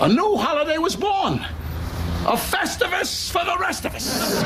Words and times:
a 0.00 0.08
new 0.08 0.36
holiday 0.36 0.78
was 0.78 0.96
born. 0.96 1.44
A 2.26 2.36
Festivus 2.36 3.30
for 3.30 3.44
the 3.44 3.56
rest 3.58 3.84
of 3.84 3.94
us. 3.94 4.42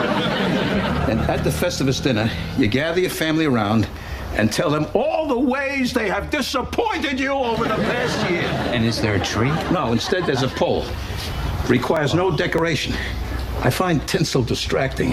and 1.09 1.21
at 1.21 1.45
the 1.45 1.51
Festivus 1.51 2.03
dinner, 2.03 2.31
you 2.59 2.67
gather 2.67 3.01
your 3.01 3.11
family 3.11 3.47
around 3.47 3.89
and 4.37 4.53
tell 4.53 4.69
them 4.69 4.87
all 4.95 5.29
the 5.29 5.39
ways 5.39 5.93
they 5.93 6.09
have 6.09 6.29
disappointed 6.31 7.21
you 7.21 7.31
over 7.31 7.65
the 7.65 7.77
past 7.77 8.31
year. 8.31 8.43
And 8.73 8.85
is 8.85 9.01
there 9.01 9.15
a 9.15 9.25
tree? 9.25 9.51
No, 9.71 9.93
instead, 9.93 10.25
there's 10.25 10.43
a 10.43 10.49
pole. 10.49 10.85
Requires 11.69 12.15
no 12.15 12.37
decoration. 12.37 12.95
I 13.63 13.71
find 13.71 14.07
tinsel 14.09 14.43
distracting. 14.43 15.13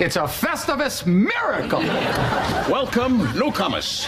It's 0.00 0.16
a 0.16 0.22
Festivus 0.22 1.06
miracle. 1.06 1.80
Welcome, 2.70 3.18
newcomers. 3.38 4.06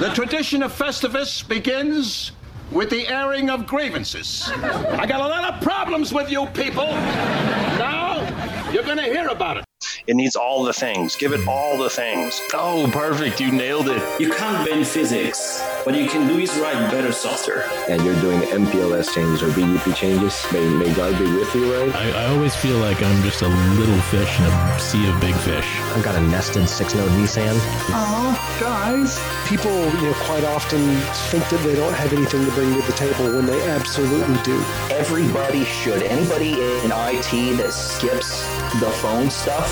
The 0.00 0.12
tradition 0.14 0.62
of 0.62 0.72
Festivus 0.72 1.46
begins 1.46 2.32
with 2.70 2.90
the 2.90 3.08
airing 3.08 3.50
of 3.50 3.66
grievances. 3.66 4.50
I 4.50 5.06
got 5.06 5.20
a 5.20 5.26
lot 5.26 5.52
of 5.52 5.60
problems 5.60 6.12
with 6.12 6.30
you 6.30 6.46
people. 6.46 6.86
Now, 7.78 8.20
you're 8.72 8.84
gonna 8.84 9.02
hear 9.02 9.28
about 9.28 9.58
it. 9.58 9.69
It 10.10 10.16
needs 10.16 10.34
all 10.34 10.64
the 10.64 10.72
things. 10.72 11.14
Give 11.14 11.32
it 11.32 11.46
all 11.46 11.78
the 11.78 11.88
things. 11.88 12.40
Oh, 12.52 12.90
perfect. 12.92 13.40
You 13.40 13.52
nailed 13.52 13.88
it. 13.88 14.02
You 14.20 14.28
can't 14.28 14.68
bend 14.68 14.88
physics. 14.88 15.62
What 15.84 15.94
you 15.94 16.08
can 16.08 16.26
do 16.26 16.36
is 16.36 16.50
write 16.58 16.90
better 16.90 17.12
software. 17.12 17.62
And 17.88 18.04
you're 18.04 18.20
doing 18.20 18.40
MPLS 18.40 19.14
changes 19.14 19.40
or 19.40 19.50
BGP 19.50 19.94
changes. 19.94 20.44
May, 20.52 20.68
may 20.68 20.92
God 20.94 21.16
be 21.16 21.32
with 21.32 21.54
you, 21.54 21.72
right? 21.72 21.94
I, 21.94 22.24
I 22.24 22.26
always 22.34 22.56
feel 22.56 22.78
like 22.78 23.00
I'm 23.00 23.22
just 23.22 23.42
a 23.42 23.46
little 23.46 24.00
fish 24.10 24.36
in 24.40 24.46
a 24.46 24.80
sea 24.80 25.08
of 25.08 25.20
big 25.20 25.36
fish. 25.36 25.78
I've 25.94 26.02
got 26.02 26.16
a 26.16 26.20
nested 26.22 26.68
six-node 26.68 27.08
vSAN. 27.12 27.54
Oh, 27.94 28.58
guys. 28.58 29.20
People, 29.48 29.70
you 29.70 30.02
know, 30.02 30.14
quite 30.24 30.42
often 30.42 30.80
think 31.30 31.48
that 31.50 31.62
they 31.62 31.76
don't 31.76 31.94
have 31.94 32.12
anything 32.12 32.44
to 32.44 32.50
bring 32.50 32.74
to 32.74 32.84
the 32.84 32.94
table 32.94 33.26
when 33.26 33.46
they 33.46 33.62
absolutely 33.70 34.42
do. 34.42 34.60
Everybody 34.90 35.64
should. 35.64 36.02
Anybody 36.02 36.54
in 36.54 36.90
IT 36.90 37.58
that 37.58 37.72
skips 37.72 38.44
the 38.80 38.90
phone 39.00 39.30
stuff, 39.30 39.68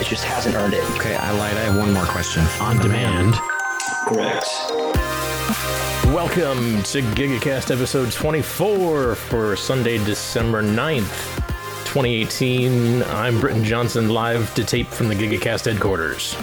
it 0.00 0.06
just 0.06 0.24
hasn't 0.24 0.54
earned 0.54 0.74
it. 0.74 0.84
Okay, 0.96 1.14
I 1.14 1.30
lied. 1.32 1.56
I 1.56 1.60
have 1.60 1.76
one 1.76 1.92
more 1.92 2.04
question. 2.04 2.42
On 2.60 2.78
demand. 2.78 3.34
Correct. 4.06 4.46
Welcome 6.14 6.82
to 6.84 7.02
GigaCast 7.02 7.70
episode 7.70 8.10
24 8.10 9.14
for 9.14 9.56
Sunday, 9.56 9.98
December 10.04 10.62
9th, 10.62 11.36
2018. 11.84 13.02
I'm 13.04 13.40
Britton 13.40 13.62
Johnson, 13.62 14.08
live 14.08 14.52
to 14.54 14.64
tape 14.64 14.88
from 14.88 15.08
the 15.08 15.14
GigaCast 15.14 15.70
headquarters. 15.70 16.36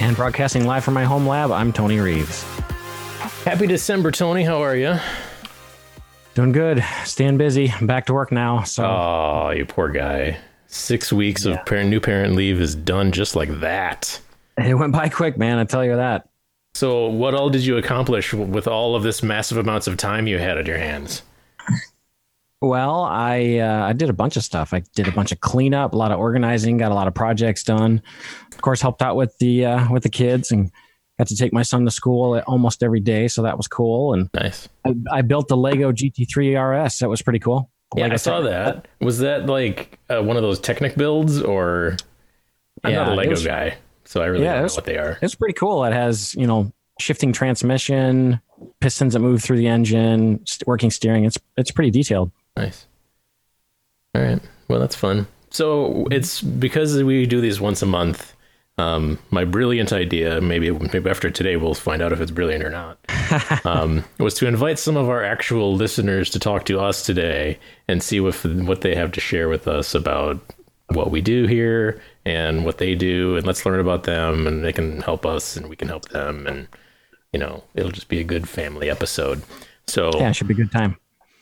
And 0.00 0.16
broadcasting 0.16 0.66
live 0.66 0.84
from 0.84 0.94
my 0.94 1.04
home 1.04 1.26
lab, 1.26 1.50
I'm 1.52 1.72
Tony 1.72 2.00
Reeves. 2.00 2.42
Happy 3.44 3.66
December, 3.66 4.10
Tony. 4.10 4.42
How 4.42 4.62
are 4.62 4.76
you? 4.76 4.96
Doing 6.34 6.52
good. 6.52 6.84
Staying 7.04 7.38
busy. 7.38 7.72
I'm 7.72 7.86
back 7.86 8.06
to 8.06 8.14
work 8.14 8.30
now. 8.30 8.62
So. 8.62 8.84
Oh, 8.84 9.50
you 9.50 9.64
poor 9.66 9.88
guy. 9.88 10.38
Six 10.68 11.12
weeks 11.12 11.44
yeah. 11.44 11.54
of 11.54 11.66
parent, 11.66 11.90
new 11.90 11.98
parent 11.98 12.34
leave 12.36 12.60
is 12.60 12.74
done 12.74 13.10
just 13.10 13.34
like 13.34 13.60
that. 13.60 14.20
It 14.60 14.74
went 14.74 14.92
by 14.92 15.08
quick, 15.08 15.38
man. 15.38 15.58
I 15.58 15.62
tell 15.62 15.84
you 15.84 15.94
that. 15.94 16.28
So, 16.74 17.06
what 17.06 17.32
all 17.32 17.48
did 17.48 17.64
you 17.64 17.76
accomplish 17.76 18.34
with 18.34 18.66
all 18.66 18.96
of 18.96 19.04
this 19.04 19.22
massive 19.22 19.56
amounts 19.56 19.86
of 19.86 19.96
time 19.96 20.26
you 20.26 20.38
had 20.38 20.58
at 20.58 20.66
your 20.66 20.78
hands? 20.78 21.22
Well, 22.60 23.04
I 23.04 23.58
uh, 23.58 23.86
I 23.86 23.92
did 23.92 24.10
a 24.10 24.12
bunch 24.12 24.36
of 24.36 24.42
stuff. 24.42 24.74
I 24.74 24.82
did 24.96 25.06
a 25.06 25.12
bunch 25.12 25.30
of 25.30 25.40
cleanup, 25.40 25.92
a 25.92 25.96
lot 25.96 26.10
of 26.10 26.18
organizing, 26.18 26.76
got 26.76 26.90
a 26.90 26.94
lot 26.94 27.06
of 27.06 27.14
projects 27.14 27.62
done. 27.62 28.02
Of 28.50 28.60
course, 28.60 28.82
helped 28.82 29.00
out 29.00 29.14
with 29.14 29.38
the 29.38 29.64
uh, 29.64 29.92
with 29.92 30.02
the 30.02 30.08
kids 30.08 30.50
and 30.50 30.72
got 31.18 31.28
to 31.28 31.36
take 31.36 31.52
my 31.52 31.62
son 31.62 31.84
to 31.84 31.90
school 31.92 32.42
almost 32.48 32.82
every 32.82 33.00
day, 33.00 33.28
so 33.28 33.42
that 33.42 33.56
was 33.56 33.68
cool. 33.68 34.12
And 34.12 34.28
nice. 34.34 34.68
I, 34.84 34.94
I 35.12 35.22
built 35.22 35.46
the 35.46 35.56
Lego 35.56 35.92
GT3 35.92 36.84
RS. 36.86 36.98
That 36.98 37.08
was 37.08 37.22
pretty 37.22 37.38
cool. 37.38 37.70
Yeah, 37.96 38.04
like 38.04 38.12
I, 38.12 38.16
saw 38.16 38.40
that. 38.42 38.86
Was 39.00 39.18
that 39.20 39.46
like 39.46 39.98
uh, 40.10 40.22
one 40.22 40.36
of 40.36 40.42
those 40.42 40.60
Technic 40.60 40.96
builds, 40.96 41.40
or 41.40 41.96
I'm 42.84 42.92
yeah, 42.92 42.98
not 42.98 43.12
a 43.12 43.14
Lego 43.14 43.30
was, 43.30 43.44
guy, 43.44 43.78
so 44.04 44.20
I 44.20 44.26
really 44.26 44.44
yeah, 44.44 44.54
don't 44.54 44.68
know 44.68 44.74
what 44.74 44.84
they 44.84 44.98
are. 44.98 45.18
It's 45.22 45.34
pretty 45.34 45.54
cool. 45.54 45.84
It 45.84 45.92
has 45.92 46.34
you 46.34 46.46
know 46.46 46.70
shifting 47.00 47.32
transmission, 47.32 48.40
pistons 48.80 49.14
that 49.14 49.20
move 49.20 49.42
through 49.42 49.56
the 49.56 49.68
engine, 49.68 50.44
working 50.66 50.90
steering. 50.90 51.24
It's 51.24 51.38
it's 51.56 51.70
pretty 51.70 51.90
detailed. 51.90 52.30
Nice. 52.56 52.86
All 54.14 54.22
right. 54.22 54.40
Well, 54.68 54.80
that's 54.80 54.96
fun. 54.96 55.26
So 55.50 56.06
it's 56.10 56.42
because 56.42 57.02
we 57.02 57.26
do 57.26 57.40
these 57.40 57.60
once 57.60 57.80
a 57.82 57.86
month. 57.86 58.34
Um, 58.78 59.18
my 59.32 59.44
brilliant 59.44 59.92
idea, 59.92 60.40
maybe 60.40 60.70
maybe 60.70 61.10
after 61.10 61.30
today 61.30 61.56
we'll 61.56 61.74
find 61.74 62.00
out 62.00 62.12
if 62.12 62.20
it's 62.20 62.30
brilliant 62.30 62.62
or 62.62 62.70
not, 62.70 62.98
um, 63.66 64.04
was 64.18 64.34
to 64.34 64.46
invite 64.46 64.78
some 64.78 64.96
of 64.96 65.08
our 65.08 65.24
actual 65.24 65.74
listeners 65.74 66.30
to 66.30 66.38
talk 66.38 66.64
to 66.66 66.78
us 66.78 67.04
today 67.04 67.58
and 67.88 68.02
see 68.02 68.20
what 68.20 68.34
what 68.44 68.82
they 68.82 68.94
have 68.94 69.10
to 69.12 69.20
share 69.20 69.48
with 69.48 69.66
us 69.66 69.96
about 69.96 70.40
what 70.88 71.10
we 71.10 71.20
do 71.20 71.46
here 71.46 72.00
and 72.24 72.64
what 72.64 72.78
they 72.78 72.94
do, 72.94 73.36
and 73.36 73.46
let's 73.46 73.66
learn 73.66 73.80
about 73.80 74.04
them, 74.04 74.46
and 74.46 74.64
they 74.64 74.72
can 74.72 75.00
help 75.02 75.26
us, 75.26 75.56
and 75.56 75.68
we 75.68 75.76
can 75.76 75.88
help 75.88 76.08
them, 76.10 76.46
and 76.46 76.68
you 77.32 77.40
know 77.40 77.64
it'll 77.74 77.90
just 77.90 78.08
be 78.08 78.20
a 78.20 78.24
good 78.24 78.48
family 78.48 78.88
episode. 78.88 79.42
So 79.88 80.12
yeah, 80.14 80.30
it 80.30 80.34
should 80.34 80.48
be 80.48 80.54
a 80.54 80.56
good 80.56 80.70
time. 80.72 80.96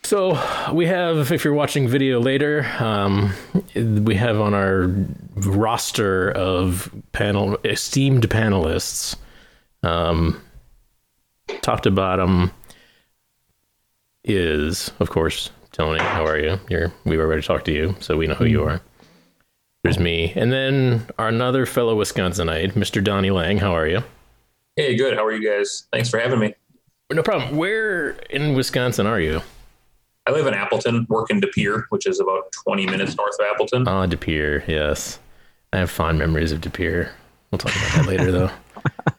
So 0.06 0.40
we 0.72 0.86
have, 0.86 1.32
if 1.32 1.44
you're 1.44 1.52
watching 1.52 1.88
video 1.88 2.20
later, 2.20 2.64
um, 2.78 3.34
we 3.74 4.14
have 4.14 4.40
on 4.40 4.54
our 4.54 4.86
roster 5.34 6.30
of 6.30 6.88
panel 7.10 7.58
esteemed 7.64 8.22
panelists, 8.28 9.16
um, 9.82 10.40
top 11.60 11.80
to 11.80 11.90
bottom, 11.90 12.52
is 14.22 14.92
of 15.00 15.10
course 15.10 15.50
Tony. 15.72 15.98
How 15.98 16.24
are 16.24 16.38
you? 16.38 16.60
You're 16.68 16.92
we 17.04 17.16
were 17.16 17.26
ready 17.26 17.42
to 17.42 17.48
talk 17.48 17.64
to 17.64 17.72
you, 17.72 17.96
so 17.98 18.16
we 18.16 18.28
know 18.28 18.34
who 18.34 18.44
you 18.44 18.62
are. 18.62 18.80
There's 19.82 19.98
me, 19.98 20.32
and 20.36 20.52
then 20.52 21.04
our 21.18 21.26
another 21.26 21.66
fellow 21.66 21.98
Wisconsinite, 21.98 22.74
Mr. 22.74 23.02
Donnie 23.02 23.32
Lang. 23.32 23.58
How 23.58 23.72
are 23.72 23.88
you? 23.88 24.04
Hey, 24.76 24.94
good. 24.94 25.14
How 25.14 25.24
are 25.24 25.32
you 25.32 25.44
guys? 25.44 25.88
Thanks 25.92 26.08
for 26.08 26.20
having 26.20 26.38
me. 26.38 26.54
No 27.10 27.24
problem. 27.24 27.56
Where 27.56 28.10
in 28.30 28.54
Wisconsin 28.54 29.08
are 29.08 29.20
you? 29.20 29.42
I 30.26 30.32
live 30.32 30.46
in 30.46 30.54
Appleton, 30.54 31.06
work 31.08 31.30
in 31.30 31.40
De 31.40 31.46
Pere, 31.46 31.86
which 31.90 32.06
is 32.06 32.18
about 32.18 32.50
20 32.64 32.86
minutes 32.86 33.16
north 33.16 33.38
of 33.38 33.46
Appleton. 33.46 33.86
Oh, 33.86 34.06
De 34.06 34.16
Pere, 34.16 34.64
yes. 34.66 35.20
I 35.72 35.78
have 35.78 35.90
fond 35.90 36.18
memories 36.18 36.50
of 36.50 36.60
De 36.60 36.70
Pere. 36.70 37.12
We'll 37.50 37.58
talk 37.58 37.74
about 37.76 37.92
that 37.92 38.06
later, 38.06 38.32
though. 38.32 38.50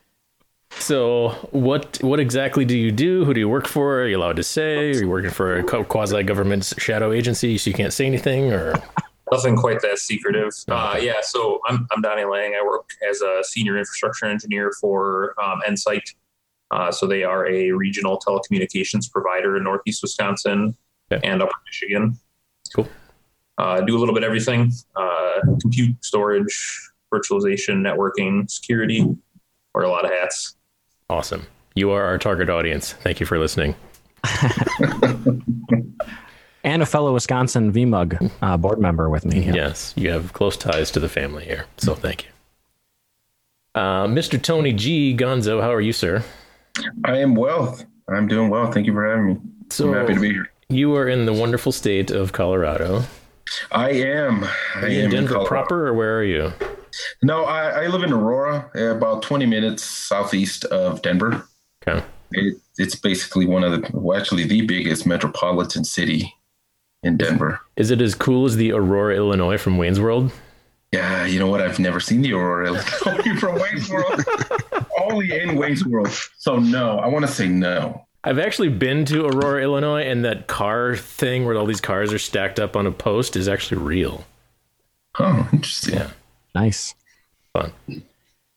So, 0.80 1.30
what 1.52 1.98
what 2.02 2.20
exactly 2.20 2.64
do 2.64 2.78
you 2.78 2.92
do? 2.92 3.26
Who 3.26 3.34
do 3.34 3.40
you 3.40 3.50
work 3.50 3.68
for? 3.68 4.02
Are 4.02 4.08
you 4.08 4.18
allowed 4.18 4.36
to 4.36 4.44
say? 4.44 4.92
Are 4.92 5.02
you 5.02 5.10
working 5.10 5.32
for 5.32 5.58
a 5.58 5.64
quasi 5.64 6.22
government 6.24 6.72
shadow 6.78 7.12
agency, 7.12 7.58
so 7.58 7.70
you 7.70 7.74
can't 7.74 7.92
say 7.92 8.06
anything, 8.06 8.54
or 8.54 8.74
nothing 9.32 9.58
quite 9.58 9.82
that 9.82 9.98
secretive? 9.98 10.52
Uh, 10.68 10.98
yeah, 11.02 11.20
so 11.22 11.60
I'm 11.68 11.88
I'm 11.92 12.02
Donnie 12.02 12.26
Lang. 12.26 12.54
I 12.54 12.64
work 12.64 12.90
as 13.10 13.22
a 13.22 13.44
senior 13.44 13.78
infrastructure 13.78 14.28
engineer 14.28 14.72
for 14.80 15.34
um, 15.44 15.62
Nsight. 15.68 16.14
Uh, 16.70 16.92
so 16.92 17.08
they 17.08 17.24
are 17.24 17.48
a 17.48 17.72
regional 17.72 18.20
telecommunications 18.20 19.12
provider 19.12 19.58
in 19.58 19.64
Northeast 19.64 20.04
Wisconsin 20.04 20.78
okay. 21.12 21.28
and 21.28 21.42
Upper 21.42 21.54
Michigan. 21.66 22.18
Cool. 22.76 22.88
Uh, 23.58 23.82
do 23.82 23.98
a 23.98 24.00
little 24.00 24.14
bit 24.14 24.24
of 24.24 24.28
everything: 24.28 24.72
uh, 24.96 25.40
compute, 25.62 25.96
storage, 26.04 26.92
virtualization, 27.14 27.82
networking, 27.82 28.50
security. 28.50 29.06
Wear 29.74 29.84
a 29.84 29.90
lot 29.90 30.06
of 30.06 30.12
hats. 30.12 30.56
Awesome. 31.10 31.48
You 31.76 31.92
are 31.92 32.04
our 32.04 32.18
target 32.18 32.50
audience. 32.50 32.94
Thank 32.94 33.20
you 33.20 33.26
for 33.26 33.38
listening. 33.38 33.76
and 36.64 36.82
a 36.82 36.86
fellow 36.86 37.14
Wisconsin 37.14 37.72
VMUG 37.72 38.32
uh, 38.42 38.58
board 38.58 38.80
member 38.80 39.10
with 39.10 39.26
me. 39.26 39.42
Yeah. 39.42 39.54
Yes, 39.54 39.94
you 39.96 40.10
have 40.10 40.34
close 40.34 40.58
ties 40.58 40.92
to 40.92 41.00
the 41.00 41.10
family 41.10 41.46
here. 41.46 41.66
So 41.78 41.94
thank 41.96 42.26
you. 42.26 42.30
Uh, 43.76 44.08
Mr. 44.08 44.42
Tony 44.42 44.74
G. 44.74 45.16
Gonzo, 45.16 45.62
how 45.62 45.72
are 45.72 45.82
you, 45.82 45.94
sir? 45.94 46.24
I 47.06 47.20
am 47.20 47.36
well. 47.36 47.80
I'm 48.10 48.28
doing 48.28 48.50
well. 48.50 48.72
Thank 48.72 48.88
you 48.88 48.94
for 48.94 49.08
having 49.08 49.26
me. 49.28 49.38
So, 49.70 49.90
I'm 49.90 49.94
happy 49.94 50.16
to 50.16 50.20
be 50.20 50.32
here. 50.32 50.50
You 50.70 50.94
are 50.96 51.08
in 51.08 51.26
the 51.26 51.32
wonderful 51.32 51.72
state 51.72 52.12
of 52.12 52.34
Colorado. 52.34 53.04
I 53.72 53.92
am. 53.92 54.44
Are 54.44 54.50
I 54.84 54.88
you 54.88 55.00
am 55.00 55.06
in 55.06 55.12
Denver 55.12 55.46
proper, 55.46 55.88
or 55.88 55.94
where 55.94 56.18
are 56.18 56.24
you? 56.26 56.52
No, 57.24 57.46
I, 57.46 57.84
I 57.84 57.88
live 57.88 58.04
in 58.04 58.12
Aurora, 58.12 58.70
about 58.76 59.22
20 59.22 59.46
minutes 59.46 59.82
southeast 59.82 60.66
of 60.66 61.02
Denver. 61.02 61.48
Okay. 61.88 62.06
It, 62.34 62.58
it's 62.78 62.96
basically 62.96 63.46
one 63.46 63.64
of 63.64 63.72
the, 63.72 63.90
well, 63.94 64.20
actually 64.20 64.44
the 64.44 64.64
biggest 64.64 65.08
metropolitan 65.08 65.86
city 65.86 66.36
in 67.02 67.16
Denver. 67.16 67.62
Is 67.78 67.90
it 67.90 68.02
as 68.02 68.14
cool 68.14 68.44
as 68.44 68.58
the 68.58 68.74
Aurora, 68.74 69.16
Illinois 69.16 69.58
from 69.58 69.78
Wayne's 69.78 70.02
World? 70.02 70.34
Yeah, 70.92 71.26
you 71.26 71.40
know 71.40 71.48
what? 71.48 71.62
I've 71.62 71.80
never 71.80 72.02
seen 72.02 72.22
the 72.22 72.34
Aurora, 72.34 72.68
Illinois 73.06 73.40
from 73.40 73.56
Wayne's 73.58 73.90
World. 73.90 74.22
Only 75.02 75.40
in 75.40 75.56
Wayne's 75.56 75.86
World. 75.86 76.10
So 76.38 76.58
no, 76.58 77.00
I 77.00 77.08
want 77.08 77.26
to 77.26 77.32
say 77.32 77.48
no. 77.48 78.07
I've 78.24 78.40
actually 78.40 78.70
been 78.70 79.06
to 79.06 79.26
Aurora, 79.26 79.64
Illinois, 79.64 80.02
and 80.02 80.26
that 80.26 80.48
car 80.48 80.96
thing 80.96 81.46
where 81.46 81.56
all 81.56 81.66
these 81.66 81.82
cars 81.82 82.12
are 82.12 82.20
stacked 82.20 82.60
up 82.60 82.76
on 82.76 82.86
a 82.86 82.92
post 82.92 83.36
is 83.36 83.48
actually 83.48 83.82
real. 83.82 84.26
Oh, 85.20 85.48
interesting. 85.54 85.96
Yeah. 85.96 86.10
Nice. 86.54 86.94
Fun. 87.54 87.72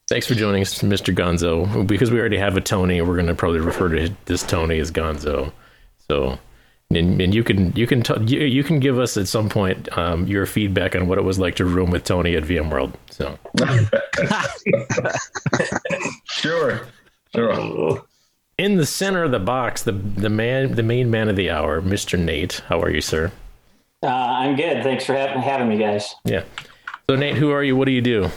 Thanks 0.08 0.26
for 0.26 0.34
joining 0.34 0.62
us, 0.62 0.80
Mr. 0.80 1.14
Gonzo. 1.14 1.86
Because 1.86 2.10
we 2.10 2.18
already 2.18 2.38
have 2.38 2.56
a 2.56 2.60
Tony, 2.60 3.00
we're 3.00 3.14
going 3.14 3.26
to 3.26 3.34
probably 3.34 3.60
refer 3.60 3.88
to 3.90 4.12
this 4.24 4.42
Tony 4.42 4.80
as 4.80 4.90
Gonzo. 4.90 5.52
So, 6.08 6.38
and, 6.90 7.20
and 7.20 7.32
you 7.32 7.44
can 7.44 7.72
you 7.76 7.86
can 7.86 8.02
t- 8.02 8.14
you, 8.26 8.40
you 8.40 8.64
can 8.64 8.80
give 8.80 8.98
us 8.98 9.16
at 9.16 9.28
some 9.28 9.48
point 9.48 9.96
um, 9.96 10.26
your 10.26 10.46
feedback 10.46 10.96
on 10.96 11.06
what 11.06 11.18
it 11.18 11.24
was 11.24 11.38
like 11.38 11.54
to 11.56 11.64
room 11.64 11.90
with 11.90 12.02
Tony 12.02 12.34
at 12.34 12.42
VMworld. 12.42 12.94
So, 13.10 13.38
sure, 16.24 16.80
sure. 17.32 18.02
In 18.60 18.76
the 18.76 18.84
center 18.84 19.24
of 19.24 19.30
the 19.30 19.38
box, 19.38 19.84
the 19.84 19.92
the 19.92 20.28
man, 20.28 20.74
the 20.74 20.82
main 20.82 21.10
man 21.10 21.30
of 21.30 21.36
the 21.36 21.48
hour, 21.48 21.80
Mr. 21.80 22.18
Nate. 22.18 22.60
How 22.68 22.78
are 22.82 22.90
you, 22.90 23.00
sir? 23.00 23.32
Uh, 24.02 24.08
I'm 24.08 24.54
good. 24.54 24.82
Thanks 24.82 25.06
for 25.06 25.14
ha- 25.14 25.40
having 25.40 25.66
me, 25.66 25.78
guys. 25.78 26.14
Yeah. 26.26 26.44
So, 27.08 27.16
Nate, 27.16 27.36
who 27.36 27.52
are 27.52 27.64
you? 27.64 27.74
What 27.74 27.86
do 27.86 27.92
you 27.92 28.02
do? 28.02 28.28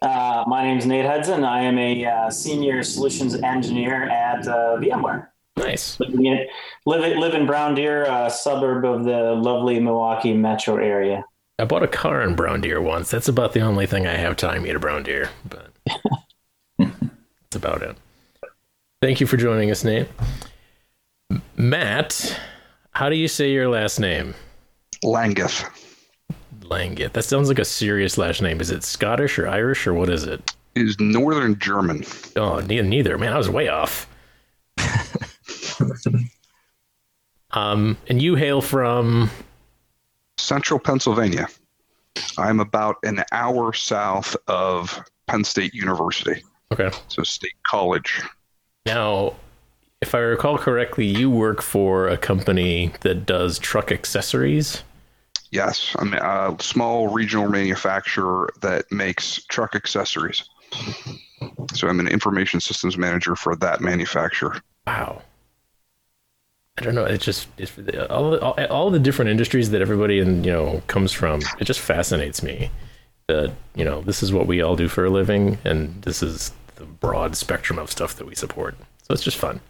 Uh, 0.00 0.44
my 0.46 0.72
is 0.72 0.86
Nate 0.86 1.04
Hudson. 1.04 1.42
I 1.42 1.62
am 1.62 1.78
a 1.78 2.04
uh, 2.04 2.30
senior 2.30 2.84
solutions 2.84 3.34
engineer 3.34 4.04
at 4.08 4.46
uh, 4.46 4.76
VMware. 4.76 5.26
Nice. 5.56 5.98
Living 5.98 6.26
in, 6.26 6.46
live, 6.86 7.18
live 7.18 7.34
in 7.34 7.44
Brown 7.44 7.74
Deer, 7.74 8.04
a 8.04 8.30
suburb 8.30 8.84
of 8.84 9.02
the 9.02 9.32
lovely 9.32 9.80
Milwaukee 9.80 10.32
metro 10.32 10.76
area. 10.76 11.24
I 11.58 11.64
bought 11.64 11.82
a 11.82 11.88
car 11.88 12.22
in 12.22 12.36
Brown 12.36 12.60
Deer 12.60 12.80
once. 12.80 13.10
That's 13.10 13.26
about 13.26 13.52
the 13.52 13.62
only 13.62 13.86
thing 13.86 14.06
I 14.06 14.14
have 14.14 14.36
tying 14.36 14.62
me 14.62 14.70
to 14.70 14.78
Brown 14.78 15.02
Deer, 15.02 15.30
but 15.44 15.72
that's 16.78 17.56
about 17.56 17.82
it. 17.82 17.96
Thank 19.02 19.20
you 19.20 19.26
for 19.26 19.36
joining 19.36 19.68
us, 19.72 19.82
Nate. 19.82 20.06
Matt, 21.56 22.38
how 22.92 23.08
do 23.08 23.16
you 23.16 23.26
say 23.26 23.50
your 23.50 23.68
last 23.68 23.98
name? 23.98 24.32
Langeth. 25.02 25.68
Langeth. 26.60 27.12
That 27.12 27.24
sounds 27.24 27.48
like 27.48 27.58
a 27.58 27.64
serious 27.64 28.16
last 28.16 28.42
name. 28.42 28.60
Is 28.60 28.70
it 28.70 28.84
Scottish 28.84 29.40
or 29.40 29.48
Irish 29.48 29.88
or 29.88 29.94
what 29.94 30.08
is 30.08 30.22
it? 30.22 30.54
It 30.76 30.82
is 30.82 31.00
Northern 31.00 31.58
German. 31.58 32.04
Oh, 32.36 32.60
neither. 32.60 32.84
neither. 32.84 33.18
Man, 33.18 33.32
I 33.32 33.38
was 33.38 33.50
way 33.50 33.66
off. 33.66 34.08
um, 37.50 37.98
and 38.06 38.22
you 38.22 38.36
hail 38.36 38.60
from 38.60 39.28
Central 40.36 40.78
Pennsylvania. 40.78 41.48
I'm 42.38 42.60
about 42.60 42.98
an 43.02 43.24
hour 43.32 43.72
south 43.72 44.36
of 44.46 44.96
Penn 45.26 45.42
State 45.42 45.74
University. 45.74 46.44
Okay. 46.72 46.96
So 47.08 47.24
State 47.24 47.56
College. 47.66 48.22
Now, 48.86 49.34
if 50.00 50.14
I 50.14 50.18
recall 50.18 50.58
correctly, 50.58 51.06
you 51.06 51.30
work 51.30 51.62
for 51.62 52.08
a 52.08 52.16
company 52.16 52.92
that 53.02 53.24
does 53.26 53.58
truck 53.58 53.92
accessories. 53.92 54.82
Yes, 55.52 55.94
I'm 55.98 56.14
a 56.14 56.56
small 56.60 57.08
regional 57.08 57.48
manufacturer 57.48 58.50
that 58.62 58.90
makes 58.90 59.44
truck 59.44 59.76
accessories. 59.76 60.44
So 61.74 61.88
I'm 61.88 62.00
an 62.00 62.08
information 62.08 62.60
systems 62.60 62.96
manager 62.96 63.36
for 63.36 63.54
that 63.56 63.80
manufacturer. 63.80 64.62
Wow. 64.86 65.22
I 66.78 66.82
don't 66.82 66.94
know. 66.94 67.04
It's 67.04 67.24
just 67.24 67.48
it's, 67.58 67.72
all, 68.08 68.30
the, 68.30 68.40
all 68.40 68.64
all 68.66 68.90
the 68.90 68.98
different 68.98 69.30
industries 69.30 69.70
that 69.70 69.82
everybody 69.82 70.18
in 70.18 70.42
you 70.42 70.50
know 70.50 70.82
comes 70.86 71.12
from. 71.12 71.42
It 71.60 71.64
just 71.64 71.80
fascinates 71.80 72.42
me 72.42 72.70
that 73.28 73.52
you 73.74 73.84
know 73.84 74.00
this 74.00 74.22
is 74.22 74.32
what 74.32 74.46
we 74.46 74.62
all 74.62 74.74
do 74.74 74.88
for 74.88 75.04
a 75.04 75.10
living, 75.10 75.58
and 75.64 76.00
this 76.02 76.22
is 76.22 76.50
the 76.76 76.84
broad 76.84 77.36
spectrum 77.36 77.78
of 77.78 77.90
stuff 77.90 78.14
that 78.16 78.26
we 78.26 78.34
support. 78.34 78.76
So 79.02 79.14
it's 79.14 79.22
just 79.22 79.36
fun. 79.36 79.60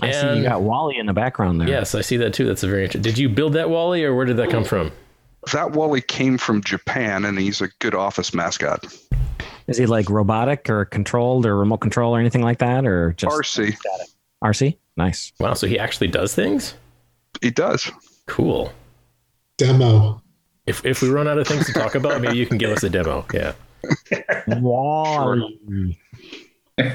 I 0.00 0.12
see 0.12 0.36
you 0.36 0.42
got 0.44 0.62
Wally 0.62 0.96
in 0.96 1.06
the 1.06 1.12
background 1.12 1.60
there. 1.60 1.68
Yes, 1.68 1.94
I 1.94 2.02
see 2.02 2.16
that 2.18 2.32
too. 2.32 2.46
That's 2.46 2.62
a 2.62 2.68
very 2.68 2.84
interesting. 2.84 3.02
Did 3.02 3.18
you 3.18 3.28
build 3.28 3.54
that 3.54 3.68
Wally, 3.68 4.04
or 4.04 4.14
where 4.14 4.24
did 4.24 4.36
that 4.36 4.50
come 4.50 4.64
from? 4.64 4.92
That 5.52 5.72
Wally 5.72 6.00
came 6.00 6.38
from 6.38 6.62
Japan, 6.62 7.24
and 7.24 7.38
he's 7.38 7.60
a 7.60 7.68
good 7.80 7.94
office 7.94 8.32
mascot. 8.32 8.86
Is 9.66 9.76
he 9.76 9.86
like 9.86 10.08
robotic 10.08 10.70
or 10.70 10.84
controlled 10.84 11.46
or 11.46 11.56
remote 11.56 11.78
control 11.78 12.14
or 12.14 12.20
anything 12.20 12.42
like 12.42 12.58
that, 12.58 12.86
or 12.86 13.12
just 13.14 13.36
RC? 13.36 13.76
RC, 14.42 14.76
nice. 14.96 15.32
Wow, 15.40 15.54
so 15.54 15.66
he 15.66 15.78
actually 15.78 16.08
does 16.08 16.34
things. 16.34 16.74
He 17.42 17.50
does. 17.50 17.90
Cool. 18.26 18.72
Demo. 19.56 20.22
If 20.66 20.84
if 20.86 21.02
we 21.02 21.08
run 21.08 21.26
out 21.26 21.38
of 21.38 21.46
things 21.48 21.66
to 21.66 21.72
talk 21.72 21.94
about, 21.94 22.20
maybe 22.20 22.36
you 22.36 22.46
can 22.46 22.58
give 22.58 22.70
us 22.70 22.82
a 22.82 22.90
demo. 22.90 23.26
Yeah. 23.34 23.52
Wally. 24.48 25.98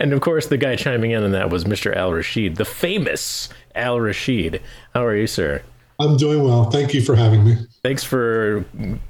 And 0.00 0.14
of 0.14 0.22
course, 0.22 0.46
the 0.46 0.56
guy 0.56 0.76
chiming 0.76 1.10
in 1.10 1.22
on 1.22 1.32
that 1.32 1.50
was 1.50 1.64
Mr. 1.64 1.94
Al 1.94 2.14
Rashid, 2.14 2.56
the 2.56 2.64
famous 2.64 3.50
Al 3.74 4.00
Rashid. 4.00 4.62
How 4.94 5.04
are 5.04 5.14
you, 5.14 5.26
sir? 5.26 5.62
I'm 6.00 6.16
doing 6.16 6.42
well. 6.42 6.70
Thank 6.70 6.94
you 6.94 7.02
for 7.02 7.14
having 7.14 7.44
me. 7.44 7.56
Thanks 7.84 8.02
for 8.02 8.64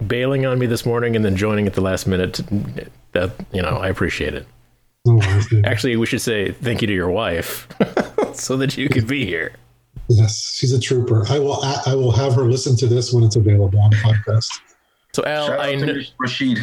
bailing 0.05 0.45
on 0.45 0.59
me 0.59 0.67
this 0.67 0.85
morning 0.85 1.15
and 1.15 1.25
then 1.25 1.37
joining 1.37 1.69
at 1.69 1.75
the 1.75 1.81
last 1.81 2.09
minute. 2.09 2.41
That 3.13 3.31
you 3.53 3.63
know, 3.63 3.77
I 3.77 3.89
appreciate 3.89 4.35
it. 4.35 4.47
No 5.07 5.15
worries. 5.15 5.47
Actually, 5.65 5.97
we 5.97 6.07
should 6.07 6.21
say 6.21 6.51
thank 6.51 6.83
you 6.83 6.89
to 6.89 6.93
your 6.93 7.11
wife, 7.11 7.69
so 8.35 8.57
that 8.57 8.77
you 8.77 8.89
could 8.89 9.07
be 9.07 9.25
here. 9.25 9.53
Yes, 10.09 10.43
she's 10.57 10.73
a 10.73 10.81
trooper. 10.81 11.25
I 11.29 11.39
will. 11.39 11.63
I 11.63 11.95
will 11.95 12.13
have 12.13 12.35
her 12.35 12.43
listen 12.43 12.77
to 12.79 12.89
this 12.89 13.13
when 13.13 13.23
it's 13.23 13.37
available 13.37 13.79
on 13.79 13.91
the 13.91 13.97
podcast. 13.97 14.49
So 15.13 15.25
Al, 15.25 15.47
Shout 15.49 15.61
I 15.61 15.75
know, 15.75 16.01
Rashid. 16.19 16.59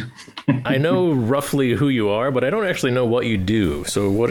I 0.64 0.78
know 0.78 1.12
roughly 1.12 1.74
who 1.74 1.88
you 1.90 2.08
are, 2.08 2.30
but 2.30 2.44
I 2.44 2.50
don't 2.50 2.66
actually 2.66 2.92
know 2.92 3.04
what 3.04 3.26
you 3.26 3.36
do. 3.36 3.84
So, 3.84 4.10
what 4.10 4.30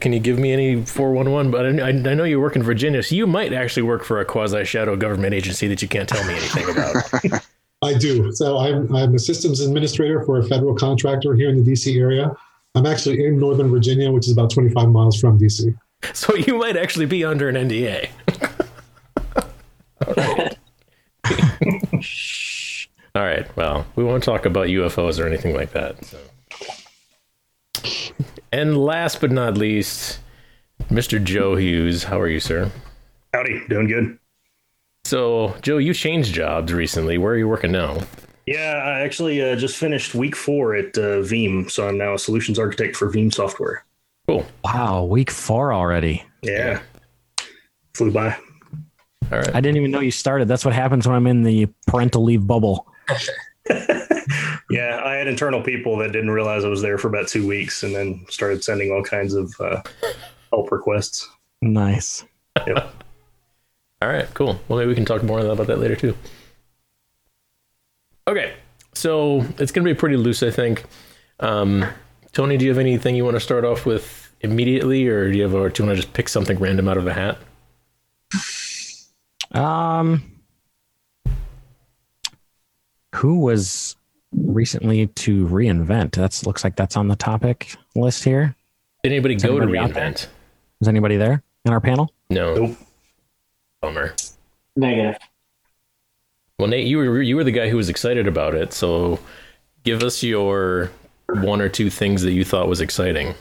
can 0.00 0.12
you 0.14 0.20
give 0.20 0.38
me 0.38 0.52
any 0.52 0.82
four 0.84 1.12
one 1.12 1.30
one? 1.32 1.50
But 1.50 1.66
I, 1.80 1.88
I 1.88 1.92
know 1.92 2.24
you 2.24 2.40
work 2.40 2.56
in 2.56 2.62
Virginia, 2.62 3.02
so 3.02 3.14
you 3.14 3.26
might 3.26 3.52
actually 3.52 3.82
work 3.82 4.04
for 4.04 4.20
a 4.20 4.24
quasi 4.24 4.64
shadow 4.64 4.96
government 4.96 5.34
agency 5.34 5.68
that 5.68 5.82
you 5.82 5.88
can't 5.88 6.08
tell 6.08 6.24
me 6.26 6.34
anything 6.34 6.70
about. 6.70 7.44
I 7.82 7.94
do. 7.94 8.32
So 8.32 8.58
I'm, 8.58 8.94
I'm 8.94 9.14
a 9.14 9.18
systems 9.18 9.60
administrator 9.60 10.24
for 10.24 10.38
a 10.38 10.44
federal 10.44 10.74
contractor 10.74 11.34
here 11.34 11.48
in 11.48 11.62
the 11.62 11.72
DC 11.72 11.96
area. 11.96 12.34
I'm 12.74 12.86
actually 12.86 13.24
in 13.24 13.38
Northern 13.38 13.70
Virginia, 13.70 14.10
which 14.10 14.26
is 14.26 14.32
about 14.32 14.50
25 14.50 14.88
miles 14.88 15.20
from 15.20 15.38
DC. 15.38 15.76
so 16.12 16.34
you 16.34 16.56
might 16.58 16.76
actually 16.76 17.06
be 17.06 17.24
under 17.24 17.48
an 17.48 17.54
NDA. 17.54 18.08
All 20.06 20.14
right. 20.14 20.56
All 23.14 23.22
right. 23.22 23.46
Well, 23.56 23.86
we 23.96 24.04
won't 24.04 24.22
talk 24.22 24.46
about 24.46 24.68
UFOs 24.68 25.22
or 25.22 25.26
anything 25.26 25.54
like 25.54 25.72
that. 25.72 26.04
So. 26.04 26.18
And 28.52 28.78
last 28.78 29.20
but 29.20 29.30
not 29.30 29.56
least, 29.56 30.20
Mr. 30.90 31.22
Joe 31.22 31.56
Hughes. 31.56 32.04
How 32.04 32.20
are 32.20 32.28
you, 32.28 32.40
sir? 32.40 32.70
Howdy, 33.34 33.62
doing 33.68 33.88
good. 33.88 34.18
So, 35.04 35.54
Joe, 35.62 35.78
you 35.78 35.94
changed 35.94 36.34
jobs 36.34 36.72
recently. 36.72 37.18
Where 37.18 37.32
are 37.32 37.36
you 37.36 37.48
working 37.48 37.72
now? 37.72 37.98
Yeah, 38.46 38.82
I 38.84 39.00
actually 39.00 39.42
uh, 39.42 39.56
just 39.56 39.76
finished 39.76 40.14
week 40.14 40.34
four 40.34 40.74
at 40.74 40.96
uh, 40.96 41.20
Veeam, 41.20 41.70
so 41.70 41.86
I'm 41.86 41.98
now 41.98 42.14
a 42.14 42.18
solutions 42.18 42.58
architect 42.58 42.96
for 42.96 43.10
Veeam 43.10 43.32
software. 43.32 43.84
Cool. 44.26 44.46
Wow, 44.64 45.04
week 45.04 45.30
four 45.30 45.72
already. 45.72 46.24
Yeah, 46.42 46.80
flew 47.94 48.10
by. 48.10 48.36
All 49.30 49.38
right. 49.38 49.54
I 49.54 49.60
didn't 49.60 49.76
even 49.76 49.90
know 49.90 50.00
you 50.00 50.10
started. 50.10 50.48
That's 50.48 50.64
what 50.64 50.72
happens 50.72 51.06
when 51.06 51.14
I'm 51.14 51.26
in 51.26 51.42
the 51.42 51.68
parental 51.86 52.24
leave 52.24 52.46
bubble. 52.46 52.86
Yeah, 54.70 55.00
I 55.02 55.14
had 55.14 55.28
internal 55.28 55.62
people 55.62 55.96
that 55.98 56.12
didn't 56.12 56.30
realize 56.30 56.64
I 56.64 56.68
was 56.68 56.82
there 56.82 56.98
for 56.98 57.08
about 57.08 57.28
two 57.28 57.46
weeks, 57.46 57.82
and 57.82 57.94
then 57.94 58.24
started 58.28 58.62
sending 58.62 58.90
all 58.92 59.02
kinds 59.02 59.32
of 59.32 59.54
uh, 59.60 59.82
help 60.50 60.70
requests. 60.70 61.26
Nice. 61.62 62.24
Yep. 62.66 62.94
All 64.02 64.08
right, 64.08 64.32
cool. 64.34 64.60
Well, 64.68 64.78
maybe 64.78 64.88
we 64.88 64.94
can 64.94 65.06
talk 65.06 65.22
more 65.22 65.40
about 65.40 65.66
that 65.66 65.78
later 65.78 65.96
too. 65.96 66.14
Okay, 68.28 68.54
so 68.92 69.40
it's 69.58 69.72
going 69.72 69.86
to 69.86 69.94
be 69.94 69.94
pretty 69.94 70.16
loose, 70.16 70.42
I 70.42 70.50
think. 70.50 70.84
Um, 71.40 71.86
Tony, 72.32 72.58
do 72.58 72.64
you 72.66 72.70
have 72.70 72.78
anything 72.78 73.16
you 73.16 73.24
want 73.24 73.36
to 73.36 73.40
start 73.40 73.64
off 73.64 73.86
with 73.86 74.30
immediately, 74.42 75.08
or 75.08 75.32
do 75.32 75.36
you 75.36 75.44
have, 75.44 75.54
or 75.54 75.70
do 75.70 75.82
you 75.82 75.86
want 75.86 75.96
to 75.96 76.02
just 76.02 76.14
pick 76.14 76.28
something 76.28 76.58
random 76.58 76.88
out 76.88 76.98
of 76.98 77.04
the 77.04 77.14
hat? 77.14 77.38
Um, 79.52 80.37
who 83.14 83.40
was 83.40 83.96
recently 84.32 85.06
to 85.06 85.46
reInvent? 85.46 86.12
That's 86.12 86.46
looks 86.46 86.64
like 86.64 86.76
that's 86.76 86.96
on 86.96 87.08
the 87.08 87.16
topic 87.16 87.74
list 87.94 88.24
here. 88.24 88.54
Did 89.02 89.12
anybody 89.12 89.34
Is 89.34 89.42
go 89.42 89.56
to 89.58 89.62
anybody 89.62 89.78
out 89.78 89.94
there? 89.94 90.10
reInvent? 90.10 90.26
Is 90.80 90.88
anybody 90.88 91.16
there 91.16 91.42
in 91.64 91.72
our 91.72 91.80
panel? 91.80 92.12
No. 92.30 92.54
Nope. 92.54 92.76
Bummer. 93.80 94.14
Negative. 94.76 95.16
Well, 96.58 96.68
Nate, 96.68 96.86
you 96.86 96.98
were 96.98 97.22
you 97.22 97.36
were 97.36 97.44
the 97.44 97.52
guy 97.52 97.68
who 97.68 97.76
was 97.76 97.88
excited 97.88 98.26
about 98.26 98.54
it, 98.54 98.72
so 98.72 99.20
give 99.84 100.02
us 100.02 100.22
your 100.22 100.90
one 101.28 101.60
or 101.60 101.68
two 101.68 101.88
things 101.90 102.22
that 102.22 102.32
you 102.32 102.44
thought 102.44 102.68
was 102.68 102.80
exciting. 102.80 103.34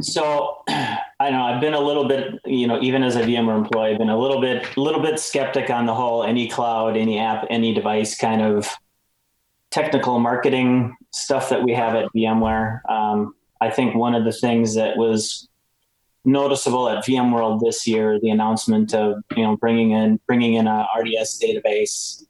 So 0.00 0.62
I 1.22 1.30
know 1.30 1.44
I've 1.44 1.60
been 1.60 1.74
a 1.74 1.80
little 1.80 2.08
bit, 2.08 2.40
you 2.44 2.66
know, 2.66 2.82
even 2.82 3.04
as 3.04 3.14
a 3.14 3.20
VMware 3.20 3.56
employee, 3.56 3.92
I've 3.92 3.98
been 3.98 4.08
a 4.08 4.18
little 4.18 4.40
bit, 4.40 4.66
a 4.76 4.80
little 4.80 5.00
bit 5.00 5.20
skeptic 5.20 5.70
on 5.70 5.86
the 5.86 5.94
whole 5.94 6.24
any 6.24 6.48
cloud, 6.48 6.96
any 6.96 7.20
app, 7.20 7.46
any 7.48 7.72
device 7.72 8.18
kind 8.18 8.42
of 8.42 8.68
technical 9.70 10.18
marketing 10.18 10.96
stuff 11.12 11.48
that 11.50 11.62
we 11.62 11.74
have 11.74 11.94
at 11.94 12.06
VMware. 12.12 12.80
Um, 12.90 13.36
I 13.60 13.70
think 13.70 13.94
one 13.94 14.16
of 14.16 14.24
the 14.24 14.32
things 14.32 14.74
that 14.74 14.96
was 14.96 15.48
noticeable 16.24 16.88
at 16.88 17.04
VMworld 17.04 17.60
this 17.60 17.86
year, 17.86 18.18
the 18.18 18.30
announcement 18.30 18.92
of 18.92 19.22
you 19.36 19.44
know 19.44 19.56
bringing 19.56 19.92
in 19.92 20.18
bringing 20.26 20.54
in 20.54 20.66
a 20.66 20.88
RDS 20.98 21.40
database, 21.40 22.24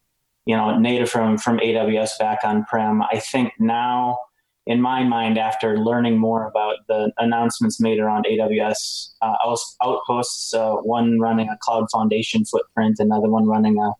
you 0.44 0.54
know, 0.54 0.78
native 0.78 1.08
from 1.08 1.38
from 1.38 1.58
AWS 1.60 2.18
back 2.18 2.40
on 2.44 2.66
prem. 2.66 3.00
I 3.00 3.20
think 3.20 3.54
now 3.58 4.18
in 4.66 4.80
my 4.80 5.02
mind, 5.02 5.38
after 5.38 5.76
learning 5.76 6.18
more 6.18 6.46
about 6.46 6.76
the 6.86 7.12
announcements 7.18 7.80
made 7.80 7.98
around 7.98 8.26
AWS 8.26 9.10
uh, 9.20 9.56
outposts, 9.82 10.54
uh, 10.54 10.74
one 10.76 11.18
running 11.18 11.48
a 11.48 11.58
Cloud 11.60 11.86
Foundation 11.90 12.44
footprint, 12.44 12.96
another 13.00 13.28
one 13.28 13.46
running 13.46 13.78
a 13.78 13.92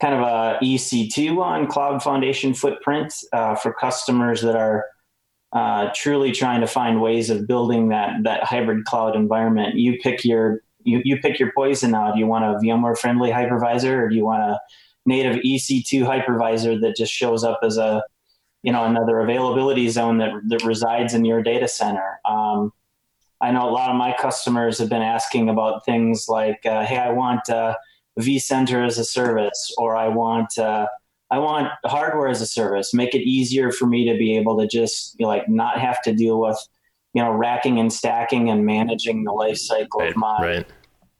kind 0.00 0.14
of 0.14 0.20
a 0.20 0.58
EC2 0.62 1.38
on 1.38 1.66
Cloud 1.66 2.02
Foundation 2.02 2.54
footprint 2.54 3.12
uh, 3.32 3.54
for 3.54 3.72
customers 3.74 4.40
that 4.42 4.56
are 4.56 4.86
uh, 5.52 5.88
truly 5.94 6.32
trying 6.32 6.60
to 6.60 6.66
find 6.66 7.02
ways 7.02 7.30
of 7.30 7.46
building 7.46 7.88
that 7.88 8.10
that 8.22 8.44
hybrid 8.44 8.84
cloud 8.84 9.16
environment. 9.16 9.74
You 9.76 9.98
pick 10.02 10.24
your 10.24 10.60
you, 10.84 11.02
you 11.04 11.18
pick 11.18 11.38
your 11.38 11.52
poison 11.54 11.90
now. 11.90 12.12
Do 12.12 12.18
you 12.18 12.26
want 12.26 12.44
a 12.44 12.58
VMware 12.64 12.96
friendly 12.96 13.30
hypervisor 13.30 13.92
or 13.92 14.08
do 14.08 14.16
you 14.16 14.24
want 14.24 14.42
a 14.42 14.58
native 15.04 15.36
EC2 15.36 16.02
hypervisor 16.04 16.80
that 16.80 16.96
just 16.96 17.12
shows 17.12 17.44
up 17.44 17.60
as 17.62 17.76
a 17.76 18.02
you 18.62 18.72
know 18.72 18.84
another 18.84 19.20
availability 19.20 19.88
zone 19.88 20.18
that, 20.18 20.30
that 20.48 20.64
resides 20.64 21.14
in 21.14 21.24
your 21.24 21.42
data 21.42 21.68
center? 21.68 22.20
Um, 22.24 22.72
I 23.40 23.52
know 23.52 23.68
a 23.68 23.70
lot 23.70 23.90
of 23.90 23.96
my 23.96 24.14
customers 24.18 24.78
have 24.78 24.88
been 24.88 25.02
asking 25.02 25.48
about 25.48 25.84
things 25.84 26.26
like, 26.28 26.66
uh, 26.66 26.84
hey, 26.84 26.98
I 26.98 27.10
want 27.12 27.48
uh, 27.48 27.76
vCenter 28.18 28.84
as 28.84 28.98
a 28.98 29.04
service, 29.04 29.72
or 29.78 29.96
I 29.96 30.08
want 30.08 30.58
uh, 30.58 30.86
I 31.30 31.38
want 31.38 31.68
hardware 31.84 32.28
as 32.28 32.40
a 32.40 32.46
service. 32.46 32.94
Make 32.94 33.14
it 33.14 33.22
easier 33.22 33.70
for 33.70 33.86
me 33.86 34.10
to 34.10 34.18
be 34.18 34.36
able 34.36 34.58
to 34.58 34.66
just 34.66 35.14
you 35.18 35.24
know, 35.24 35.28
like 35.28 35.48
not 35.48 35.78
have 35.78 36.02
to 36.02 36.12
deal 36.12 36.40
with 36.40 36.58
you 37.14 37.22
know 37.22 37.30
racking 37.30 37.78
and 37.78 37.92
stacking 37.92 38.50
and 38.50 38.64
managing 38.66 39.24
the 39.24 39.32
life 39.32 39.58
cycle 39.58 40.00
right, 40.00 40.10
of 40.10 40.16
my 40.16 40.38
right. 40.40 40.66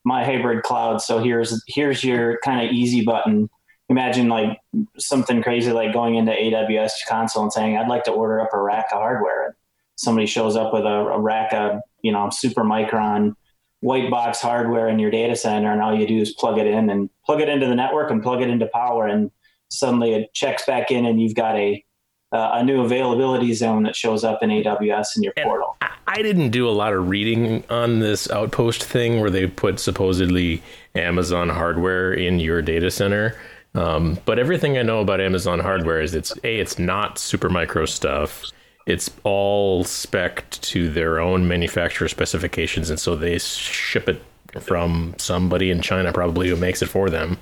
my 0.04 0.24
hybrid 0.24 0.62
cloud. 0.62 1.00
So 1.00 1.18
here's 1.18 1.62
here's 1.68 2.02
your 2.02 2.38
kind 2.44 2.66
of 2.66 2.72
easy 2.72 3.02
button. 3.02 3.48
Imagine 3.88 4.28
like 4.28 4.58
something 4.98 5.42
crazy 5.42 5.72
like 5.72 5.92
going 5.92 6.16
into 6.16 6.32
AWS 6.32 6.92
console 7.08 7.42
and 7.42 7.52
saying, 7.52 7.76
"I'd 7.76 7.88
like 7.88 8.04
to 8.04 8.10
order 8.10 8.40
up 8.40 8.50
a 8.52 8.60
rack 8.60 8.86
of 8.92 8.98
hardware." 8.98 9.46
And 9.46 9.54
somebody 9.96 10.26
shows 10.26 10.56
up 10.56 10.72
with 10.72 10.84
a, 10.84 10.88
a 10.88 11.18
rack 11.18 11.52
of 11.52 11.80
you 12.02 12.12
know 12.12 12.28
super 12.30 12.62
micron 12.62 13.34
white 13.80 14.10
box 14.10 14.40
hardware 14.40 14.88
in 14.88 14.98
your 14.98 15.10
data 15.10 15.36
center, 15.36 15.72
and 15.72 15.80
all 15.80 15.98
you 15.98 16.06
do 16.06 16.18
is 16.18 16.34
plug 16.34 16.58
it 16.58 16.66
in 16.66 16.90
and 16.90 17.08
plug 17.24 17.40
it 17.40 17.48
into 17.48 17.66
the 17.66 17.74
network 17.74 18.10
and 18.10 18.22
plug 18.22 18.42
it 18.42 18.50
into 18.50 18.66
power, 18.66 19.06
and 19.06 19.30
suddenly 19.70 20.14
it 20.14 20.34
checks 20.34 20.66
back 20.66 20.90
in, 20.90 21.06
and 21.06 21.20
you've 21.20 21.34
got 21.34 21.56
a 21.56 21.84
uh, 22.32 22.50
a 22.54 22.64
new 22.64 22.82
availability 22.82 23.54
zone 23.54 23.84
that 23.84 23.96
shows 23.96 24.22
up 24.24 24.42
in 24.42 24.50
AWS 24.50 25.16
in 25.16 25.22
your 25.22 25.32
and 25.36 25.46
portal. 25.46 25.76
I 26.06 26.22
didn't 26.22 26.50
do 26.50 26.68
a 26.68 26.72
lot 26.72 26.92
of 26.92 27.08
reading 27.08 27.64
on 27.70 28.00
this 28.00 28.30
outpost 28.30 28.82
thing 28.82 29.20
where 29.20 29.30
they 29.30 29.46
put 29.46 29.78
supposedly 29.78 30.62
Amazon 30.94 31.48
hardware 31.48 32.12
in 32.12 32.40
your 32.40 32.62
data 32.62 32.90
center. 32.90 33.34
Um, 33.74 34.18
but 34.24 34.38
everything 34.38 34.78
I 34.78 34.82
know 34.82 35.00
about 35.00 35.20
Amazon 35.20 35.60
hardware 35.60 36.00
is 36.00 36.14
it's 36.14 36.32
a 36.42 36.58
it's 36.58 36.78
not 36.78 37.16
Supermicro 37.16 37.88
stuff 37.88 38.44
it's 38.88 39.10
all 39.22 39.84
spec 39.84 40.48
to 40.50 40.88
their 40.88 41.20
own 41.20 41.46
manufacturer 41.46 42.08
specifications, 42.08 42.88
and 42.88 42.98
so 42.98 43.14
they 43.14 43.38
ship 43.38 44.08
it 44.08 44.22
from 44.60 45.14
somebody 45.18 45.70
in 45.70 45.82
China 45.82 46.10
probably 46.10 46.48
who 46.48 46.56
makes 46.56 46.80
it 46.80 46.86
for 46.86 47.10
them. 47.10 47.36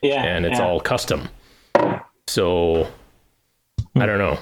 Yeah, 0.00 0.22
and 0.22 0.46
it's 0.46 0.60
yeah. 0.60 0.64
all 0.64 0.80
custom. 0.80 1.28
So 2.28 2.86
I 3.96 4.06
don't 4.06 4.18
know. 4.18 4.38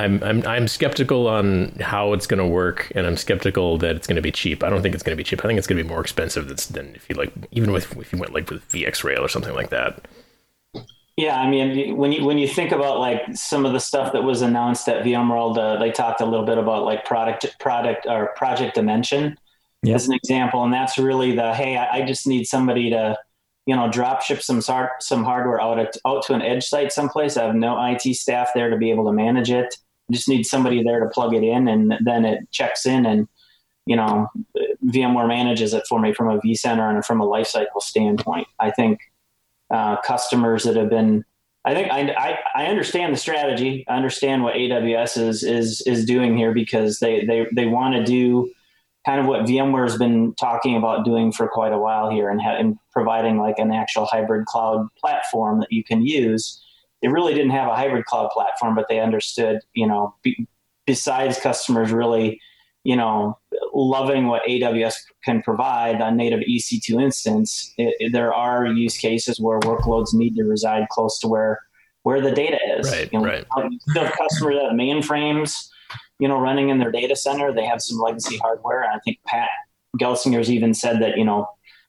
I'm 0.00 0.22
I'm 0.22 0.46
I'm 0.46 0.68
skeptical 0.68 1.28
on 1.28 1.76
how 1.80 2.12
it's 2.12 2.26
going 2.26 2.38
to 2.38 2.46
work, 2.46 2.90
and 2.94 3.06
I'm 3.06 3.16
skeptical 3.16 3.78
that 3.78 3.96
it's 3.96 4.06
going 4.06 4.16
to 4.16 4.22
be 4.22 4.32
cheap. 4.32 4.64
I 4.64 4.70
don't 4.70 4.82
think 4.82 4.94
it's 4.94 5.04
going 5.04 5.16
to 5.16 5.20
be 5.20 5.24
cheap. 5.24 5.44
I 5.44 5.48
think 5.48 5.58
it's 5.58 5.66
going 5.66 5.78
to 5.78 5.84
be 5.84 5.88
more 5.88 6.00
expensive 6.00 6.48
than, 6.48 6.56
than 6.72 6.94
if 6.94 7.08
you 7.08 7.16
like 7.16 7.32
even 7.50 7.72
with 7.72 7.96
if 7.96 8.12
you 8.12 8.18
went 8.18 8.32
like 8.32 8.50
with 8.50 8.68
VxRail 8.70 9.20
or 9.20 9.28
something 9.28 9.54
like 9.54 9.70
that. 9.70 10.06
Yeah, 11.16 11.38
I 11.38 11.50
mean, 11.50 11.96
when 11.98 12.12
you 12.12 12.24
when 12.24 12.38
you 12.38 12.48
think 12.48 12.72
about 12.72 12.98
like 12.98 13.22
some 13.34 13.66
of 13.66 13.74
the 13.74 13.80
stuff 13.80 14.12
that 14.14 14.22
was 14.22 14.40
announced 14.40 14.88
at 14.88 15.04
VMworld, 15.04 15.58
uh, 15.58 15.78
they 15.78 15.90
talked 15.90 16.22
a 16.22 16.24
little 16.24 16.46
bit 16.46 16.56
about 16.56 16.84
like 16.84 17.04
product 17.04 17.46
product 17.58 18.06
or 18.08 18.32
project 18.36 18.74
dimension 18.74 19.36
yep. 19.82 19.96
as 19.96 20.08
an 20.08 20.14
example, 20.14 20.64
and 20.64 20.72
that's 20.72 20.96
really 20.96 21.36
the 21.36 21.52
hey, 21.54 21.76
I, 21.76 21.98
I, 21.98 22.02
just 22.06 22.26
need 22.26 22.46
somebody 22.46 22.88
to 22.90 23.18
you 23.66 23.76
know 23.76 23.90
drop 23.90 24.22
ship 24.22 24.40
some 24.40 24.62
some 24.62 25.24
hardware 25.24 25.60
out 25.60 25.78
at, 25.78 25.94
out 26.06 26.24
to 26.24 26.32
an 26.32 26.40
edge 26.40 26.64
site 26.64 26.90
someplace. 26.90 27.36
I 27.36 27.44
have 27.44 27.54
no 27.54 27.78
IT 27.84 28.14
staff 28.14 28.52
there 28.54 28.70
to 28.70 28.78
be 28.78 28.90
able 28.90 29.04
to 29.04 29.12
manage 29.12 29.50
it. 29.50 29.76
Just 30.10 30.28
need 30.28 30.44
somebody 30.44 30.82
there 30.82 31.00
to 31.00 31.08
plug 31.10 31.34
it 31.34 31.42
in, 31.42 31.68
and 31.68 31.94
then 32.04 32.24
it 32.24 32.50
checks 32.50 32.86
in 32.86 33.06
and 33.06 33.28
you 33.86 33.96
know 33.96 34.28
VMware 34.84 35.28
manages 35.28 35.74
it 35.74 35.84
for 35.88 36.00
me 36.00 36.12
from 36.12 36.30
a 36.30 36.38
vCenter 36.40 36.92
and 36.92 37.04
from 37.04 37.20
a 37.20 37.26
lifecycle 37.26 37.80
standpoint. 37.80 38.46
I 38.58 38.70
think 38.70 39.00
uh, 39.70 39.96
customers 40.02 40.64
that 40.64 40.76
have 40.76 40.90
been. 40.90 41.24
I 41.62 41.74
think 41.74 41.92
I, 41.92 42.08
I, 42.12 42.38
I 42.54 42.66
understand 42.66 43.12
the 43.12 43.18
strategy. 43.18 43.84
I 43.86 43.94
understand 43.94 44.42
what 44.42 44.54
AWS 44.54 45.18
is 45.18 45.42
is 45.42 45.82
is 45.82 46.04
doing 46.06 46.36
here 46.36 46.52
because 46.52 47.00
they 47.00 47.24
they 47.26 47.46
they 47.54 47.66
want 47.66 47.94
to 47.94 48.04
do 48.04 48.50
kind 49.06 49.20
of 49.20 49.26
what 49.26 49.42
VMware's 49.42 49.96
been 49.96 50.34
talking 50.34 50.76
about 50.76 51.04
doing 51.04 51.32
for 51.32 51.48
quite 51.48 51.72
a 51.72 51.78
while 51.78 52.10
here 52.10 52.28
and, 52.28 52.40
ha- 52.40 52.56
and 52.58 52.76
providing 52.92 53.38
like 53.38 53.58
an 53.58 53.72
actual 53.72 54.04
hybrid 54.04 54.44
cloud 54.46 54.86
platform 54.98 55.60
that 55.60 55.72
you 55.72 55.82
can 55.82 56.04
use. 56.04 56.62
They 57.02 57.08
really 57.08 57.34
didn't 57.34 57.50
have 57.50 57.68
a 57.68 57.76
hybrid 57.76 58.04
cloud 58.04 58.30
platform, 58.30 58.74
but 58.74 58.86
they 58.88 59.00
understood, 59.00 59.60
you 59.74 59.86
know, 59.86 60.14
be, 60.22 60.46
besides 60.86 61.40
customers 61.40 61.92
really 61.92 62.40
you 62.84 62.96
know, 62.96 63.38
loving 63.74 64.26
what 64.26 64.42
AWS 64.48 64.94
can 65.24 65.42
provide 65.42 66.00
on 66.00 66.16
native 66.16 66.40
EC2 66.40 67.02
instance, 67.02 67.72
it, 67.76 67.94
it, 67.98 68.12
there 68.12 68.32
are 68.32 68.66
use 68.66 68.96
cases 68.96 69.38
where 69.38 69.60
workloads 69.60 70.14
need 70.14 70.34
to 70.36 70.44
reside 70.44 70.88
close 70.90 71.18
to 71.20 71.28
where 71.28 71.58
where 72.02 72.22
the 72.22 72.30
data 72.30 72.58
is. 72.78 72.90
Right, 72.90 73.12
you 73.12 73.18
know, 73.18 73.26
right. 73.26 73.46
Um, 73.58 73.78
the 73.88 74.10
customers 74.16 74.54
that 74.54 74.70
have 74.70 74.72
mainframes, 74.72 75.52
you 76.18 76.28
know, 76.28 76.40
running 76.40 76.70
in 76.70 76.78
their 76.78 76.90
data 76.90 77.14
center, 77.14 77.52
they 77.52 77.66
have 77.66 77.82
some 77.82 77.98
legacy 77.98 78.38
hardware. 78.38 78.82
And 78.82 78.92
I 78.92 78.98
think 79.04 79.18
Pat 79.26 79.50
Gelsinger's 80.00 80.50
even 80.50 80.72
said 80.72 81.02
that, 81.02 81.18
you 81.18 81.24
know, 81.26 81.46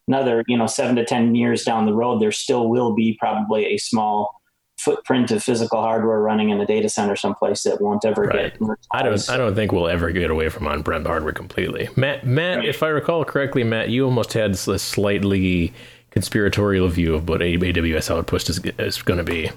another, 0.09 0.43
you 0.47 0.57
know, 0.57 0.67
seven 0.67 0.97
to 0.97 1.05
10 1.05 1.35
years 1.35 1.63
down 1.63 1.85
the 1.85 1.93
road, 1.93 2.21
there 2.21 2.33
still 2.33 2.67
will 2.67 2.93
be 2.93 3.15
probably 3.21 3.67
a 3.67 3.77
small 3.77 4.40
footprint 4.81 5.31
of 5.31 5.43
physical 5.43 5.81
hardware 5.81 6.19
running 6.19 6.49
in 6.49 6.59
a 6.59 6.65
data 6.65 6.89
center 6.89 7.15
someplace 7.15 7.63
that 7.63 7.79
won't 7.79 8.03
ever 8.03 8.23
right. 8.23 8.57
get. 8.59 8.77
I 8.91 9.03
don't. 9.03 9.29
I 9.29 9.37
don't 9.37 9.55
think 9.55 9.71
we'll 9.71 9.87
ever 9.87 10.11
get 10.11 10.29
away 10.29 10.49
from 10.49 10.67
on-prem 10.67 11.05
hardware 11.05 11.33
completely. 11.33 11.89
Matt, 11.95 12.25
Matt, 12.25 12.59
right. 12.59 12.67
if 12.67 12.83
I 12.83 12.87
recall 12.87 13.23
correctly, 13.23 13.63
Matt, 13.63 13.89
you 13.89 14.05
almost 14.05 14.33
had 14.33 14.51
a 14.51 14.79
slightly 14.79 15.73
conspiratorial 16.11 16.87
view 16.89 17.15
of 17.15 17.29
what 17.29 17.41
AWS 17.41 18.11
Outpost 18.11 18.49
is, 18.49 18.59
is 18.77 19.01
going 19.01 19.17
to 19.17 19.23
be. 19.23 19.49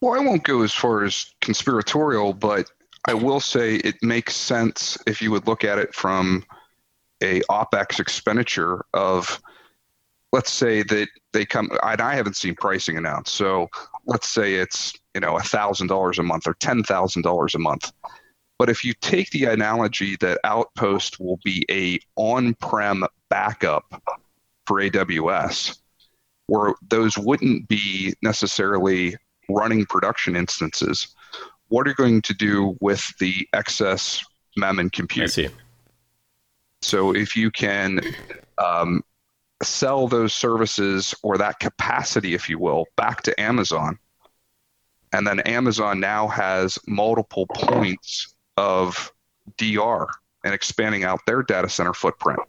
Well, 0.00 0.20
I 0.20 0.24
won't 0.24 0.44
go 0.44 0.62
as 0.62 0.72
far 0.72 1.04
as 1.04 1.32
conspiratorial, 1.40 2.34
but 2.34 2.70
I 3.06 3.14
will 3.14 3.40
say 3.40 3.76
it 3.76 3.96
makes 4.02 4.34
sense 4.34 4.98
if 5.06 5.20
you 5.20 5.30
would 5.30 5.46
look 5.46 5.64
at 5.64 5.78
it 5.78 5.94
from 5.94 6.44
a 7.22 7.40
opex 7.42 8.00
expenditure 8.00 8.84
of 8.94 9.40
let's 10.32 10.50
say 10.50 10.82
that 10.82 11.08
they 11.32 11.44
come 11.44 11.70
and 11.82 12.00
i 12.00 12.14
haven't 12.14 12.36
seen 12.36 12.54
pricing 12.54 12.96
announced 12.96 13.34
so 13.34 13.68
let's 14.06 14.28
say 14.28 14.54
it's 14.54 14.92
you 15.14 15.20
know 15.20 15.34
$1000 15.34 16.18
a 16.18 16.22
month 16.22 16.46
or 16.46 16.54
$10000 16.54 17.54
a 17.54 17.58
month 17.58 17.92
but 18.58 18.70
if 18.70 18.84
you 18.84 18.94
take 19.00 19.30
the 19.30 19.44
analogy 19.46 20.16
that 20.20 20.38
outpost 20.44 21.18
will 21.18 21.38
be 21.44 21.66
a 21.70 21.98
on-prem 22.16 23.04
backup 23.28 24.02
for 24.66 24.80
aws 24.80 25.78
where 26.46 26.74
those 26.88 27.16
wouldn't 27.16 27.66
be 27.68 28.14
necessarily 28.22 29.16
running 29.48 29.84
production 29.86 30.36
instances 30.36 31.14
what 31.68 31.86
are 31.86 31.90
you 31.90 31.96
going 31.96 32.22
to 32.22 32.34
do 32.34 32.76
with 32.80 33.04
the 33.18 33.48
excess 33.52 34.22
mem 34.56 34.78
and 34.78 34.92
compute 34.92 35.24
I 35.24 35.26
see. 35.26 35.48
so 36.80 37.14
if 37.14 37.36
you 37.36 37.50
can 37.50 38.00
um, 38.58 39.02
sell 39.64 40.08
those 40.08 40.34
services 40.34 41.14
or 41.22 41.38
that 41.38 41.58
capacity, 41.60 42.34
if 42.34 42.48
you 42.48 42.58
will, 42.58 42.86
back 42.96 43.22
to 43.22 43.40
Amazon. 43.40 43.98
And 45.12 45.26
then 45.26 45.40
Amazon 45.40 46.00
now 46.00 46.28
has 46.28 46.78
multiple 46.86 47.46
points 47.46 48.34
of 48.56 49.12
DR 49.58 50.06
and 50.44 50.54
expanding 50.54 51.04
out 51.04 51.20
their 51.26 51.42
data 51.42 51.68
center 51.68 51.92
footprint. 51.92 52.40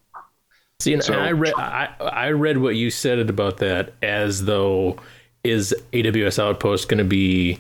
See, 0.80 0.94
and, 0.94 1.04
so, 1.04 1.14
and 1.14 1.22
I 1.22 1.32
read 1.32 1.54
I, 1.56 1.94
I 2.00 2.32
read 2.32 2.58
what 2.58 2.76
you 2.76 2.90
said 2.90 3.20
about 3.30 3.58
that 3.58 3.94
as 4.02 4.46
though 4.46 4.98
is 5.44 5.76
AWS 5.94 6.40
Outpost 6.40 6.90
going 6.90 6.98
to 6.98 7.04
be 7.04 7.60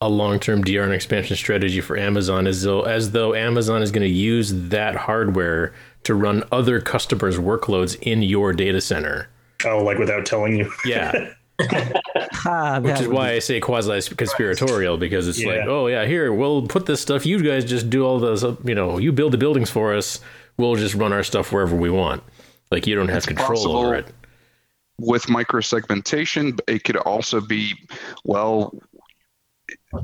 a 0.00 0.08
long-term 0.08 0.62
DR 0.62 0.84
and 0.84 0.92
expansion 0.92 1.36
strategy 1.36 1.80
for 1.80 1.96
Amazon 1.96 2.46
as 2.46 2.62
though 2.62 2.82
as 2.82 3.12
though 3.12 3.34
Amazon 3.34 3.82
is 3.82 3.90
going 3.90 4.06
to 4.06 4.14
use 4.14 4.52
that 4.68 4.94
hardware 4.94 5.74
to 6.08 6.14
run 6.14 6.42
other 6.50 6.80
customers' 6.80 7.36
workloads 7.36 8.00
in 8.00 8.22
your 8.22 8.54
data 8.54 8.80
center. 8.80 9.28
Oh, 9.66 9.84
like 9.84 9.98
without 9.98 10.24
telling 10.24 10.56
you? 10.56 10.72
Yeah. 10.86 11.34
ah, 12.46 12.80
Which 12.80 12.98
is 13.00 13.08
why 13.08 13.32
I 13.32 13.40
say 13.40 13.60
quasi 13.60 14.14
conspiratorial 14.14 14.96
because 14.96 15.28
it's 15.28 15.38
yeah. 15.38 15.48
like, 15.48 15.66
oh 15.66 15.86
yeah, 15.88 16.06
here 16.06 16.32
we'll 16.32 16.66
put 16.66 16.86
this 16.86 17.02
stuff. 17.02 17.26
You 17.26 17.42
guys 17.42 17.66
just 17.66 17.90
do 17.90 18.06
all 18.06 18.18
those, 18.18 18.42
you 18.64 18.74
know, 18.74 18.96
you 18.96 19.12
build 19.12 19.34
the 19.34 19.38
buildings 19.38 19.68
for 19.68 19.94
us. 19.94 20.20
We'll 20.56 20.76
just 20.76 20.94
run 20.94 21.12
our 21.12 21.22
stuff 21.22 21.52
wherever 21.52 21.76
we 21.76 21.90
want. 21.90 22.22
Like 22.70 22.86
you 22.86 22.94
don't 22.94 23.08
have 23.08 23.18
it's 23.18 23.26
control 23.26 23.76
over 23.76 23.94
it. 23.96 24.06
With 24.98 25.24
microsegmentation, 25.24 26.58
it 26.68 26.84
could 26.84 26.96
also 26.96 27.42
be, 27.42 27.74
well, 28.24 28.72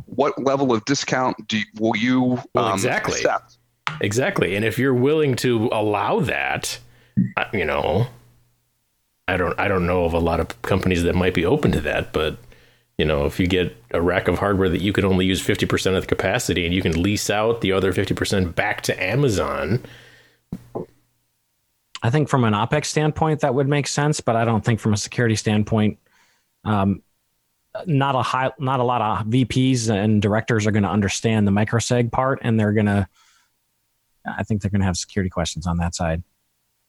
what 0.05 0.39
level 0.43 0.71
of 0.71 0.85
discount 0.85 1.49
do 1.49 1.61
you, 1.61 1.65
will 1.81 1.97
you 1.97 2.43
Well, 2.55 2.67
um, 2.67 2.75
exactly. 2.75 3.15
accept? 3.15 3.57
Exactly. 4.01 4.57
And 4.57 4.65
if 4.65 4.79
you're 4.79 4.95
willing 4.95 5.37
to 5.37 5.69
allow 5.73 6.21
that, 6.21 6.79
you 7.53 7.65
know, 7.65 8.09
I 9.29 9.37
don't 9.37 9.59
I 9.59 9.69
don't 9.69 9.87
know 9.87 10.05
of 10.05 10.13
a 10.13 10.19
lot 10.19 10.41
of 10.41 10.61
companies 10.63 11.03
that 11.05 11.15
might 11.15 11.35
be 11.35 11.47
open 11.47 11.73
to 11.73 11.81
that, 11.83 12.13
but 12.13 12.37
you 12.99 13.05
know, 13.05 13.25
if 13.25 13.41
you 13.41 13.47
get 13.47 13.77
a 13.91 14.01
rack 14.01 14.29
of 14.29 14.39
hardware 14.39 14.69
that 14.69 14.81
you 14.81 14.93
can 14.93 15.05
only 15.05 15.27
use 15.27 15.45
50% 15.45 15.97
of 15.97 16.03
the 16.03 16.07
capacity 16.07 16.65
and 16.65 16.73
you 16.73 16.81
can 16.81 17.03
lease 17.03 17.29
out 17.29 17.61
the 17.61 17.73
other 17.73 17.93
50% 17.93 18.55
back 18.55 18.83
to 18.83 19.03
Amazon, 19.03 19.83
I 22.05 22.11
think 22.11 22.29
from 22.29 22.45
an 22.45 22.53
OPEX 22.53 22.85
standpoint, 22.85 23.41
that 23.41 23.55
would 23.55 23.67
make 23.67 23.89
sense, 23.89 24.21
but 24.21 24.37
I 24.37 24.45
don't 24.45 24.65
think 24.65 24.79
from 24.79 24.93
a 24.93 24.97
security 24.97 25.35
standpoint, 25.35 25.99
um, 26.65 27.03
not 27.87 28.15
a 28.15 28.23
high, 28.23 28.53
not 28.59 28.79
a 28.79 28.85
lot 28.85 29.01
of 29.01 29.27
VPs 29.27 29.89
and 29.89 30.23
directors 30.23 30.67
are 30.67 30.71
going 30.71 30.85
to 30.85 30.89
understand 30.91 31.49
the 31.49 31.51
microseg 31.51 32.13
part, 32.13 32.41
and 32.43 32.61
they're 32.61 32.73
going 32.73 32.87
to, 32.87 33.09
I 34.27 34.43
think 34.43 34.63
they're 34.63 34.71
going 34.71 34.81
to 34.81 34.87
have 34.87 34.97
security 34.97 35.31
questions 35.31 35.67
on 35.67 35.77
that 35.79 35.95
side. 35.95 36.23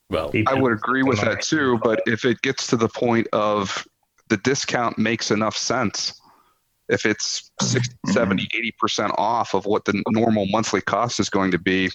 Well, 0.10 0.32
I 0.48 0.54
would 0.54 0.72
agree 0.72 1.04
with 1.04 1.20
that 1.22 1.42
too, 1.42 1.80
but 1.84 2.02
if 2.06 2.26
it 2.26 2.42
gets 2.42 2.68
to 2.68 2.78
the 2.78 2.88
point 2.88 3.28
of 3.34 3.88
the 4.30 4.38
discount 4.38 4.98
makes 4.98 5.32
enough 5.32 5.58
sense, 5.58 6.22
if 6.90 7.06
it's 7.06 7.52
60, 7.62 7.96
mm-hmm. 8.08 8.12
70, 8.12 8.48
80% 8.84 9.16
off 9.18 9.56
of 9.56 9.66
what 9.66 9.86
the 9.86 10.04
normal 10.10 10.46
monthly 10.48 10.82
cost 10.82 11.20
is 11.20 11.30
going 11.30 11.52
to 11.52 11.58
be, 11.58 11.90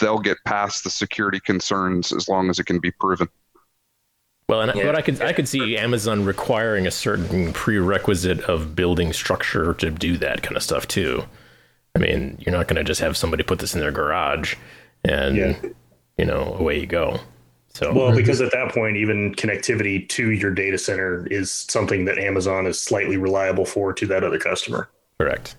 they'll 0.00 0.20
get 0.20 0.38
past 0.44 0.84
the 0.84 0.90
security 0.90 1.40
concerns 1.40 2.12
as 2.12 2.28
long 2.28 2.48
as 2.48 2.58
it 2.58 2.66
can 2.66 2.78
be 2.78 2.92
proven. 2.92 3.28
Well, 4.48 4.60
and 4.60 4.72
but 4.74 4.94
I 4.94 5.02
could 5.02 5.20
I 5.22 5.32
could 5.32 5.48
see 5.48 5.76
Amazon 5.76 6.24
requiring 6.24 6.86
a 6.86 6.90
certain 6.92 7.52
prerequisite 7.52 8.42
of 8.42 8.76
building 8.76 9.12
structure 9.12 9.74
to 9.74 9.90
do 9.90 10.16
that 10.18 10.42
kind 10.42 10.56
of 10.56 10.62
stuff 10.62 10.86
too. 10.86 11.24
I 11.96 11.98
mean, 11.98 12.36
you're 12.40 12.54
not 12.54 12.68
going 12.68 12.76
to 12.76 12.84
just 12.84 13.00
have 13.00 13.16
somebody 13.16 13.42
put 13.42 13.58
this 13.58 13.74
in 13.74 13.80
their 13.80 13.90
garage 13.90 14.54
and 15.02 15.74
you 16.18 16.26
know 16.26 16.54
away 16.58 16.78
you 16.78 16.86
go. 16.86 17.18
So 17.70 17.90
Well, 17.90 18.14
because 18.14 18.42
at 18.42 18.52
that 18.52 18.74
point, 18.74 18.98
even 18.98 19.34
connectivity 19.34 20.06
to 20.10 20.30
your 20.30 20.50
data 20.50 20.76
center 20.76 21.26
is 21.30 21.50
something 21.50 22.04
that 22.04 22.18
Amazon 22.18 22.66
is 22.66 22.78
slightly 22.78 23.16
reliable 23.16 23.64
for 23.64 23.94
to 23.94 24.06
that 24.08 24.22
other 24.22 24.38
customer. 24.38 24.90
correct. 25.18 25.56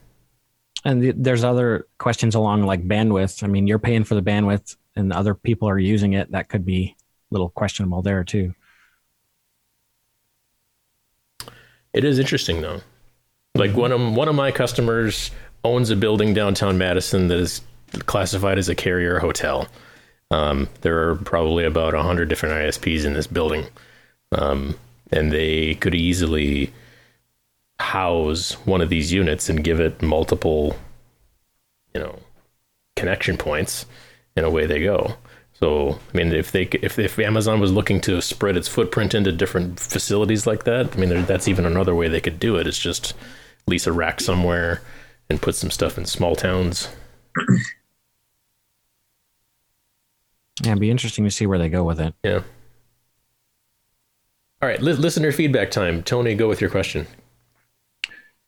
And 0.86 1.01
the, 1.01 1.12
there's 1.12 1.44
other 1.44 1.88
questions 1.98 2.36
along 2.36 2.63
like 2.63 2.88
bandwidth. 2.88 3.44
I 3.44 3.48
mean, 3.48 3.65
you're 3.65 3.79
paying 3.79 4.03
for 4.03 4.13
the 4.13 4.22
bandwidth, 4.22 4.77
and 4.96 5.12
other 5.12 5.34
people 5.34 5.67
are 5.67 5.79
using 5.79 6.13
it. 6.13 6.32
That 6.32 6.50
could 6.50 6.65
be 6.65 6.96
a 7.00 7.34
little 7.34 7.50
questionable 7.50 8.03
there 8.03 8.24
too. 8.24 8.53
It 11.94 12.03
is 12.03 12.20
interesting 12.20 12.62
though. 12.62 12.82
Like 13.56 13.75
one 13.75 13.91
of 13.91 14.13
one 14.13 14.27
of 14.27 14.36
my 14.36 14.51
customers 14.51 15.32
owns 15.64 15.90
a 15.90 15.96
building 15.96 16.34
downtown 16.34 16.78
Madison 16.78 17.28
that 17.28 17.40
is 17.40 17.62
classified 18.06 18.58
as 18.58 18.70
a 18.70 18.76
carrier 18.76 19.20
hotel. 19.20 19.68
Um, 20.32 20.70
there 20.82 21.10
are 21.10 21.16
probably 21.16 21.66
about 21.66 21.94
hundred 21.94 22.30
different 22.30 22.56
ISPs 22.56 23.06
in 23.06 23.14
this 23.14 23.28
building, 23.28 23.66
um, 24.32 24.78
and 25.12 25.32
they 25.32 25.76
could 25.76 25.96
easily 25.96 26.74
house 27.80 28.54
one 28.66 28.82
of 28.82 28.90
these 28.90 29.14
units 29.14 29.50
and 29.50 29.64
give 29.64 29.80
it 29.80 30.02
multiple, 30.02 30.76
you 31.94 32.02
know, 32.02 32.20
connection 32.96 33.38
points, 33.38 33.86
and 34.36 34.46
away 34.46 34.66
they 34.66 34.82
go. 34.82 35.16
So, 35.54 35.98
I 36.14 36.18
mean, 36.18 36.34
if 36.34 36.52
they 36.52 36.64
if 36.64 37.00
if 37.00 37.18
Amazon 37.20 37.62
was 37.62 37.72
looking 37.72 38.02
to 38.02 38.22
spread 38.22 38.58
its 38.58 38.68
footprint 38.68 39.16
into 39.16 39.32
different 39.32 39.80
facilities 39.80 40.46
like 40.46 40.66
that, 40.66 40.94
I 40.94 41.00
mean, 41.00 41.26
that's 41.26 41.48
even 41.48 41.66
another 41.66 41.96
way 41.96 42.10
they 42.10 42.22
could 42.22 42.40
do 42.40 42.58
it. 42.58 42.68
It's 42.68 42.78
just 42.78 43.14
lease 43.66 43.88
a 43.88 43.94
rack 43.94 44.20
somewhere 44.20 44.82
and 45.29 45.41
put 45.41 45.55
some 45.55 45.72
stuff 45.72 45.98
in 45.98 46.05
small 46.05 46.36
towns. 46.36 46.89
Yeah, 50.63 50.72
it'd 50.72 50.81
be 50.81 50.89
interesting 50.89 51.24
to 51.24 51.31
see 51.31 51.46
where 51.46 51.60
they 51.60 51.69
go 51.69 51.84
with 51.84 52.00
it. 52.00 52.15
Yeah. 52.24 52.41
All 54.62 54.67
right, 54.67 54.82
li- 54.82 54.93
listener 54.93 55.32
feedback 55.32 55.69
time. 55.69 56.02
Tony, 56.02 56.34
go 56.34 56.47
with 56.47 56.62
your 56.62 56.69
question. 56.71 57.06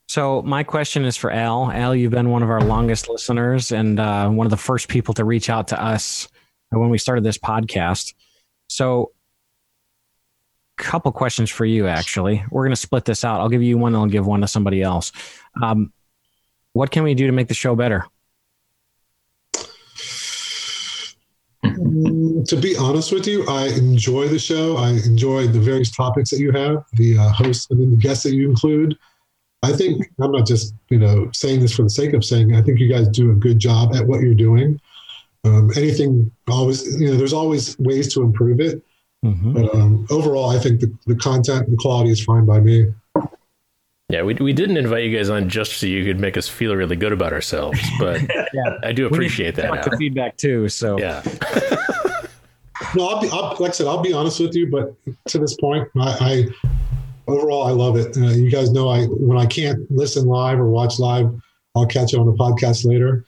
So 0.08 0.42
my 0.42 0.64
question 0.64 1.06
is 1.06 1.16
for 1.16 1.30
Al. 1.30 1.72
Al, 1.72 1.94
you've 1.94 2.12
been 2.12 2.32
one 2.32 2.42
of 2.42 2.50
our 2.50 2.62
longest 2.62 3.10
listeners 3.10 3.72
and 3.72 4.00
uh, 4.00 4.28
one 4.28 4.48
of 4.48 4.52
the 4.52 4.58
first 4.58 4.88
people 4.88 5.14
to 5.14 5.24
reach 5.24 5.52
out 5.52 5.68
to 5.68 5.80
us 5.80 6.28
when 6.72 6.90
we 6.90 6.98
started 6.98 7.24
this 7.24 7.38
podcast. 7.38 8.16
So, 8.68 9.12
couple 10.78 11.12
questions 11.12 11.50
for 11.52 11.66
you. 11.66 11.88
Actually, 11.88 12.44
we're 12.50 12.64
going 12.64 12.72
to 12.72 12.76
split 12.76 13.06
this 13.06 13.24
out. 13.24 13.40
I'll 13.40 13.50
give 13.50 13.62
you 13.62 13.78
one. 13.78 13.94
And 13.94 14.02
I'll 14.02 14.10
give 14.10 14.26
one 14.26 14.42
to 14.42 14.48
somebody 14.48 14.82
else. 14.82 15.12
Um, 15.62 15.94
what 16.74 16.92
can 16.92 17.04
we 17.04 17.14
do 17.14 17.28
to 17.28 17.34
make 17.34 17.48
the 17.48 17.54
show 17.54 17.76
better? 17.76 18.06
Mm, 21.64 22.48
to 22.48 22.56
be 22.56 22.76
honest 22.78 23.12
with 23.12 23.28
you, 23.28 23.46
I 23.48 23.68
enjoy 23.68 24.28
the 24.28 24.40
show. 24.40 24.78
I 24.78 24.92
enjoy 24.92 25.48
the 25.48 25.60
various 25.60 25.92
topics 25.92 26.30
that 26.32 26.40
you 26.40 26.52
have, 26.52 26.86
the 26.94 27.18
uh, 27.18 27.30
hosts 27.30 27.68
and 27.70 27.94
the 27.94 27.98
guests 27.98 28.24
that 28.24 28.34
you 28.34 28.50
include. 28.50 28.98
I 29.62 29.74
think 29.74 30.06
I'm 30.22 30.32
not 30.32 30.48
just 30.48 30.74
you 30.90 31.00
know 31.00 31.30
saying 31.34 31.60
this 31.60 31.76
for 31.76 31.84
the 31.84 31.90
sake 31.90 32.14
of 32.14 32.24
saying. 32.24 32.56
I 32.56 32.62
think 32.62 32.80
you 32.80 32.90
guys 32.90 33.08
do 33.10 33.32
a 33.32 33.36
good 33.36 33.60
job 33.60 33.94
at 33.96 34.06
what 34.08 34.22
you're 34.22 34.34
doing. 34.34 34.80
Um, 35.44 35.72
anything 35.76 36.32
always 36.50 37.00
you 37.00 37.10
know 37.10 37.18
there's 37.18 37.34
always 37.34 37.78
ways 37.80 38.14
to 38.14 38.22
improve 38.22 38.62
it, 38.62 38.82
but 39.54 39.76
um, 39.76 40.08
overall, 40.10 40.50
I 40.50 40.60
think 40.60 40.80
the, 40.80 40.94
the 41.08 41.16
content, 41.16 41.70
the 41.70 41.76
quality 41.76 42.10
is 42.10 42.24
fine 42.24 42.46
by 42.46 42.62
me. 42.62 42.94
Yeah, 44.10 44.24
we, 44.24 44.34
we 44.34 44.54
didn't 44.54 44.78
invite 44.78 45.04
you 45.04 45.16
guys 45.16 45.30
on 45.30 45.50
just 45.50 45.74
so 45.74 45.86
you 45.86 46.04
could 46.04 46.20
make 46.20 46.36
us 46.36 46.48
feel 46.48 46.76
really 46.76 46.96
good 46.96 47.14
about 47.14 47.32
ourselves, 47.32 47.80
but 48.00 48.22
I 48.84 48.92
do 48.92 49.06
appreciate 49.06 49.56
that. 49.56 49.70
Like 49.70 49.84
the 49.84 49.96
feedback 49.98 50.36
too. 50.36 50.68
So 50.68 50.98
yeah, 50.98 51.22
No, 52.96 53.08
I'll 53.08 53.22
be 53.22 53.30
I'll, 53.30 53.56
like 53.60 53.70
I 53.70 53.74
said, 53.74 53.88
I'll 53.88 54.02
be 54.02 54.14
honest 54.14 54.40
with 54.40 54.56
you, 54.56 54.68
but 54.68 54.94
to 55.28 55.38
this 55.38 55.56
point, 55.56 55.88
I, 55.98 56.48
I 57.28 57.32
overall 57.32 57.64
I 57.64 57.72
love 57.72 57.98
it. 57.98 58.18
Uh, 58.18 58.30
you 58.30 58.50
guys 58.50 58.72
know 58.72 58.90
I 58.90 59.06
when 59.06 59.38
I 59.38 59.46
can't 59.46 59.90
listen 59.92 60.26
live 60.28 60.60
or 60.60 60.68
watch 60.68 61.00
live, 61.00 61.30
I'll 61.76 61.86
catch 61.86 62.14
it 62.14 62.20
on 62.20 62.26
the 62.26 62.34
podcast 62.34 62.86
later. 62.86 63.26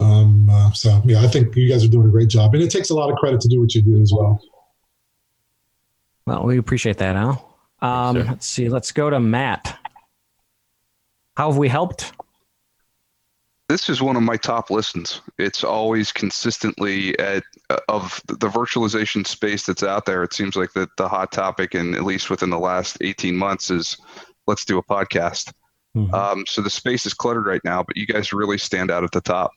Um, 0.00 0.48
uh, 0.50 0.72
so 0.72 1.02
yeah, 1.04 1.20
I 1.20 1.28
think 1.28 1.54
you 1.56 1.68
guys 1.68 1.84
are 1.84 1.88
doing 1.88 2.06
a 2.06 2.10
great 2.10 2.28
job, 2.28 2.54
and 2.54 2.62
it 2.62 2.70
takes 2.70 2.90
a 2.90 2.94
lot 2.94 3.10
of 3.10 3.16
credit 3.16 3.40
to 3.42 3.48
do 3.48 3.60
what 3.60 3.74
you 3.74 3.82
do 3.82 4.00
as 4.00 4.12
well. 4.12 4.40
Well, 6.26 6.44
we 6.44 6.58
appreciate 6.58 6.98
that, 6.98 7.16
Al. 7.16 7.58
Um, 7.80 8.24
let's 8.26 8.46
see. 8.46 8.68
Let's 8.68 8.92
go 8.92 9.10
to 9.10 9.18
Matt. 9.18 9.76
How 11.36 11.50
have 11.50 11.58
we 11.58 11.68
helped? 11.68 12.12
This 13.68 13.88
is 13.88 14.02
one 14.02 14.16
of 14.16 14.22
my 14.22 14.36
top 14.36 14.70
listens. 14.70 15.22
It's 15.38 15.64
always 15.64 16.12
consistently 16.12 17.18
at 17.18 17.42
uh, 17.70 17.78
of 17.88 18.20
the 18.26 18.48
virtualization 18.48 19.26
space 19.26 19.64
that's 19.64 19.82
out 19.82 20.04
there. 20.04 20.22
It 20.22 20.34
seems 20.34 20.56
like 20.56 20.72
the 20.74 20.88
the 20.98 21.08
hot 21.08 21.32
topic, 21.32 21.74
and 21.74 21.94
at 21.94 22.04
least 22.04 22.28
within 22.28 22.50
the 22.50 22.58
last 22.58 22.98
eighteen 23.00 23.36
months, 23.36 23.70
is 23.70 23.96
let's 24.46 24.66
do 24.66 24.78
a 24.78 24.82
podcast. 24.82 25.52
Um, 26.14 26.44
so 26.46 26.62
the 26.62 26.70
space 26.70 27.06
is 27.06 27.14
cluttered 27.14 27.46
right 27.46 27.60
now, 27.64 27.82
but 27.82 27.96
you 27.96 28.06
guys 28.06 28.32
really 28.32 28.58
stand 28.58 28.90
out 28.90 29.04
at 29.04 29.12
the 29.12 29.20
top, 29.20 29.50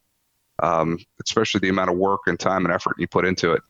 um, 0.62 0.98
especially 1.24 1.60
the 1.60 1.70
amount 1.70 1.90
of 1.90 1.98
work 1.98 2.22
and 2.28 2.40
time 2.40 2.66
and 2.66 2.74
effort 2.74 2.96
you 2.98 3.08
put 3.08 3.26
into 3.26 3.54
it. 3.54 3.64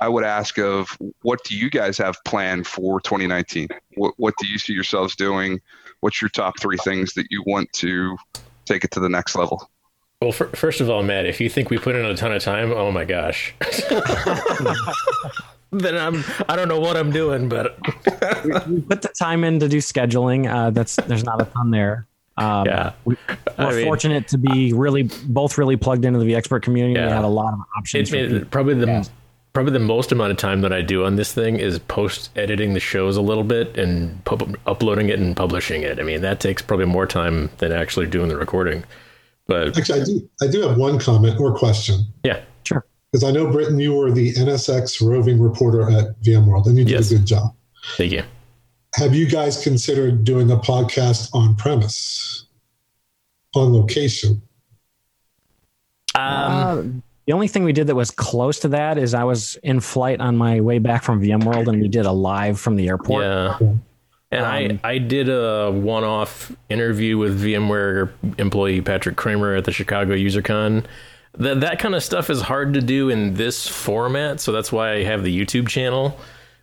I 0.00 0.08
would 0.08 0.24
ask 0.24 0.58
of 0.58 0.88
what 1.22 1.44
do 1.44 1.56
you 1.56 1.70
guys 1.70 1.96
have 1.98 2.16
planned 2.24 2.66
for 2.66 3.00
2019? 3.00 3.68
What 3.96 4.14
what 4.16 4.34
do 4.38 4.46
you 4.46 4.58
see 4.58 4.72
yourselves 4.72 5.14
doing? 5.14 5.60
What's 6.04 6.20
your 6.20 6.28
top 6.28 6.60
three 6.60 6.76
things 6.84 7.14
that 7.14 7.28
you 7.30 7.42
want 7.46 7.72
to 7.72 8.14
take 8.66 8.84
it 8.84 8.90
to 8.90 9.00
the 9.00 9.08
next 9.08 9.34
level? 9.36 9.70
Well, 10.20 10.32
fir- 10.32 10.48
first 10.50 10.82
of 10.82 10.90
all, 10.90 11.02
Matt, 11.02 11.24
if 11.24 11.40
you 11.40 11.48
think 11.48 11.70
we 11.70 11.78
put 11.78 11.96
in 11.96 12.04
a 12.04 12.14
ton 12.14 12.30
of 12.30 12.42
time, 12.42 12.72
oh 12.72 12.92
my 12.92 13.06
gosh, 13.06 13.54
then 15.72 15.96
I'm 15.96 16.22
I 16.46 16.56
don't 16.56 16.68
know 16.68 16.78
what 16.78 16.98
I'm 16.98 17.10
doing, 17.10 17.48
but 17.48 17.78
we 18.44 18.82
put 18.82 19.00
the 19.00 19.12
time 19.18 19.44
in 19.44 19.58
to 19.60 19.68
do 19.68 19.78
scheduling. 19.78 20.46
Uh, 20.46 20.68
that's 20.68 20.96
there's 20.96 21.24
not 21.24 21.40
a 21.40 21.46
ton 21.46 21.70
there. 21.70 22.06
Um, 22.36 22.66
Yeah. 22.66 22.92
we, 23.06 23.16
we're 23.26 23.38
I 23.66 23.72
mean- 23.74 23.84
fortunate 23.86 24.28
to 24.28 24.36
be 24.36 24.74
really 24.74 25.04
both 25.24 25.56
really 25.56 25.76
plugged 25.76 26.04
into 26.04 26.18
the 26.18 26.34
expert 26.34 26.62
community. 26.62 27.00
We 27.00 27.06
Yeah. 27.06 27.14
had 27.14 27.24
a 27.24 27.28
lot 27.28 27.54
of 27.54 27.60
options. 27.78 28.12
It's 28.12 28.30
for 28.30 28.36
it, 28.36 28.50
probably 28.50 28.74
the 28.74 29.08
probably 29.54 29.72
the 29.72 29.78
most 29.78 30.12
amount 30.12 30.32
of 30.32 30.36
time 30.36 30.60
that 30.60 30.72
I 30.72 30.82
do 30.82 31.04
on 31.04 31.16
this 31.16 31.32
thing 31.32 31.58
is 31.58 31.78
post 31.78 32.28
editing 32.36 32.74
the 32.74 32.80
shows 32.80 33.16
a 33.16 33.22
little 33.22 33.44
bit 33.44 33.78
and 33.78 34.22
pub- 34.24 34.58
uploading 34.66 35.08
it 35.08 35.18
and 35.20 35.34
publishing 35.34 35.82
it. 35.82 36.00
I 36.00 36.02
mean, 36.02 36.20
that 36.22 36.40
takes 36.40 36.60
probably 36.60 36.86
more 36.86 37.06
time 37.06 37.48
than 37.58 37.72
actually 37.72 38.06
doing 38.06 38.28
the 38.28 38.36
recording. 38.36 38.84
But 39.46 39.78
Actually, 39.78 40.00
I 40.00 40.04
do 40.04 40.30
I 40.42 40.46
do 40.48 40.60
have 40.62 40.76
one 40.76 40.98
comment 40.98 41.38
or 41.38 41.56
question. 41.56 42.00
Yeah, 42.24 42.40
sure. 42.64 42.84
Because 43.12 43.24
I 43.24 43.30
know 43.30 43.50
Britton, 43.50 43.78
you 43.78 43.94
were 43.94 44.10
the 44.10 44.32
NSX 44.34 45.06
roving 45.06 45.40
reporter 45.40 45.82
at 45.90 46.20
VMworld, 46.22 46.66
and 46.66 46.76
you 46.76 46.84
did 46.84 47.00
a 47.00 47.08
good 47.08 47.26
job. 47.26 47.54
Thank 47.96 48.12
you. 48.12 48.24
Have 48.96 49.14
you 49.14 49.28
guys 49.28 49.62
considered 49.62 50.24
doing 50.24 50.50
a 50.50 50.56
podcast 50.56 51.28
on 51.32 51.56
premise, 51.56 52.46
on 53.54 53.72
location? 53.72 54.40
Uh, 56.14 56.84
the 57.26 57.32
only 57.32 57.48
thing 57.48 57.64
we 57.64 57.72
did 57.72 57.86
that 57.86 57.94
was 57.94 58.10
close 58.10 58.58
to 58.60 58.68
that 58.68 58.98
is 58.98 59.14
I 59.14 59.24
was 59.24 59.56
in 59.62 59.80
flight 59.80 60.20
on 60.20 60.36
my 60.36 60.60
way 60.60 60.78
back 60.78 61.02
from 61.02 61.22
VMworld, 61.22 61.68
and 61.68 61.80
we 61.80 61.88
did 61.88 62.06
a 62.06 62.12
live 62.12 62.60
from 62.60 62.76
the 62.76 62.88
airport. 62.88 63.24
Yeah. 63.24 63.58
And 64.30 64.44
I, 64.44 64.78
I 64.82 64.98
did 64.98 65.28
a 65.28 65.70
one 65.70 66.02
off 66.02 66.52
interview 66.68 67.16
with 67.18 67.40
VMware 67.40 68.10
employee 68.38 68.80
Patrick 68.80 69.16
Kremer 69.16 69.54
at 69.54 69.64
the 69.64 69.72
Chicago 69.72 70.14
UserCon. 70.14 70.84
That, 71.38 71.60
that 71.60 71.78
kind 71.78 71.94
of 71.94 72.02
stuff 72.02 72.30
is 72.30 72.40
hard 72.40 72.74
to 72.74 72.80
do 72.80 73.10
in 73.10 73.34
this 73.34 73.66
format. 73.66 74.40
So 74.40 74.50
that's 74.50 74.72
why 74.72 74.94
I 74.94 75.04
have 75.04 75.22
the 75.22 75.36
YouTube 75.36 75.68
channel. 75.68 76.18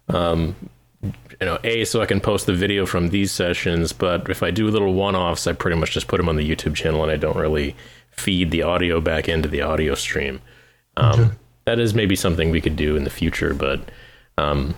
Um, 0.10 0.56
you 1.02 1.48
know, 1.48 1.60
A, 1.64 1.86
so 1.86 2.02
I 2.02 2.06
can 2.06 2.20
post 2.20 2.46
the 2.46 2.54
video 2.54 2.86
from 2.86 3.10
these 3.10 3.32
sessions. 3.32 3.94
But 3.94 4.30
if 4.30 4.44
I 4.44 4.52
do 4.52 4.70
little 4.70 4.94
one 4.94 5.16
offs, 5.16 5.48
I 5.48 5.54
pretty 5.54 5.78
much 5.78 5.92
just 5.92 6.08
put 6.08 6.18
them 6.18 6.30
on 6.30 6.36
the 6.36 6.48
YouTube 6.48 6.76
channel 6.76 7.02
and 7.04 7.12
I 7.12 7.18
don't 7.18 7.38
really 7.38 7.76
feed 8.22 8.52
the 8.52 8.64
audio 8.64 9.02
back 9.02 9.28
into 9.28 9.50
the 9.50 9.62
audio 9.62 9.96
stream. 9.96 10.42
Um, 10.98 11.20
Okay. 11.20 11.32
That 11.66 11.80
is 11.80 11.94
maybe 11.94 12.16
something 12.16 12.50
we 12.50 12.60
could 12.60 12.76
do 12.76 12.96
in 12.96 13.04
the 13.04 13.12
future, 13.12 13.54
but 13.54 13.80
um, 14.38 14.74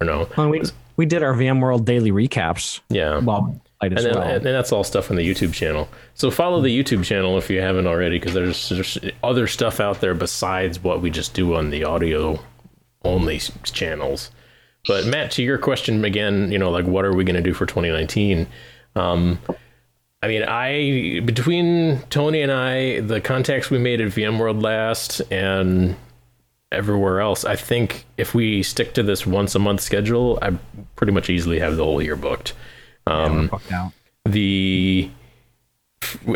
I 0.00 0.04
don't 0.04 0.06
know. 0.06 0.28
Well, 0.36 0.48
we 0.48 0.62
we 0.96 1.06
did 1.06 1.22
our 1.24 1.34
VMworld 1.34 1.84
daily 1.84 2.12
recaps. 2.12 2.80
Yeah. 2.88 3.18
Well, 3.18 3.60
and, 3.80 3.98
as 3.98 4.04
then, 4.04 4.14
well. 4.14 4.22
and 4.22 4.44
that's 4.44 4.70
all 4.70 4.84
stuff 4.84 5.10
on 5.10 5.16
the 5.16 5.28
YouTube 5.28 5.54
channel. 5.54 5.88
So 6.14 6.30
follow 6.30 6.60
the 6.60 6.68
YouTube 6.68 7.04
channel 7.04 7.38
if 7.38 7.50
you 7.50 7.60
haven't 7.60 7.86
already, 7.86 8.18
because 8.18 8.34
there's, 8.34 8.68
there's 8.68 8.98
other 9.22 9.46
stuff 9.46 9.80
out 9.80 10.00
there 10.00 10.14
besides 10.14 10.82
what 10.82 11.00
we 11.00 11.10
just 11.10 11.34
do 11.34 11.56
on 11.56 11.70
the 11.70 11.84
audio 11.84 12.38
only 13.02 13.38
channels. 13.64 14.30
But 14.86 15.06
Matt, 15.06 15.30
to 15.32 15.42
your 15.42 15.58
question 15.58 16.04
again, 16.04 16.52
you 16.52 16.58
know, 16.58 16.70
like 16.70 16.84
what 16.84 17.04
are 17.04 17.14
we 17.14 17.24
going 17.24 17.36
to 17.36 17.42
do 17.42 17.54
for 17.54 17.66
2019? 17.66 18.46
Um, 18.94 19.38
I 20.22 20.28
mean, 20.28 20.42
I 20.42 21.20
between 21.20 22.00
Tony 22.10 22.42
and 22.42 22.52
I, 22.52 23.00
the 23.00 23.20
contacts 23.20 23.70
we 23.70 23.78
made 23.78 24.00
at 24.00 24.08
VMworld 24.08 24.62
last 24.62 25.20
and 25.30 25.96
everywhere 26.70 27.20
else, 27.20 27.44
I 27.44 27.56
think 27.56 28.04
if 28.16 28.34
we 28.34 28.62
stick 28.62 28.94
to 28.94 29.02
this 29.02 29.26
once 29.26 29.54
a 29.54 29.58
month 29.58 29.80
schedule, 29.80 30.38
I 30.42 30.52
pretty 30.96 31.12
much 31.12 31.30
easily 31.30 31.58
have 31.58 31.76
the 31.76 31.84
whole 31.84 32.02
year 32.02 32.16
booked. 32.16 32.52
Um, 33.06 33.50
the 34.26 35.10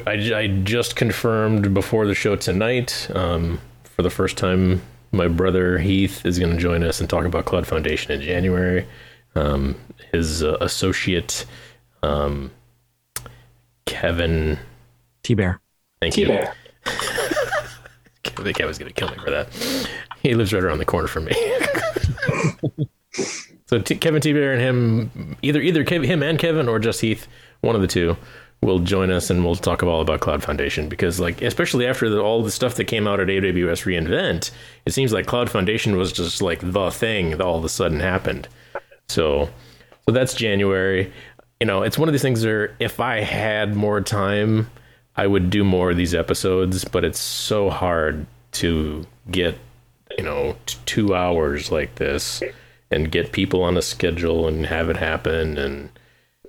I, 0.06 0.12
I 0.34 0.46
just 0.64 0.96
confirmed 0.96 1.74
before 1.74 2.06
the 2.06 2.14
show 2.14 2.36
tonight 2.36 3.08
um, 3.14 3.60
for 3.84 4.02
the 4.02 4.10
first 4.10 4.36
time 4.36 4.82
my 5.12 5.28
brother 5.28 5.78
heath 5.78 6.24
is 6.26 6.38
going 6.38 6.52
to 6.52 6.58
join 6.58 6.82
us 6.82 7.00
and 7.00 7.08
talk 7.08 7.24
about 7.24 7.44
cloud 7.44 7.66
foundation 7.66 8.12
in 8.12 8.20
january 8.20 8.86
um, 9.36 9.76
his 10.12 10.42
uh, 10.42 10.56
associate 10.60 11.46
um, 12.02 12.50
kevin 13.86 14.58
t-bear 15.22 15.60
thank 16.00 16.14
T-Bear. 16.14 16.54
you 16.86 16.92
i 18.26 18.42
think 18.42 18.56
kevin's 18.56 18.78
going 18.78 18.92
to 18.92 18.94
kill 18.94 19.10
me 19.10 19.16
for 19.22 19.30
that 19.30 19.48
he 20.22 20.34
lives 20.34 20.52
right 20.52 20.62
around 20.62 20.78
the 20.78 20.84
corner 20.84 21.06
from 21.06 21.24
me 21.24 21.34
so 23.66 23.78
T- 23.78 23.96
Kevin 23.96 24.20
T 24.20 24.32
Bear 24.32 24.52
and 24.52 24.60
him, 24.60 25.36
either 25.42 25.60
either 25.60 25.84
Kev- 25.84 26.04
him 26.04 26.22
and 26.22 26.38
Kevin 26.38 26.68
or 26.68 26.78
just 26.78 27.00
Heath, 27.00 27.26
one 27.60 27.74
of 27.74 27.80
the 27.82 27.86
two, 27.86 28.16
will 28.62 28.78
join 28.78 29.10
us 29.10 29.30
and 29.30 29.44
we'll 29.44 29.54
talk 29.54 29.82
all 29.82 30.00
about 30.00 30.20
Cloud 30.20 30.42
Foundation 30.42 30.88
because, 30.88 31.20
like, 31.20 31.42
especially 31.42 31.86
after 31.86 32.08
the, 32.08 32.20
all 32.20 32.42
the 32.42 32.50
stuff 32.50 32.76
that 32.76 32.84
came 32.84 33.06
out 33.06 33.20
at 33.20 33.28
AWS 33.28 33.84
reInvent, 33.84 34.50
it 34.86 34.92
seems 34.92 35.12
like 35.12 35.26
Cloud 35.26 35.50
Foundation 35.50 35.96
was 35.96 36.12
just 36.12 36.40
like 36.42 36.60
the 36.60 36.90
thing 36.90 37.30
that 37.30 37.40
all 37.40 37.58
of 37.58 37.64
a 37.64 37.68
sudden 37.68 38.00
happened. 38.00 38.48
So, 39.08 39.50
so 40.06 40.12
that's 40.12 40.34
January. 40.34 41.12
You 41.60 41.66
know, 41.66 41.82
it's 41.82 41.98
one 41.98 42.08
of 42.08 42.12
these 42.12 42.22
things 42.22 42.44
where 42.44 42.74
if 42.78 43.00
I 43.00 43.20
had 43.20 43.74
more 43.74 44.00
time, 44.00 44.70
I 45.16 45.26
would 45.26 45.50
do 45.50 45.64
more 45.64 45.90
of 45.92 45.96
these 45.96 46.14
episodes, 46.14 46.84
but 46.84 47.04
it's 47.04 47.20
so 47.20 47.70
hard 47.70 48.26
to 48.52 49.06
get, 49.30 49.58
you 50.18 50.24
know, 50.24 50.56
t- 50.66 50.78
two 50.86 51.14
hours 51.14 51.70
like 51.70 51.94
this 51.94 52.42
and 52.90 53.10
get 53.10 53.32
people 53.32 53.62
on 53.62 53.76
a 53.76 53.82
schedule 53.82 54.48
and 54.48 54.66
have 54.66 54.90
it 54.90 54.96
happen 54.96 55.56
and, 55.56 55.90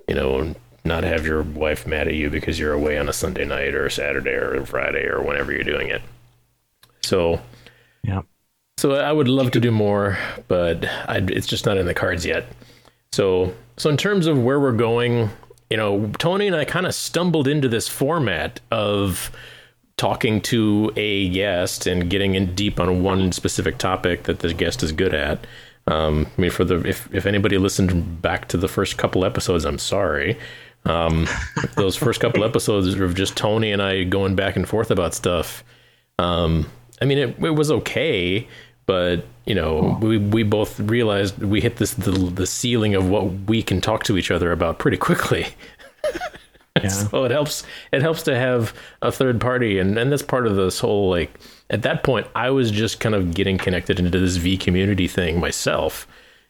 you 0.08 0.14
know, 0.14 0.54
not 0.84 1.04
have 1.04 1.26
your 1.26 1.42
wife 1.42 1.86
mad 1.86 2.08
at 2.08 2.14
you 2.14 2.30
because 2.30 2.58
you're 2.58 2.72
away 2.72 2.98
on 2.98 3.08
a 3.08 3.12
Sunday 3.12 3.44
night 3.44 3.74
or 3.74 3.86
a 3.86 3.90
Saturday 3.90 4.30
or 4.30 4.54
a 4.54 4.66
Friday 4.66 5.04
or 5.04 5.22
whenever 5.22 5.52
you're 5.52 5.64
doing 5.64 5.88
it. 5.88 6.02
So, 7.02 7.40
yeah. 8.02 8.22
So 8.78 8.94
I 8.94 9.10
would 9.10 9.28
love 9.28 9.52
to 9.52 9.60
do 9.60 9.70
more, 9.70 10.18
but 10.48 10.84
I, 10.84 11.18
it's 11.28 11.46
just 11.46 11.66
not 11.66 11.78
in 11.78 11.86
the 11.86 11.94
cards 11.94 12.26
yet. 12.26 12.46
So, 13.12 13.54
so 13.76 13.90
in 13.90 13.96
terms 13.96 14.26
of 14.26 14.42
where 14.42 14.58
we're 14.58 14.72
going, 14.72 15.30
you 15.70 15.76
know, 15.76 16.10
Tony 16.18 16.46
and 16.46 16.56
I 16.56 16.64
kind 16.64 16.86
of 16.86 16.94
stumbled 16.94 17.48
into 17.48 17.68
this 17.68 17.88
format 17.88 18.60
of 18.70 19.30
talking 19.96 20.40
to 20.42 20.92
a 20.96 21.28
guest 21.30 21.86
and 21.86 22.10
getting 22.10 22.34
in 22.34 22.54
deep 22.54 22.78
on 22.78 23.02
one 23.02 23.32
specific 23.32 23.78
topic 23.78 24.24
that 24.24 24.40
the 24.40 24.52
guest 24.52 24.82
is 24.82 24.92
good 24.92 25.14
at. 25.14 25.46
Um, 25.86 26.26
I 26.36 26.40
mean, 26.40 26.50
for 26.50 26.64
the 26.64 26.86
if 26.86 27.12
if 27.14 27.26
anybody 27.26 27.58
listened 27.58 28.20
back 28.20 28.48
to 28.48 28.56
the 28.56 28.68
first 28.68 28.98
couple 28.98 29.24
episodes, 29.24 29.64
I'm 29.64 29.78
sorry. 29.78 30.38
Um, 30.84 31.26
those 31.76 31.96
first 31.96 32.20
couple 32.20 32.44
episodes 32.44 32.88
of 32.94 33.14
just 33.14 33.36
Tony 33.36 33.72
and 33.72 33.82
I 33.82 34.04
going 34.04 34.34
back 34.36 34.56
and 34.56 34.68
forth 34.68 34.90
about 34.90 35.14
stuff. 35.14 35.64
Um, 36.18 36.70
I 37.00 37.04
mean, 37.04 37.18
it, 37.18 37.38
it 37.42 37.50
was 37.50 37.70
okay, 37.70 38.48
but 38.86 39.24
you 39.44 39.54
know, 39.54 39.98
we 40.00 40.18
we 40.18 40.42
both 40.42 40.78
realized 40.80 41.38
we 41.38 41.60
hit 41.60 41.76
this 41.76 41.94
the, 41.94 42.12
the 42.12 42.46
ceiling 42.46 42.94
of 42.94 43.08
what 43.08 43.30
we 43.46 43.62
can 43.62 43.80
talk 43.80 44.04
to 44.04 44.16
each 44.16 44.30
other 44.30 44.52
about 44.52 44.78
pretty 44.78 44.96
quickly. 44.96 45.48
yeah. 46.82 46.88
so 46.88 47.24
it 47.24 47.30
helps 47.30 47.64
it 47.92 48.02
helps 48.02 48.22
to 48.22 48.36
have 48.36 48.72
a 49.02 49.12
third 49.12 49.40
party 49.40 49.78
and 49.78 49.98
and 49.98 50.10
that's 50.10 50.22
part 50.22 50.46
of 50.46 50.56
this 50.56 50.80
whole 50.80 51.10
like 51.10 51.32
at 51.70 51.82
that 51.82 52.02
point 52.02 52.26
I 52.34 52.50
was 52.50 52.70
just 52.70 53.00
kind 53.00 53.14
of 53.14 53.34
getting 53.34 53.58
connected 53.58 53.98
into 53.98 54.18
this 54.18 54.36
V 54.36 54.56
community 54.56 55.08
thing 55.08 55.40
myself. 55.40 56.06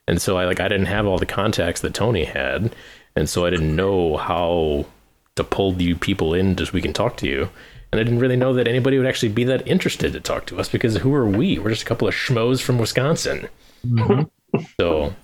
And 0.09 0.22
so 0.22 0.38
I 0.38 0.44
like 0.44 0.61
I 0.61 0.68
didn't 0.68 0.87
have 0.87 1.07
all 1.07 1.18
the 1.18 1.27
contacts 1.27 1.81
that 1.81 1.94
Tony 1.94 2.25
had, 2.25 2.75
and 3.16 3.29
so 3.29 3.44
I 3.44 3.51
didn't 3.51 3.75
know 3.75 4.16
how 4.16 4.87
to 5.35 5.42
pull 5.44 5.81
you 5.83 5.96
people 5.96 6.33
in 6.33 6.55
just 6.55 6.72
we 6.72 6.81
can 6.81 6.92
talk 6.92 7.16
to 7.18 7.27
you. 7.27 7.51
And 7.92 8.01
I 8.01 8.05
didn't 8.05 8.18
really 8.18 8.37
know 8.37 8.53
that 8.55 8.66
anybody 8.66 8.99
would 8.99 9.07
actually 9.07 9.29
be 9.31 9.44
that 9.44 9.66
interested 9.66 10.12
to 10.12 10.20
talk 10.20 10.46
to 10.46 10.59
us 10.59 10.68
because 10.68 10.96
who 10.96 11.14
are 11.14 11.27
we? 11.27 11.59
We're 11.59 11.70
just 11.70 11.83
a 11.83 11.87
couple 11.87 12.09
of 12.09 12.14
schmoes 12.14 12.61
from 12.61 12.79
Wisconsin. 12.79 13.49
so, 14.81 15.14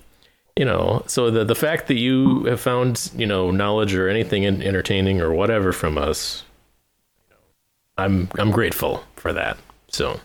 you 0.57 0.65
know, 0.65 1.03
so 1.07 1.29
the 1.29 1.43
the 1.43 1.55
fact 1.55 1.87
that 1.87 1.95
you 1.95 2.45
have 2.45 2.61
found 2.61 3.11
you 3.15 3.25
know 3.25 3.51
knowledge 3.51 3.95
or 3.95 4.07
anything 4.07 4.45
entertaining 4.45 5.19
or 5.19 5.33
whatever 5.33 5.71
from 5.71 5.97
us, 5.97 6.43
I'm 7.97 8.29
I'm 8.39 8.51
grateful 8.51 9.03
for 9.15 9.33
that. 9.33 9.57
So, 9.89 10.19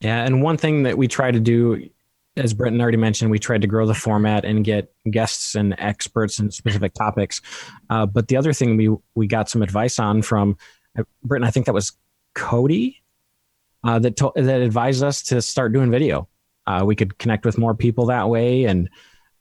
Yeah, 0.00 0.24
and 0.24 0.42
one 0.42 0.56
thing 0.56 0.82
that 0.84 0.98
we 0.98 1.08
try 1.08 1.30
to 1.30 1.40
do, 1.40 1.88
as 2.36 2.52
Britton 2.54 2.80
already 2.80 2.98
mentioned, 2.98 3.30
we 3.30 3.38
tried 3.38 3.62
to 3.62 3.66
grow 3.66 3.86
the 3.86 3.94
format 3.94 4.44
and 4.44 4.64
get 4.64 4.92
guests 5.10 5.54
and 5.54 5.74
experts 5.78 6.38
in 6.38 6.50
specific 6.50 6.94
topics. 6.94 7.40
Uh, 7.90 8.06
but 8.06 8.28
the 8.28 8.36
other 8.36 8.52
thing 8.52 8.76
we 8.76 8.94
we 9.14 9.26
got 9.26 9.48
some 9.48 9.62
advice 9.62 9.98
on 9.98 10.22
from 10.22 10.56
uh, 10.96 11.02
Britton, 11.24 11.46
I 11.46 11.50
think 11.50 11.66
that 11.66 11.74
was 11.74 11.92
Cody, 12.34 13.02
uh, 13.82 13.98
that 13.98 14.16
to- 14.16 14.32
that 14.36 14.60
advised 14.60 15.02
us 15.02 15.22
to 15.24 15.42
start 15.42 15.72
doing 15.72 15.90
video. 15.90 16.28
Uh, 16.66 16.84
we 16.84 16.94
could 16.94 17.18
connect 17.18 17.44
with 17.44 17.58
more 17.58 17.74
people 17.74 18.06
that 18.06 18.28
way 18.28 18.64
and 18.64 18.88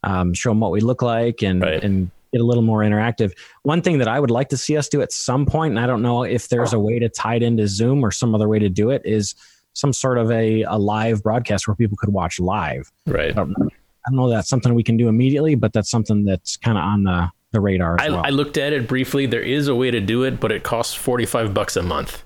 um, 0.03 0.33
show 0.33 0.49
them 0.49 0.62
what 0.62 0.71
we 0.71 0.79
look 0.79 1.01
like 1.01 1.43
and 1.43 1.62
and 1.83 2.12
get 2.31 2.41
a 2.41 2.43
little 2.43 2.63
more 2.63 2.79
interactive. 2.79 3.31
One 3.63 3.81
thing 3.81 3.97
that 3.99 4.07
I 4.07 4.19
would 4.19 4.31
like 4.31 4.49
to 4.49 4.57
see 4.57 4.77
us 4.77 4.89
do 4.89 5.01
at 5.01 5.12
some 5.12 5.45
point, 5.45 5.71
and 5.71 5.79
I 5.79 5.88
don't 5.88 6.01
know 6.01 6.23
if 6.23 6.49
there's 6.49 6.73
a 6.73 6.79
way 6.79 6.99
to 6.99 7.10
tie 7.10 7.36
it 7.36 7.43
into 7.43 7.67
Zoom 7.67 8.03
or 8.03 8.12
some 8.12 8.36
other 8.36 8.47
way 8.47 8.60
to 8.60 8.69
do 8.69 8.89
it, 8.89 9.01
is 9.05 9.36
some 9.73 9.93
sort 9.93 10.17
of 10.17 10.31
a, 10.31 10.63
a 10.63 10.77
live 10.77 11.21
broadcast 11.23 11.67
where 11.67 11.75
people 11.75 11.97
could 11.97 12.10
watch 12.10 12.39
live. 12.39 12.91
Right. 13.05 13.31
I 13.31 13.33
don't, 13.33 13.55
I 13.62 14.10
don't 14.10 14.15
know 14.15 14.29
that's 14.29 14.49
something 14.49 14.73
we 14.73 14.83
can 14.83 14.97
do 14.97 15.07
immediately, 15.07 15.55
but 15.55 15.71
that's 15.71 15.89
something 15.89 16.25
that's 16.25 16.57
kind 16.57 16.77
of 16.77 16.83
on 16.83 17.03
the, 17.03 17.29
the 17.57 17.61
radar 17.61 17.99
as 17.99 18.07
I, 18.07 18.09
well. 18.11 18.21
I 18.25 18.29
looked 18.29 18.57
at 18.57 18.73
it 18.73 18.87
briefly. 18.87 19.25
There 19.25 19.41
is 19.41 19.67
a 19.67 19.75
way 19.75 19.91
to 19.91 19.99
do 19.99 20.23
it, 20.23 20.39
but 20.39 20.51
it 20.51 20.63
costs 20.63 20.93
forty 20.93 21.25
five 21.25 21.53
bucks 21.53 21.75
a 21.75 21.83
month. 21.83 22.23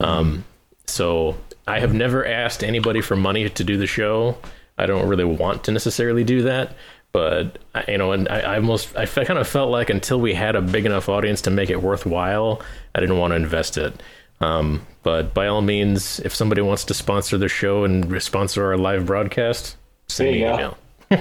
Um, 0.00 0.44
so 0.86 1.36
I 1.66 1.80
have 1.80 1.94
never 1.94 2.26
asked 2.26 2.62
anybody 2.62 3.00
for 3.00 3.16
money 3.16 3.48
to 3.48 3.64
do 3.64 3.76
the 3.76 3.86
show. 3.86 4.38
I 4.76 4.86
don't 4.86 5.08
really 5.08 5.24
want 5.24 5.64
to 5.64 5.72
necessarily 5.72 6.22
do 6.22 6.42
that, 6.42 6.76
but 7.12 7.58
I, 7.74 7.84
you 7.88 7.98
know, 7.98 8.12
and 8.12 8.28
I, 8.28 8.40
I 8.40 8.56
almost 8.56 8.94
I 8.96 9.06
kind 9.06 9.38
of 9.38 9.48
felt 9.48 9.70
like 9.70 9.90
until 9.90 10.20
we 10.20 10.34
had 10.34 10.54
a 10.54 10.62
big 10.62 10.86
enough 10.86 11.08
audience 11.08 11.42
to 11.42 11.50
make 11.50 11.70
it 11.70 11.82
worthwhile, 11.82 12.62
I 12.94 13.00
didn't 13.00 13.18
want 13.18 13.32
to 13.32 13.36
invest 13.36 13.76
it. 13.76 14.00
Um, 14.40 14.86
but 15.02 15.34
by 15.34 15.48
all 15.48 15.62
means, 15.62 16.20
if 16.20 16.34
somebody 16.34 16.62
wants 16.62 16.84
to 16.84 16.94
sponsor 16.94 17.38
the 17.38 17.48
show 17.48 17.84
and 17.84 18.22
sponsor 18.22 18.66
our 18.66 18.76
live 18.76 19.06
broadcast, 19.06 19.76
send 20.06 20.30
me 20.30 20.44
an 20.44 20.76
you 21.10 21.20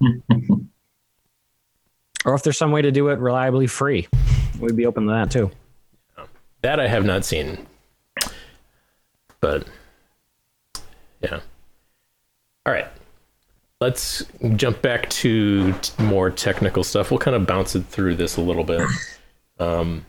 email. 0.00 0.68
or 2.24 2.34
if 2.34 2.42
there's 2.42 2.58
some 2.58 2.72
way 2.72 2.82
to 2.82 2.90
do 2.90 3.08
it 3.08 3.18
reliably 3.18 3.66
free, 3.66 4.08
we'd 4.58 4.76
be 4.76 4.86
open 4.86 5.06
to 5.06 5.12
that 5.12 5.30
too. 5.30 5.50
That 6.62 6.80
I 6.80 6.88
have 6.88 7.04
not 7.04 7.24
seen. 7.24 7.66
But 9.40 9.66
yeah. 11.22 11.40
All 12.66 12.72
right. 12.72 12.88
Let's 13.80 14.24
jump 14.56 14.82
back 14.82 15.08
to 15.10 15.72
t- 15.72 16.02
more 16.02 16.30
technical 16.30 16.82
stuff. 16.82 17.12
We'll 17.12 17.20
kind 17.20 17.36
of 17.36 17.46
bounce 17.46 17.76
it 17.76 17.84
through 17.86 18.16
this 18.16 18.36
a 18.36 18.40
little 18.40 18.64
bit. 18.64 18.82
Um, 19.60 20.06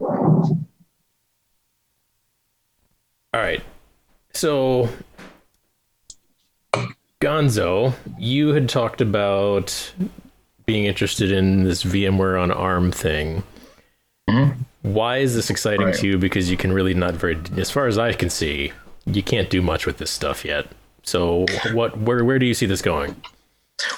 all 0.00 0.66
right. 3.34 3.62
So, 4.34 4.88
Gonzo, 7.20 7.94
you 8.18 8.48
had 8.48 8.68
talked 8.68 9.00
about 9.00 9.92
being 10.66 10.84
interested 10.84 11.30
in 11.30 11.64
this 11.64 11.84
VMware 11.84 12.40
on 12.40 12.50
ARM 12.50 12.92
thing. 12.92 13.42
Why 14.82 15.18
is 15.18 15.34
this 15.34 15.50
exciting 15.50 15.86
Right. 15.86 15.94
to 15.96 16.06
you? 16.06 16.18
Because 16.18 16.50
you 16.50 16.56
can 16.56 16.72
really 16.72 16.94
not 16.94 17.14
very, 17.14 17.38
as 17.56 17.70
far 17.70 17.86
as 17.86 17.98
I 17.98 18.12
can 18.12 18.30
see, 18.30 18.72
you 19.04 19.22
can't 19.22 19.50
do 19.50 19.62
much 19.62 19.86
with 19.86 19.98
this 19.98 20.10
stuff 20.10 20.44
yet. 20.44 20.66
So 21.02 21.46
what, 21.72 21.98
where, 21.98 22.24
where 22.24 22.38
do 22.38 22.46
you 22.46 22.54
see 22.54 22.66
this 22.66 22.82
going? 22.82 23.16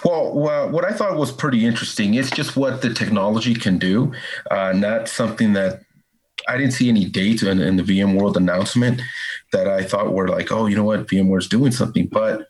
Well, 0.05 0.35
what 0.71 0.85
I 0.85 0.93
thought 0.93 1.17
was 1.17 1.31
pretty 1.31 1.65
interesting. 1.65 2.15
It's 2.15 2.31
just 2.31 2.57
what 2.57 2.83
the 2.83 2.93
technology 2.93 3.55
can 3.55 3.79
do, 3.79 4.13
uh, 4.51 4.73
not 4.73 5.09
something 5.09 5.53
that 5.55 5.83
I 6.49 6.57
didn't 6.57 6.73
see 6.73 6.89
any 6.89 7.05
dates 7.05 7.43
in, 7.43 7.61
in 7.61 7.77
the 7.77 7.83
VMworld 7.83 8.37
announcement 8.37 9.01
that 9.53 9.69
I 9.69 9.85
thought 9.85 10.13
were 10.13 10.29
like, 10.29 10.51
oh, 10.51 10.67
you 10.67 10.77
know 10.77 10.85
what, 10.85 11.07
VMware's 11.07 11.49
doing 11.49 11.73
something. 11.73 12.07
But 12.07 12.49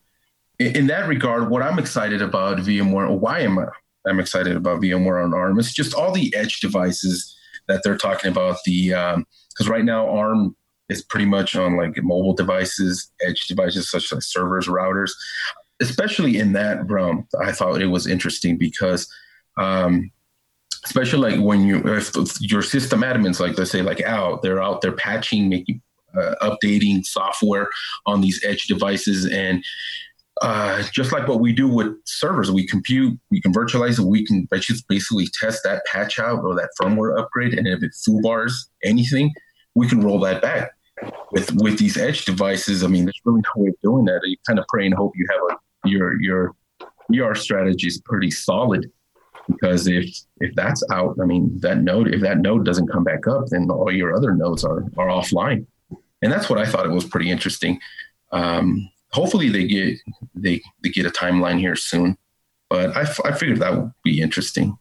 in, 0.59 0.77
in 0.77 0.87
that 0.89 1.09
regard, 1.09 1.51
what 1.51 1.63
I'm 1.63 1.79
excited 1.79 2.23
about 2.23 2.59
VMware, 2.59 3.19
why 3.19 3.41
am 3.41 3.59
I 3.59 3.67
I'm 4.09 4.21
excited 4.21 4.57
about 4.57 4.81
VMware 4.81 5.25
on 5.25 5.35
ARM? 5.35 5.59
It's 5.59 5.73
just 5.73 5.95
all 5.95 6.13
the 6.13 6.35
edge 6.35 6.61
devices 6.61 7.37
that 7.69 7.83
they're 7.85 7.97
talking 7.97 8.31
about. 8.31 8.59
The 8.65 8.89
because 8.89 9.69
right 9.69 9.85
now 9.85 10.09
ARM 10.09 10.57
is 10.89 11.03
pretty 11.03 11.27
much 11.27 11.55
on 11.55 11.77
like 11.77 12.03
mobile 12.03 12.35
devices, 12.35 13.11
edge 13.23 13.47
devices 13.47 13.91
such 13.91 14.13
as 14.13 14.27
servers, 14.27 14.67
routers 14.67 15.11
especially 15.81 16.39
in 16.39 16.53
that 16.53 16.89
realm, 16.91 17.27
I 17.41 17.53
thought 17.53 17.81
it 17.81 17.87
was 17.87 18.07
interesting 18.07 18.59
because, 18.59 19.09
um, 19.57 20.11
especially 20.85 21.31
like 21.31 21.41
when 21.41 21.63
you 21.63 21.83
if 21.85 22.13
your 22.41 22.63
system 22.63 23.03
admins, 23.03 23.41
like 23.41 23.59
let's 23.59 23.71
say 23.71 23.83
like 23.83 24.03
out, 24.03 24.43
they're 24.43 24.63
out 24.63 24.81
there 24.81 24.93
patching, 24.93 25.49
making, 25.49 25.83
uh, 26.17 26.35
updating 26.43 27.05
software 27.05 27.69
on 28.07 28.21
these 28.21 28.43
edge 28.45 28.67
devices, 28.67 29.27
and 29.27 29.63
uh, 30.43 30.83
just 30.93 31.13
like 31.13 31.27
what 31.27 31.41
we 31.41 31.53
do 31.53 31.69
with 31.69 31.95
servers, 32.05 32.51
we 32.51 32.67
compute, 32.67 33.19
we 33.31 33.41
can 33.41 33.53
virtualize 33.53 33.99
we 33.99 34.25
can 34.25 34.47
basically 34.51 35.27
test 35.41 35.63
that 35.65 35.85
patch 35.87 36.19
out 36.19 36.45
or 36.45 36.55
that 36.55 36.71
firmware 36.81 37.19
upgrade, 37.19 37.55
and 37.55 37.67
if 37.67 37.83
it 37.83 37.93
toolbars 38.07 38.53
anything, 38.85 39.33
we 39.75 39.89
can 39.89 40.01
roll 40.01 40.21
that 40.21 40.43
back. 40.43 40.73
With 41.33 41.53
with 41.63 41.79
these 41.79 41.97
edge 41.97 42.25
devices, 42.25 42.83
I 42.83 42.89
mean, 42.89 43.05
there's 43.05 43.21
really 43.25 43.43
no 43.43 43.63
way 43.63 43.69
of 43.69 43.81
doing 43.83 44.05
that. 44.07 44.21
You 44.25 44.37
kind 44.47 44.59
of 44.59 44.65
pray 44.69 44.87
and 44.87 44.95
hope 44.95 45.13
you 45.15 45.27
have 45.31 45.41
a 45.51 45.89
your 45.89 46.21
your 46.21 46.55
your 47.09 47.35
strategy 47.35 47.87
is 47.87 48.01
pretty 48.05 48.31
solid 48.31 48.91
because 49.49 49.87
if 49.87 50.09
if 50.41 50.55
that's 50.55 50.83
out, 50.93 51.17
I 51.21 51.25
mean 51.25 51.59
that 51.61 51.79
node 51.79 52.15
if 52.15 52.21
that 52.21 52.39
node 52.39 52.65
doesn't 52.65 52.89
come 52.89 53.05
back 53.05 53.27
up, 53.27 53.47
then 53.51 53.71
all 53.71 53.93
your 53.93 54.15
other 54.15 54.35
nodes 54.35 54.65
are 54.65 54.85
are 54.97 55.09
offline, 55.09 55.67
and 56.23 56.33
that's 56.33 56.51
what 56.51 56.59
I 56.59 56.67
thought 56.67 56.87
it 56.87 56.93
was 56.93 57.05
pretty 57.05 57.31
interesting. 57.31 57.81
Um, 58.33 58.91
hopefully 59.11 59.49
they 59.49 59.67
get 59.67 59.99
they 60.35 60.63
they 60.83 60.91
get 60.91 61.07
a 61.07 61.11
timeline 61.11 61.59
here 61.59 61.77
soon, 61.77 62.17
but 62.69 62.97
I, 62.97 63.03
f- 63.03 63.21
I 63.25 63.33
figured 63.33 63.61
that 63.61 63.77
would 63.77 63.93
be 64.05 64.21
interesting. 64.21 64.79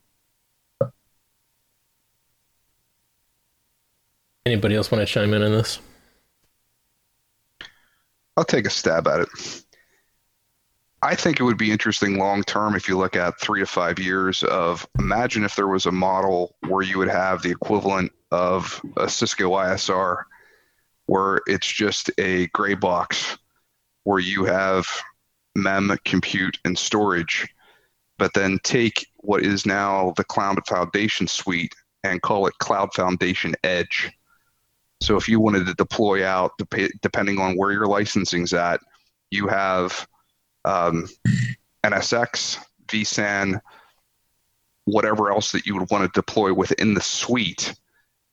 Anybody 4.46 4.76
else 4.76 4.92
want 4.92 5.06
to 5.06 5.14
chime 5.14 5.34
in 5.34 5.44
on 5.44 5.52
this? 5.52 5.80
I'll 8.38 8.46
take 8.46 8.66
a 8.66 8.70
stab 8.70 9.08
at 9.08 9.22
it. 9.22 9.30
I 11.02 11.16
think 11.16 11.40
it 11.40 11.44
would 11.44 11.58
be 11.58 11.72
interesting 11.72 12.18
long 12.18 12.44
term 12.44 12.76
if 12.76 12.88
you 12.88 12.98
look 12.98 13.16
at 13.16 13.40
three 13.40 13.60
to 13.60 13.66
five 13.66 14.00
years 14.00 14.44
of 14.44 14.88
imagine 15.00 15.44
if 15.44 15.56
there 15.56 15.68
was 15.68 15.86
a 15.86 15.92
model 15.92 16.56
where 16.68 16.82
you 16.82 16.98
would 16.98 17.10
have 17.10 17.42
the 17.42 17.52
equivalent 17.52 18.12
of 18.32 18.82
a 18.98 19.10
Cisco 19.10 19.52
ISR 19.52 20.24
where 21.06 21.42
it's 21.46 21.68
just 21.68 22.10
a 22.18 22.48
gray 22.48 22.74
box 22.74 23.38
where 24.08 24.20
you 24.20 24.46
have 24.46 24.88
mem, 25.58 25.94
compute, 26.06 26.58
and 26.64 26.80
storage, 26.80 27.46
but 28.18 28.34
then 28.34 28.58
take 28.64 29.06
what 29.18 29.44
is 29.44 29.66
now 29.66 30.14
the 30.16 30.24
Cloud 30.24 30.66
Foundation 30.66 31.28
suite 31.28 31.76
and 32.06 32.22
call 32.22 32.48
it 32.48 32.58
Cloud 32.60 32.94
Foundation 32.94 33.54
Edge. 33.66 34.10
So 35.02 35.18
if 35.18 35.28
you 35.28 35.42
wanted 35.42 35.66
to 35.66 35.74
deploy 35.74 36.26
out, 36.26 36.54
depending 37.02 37.38
on 37.38 37.58
where 37.58 37.74
your 37.74 37.86
licensing's 37.86 38.54
at, 38.54 38.80
you 39.30 39.46
have 39.48 40.08
um, 40.64 41.10
NSX, 41.84 42.60
vSAN, 42.88 43.60
whatever 44.86 45.34
else 45.34 45.52
that 45.52 45.66
you 45.66 45.76
would 45.76 45.92
want 45.92 46.06
to 46.06 46.18
deploy 46.18 46.54
within 46.54 46.94
the 46.94 47.02
suite, 47.02 47.76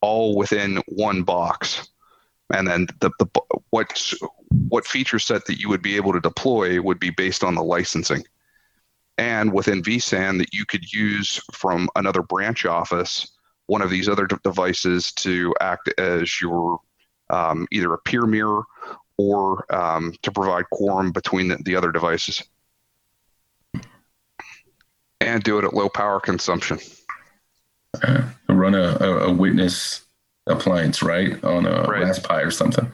all 0.00 0.37
within 0.37 0.80
one 0.87 1.24
box. 1.24 1.88
And 2.52 2.68
then 2.68 2.87
the, 3.00 3.10
the 3.18 3.26
what 3.70 4.14
what 4.68 4.86
feature 4.86 5.18
set 5.18 5.46
that 5.46 5.60
you 5.60 5.68
would 5.68 5.82
be 5.82 5.96
able 5.96 6.12
to 6.12 6.20
deploy 6.20 6.80
would 6.80 7.00
be 7.00 7.10
based 7.10 7.44
on 7.44 7.54
the 7.54 7.62
licensing. 7.62 8.24
And 9.18 9.52
within 9.52 9.82
vSAN 9.82 10.38
that 10.38 10.52
you 10.52 10.64
could 10.66 10.92
use 10.92 11.40
from 11.52 11.88
another 11.94 12.22
branch 12.22 12.66
office 12.66 13.30
one 13.66 13.82
of 13.82 13.90
these 13.90 14.08
other 14.08 14.26
de- 14.26 14.38
devices 14.42 15.12
to 15.12 15.54
act 15.60 15.88
as 15.98 16.40
your 16.40 16.80
um, 17.30 17.66
either 17.70 17.92
a 17.92 17.98
peer 17.98 18.26
mirror 18.26 18.64
or 19.16 19.72
um, 19.74 20.12
to 20.22 20.32
provide 20.32 20.68
quorum 20.70 21.12
between 21.12 21.48
the, 21.48 21.56
the 21.64 21.76
other 21.76 21.92
devices. 21.92 22.42
And 25.20 25.42
do 25.42 25.58
it 25.58 25.64
at 25.64 25.72
low 25.72 25.88
power 25.88 26.20
consumption. 26.20 26.78
Uh, 28.02 28.28
run 28.48 28.74
a, 28.74 28.98
a, 29.00 29.28
a 29.28 29.32
witness 29.32 30.04
appliance 30.46 31.02
right 31.02 31.42
on 31.44 31.64
a 31.66 31.82
Right. 31.84 32.02
Raspberry 32.02 32.44
or 32.44 32.50
something. 32.50 32.90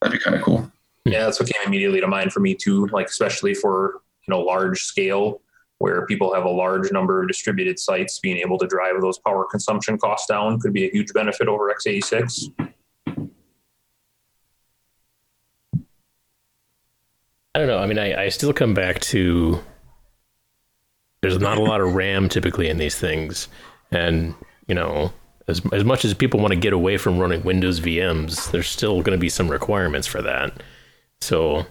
That'd 0.00 0.18
be 0.18 0.22
kind 0.24 0.34
of 0.34 0.42
cool. 0.42 0.71
Yeah, 1.04 1.24
that's 1.24 1.40
what 1.40 1.48
came 1.52 1.66
immediately 1.66 2.00
to 2.00 2.06
mind 2.06 2.32
for 2.32 2.40
me 2.40 2.54
too. 2.54 2.86
Like 2.86 3.06
especially 3.06 3.54
for 3.54 4.02
you 4.26 4.32
know 4.32 4.40
large 4.40 4.82
scale, 4.82 5.40
where 5.78 6.06
people 6.06 6.32
have 6.32 6.44
a 6.44 6.50
large 6.50 6.92
number 6.92 7.20
of 7.20 7.28
distributed 7.28 7.78
sites, 7.78 8.20
being 8.20 8.36
able 8.36 8.56
to 8.58 8.66
drive 8.68 9.00
those 9.00 9.18
power 9.18 9.44
consumption 9.50 9.98
costs 9.98 10.28
down 10.28 10.60
could 10.60 10.72
be 10.72 10.86
a 10.86 10.90
huge 10.90 11.12
benefit 11.12 11.48
over 11.48 11.74
x86. 11.74 12.52
I 17.54 17.58
don't 17.58 17.66
know. 17.66 17.78
I 17.78 17.86
mean, 17.86 17.98
I, 17.98 18.24
I 18.24 18.28
still 18.28 18.52
come 18.52 18.74
back 18.74 19.00
to 19.00 19.60
there's 21.20 21.38
not 21.38 21.58
a 21.58 21.62
lot 21.62 21.80
of 21.80 21.94
RAM 21.94 22.28
typically 22.28 22.68
in 22.68 22.78
these 22.78 22.96
things, 22.96 23.48
and 23.90 24.34
you 24.68 24.74
know, 24.76 25.12
as 25.48 25.60
as 25.72 25.84
much 25.84 26.04
as 26.04 26.14
people 26.14 26.38
want 26.40 26.52
to 26.52 26.58
get 26.58 26.72
away 26.72 26.96
from 26.96 27.18
running 27.18 27.42
Windows 27.42 27.80
VMs, 27.80 28.52
there's 28.52 28.68
still 28.68 29.02
going 29.02 29.16
to 29.16 29.20
be 29.20 29.28
some 29.28 29.50
requirements 29.50 30.06
for 30.06 30.22
that. 30.22 30.62
So 31.22 31.66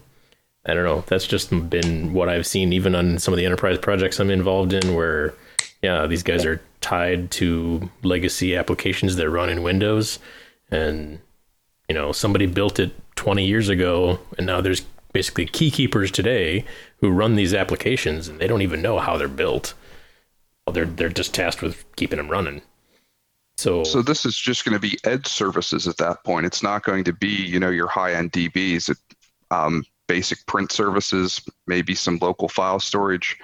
I 0.65 0.73
don't 0.73 0.85
know. 0.85 1.03
That's 1.07 1.27
just 1.27 1.49
been 1.69 2.13
what 2.13 2.29
I've 2.29 2.47
seen, 2.47 2.73
even 2.73 2.95
on 2.95 3.19
some 3.19 3.33
of 3.33 3.37
the 3.37 3.45
enterprise 3.45 3.77
projects 3.77 4.19
I'm 4.19 4.29
involved 4.29 4.73
in, 4.73 4.93
where 4.93 5.33
yeah, 5.81 6.05
these 6.07 6.23
guys 6.23 6.45
are 6.45 6.61
tied 6.81 7.31
to 7.31 7.89
legacy 8.03 8.55
applications 8.55 9.15
that 9.15 9.29
run 9.29 9.49
in 9.49 9.63
Windows, 9.63 10.19
and 10.69 11.19
you 11.89 11.95
know, 11.95 12.11
somebody 12.11 12.45
built 12.45 12.79
it 12.79 12.91
20 13.15 13.45
years 13.45 13.69
ago, 13.69 14.19
and 14.37 14.47
now 14.47 14.61
there's 14.61 14.81
basically 15.13 15.45
key 15.45 15.71
keepers 15.71 16.11
today 16.11 16.63
who 16.97 17.09
run 17.09 17.35
these 17.35 17.53
applications, 17.53 18.27
and 18.27 18.39
they 18.39 18.47
don't 18.47 18.61
even 18.61 18.81
know 18.81 18.99
how 18.99 19.17
they're 19.17 19.27
built. 19.27 19.73
They're 20.71 20.85
they're 20.85 21.09
just 21.09 21.33
tasked 21.33 21.61
with 21.61 21.83
keeping 21.95 22.17
them 22.17 22.29
running. 22.29 22.61
So, 23.57 23.83
So 23.83 24.01
this 24.01 24.25
is 24.25 24.37
just 24.37 24.65
going 24.65 24.73
to 24.73 24.79
be 24.79 24.97
edge 25.03 25.27
services 25.27 25.87
at 25.87 25.97
that 25.97 26.23
point. 26.23 26.45
It's 26.45 26.63
not 26.63 26.83
going 26.83 27.03
to 27.03 27.13
be, 27.13 27.27
you 27.27 27.59
know, 27.59 27.69
your 27.69 27.87
high-end 27.87 28.31
DBs. 28.31 28.89
It, 28.89 28.97
um, 29.51 29.83
basic 30.07 30.45
print 30.47 30.71
services, 30.71 31.41
maybe 31.67 31.93
some 31.93 32.17
local 32.21 32.49
file 32.49 32.79
storage. 32.79 33.37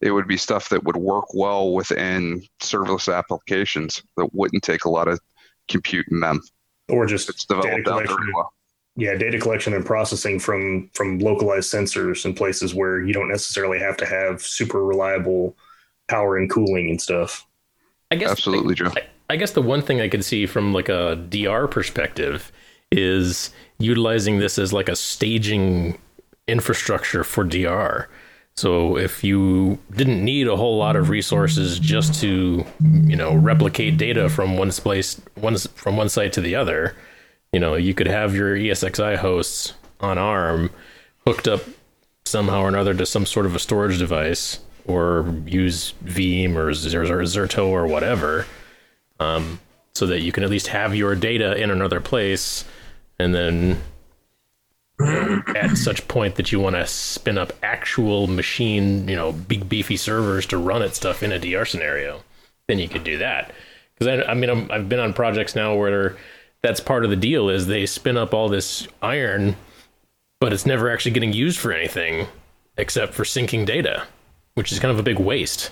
It 0.00 0.10
would 0.10 0.28
be 0.28 0.36
stuff 0.36 0.68
that 0.68 0.84
would 0.84 0.96
work 0.96 1.32
well 1.32 1.72
within 1.72 2.42
serverless 2.60 3.12
applications 3.12 4.02
that 4.16 4.28
wouldn't 4.34 4.62
take 4.62 4.84
a 4.84 4.90
lot 4.90 5.08
of 5.08 5.18
compute 5.68 6.06
and 6.10 6.20
mem. 6.20 6.42
Or 6.88 7.06
just 7.06 7.30
it's 7.30 7.46
data 7.46 7.62
developed 7.62 7.88
out 7.88 7.92
collection. 7.92 8.16
very 8.16 8.32
well. 8.34 8.52
Yeah, 8.96 9.14
data 9.14 9.38
collection 9.38 9.74
and 9.74 9.84
processing 9.84 10.38
from 10.38 10.90
from 10.94 11.18
localized 11.18 11.72
sensors 11.72 12.24
in 12.24 12.34
places 12.34 12.74
where 12.74 13.02
you 13.02 13.12
don't 13.12 13.28
necessarily 13.28 13.78
have 13.78 13.96
to 13.98 14.06
have 14.06 14.42
super 14.42 14.84
reliable 14.84 15.56
power 16.08 16.36
and 16.36 16.48
cooling 16.50 16.90
and 16.90 17.00
stuff. 17.00 17.46
I 18.10 18.16
guess 18.16 18.30
absolutely, 18.30 18.74
Joe. 18.74 18.92
I, 18.96 19.02
I 19.30 19.36
guess 19.36 19.52
the 19.52 19.62
one 19.62 19.82
thing 19.82 20.00
I 20.00 20.08
could 20.08 20.24
see 20.24 20.46
from 20.46 20.72
like 20.72 20.88
a 20.88 21.16
DR 21.16 21.68
perspective 21.68 22.52
is 22.92 23.50
utilizing 23.78 24.38
this 24.38 24.58
as 24.58 24.72
like 24.72 24.88
a 24.88 24.96
staging 24.96 25.98
infrastructure 26.48 27.24
for 27.24 27.44
DR. 27.44 28.06
So 28.56 28.96
if 28.96 29.22
you 29.22 29.78
didn't 29.94 30.24
need 30.24 30.48
a 30.48 30.56
whole 30.56 30.78
lot 30.78 30.96
of 30.96 31.10
resources 31.10 31.78
just 31.78 32.18
to, 32.22 32.64
you 32.80 33.16
know, 33.16 33.34
replicate 33.34 33.98
data 33.98 34.30
from 34.30 34.56
one 34.56 34.70
place, 34.70 35.20
one 35.34 35.56
from 35.58 35.96
one 35.96 36.08
site 36.08 36.32
to 36.34 36.40
the 36.40 36.54
other, 36.54 36.96
you 37.52 37.60
know, 37.60 37.74
you 37.74 37.92
could 37.92 38.06
have 38.06 38.34
your 38.34 38.56
ESXi 38.56 39.16
hosts 39.16 39.74
on 40.00 40.16
ARM 40.16 40.70
hooked 41.26 41.46
up 41.46 41.60
somehow 42.24 42.62
or 42.62 42.68
another 42.68 42.94
to 42.94 43.04
some 43.04 43.26
sort 43.26 43.46
of 43.46 43.54
a 43.54 43.58
storage 43.58 43.98
device, 43.98 44.60
or 44.86 45.34
use 45.46 45.94
Veeam 46.04 46.56
or 46.56 46.72
Zer- 46.72 47.06
Zer- 47.06 47.22
Zerto 47.22 47.66
or 47.66 47.86
whatever, 47.86 48.46
um, 49.20 49.60
so 49.94 50.06
that 50.06 50.20
you 50.20 50.32
can 50.32 50.44
at 50.44 50.50
least 50.50 50.68
have 50.68 50.94
your 50.94 51.14
data 51.14 51.56
in 51.56 51.70
another 51.70 52.00
place, 52.00 52.64
and 53.18 53.34
then 53.34 53.78
at 54.98 55.76
such 55.76 56.08
point 56.08 56.36
that 56.36 56.52
you 56.52 56.60
want 56.60 56.76
to 56.76 56.86
spin 56.86 57.38
up 57.38 57.52
actual 57.62 58.26
machine, 58.26 59.08
you 59.08 59.16
know, 59.16 59.32
big 59.32 59.68
beefy 59.68 59.96
servers 59.96 60.46
to 60.46 60.56
run 60.56 60.82
it 60.82 60.94
stuff 60.94 61.22
in 61.22 61.32
a 61.32 61.38
DR 61.38 61.66
scenario, 61.66 62.22
then 62.68 62.78
you 62.78 62.88
could 62.88 63.04
do 63.04 63.18
that. 63.18 63.52
Because 63.94 64.24
I, 64.24 64.30
I 64.30 64.34
mean, 64.34 64.70
i 64.70 64.76
have 64.76 64.88
been 64.88 65.00
on 65.00 65.12
projects 65.12 65.54
now 65.54 65.74
where 65.74 66.16
that's 66.62 66.80
part 66.80 67.04
of 67.04 67.10
the 67.10 67.16
deal 67.16 67.48
is 67.48 67.66
they 67.66 67.86
spin 67.86 68.16
up 68.16 68.34
all 68.34 68.48
this 68.48 68.88
iron, 69.02 69.56
but 70.40 70.52
it's 70.52 70.66
never 70.66 70.90
actually 70.90 71.12
getting 71.12 71.32
used 71.32 71.58
for 71.58 71.72
anything 71.72 72.26
except 72.78 73.14
for 73.14 73.24
syncing 73.24 73.64
data, 73.64 74.04
which 74.54 74.72
is 74.72 74.78
kind 74.78 74.92
of 74.92 74.98
a 74.98 75.02
big 75.02 75.18
waste. 75.18 75.70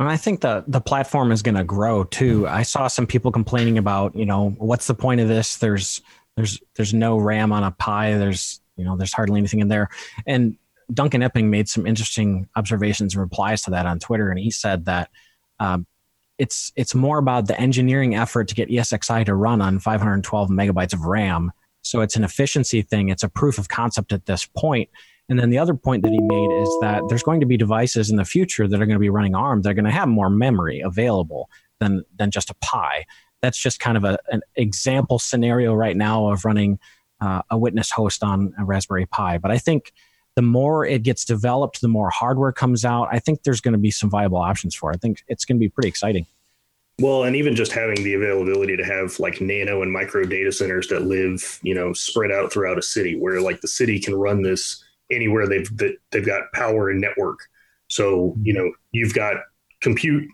And 0.00 0.08
I 0.08 0.16
think 0.16 0.40
the 0.40 0.64
the 0.66 0.80
platform 0.80 1.30
is 1.30 1.42
going 1.42 1.54
to 1.54 1.64
grow 1.64 2.04
too. 2.04 2.48
I 2.48 2.62
saw 2.62 2.88
some 2.88 3.06
people 3.06 3.30
complaining 3.30 3.78
about, 3.78 4.16
you 4.16 4.26
know, 4.26 4.50
what's 4.58 4.86
the 4.86 4.94
point 4.94 5.20
of 5.20 5.28
this? 5.28 5.56
There's 5.56 6.00
there's 6.36 6.60
there's 6.76 6.94
no 6.94 7.18
RAM 7.18 7.52
on 7.52 7.62
a 7.62 7.70
Pi. 7.70 8.16
There's 8.16 8.60
you 8.76 8.84
know 8.84 8.96
there's 8.96 9.12
hardly 9.12 9.38
anything 9.38 9.60
in 9.60 9.68
there. 9.68 9.88
And 10.26 10.56
Duncan 10.92 11.22
Epping 11.22 11.50
made 11.50 11.68
some 11.68 11.86
interesting 11.86 12.48
observations 12.56 13.14
and 13.14 13.20
replies 13.20 13.62
to 13.62 13.70
that 13.70 13.86
on 13.86 13.98
Twitter, 13.98 14.30
and 14.30 14.38
he 14.38 14.50
said 14.50 14.86
that 14.86 15.10
um, 15.60 15.86
it's 16.38 16.72
it's 16.74 16.94
more 16.94 17.18
about 17.18 17.46
the 17.46 17.58
engineering 17.60 18.14
effort 18.14 18.48
to 18.48 18.54
get 18.54 18.68
ESXi 18.68 19.24
to 19.26 19.34
run 19.34 19.60
on 19.60 19.78
512 19.78 20.48
megabytes 20.48 20.92
of 20.92 21.04
RAM. 21.04 21.52
So 21.82 22.00
it's 22.00 22.16
an 22.16 22.24
efficiency 22.24 22.82
thing. 22.82 23.08
It's 23.08 23.22
a 23.22 23.28
proof 23.28 23.58
of 23.58 23.68
concept 23.68 24.12
at 24.12 24.26
this 24.26 24.46
point. 24.46 24.88
And 25.32 25.40
then 25.40 25.48
the 25.48 25.56
other 25.56 25.72
point 25.72 26.02
that 26.02 26.12
he 26.12 26.20
made 26.20 26.60
is 26.60 26.78
that 26.82 27.04
there's 27.08 27.22
going 27.22 27.40
to 27.40 27.46
be 27.46 27.56
devices 27.56 28.10
in 28.10 28.16
the 28.16 28.24
future 28.26 28.68
that 28.68 28.82
are 28.82 28.84
going 28.84 28.96
to 28.96 29.00
be 29.00 29.08
running 29.08 29.34
ARM. 29.34 29.62
They're 29.62 29.72
going 29.72 29.86
to 29.86 29.90
have 29.90 30.06
more 30.06 30.28
memory 30.28 30.80
available 30.80 31.48
than 31.80 32.04
than 32.18 32.30
just 32.30 32.50
a 32.50 32.54
Pi. 32.60 33.06
That's 33.40 33.56
just 33.56 33.80
kind 33.80 33.96
of 33.96 34.04
a, 34.04 34.18
an 34.30 34.42
example 34.56 35.18
scenario 35.18 35.72
right 35.72 35.96
now 35.96 36.30
of 36.30 36.44
running 36.44 36.78
uh, 37.22 37.40
a 37.48 37.56
witness 37.56 37.90
host 37.90 38.22
on 38.22 38.52
a 38.58 38.64
Raspberry 38.66 39.06
Pi. 39.06 39.38
But 39.38 39.50
I 39.50 39.56
think 39.56 39.94
the 40.36 40.42
more 40.42 40.84
it 40.84 41.02
gets 41.02 41.24
developed, 41.24 41.80
the 41.80 41.88
more 41.88 42.10
hardware 42.10 42.52
comes 42.52 42.84
out. 42.84 43.08
I 43.10 43.18
think 43.18 43.44
there's 43.44 43.62
going 43.62 43.72
to 43.72 43.78
be 43.78 43.90
some 43.90 44.10
viable 44.10 44.36
options 44.36 44.74
for 44.74 44.90
it. 44.90 44.96
I 44.96 44.98
think 44.98 45.24
it's 45.28 45.46
going 45.46 45.56
to 45.56 45.60
be 45.60 45.70
pretty 45.70 45.88
exciting. 45.88 46.26
Well, 47.00 47.24
and 47.24 47.34
even 47.36 47.56
just 47.56 47.72
having 47.72 48.04
the 48.04 48.12
availability 48.12 48.76
to 48.76 48.84
have 48.84 49.18
like 49.18 49.40
nano 49.40 49.80
and 49.80 49.90
micro 49.90 50.24
data 50.24 50.52
centers 50.52 50.88
that 50.88 51.06
live, 51.06 51.58
you 51.62 51.74
know, 51.74 51.94
spread 51.94 52.30
out 52.30 52.52
throughout 52.52 52.76
a 52.76 52.82
city 52.82 53.16
where 53.16 53.40
like 53.40 53.62
the 53.62 53.68
city 53.68 53.98
can 53.98 54.14
run 54.14 54.42
this 54.42 54.84
anywhere 55.10 55.46
they've 55.46 55.76
that 55.78 55.96
they've 56.10 56.26
got 56.26 56.52
power 56.52 56.90
and 56.90 57.00
network. 57.00 57.40
So, 57.88 58.34
you 58.42 58.52
know, 58.52 58.70
you've 58.92 59.14
got 59.14 59.36
compute 59.80 60.28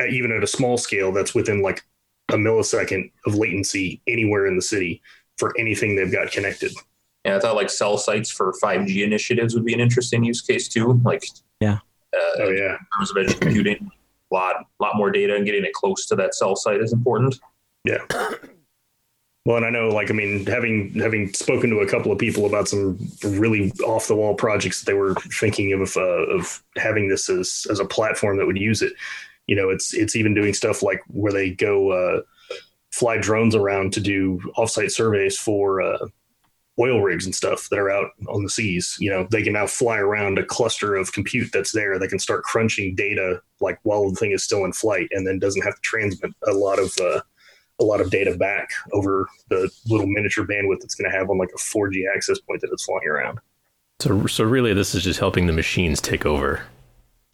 at, 0.00 0.10
even 0.10 0.32
at 0.32 0.42
a 0.42 0.46
small 0.46 0.76
scale 0.76 1.12
that's 1.12 1.34
within 1.34 1.62
like 1.62 1.82
a 2.30 2.36
millisecond 2.36 3.12
of 3.26 3.34
latency 3.34 4.00
anywhere 4.06 4.46
in 4.46 4.56
the 4.56 4.62
city 4.62 5.02
for 5.36 5.52
anything 5.58 5.94
they've 5.94 6.12
got 6.12 6.30
connected. 6.30 6.72
Yeah, 7.24 7.36
I 7.36 7.40
thought 7.40 7.56
like 7.56 7.70
cell 7.70 7.96
sites 7.98 8.30
for 8.30 8.52
5G 8.62 9.02
initiatives 9.04 9.54
would 9.54 9.64
be 9.64 9.74
an 9.74 9.80
interesting 9.80 10.24
use 10.24 10.40
case 10.40 10.68
too. 10.68 11.00
Like, 11.04 11.24
yeah, 11.60 11.78
uh, 12.14 12.42
oh 12.42 12.50
yeah, 12.50 12.72
in 12.72 12.86
terms 12.96 13.10
of 13.10 13.16
edge 13.16 13.40
computing, 13.40 13.90
a 14.30 14.34
lot, 14.34 14.56
lot 14.80 14.96
more 14.96 15.10
data 15.10 15.34
and 15.34 15.44
getting 15.44 15.64
it 15.64 15.72
close 15.72 16.06
to 16.06 16.16
that 16.16 16.34
cell 16.34 16.56
site 16.56 16.80
is 16.80 16.92
important. 16.92 17.38
Yeah. 17.84 18.04
Well, 19.44 19.58
and 19.58 19.66
I 19.66 19.70
know, 19.70 19.88
like, 19.88 20.10
I 20.10 20.14
mean, 20.14 20.46
having 20.46 20.94
having 20.94 21.32
spoken 21.34 21.68
to 21.70 21.80
a 21.80 21.88
couple 21.88 22.10
of 22.10 22.18
people 22.18 22.46
about 22.46 22.66
some 22.66 22.98
really 23.22 23.70
off 23.86 24.08
the 24.08 24.14
wall 24.16 24.34
projects 24.34 24.80
that 24.80 24.86
they 24.90 24.96
were 24.96 25.14
thinking 25.38 25.72
of 25.74 25.94
uh, 25.96 26.00
of 26.34 26.62
having 26.76 27.08
this 27.08 27.28
as 27.28 27.66
as 27.68 27.78
a 27.78 27.84
platform 27.84 28.38
that 28.38 28.46
would 28.46 28.56
use 28.56 28.80
it. 28.80 28.94
You 29.46 29.56
know, 29.56 29.68
it's 29.68 29.92
it's 29.92 30.16
even 30.16 30.32
doing 30.32 30.54
stuff 30.54 30.82
like 30.82 31.02
where 31.08 31.32
they 31.32 31.50
go 31.50 31.90
uh, 31.90 32.22
fly 32.90 33.18
drones 33.18 33.54
around 33.54 33.92
to 33.94 34.00
do 34.00 34.40
offsite 34.56 34.92
surveys 34.92 35.38
for 35.38 35.82
uh, 35.82 36.06
oil 36.80 37.02
rigs 37.02 37.26
and 37.26 37.34
stuff 37.34 37.68
that 37.68 37.78
are 37.78 37.90
out 37.90 38.12
on 38.28 38.44
the 38.44 38.50
seas. 38.50 38.96
You 38.98 39.10
know, 39.10 39.28
they 39.30 39.42
can 39.42 39.52
now 39.52 39.66
fly 39.66 39.98
around 39.98 40.38
a 40.38 40.44
cluster 40.44 40.96
of 40.96 41.12
compute 41.12 41.50
that's 41.52 41.72
there. 41.72 41.98
They 41.98 42.08
can 42.08 42.18
start 42.18 42.44
crunching 42.44 42.94
data 42.94 43.42
like 43.60 43.78
while 43.82 44.08
the 44.08 44.16
thing 44.16 44.32
is 44.32 44.42
still 44.42 44.64
in 44.64 44.72
flight, 44.72 45.08
and 45.10 45.26
then 45.26 45.38
doesn't 45.38 45.62
have 45.62 45.74
to 45.74 45.82
transmit 45.82 46.32
a 46.46 46.52
lot 46.52 46.78
of 46.78 46.96
uh, 46.98 47.20
a 47.80 47.84
lot 47.84 48.00
of 48.00 48.10
data 48.10 48.36
back 48.36 48.70
over 48.92 49.26
the 49.48 49.70
little 49.88 50.06
miniature 50.06 50.46
bandwidth 50.46 50.84
it's 50.84 50.94
going 50.94 51.10
to 51.10 51.16
have 51.16 51.28
on 51.28 51.38
like 51.38 51.50
a 51.54 51.58
4G 51.58 52.04
access 52.14 52.38
point 52.40 52.60
that 52.60 52.70
it's 52.72 52.84
flying 52.84 53.08
around. 53.08 53.40
So, 54.00 54.26
so 54.26 54.44
really, 54.44 54.74
this 54.74 54.94
is 54.94 55.02
just 55.02 55.20
helping 55.20 55.46
the 55.46 55.52
machines 55.52 56.00
take 56.00 56.26
over. 56.26 56.62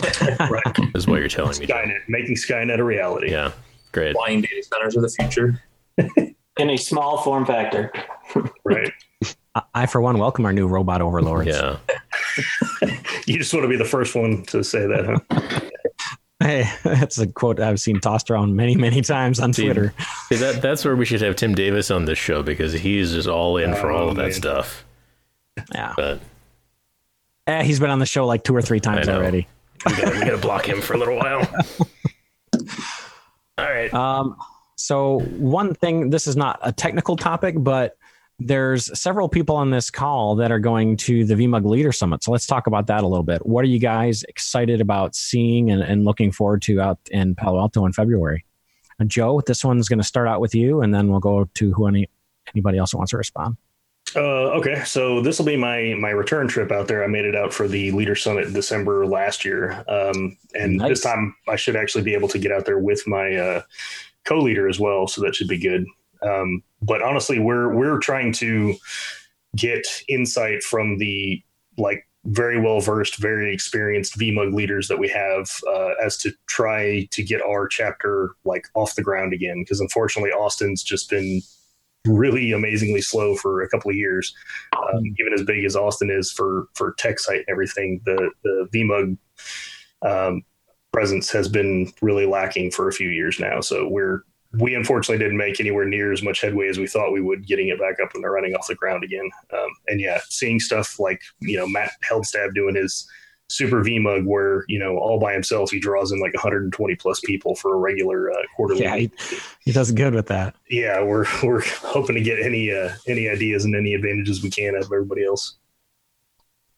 right, 0.23 0.63
is 0.95 1.07
what 1.07 1.21
you're 1.21 1.29
telling 1.29 1.59
me. 1.59 1.67
Skynet, 1.67 2.01
making 2.09 2.35
Skynet 2.37 2.79
a 2.79 2.85
reality. 2.85 3.31
Yeah, 3.31 3.53
great. 3.93 4.15
Flying 4.15 4.41
data 4.41 4.63
centers 4.63 4.97
of 4.97 5.03
the 5.03 5.09
future 5.11 5.63
in 6.57 6.71
a 6.71 6.77
small 6.77 7.19
form 7.23 7.45
factor. 7.45 7.93
right. 8.65 8.93
I, 9.75 9.87
for 9.87 10.01
one, 10.01 10.19
welcome 10.19 10.47
our 10.47 10.53
new 10.53 10.67
robot 10.67 11.03
overlords. 11.03 11.49
Yeah. 11.49 11.79
you 13.27 13.39
just 13.39 13.53
want 13.53 13.65
to 13.65 13.69
be 13.69 13.77
the 13.77 13.85
first 13.85 14.15
one 14.15 14.45
to 14.45 14.63
say 14.63 14.87
that, 14.87 15.05
huh? 15.05 15.70
Hey, 16.43 16.71
that's 16.83 17.19
a 17.19 17.27
quote 17.27 17.61
I've 17.61 17.81
seen 17.81 18.01
tossed 18.01 18.31
around 18.31 18.57
many, 18.57 18.75
many 18.75 19.03
times 19.03 19.41
on 19.41 19.53
see, 19.53 19.65
Twitter. 19.65 19.95
See, 20.29 20.37
that 20.37 20.63
that's 20.63 20.85
where 20.85 20.97
we 20.97 21.05
should 21.05 21.21
have 21.21 21.37
Tim 21.37 21.55
Davis 21.55 21.91
on 21.91 22.07
this 22.07 22.19
show 22.19 22.43
because 22.43 22.73
he's 22.73 23.13
just 23.13 23.29
all 23.29 23.57
in 23.57 23.75
for 23.75 23.91
all 23.91 24.09
of 24.09 24.17
that 24.17 24.35
stuff. 24.35 24.85
Yeah. 25.75 25.93
But 25.97 26.21
eh, 27.47 27.63
he's 27.63 27.79
been 27.79 27.91
on 27.91 27.99
the 27.99 28.07
show 28.07 28.27
like 28.27 28.43
two 28.43 28.57
or 28.57 28.63
three 28.63 28.81
times 28.81 29.09
already. 29.09 29.47
We 29.87 29.93
gotta, 29.93 30.11
we 30.11 30.21
gotta 30.21 30.39
block 30.39 30.69
him 30.69 30.81
for 30.81 30.95
a 30.95 30.99
little 30.99 31.17
while. 31.17 31.47
all 33.59 33.65
right. 33.65 33.93
Um, 33.93 34.37
so 34.77 35.21
one 35.21 35.75
thing, 35.75 36.11
this 36.11 36.27
is 36.27 36.37
not 36.37 36.59
a 36.63 36.73
technical 36.73 37.17
topic, 37.17 37.55
but 37.59 37.97
there's 38.41 38.99
several 38.99 39.29
people 39.29 39.55
on 39.55 39.71
this 39.71 39.91
call 39.91 40.35
that 40.37 40.51
are 40.51 40.59
going 40.59 40.97
to 40.97 41.25
the 41.25 41.35
VMUG 41.35 41.65
Leader 41.65 41.93
Summit. 41.93 42.25
So 42.25 42.33
let's 42.33 42.47
talk 42.47 42.67
about 42.67 42.87
that 42.87 43.05
a 43.05 43.07
little 43.07 43.23
bit. 43.23 43.45
What 43.45 43.65
are 43.65 43.69
you 43.69 43.79
guys 43.79 44.25
excited 44.25 44.81
about 44.81 45.15
seeing 45.15 45.71
and, 45.71 45.83
and 45.83 46.05
looking 46.05 46.33
forward 46.33 46.63
to 46.63 46.81
out 46.81 46.99
in 47.11 47.35
Palo 47.35 47.61
Alto 47.61 47.85
in 47.85 47.93
February? 47.93 48.45
And 48.99 49.11
Joe, 49.11 49.41
this 49.47 49.65
one's 49.65 49.89
going 49.89 49.99
to 49.99 50.05
start 50.05 50.27
out 50.27 50.41
with 50.41 50.55
you, 50.55 50.81
and 50.83 50.95
then 50.95 51.09
we'll 51.09 51.21
go 51.21 51.49
to 51.55 51.73
who 51.73 51.87
any 51.87 52.09
anybody 52.55 52.79
else 52.79 52.93
who 52.93 52.99
wants 52.99 53.11
to 53.11 53.19
respond. 53.19 53.57
Uh, 54.17 54.51
okay, 54.59 54.83
so 54.85 55.21
this 55.21 55.39
will 55.39 55.47
be 55.47 55.57
my 55.57 55.95
my 55.99 56.11
return 56.11 56.49
trip 56.49 56.73
out 56.73 56.89
there. 56.89 57.05
I 57.05 57.07
made 57.07 57.25
it 57.25 57.37
out 57.37 57.53
for 57.53 57.69
the 57.69 57.93
Leader 57.93 58.17
Summit 58.17 58.47
in 58.47 58.53
December 58.53 59.07
last 59.07 59.45
year, 59.45 59.85
um, 59.89 60.37
and 60.55 60.79
nice. 60.79 60.89
this 60.89 61.01
time 61.03 61.35
I 61.49 61.57
should 61.57 61.77
actually 61.77 62.03
be 62.03 62.15
able 62.15 62.29
to 62.29 62.39
get 62.39 62.53
out 62.53 62.67
there 62.67 62.79
with 62.79 63.07
my 63.07 63.37
uh, 63.37 63.63
co-leader 64.25 64.69
as 64.69 64.81
well. 64.81 65.07
So 65.07 65.23
that 65.23 65.35
should 65.35 65.49
be 65.49 65.59
good. 65.59 65.87
Um, 66.23 66.63
but 66.83 67.03
honestly, 67.03 67.39
we're 67.39 67.75
we're 67.75 67.99
trying 67.99 68.33
to 68.35 68.75
get 69.57 69.87
insight 70.09 70.63
from 70.63 70.99
the 70.99 71.43
like 71.77 72.07
very 72.27 72.61
well 72.61 72.81
versed, 72.81 73.17
very 73.17 73.53
experienced 73.53 74.19
VMUG 74.19 74.55
leaders 74.55 74.89
that 74.89 74.99
we 74.99 75.09
have 75.09 75.51
uh, 75.69 75.91
as 76.05 76.17
to 76.19 76.33
try 76.47 77.09
to 77.11 77.23
get 77.23 77.41
our 77.43 77.67
chapter 77.67 78.31
like 78.45 78.67
off 78.75 78.95
the 78.95 79.03
ground 79.03 79.33
again. 79.33 79.63
Because 79.63 79.81
unfortunately, 79.81 80.31
Austin's 80.31 80.83
just 80.83 81.09
been 81.09 81.41
really 82.07 82.53
amazingly 82.53 83.01
slow 83.01 83.35
for 83.37 83.63
a 83.63 83.69
couple 83.69 83.91
of 83.91 83.97
years. 83.97 84.35
Um, 84.77 85.03
even 85.19 85.33
as 85.35 85.43
big 85.43 85.65
as 85.65 85.77
Austin 85.77 86.11
is 86.11 86.31
for 86.31 86.69
for 86.75 86.95
tech 86.99 87.19
site 87.19 87.41
and 87.41 87.49
everything, 87.49 88.01
the 88.05 88.31
the 88.45 88.69
VMUG 88.75 89.17
um, 90.03 90.43
presence 90.93 91.31
has 91.31 91.49
been 91.49 91.93
really 92.03 92.27
lacking 92.27 92.71
for 92.71 92.89
a 92.89 92.93
few 92.93 93.09
years 93.09 93.39
now. 93.39 93.61
So 93.61 93.89
we're 93.89 94.25
we 94.55 94.75
unfortunately 94.75 95.23
didn't 95.23 95.37
make 95.37 95.61
anywhere 95.61 95.85
near 95.85 96.13
as 96.13 96.23
much 96.23 96.41
headway 96.41 96.69
as 96.69 96.79
we 96.79 96.87
thought 96.87 97.13
we 97.13 97.21
would 97.21 97.47
getting 97.47 97.69
it 97.69 97.79
back 97.79 98.01
up 98.03 98.15
and 98.15 98.25
running 98.25 98.55
off 98.55 98.67
the 98.67 98.75
ground 98.75 99.05
again. 99.05 99.31
Um, 99.53 99.69
and 99.87 100.01
yeah, 100.01 100.21
seeing 100.29 100.59
stuff 100.59 100.99
like, 100.99 101.23
you 101.41 101.57
know, 101.57 101.69
Matt 101.69 101.93
Heldstab 102.09 102.55
doing 102.55 102.75
his 102.75 103.09
super 103.49 103.83
VMUG 103.83 104.25
where, 104.25 104.65
you 104.67 104.79
know, 104.79 104.97
all 104.97 105.21
by 105.21 105.33
himself, 105.33 105.71
he 105.71 105.79
draws 105.79 106.11
in 106.11 106.19
like 106.19 106.35
120 106.35 106.97
plus 106.97 107.21
people 107.21 107.55
for 107.55 107.75
a 107.75 107.79
regular 107.79 108.31
uh, 108.31 108.43
quarterly. 108.57 108.83
Yeah, 108.83 108.97
he, 108.97 109.13
he, 109.65 109.73
does 109.73 109.93
good 109.93 110.15
with 110.15 110.27
that. 110.27 110.57
Yeah. 110.69 111.03
We're, 111.03 111.27
we're 111.45 111.63
hoping 111.63 112.17
to 112.17 112.23
get 112.23 112.41
any, 112.41 112.73
uh, 112.73 112.91
any 113.07 113.29
ideas 113.29 113.65
and 113.65 113.77
any 113.77 113.95
advantages 113.95 114.43
we 114.43 114.51
can 114.51 114.75
out 114.75 114.83
of 114.83 114.93
everybody 114.93 115.25
else. 115.25 115.57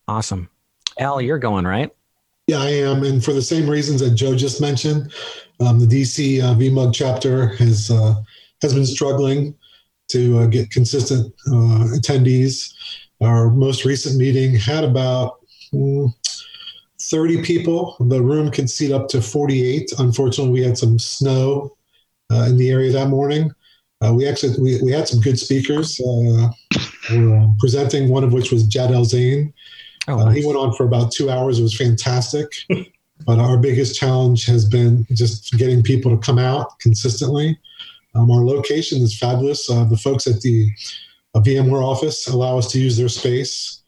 Awesome. 0.08 0.50
Al, 0.98 1.22
you're 1.22 1.38
going, 1.38 1.66
right? 1.66 1.90
Yeah, 2.52 2.60
I 2.60 2.68
am. 2.68 3.02
And 3.02 3.24
for 3.24 3.32
the 3.32 3.40
same 3.40 3.66
reasons 3.66 4.02
that 4.02 4.10
Joe 4.10 4.36
just 4.36 4.60
mentioned, 4.60 5.10
um, 5.58 5.78
the 5.78 5.86
DC 5.86 6.42
uh, 6.42 6.54
VMUG 6.54 6.92
chapter 6.92 7.46
has 7.56 7.90
uh, 7.90 8.14
has 8.60 8.74
been 8.74 8.84
struggling 8.84 9.54
to 10.08 10.40
uh, 10.40 10.46
get 10.48 10.70
consistent 10.70 11.32
uh, 11.46 11.96
attendees. 11.96 12.74
Our 13.22 13.48
most 13.48 13.86
recent 13.86 14.18
meeting 14.18 14.54
had 14.54 14.84
about 14.84 15.38
mm, 15.72 16.12
30 17.00 17.42
people. 17.42 17.96
The 18.00 18.20
room 18.20 18.50
can 18.50 18.68
seat 18.68 18.92
up 18.92 19.08
to 19.08 19.22
48. 19.22 19.90
Unfortunately, 19.98 20.52
we 20.52 20.62
had 20.62 20.76
some 20.76 20.98
snow 20.98 21.74
uh, 22.30 22.48
in 22.50 22.58
the 22.58 22.70
area 22.70 22.92
that 22.92 23.08
morning. 23.08 23.50
Uh, 24.04 24.12
we 24.12 24.28
actually 24.28 24.60
we, 24.60 24.78
we 24.82 24.92
had 24.92 25.08
some 25.08 25.22
good 25.22 25.38
speakers. 25.38 25.98
We're 27.10 27.48
presenting 27.60 28.10
one 28.10 28.24
of 28.24 28.34
which 28.34 28.52
was 28.52 28.66
Jad 28.66 28.90
El-Zein. 28.90 29.54
Oh, 30.08 30.16
nice. 30.16 30.36
he 30.36 30.46
went 30.46 30.58
on 30.58 30.72
for 30.74 30.84
about 30.84 31.12
two 31.12 31.30
hours. 31.30 31.58
It 31.58 31.62
was 31.62 31.76
fantastic. 31.76 32.48
But 33.24 33.38
our 33.38 33.56
biggest 33.56 33.98
challenge 33.98 34.46
has 34.46 34.64
been 34.64 35.06
just 35.12 35.52
getting 35.52 35.82
people 35.82 36.10
to 36.10 36.16
come 36.16 36.38
out 36.38 36.78
consistently. 36.80 37.58
Um, 38.14 38.30
our 38.30 38.44
location 38.44 39.00
is 39.00 39.16
fabulous. 39.16 39.70
Uh, 39.70 39.84
the 39.84 39.96
folks 39.96 40.26
at 40.26 40.40
the 40.40 40.68
a 41.34 41.40
VMware 41.40 41.82
office 41.82 42.26
allow 42.26 42.58
us 42.58 42.70
to 42.72 42.80
use 42.80 42.96
their 42.96 43.08
space. 43.08 43.82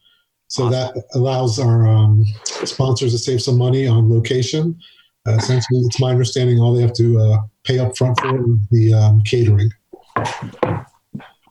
So 0.49 0.71
that 0.71 0.95
allows 1.15 1.59
our 1.59 1.87
um, 1.87 2.25
sponsors 2.65 3.13
to 3.13 3.19
save 3.19 3.43
some 3.43 3.59
money 3.59 3.87
on 3.87 4.09
location. 4.09 4.79
Uh, 5.27 5.33
essentially, 5.33 5.81
it's 5.81 6.01
my 6.01 6.11
understanding 6.11 6.59
all 6.59 6.75
they 6.75 6.83
have 6.83 6.95
to 6.95 7.19
uh, 7.19 7.39
pay 7.65 7.79
up 7.79 7.97
front 7.97 8.19
for 8.21 8.39
is 8.39 8.69
the 8.71 8.95
um, 8.95 9.21
catering. 9.23 9.71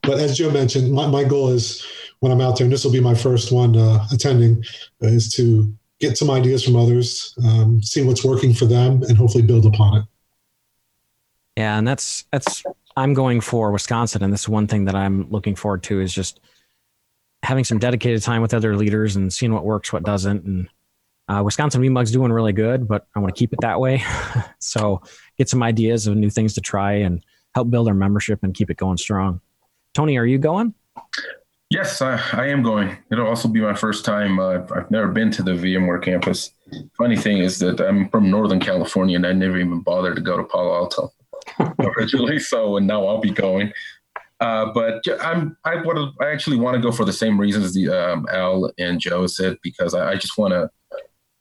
But 0.03 0.20
as 0.20 0.38
Joe 0.38 0.51
mentioned, 0.51 0.91
my, 0.91 1.07
my 1.07 1.24
goal 1.24 1.49
is 1.49 1.86
when 2.24 2.32
I'm 2.32 2.39
out 2.39 2.57
there, 2.57 2.63
and 2.63 2.71
this 2.71 2.86
will 2.86 2.91
be 2.93 3.01
my 3.01 3.13
first 3.13 3.51
one 3.51 3.76
uh, 3.76 4.07
attending, 4.13 4.63
is 5.01 5.30
to 5.34 5.69
get 5.99 6.17
some 6.17 6.32
ideas 6.32 6.63
from 6.63 6.78
others, 6.78 7.38
um, 7.43 7.84
see 7.84 8.01
what's 8.01 8.24
working 8.24 8.53
for 8.53 8.65
them, 8.65 9.03
and 9.03 9.17
hopefully 9.17 9.43
build 9.43 9.65
upon 9.65 9.97
it. 9.97 10.05
Yeah, 11.57 11.78
and 11.78 11.86
that's 11.86 12.24
that's 12.32 12.63
I'm 12.95 13.13
going 13.13 13.41
for 13.41 13.74
Wisconsin, 13.74 14.24
and 14.24 14.32
this 14.32 14.43
is 14.43 14.49
one 14.49 14.67
thing 14.67 14.86
that 14.86 14.95
I'm 14.95 15.30
looking 15.32 15.53
forward 15.53 15.84
to 15.84 15.99
is 15.99 16.13
just 16.13 16.39
having 17.43 17.65
some 17.65 17.78
dedicated 17.78 18.21
time 18.21 18.41
with 18.41 18.53
other 18.53 18.78
leaders 18.78 19.17
and 19.17 19.32
seeing 19.34 19.51
what 19.51 19.65
works, 19.65 19.91
what 19.91 20.03
doesn't, 20.03 20.45
and 20.45 20.69
uh, 21.28 21.41
Wisconsin 21.43 21.82
VMUG's 21.82 22.13
doing 22.13 22.32
really 22.32 22.53
good, 22.53 22.88
but 22.88 23.05
I 23.17 23.19
want 23.19 23.36
to 23.36 23.38
keep 23.38 23.51
it 23.51 23.59
that 23.59 23.82
way. 23.82 24.01
so 24.59 25.01
get 25.38 25.49
some 25.49 25.61
ideas 25.61 26.07
of 26.07 26.15
new 26.15 26.30
things 26.30 26.53
to 26.53 26.61
try 26.61 26.93
and 26.93 27.21
help 27.53 27.69
build 27.69 27.89
our 27.89 27.93
membership 27.93 28.39
and 28.43 28.53
keep 28.53 28.69
it 28.69 28.78
going 28.78 28.95
strong. 28.95 29.41
Tony, 29.93 30.17
are 30.17 30.26
you 30.26 30.38
going? 30.38 30.74
Yes, 31.74 32.03
I, 32.03 32.21
I 32.34 32.49
am 32.49 32.61
going. 32.61 32.95
It'll 33.11 33.26
also 33.26 33.47
be 33.47 33.59
my 33.59 33.74
first 33.74 34.05
time. 34.05 34.39
Uh, 34.39 34.59
I've 34.76 34.91
never 34.91 35.07
been 35.07 35.32
to 35.32 35.41
the 35.41 35.53
VMware 35.53 36.03
campus. 36.03 36.51
Funny 36.99 37.17
thing 37.17 37.39
is 37.39 37.57
that 37.59 37.82
I'm 37.82 38.09
from 38.09 38.30
Northern 38.30 38.59
California 38.59 39.15
and 39.15 39.26
I 39.26 39.34
never 39.34 39.57
even 39.57 39.80
bothered 39.80 40.15
to 40.17 40.21
go 40.21 40.38
to 40.38 40.43
Palo 40.43 40.76
Alto 40.76 41.11
originally. 41.80 42.38
So, 42.38 42.78
and 42.78 42.86
now 42.86 43.07
I'll 43.07 43.21
be 43.21 43.32
going. 43.32 43.74
Uh, 44.39 44.71
but 44.71 45.01
I'm 45.19 45.57
I 45.65 45.78
would 45.78 45.97
I 46.21 46.30
actually 46.30 46.57
want 46.57 46.76
to 46.76 46.82
go 46.82 46.91
for 46.91 47.05
the 47.05 47.13
same 47.13 47.39
reasons 47.39 47.74
the 47.74 47.89
um, 47.89 48.28
Al 48.32 48.71
and 48.78 48.99
Joe 48.99 49.26
said 49.26 49.57
because 49.63 49.95
I, 49.95 50.11
I 50.11 50.15
just 50.15 50.38
want 50.38 50.53
to 50.53 50.69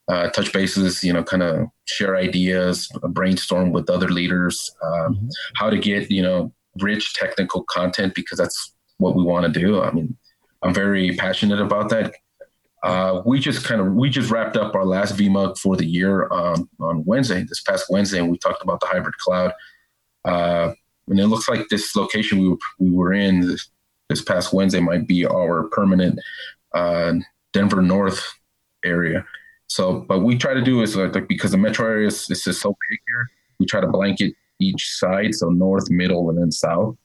uh, 0.08 0.30
touch 0.30 0.50
bases, 0.50 1.04
you 1.04 1.12
know, 1.12 1.22
kind 1.22 1.42
of 1.42 1.66
share 1.84 2.16
ideas, 2.16 2.88
brainstorm 3.10 3.70
with 3.70 3.90
other 3.90 4.08
leaders, 4.08 4.74
um, 4.82 5.14
mm-hmm. 5.14 5.28
how 5.56 5.68
to 5.68 5.76
get 5.76 6.10
you 6.10 6.22
know 6.22 6.54
rich 6.80 7.12
technical 7.12 7.64
content 7.64 8.14
because 8.14 8.38
that's 8.38 8.72
what 8.96 9.14
we 9.14 9.24
want 9.24 9.52
to 9.52 9.60
do. 9.60 9.82
I 9.82 9.90
mean, 9.90 10.16
I'm 10.62 10.74
very 10.74 11.16
passionate 11.16 11.60
about 11.60 11.88
that. 11.90 12.14
Uh, 12.82 13.22
we 13.24 13.38
just 13.38 13.64
kind 13.64 13.80
of 13.80 13.94
we 13.94 14.10
just 14.10 14.30
wrapped 14.30 14.56
up 14.56 14.74
our 14.74 14.84
last 14.84 15.16
VMUG 15.16 15.58
for 15.58 15.76
the 15.76 15.84
year 15.84 16.32
um, 16.32 16.68
on 16.80 17.04
Wednesday, 17.04 17.44
this 17.44 17.62
past 17.62 17.86
Wednesday, 17.88 18.18
and 18.18 18.30
we 18.30 18.38
talked 18.38 18.62
about 18.62 18.80
the 18.80 18.86
hybrid 18.86 19.16
cloud. 19.18 19.52
Uh, 20.24 20.72
and 21.08 21.20
it 21.20 21.26
looks 21.28 21.48
like 21.48 21.68
this 21.68 21.94
location 21.94 22.38
we 22.38 22.48
were, 22.48 22.58
we 22.78 22.90
were 22.90 23.12
in 23.12 23.40
this, 23.40 23.70
this 24.08 24.22
past 24.22 24.52
Wednesday 24.52 24.80
might 24.80 25.06
be 25.06 25.26
our 25.26 25.64
permanent 25.64 26.18
uh, 26.74 27.14
Denver 27.52 27.82
North 27.82 28.22
area. 28.84 29.24
So, 29.66 30.00
but 30.00 30.20
we 30.20 30.36
try 30.36 30.54
to 30.54 30.62
do 30.62 30.82
is 30.82 30.96
like, 30.96 31.28
because 31.28 31.52
the 31.52 31.58
metro 31.58 31.86
area 31.86 32.08
is, 32.08 32.28
is 32.30 32.44
just 32.44 32.60
so 32.60 32.70
big 32.70 32.98
here, 33.08 33.30
we 33.58 33.66
try 33.66 33.80
to 33.80 33.86
blanket 33.86 34.34
each 34.60 34.88
side, 34.90 35.34
so 35.34 35.48
north, 35.48 35.90
middle, 35.90 36.30
and 36.30 36.38
then 36.38 36.52
south. 36.52 36.96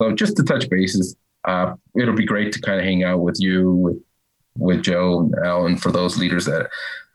So 0.00 0.12
just 0.12 0.36
to 0.36 0.42
touch 0.42 0.68
bases, 0.70 1.16
uh, 1.44 1.74
it'll 1.94 2.14
be 2.14 2.24
great 2.24 2.52
to 2.52 2.60
kind 2.60 2.78
of 2.78 2.84
hang 2.84 3.04
out 3.04 3.20
with 3.20 3.36
you, 3.38 3.72
with 3.72 4.02
with 4.56 4.82
Joe 4.82 5.20
and 5.20 5.34
Alan 5.44 5.76
for 5.76 5.90
those 5.90 6.18
leaders 6.18 6.44
that 6.44 6.68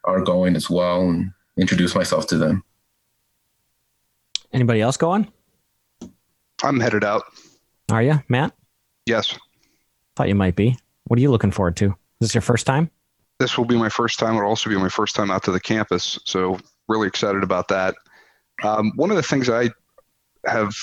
are 0.06 0.22
going 0.22 0.56
as 0.56 0.70
well, 0.70 1.02
and 1.02 1.32
introduce 1.58 1.96
myself 1.96 2.28
to 2.28 2.38
them. 2.38 2.64
Anybody 4.54 4.82
else 4.82 4.98
going? 4.98 5.32
I'm 6.64 6.80
headed 6.80 7.04
out. 7.04 7.24
Are 7.92 8.02
you, 8.02 8.22
Matt? 8.28 8.54
Yes. 9.06 9.38
Thought 10.16 10.30
you 10.30 10.36
might 10.36 10.56
be. 10.56 10.78
What 11.06 11.18
are 11.20 11.22
you 11.22 11.32
looking 11.32 11.52
forward 11.52 11.78
to? 11.78 11.86
Is 11.86 12.30
this 12.30 12.36
your 12.36 12.42
first 12.42 12.66
time? 12.66 12.90
This 13.40 13.58
will 13.58 13.66
be 13.66 13.78
my 13.78 13.90
first 13.90 14.18
time. 14.18 14.36
It'll 14.36 14.50
also 14.50 14.70
be 14.70 14.78
my 14.78 14.90
first 14.90 15.16
time 15.16 15.30
out 15.30 15.44
to 15.44 15.52
the 15.52 15.60
campus. 15.60 16.18
So, 16.26 16.60
really 16.88 17.08
excited 17.08 17.44
about 17.44 17.68
that. 17.68 17.96
Um, 18.64 18.92
one 18.96 19.12
of 19.12 19.16
the 19.16 19.24
things 19.24 19.50
I 19.50 19.70
have, 20.48 20.74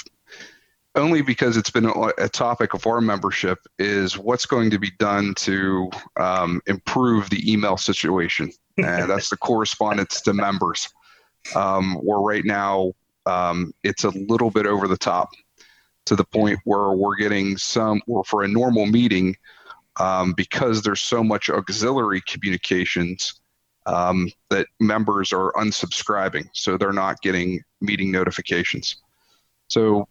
only 0.97 1.23
because 1.23 1.57
it's 1.57 1.71
been 1.71 1.93
a 2.19 2.29
topic 2.29 2.75
of 2.75 2.87
our 2.87 3.01
membership, 3.01 3.59
is 3.79 4.17
what's 4.17 4.47
going 4.47 4.71
to 4.71 4.79
be 4.79 4.93
done 4.99 5.35
to 5.35 5.91
um, 6.19 6.61
improve 6.67 7.29
the 7.31 7.53
email 7.53 7.77
situation. 7.77 8.51
And 8.79 9.11
that's 9.11 9.29
the 9.29 9.37
correspondence 9.39 10.21
to 10.23 10.33
members. 10.33 10.89
Um, 11.55 11.97
where 11.97 12.21
right 12.21 12.45
now 12.45 12.93
um, 13.27 13.73
it's 13.83 14.05
a 14.05 14.11
little 14.11 14.51
bit 14.51 14.67
over 14.67 14.89
the 14.89 14.97
top 14.97 15.31
to 16.07 16.17
the 16.17 16.25
point 16.25 16.59
where 16.65 16.93
we're 16.93 17.17
getting 17.17 17.57
some, 17.57 18.01
or 18.07 18.25
for 18.25 18.43
a 18.43 18.49
normal 18.49 18.87
meeting, 18.87 19.37
um, 19.99 20.33
because 20.33 20.83
there's 20.83 21.03
so 21.03 21.23
much 21.23 21.51
auxiliary 21.51 22.23
communications 22.27 23.41
um, 23.87 24.31
that 24.51 24.67
members 24.81 25.33
are 25.33 25.53
unsubscribing, 25.53 26.49
so 26.53 26.77
they're 26.77 26.93
not 26.93 27.21
getting 27.21 27.63
meeting 27.81 28.11
notifications. 28.11 28.97
So 29.69 30.09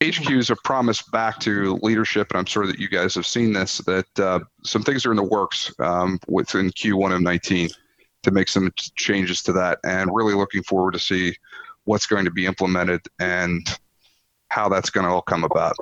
HQs 0.00 0.48
have 0.48 0.62
promised 0.62 1.10
back 1.10 1.40
to 1.40 1.76
leadership, 1.82 2.30
and 2.30 2.38
I'm 2.38 2.44
sure 2.44 2.66
that 2.66 2.78
you 2.78 2.88
guys 2.88 3.16
have 3.16 3.26
seen 3.26 3.52
this, 3.52 3.78
that 3.78 4.20
uh, 4.20 4.40
some 4.62 4.82
things 4.82 5.04
are 5.04 5.10
in 5.10 5.16
the 5.16 5.24
works 5.24 5.74
um, 5.80 6.20
within 6.28 6.70
Q1 6.70 7.16
of 7.16 7.20
19 7.20 7.68
to 8.22 8.30
make 8.30 8.48
some 8.48 8.72
changes 8.94 9.42
to 9.42 9.52
that, 9.54 9.78
and 9.84 10.14
really 10.14 10.34
looking 10.34 10.62
forward 10.62 10.92
to 10.92 11.00
see 11.00 11.34
what's 11.84 12.06
going 12.06 12.24
to 12.24 12.30
be 12.30 12.46
implemented 12.46 13.00
and 13.18 13.66
how 14.50 14.68
that's 14.68 14.90
going 14.90 15.04
to 15.04 15.10
all 15.10 15.22
come 15.22 15.42
about. 15.42 15.74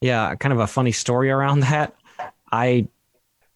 Yeah, 0.00 0.34
kind 0.34 0.52
of 0.52 0.58
a 0.58 0.66
funny 0.66 0.92
story 0.92 1.30
around 1.30 1.60
that. 1.70 1.94
I, 2.50 2.88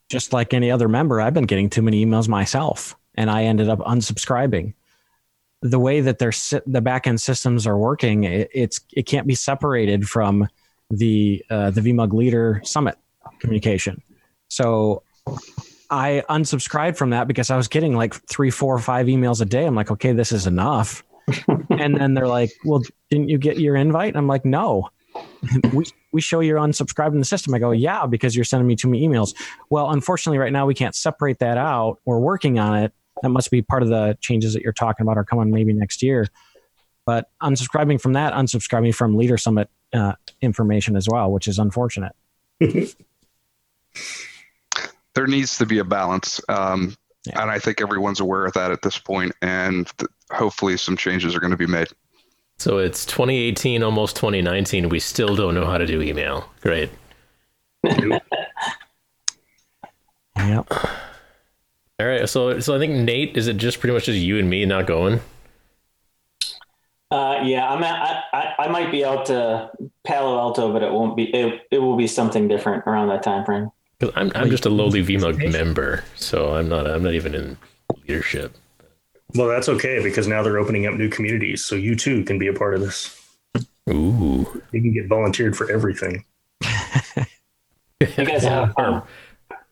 just 0.09 0.33
like 0.33 0.55
any 0.55 0.71
other 0.71 0.89
member, 0.89 1.21
I've 1.21 1.35
been 1.35 1.47
getting 1.47 1.69
too 1.69 1.83
many 1.83 2.05
emails 2.05 2.29
myself, 2.29 2.95
and 3.17 3.29
I 3.29 3.45
ended 3.45 3.69
up 3.69 3.81
unsubscribing. 3.81 4.75
The 5.63 5.79
way 5.79 6.01
that 6.01 6.19
their 6.19 6.31
the 6.31 6.83
backend 6.83 7.21
systems 7.21 7.67
are 7.67 7.79
working, 7.79 8.25
it, 8.25 8.51
it's 8.53 8.81
it 8.93 9.07
can't 9.07 9.27
be 9.27 9.35
separated 9.35 10.09
from 10.09 10.49
the 10.91 11.45
uh, 11.51 11.71
the 11.71 11.81
VMUG 11.81 12.13
Leader 12.13 12.61
Summit 12.65 12.99
communication. 13.41 14.03
So 14.49 15.03
I 15.91 16.25
unsubscribed 16.29 16.97
from 16.97 17.11
that 17.11 17.29
because 17.29 17.51
I 17.51 17.57
was 17.57 17.69
getting 17.69 17.95
like 17.95 18.15
three, 18.27 18.51
four, 18.51 18.79
five 18.79 19.07
emails 19.07 19.41
a 19.41 19.45
day. 19.45 19.67
I'm 19.67 19.75
like, 19.75 19.91
okay, 19.91 20.13
this 20.13 20.33
is 20.33 20.47
enough. 20.47 21.05
and 21.71 21.97
then 21.97 22.15
they're 22.15 22.29
like, 22.29 22.51
well, 22.65 22.83
didn't 23.11 23.29
you 23.29 23.39
get 23.39 23.59
your 23.59 23.77
invite? 23.77 24.09
And 24.09 24.17
I'm 24.17 24.27
like, 24.27 24.45
no. 24.45 24.89
we 25.75 25.85
we 26.13 26.21
show 26.21 26.41
you're 26.41 26.59
unsubscribing 26.59 27.19
the 27.19 27.25
system. 27.25 27.53
I 27.55 27.59
go, 27.59 27.71
yeah, 27.71 28.07
because 28.07 28.35
you're 28.35 28.45
sending 28.45 28.67
me 28.67 28.77
too 28.77 28.89
many 28.89 29.07
emails. 29.07 29.35
Well, 29.69 29.91
unfortunately, 29.91 30.39
right 30.39 30.53
now 30.53 30.67
we 30.67 30.75
can't 30.75 30.95
separate 30.95 31.39
that 31.41 31.59
out. 31.59 31.99
We're 32.07 32.19
working 32.19 32.59
on 32.59 32.79
it. 32.79 32.93
That 33.23 33.31
must 33.31 33.51
be 33.51 33.63
part 33.63 33.83
of 33.83 33.89
the 33.89 34.19
changes 34.21 34.53
that 34.55 34.63
you're 34.63 34.73
talking 34.73 35.05
about 35.05 35.17
are 35.17 35.25
coming 35.25 35.51
maybe 35.51 35.73
next 35.73 36.03
year. 36.03 36.27
But 37.05 37.31
unsubscribing 37.43 38.01
from 38.01 38.13
that, 38.13 38.33
unsubscribing 38.33 38.95
from 38.95 39.17
Leader 39.17 39.37
Summit 39.37 39.69
uh, 39.93 40.13
information 40.41 40.97
as 40.97 41.09
well, 41.09 41.31
which 41.33 41.49
is 41.49 41.59
unfortunate. 41.59 42.15
there 45.15 45.27
needs 45.27 45.59
to 45.59 45.67
be 45.67 45.79
a 45.79 45.85
balance. 45.85 46.41
Um, 46.49 46.97
yeah. 47.27 47.43
And 47.43 47.51
I 47.51 47.59
think 47.59 47.81
everyone's 47.81 48.21
aware 48.21 48.45
of 48.47 48.53
that 48.55 48.71
at 48.73 48.83
this 48.83 48.99
point, 48.99 49.33
and 49.43 49.87
th- 49.99 50.11
hopefully 50.33 50.77
some 50.77 50.97
changes 50.97 51.35
are 51.37 51.41
going 51.41 51.53
to 51.53 51.57
be 51.57 51.67
made. 51.67 51.89
So 52.59 52.79
it's 52.79 53.05
2018, 53.07 53.83
almost 53.83 54.17
2019. 54.17 54.89
We 54.89 55.01
still 55.01 55.35
don't 55.37 55.55
know 55.55 55.67
how 55.67 55.79
to 55.79 55.87
do 55.87 56.01
email. 56.01 56.49
Great. 56.61 56.91
yep. 60.37 60.73
All 62.03 62.09
right. 62.09 62.29
So, 62.29 62.59
so 62.59 62.75
I 62.75 62.81
think 62.81 62.95
Nate, 62.95 63.37
is 63.37 63.47
it 63.47 63.59
just 63.59 63.79
pretty 63.79 63.95
much 63.95 64.07
just 64.07 64.19
you 64.19 64.37
and 64.37 64.51
me 64.51 64.67
not 64.67 64.89
going? 64.89 65.21
Uh, 67.13 67.43
yeah, 67.45 67.69
I'm. 67.69 67.85
At, 67.85 68.25
I, 68.33 68.55
I 68.59 68.69
might 68.69 68.91
be 68.91 69.05
out 69.05 69.27
to 69.27 69.71
Palo 70.03 70.37
Alto, 70.37 70.73
but 70.73 70.83
it 70.83 70.91
won't 70.91 71.17
be. 71.17 71.33
It, 71.33 71.61
it 71.71 71.79
will 71.79 71.95
be 71.95 72.09
something 72.09 72.49
different 72.49 72.83
around 72.89 73.07
that 73.11 73.23
time 73.23 73.45
frame. 73.45 73.71
Because 74.01 74.13
I'm, 74.17 74.33
I'm 74.35 74.51
just 74.51 74.67
a 74.67 74.69
lowly 74.69 75.01
VMUG 75.01 75.53
member, 75.53 76.03
so 76.17 76.57
I'm 76.57 76.69
not. 76.69 76.91
I'm 76.91 77.05
not 77.05 77.13
even 77.13 77.37
in 77.37 77.57
leadership. 78.09 78.57
Well, 79.37 79.47
that's 79.47 79.69
okay 79.69 80.03
because 80.03 80.27
now 80.27 80.43
they're 80.43 80.59
opening 80.59 80.87
up 80.87 80.95
new 80.95 81.09
communities, 81.09 81.65
so 81.65 81.77
you 81.77 81.95
too 81.95 82.25
can 82.25 82.37
be 82.37 82.49
a 82.49 82.53
part 82.53 82.75
of 82.75 82.81
this. 82.81 83.17
Ooh, 83.91 84.61
you 84.73 84.81
can 84.83 84.93
get 84.93 85.07
volunteered 85.07 85.57
for 85.57 85.71
everything. 85.71 86.25
you 88.01 88.25
guys 88.25 88.43
have 88.43 88.75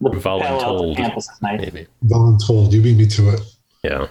voluntold, 0.01 0.96
maybe. 1.42 1.86
Voluntold, 2.05 2.72
you 2.72 2.82
beat 2.82 2.96
me 2.96 3.07
to 3.07 3.30
it. 3.30 3.40
Yeah. 3.82 4.09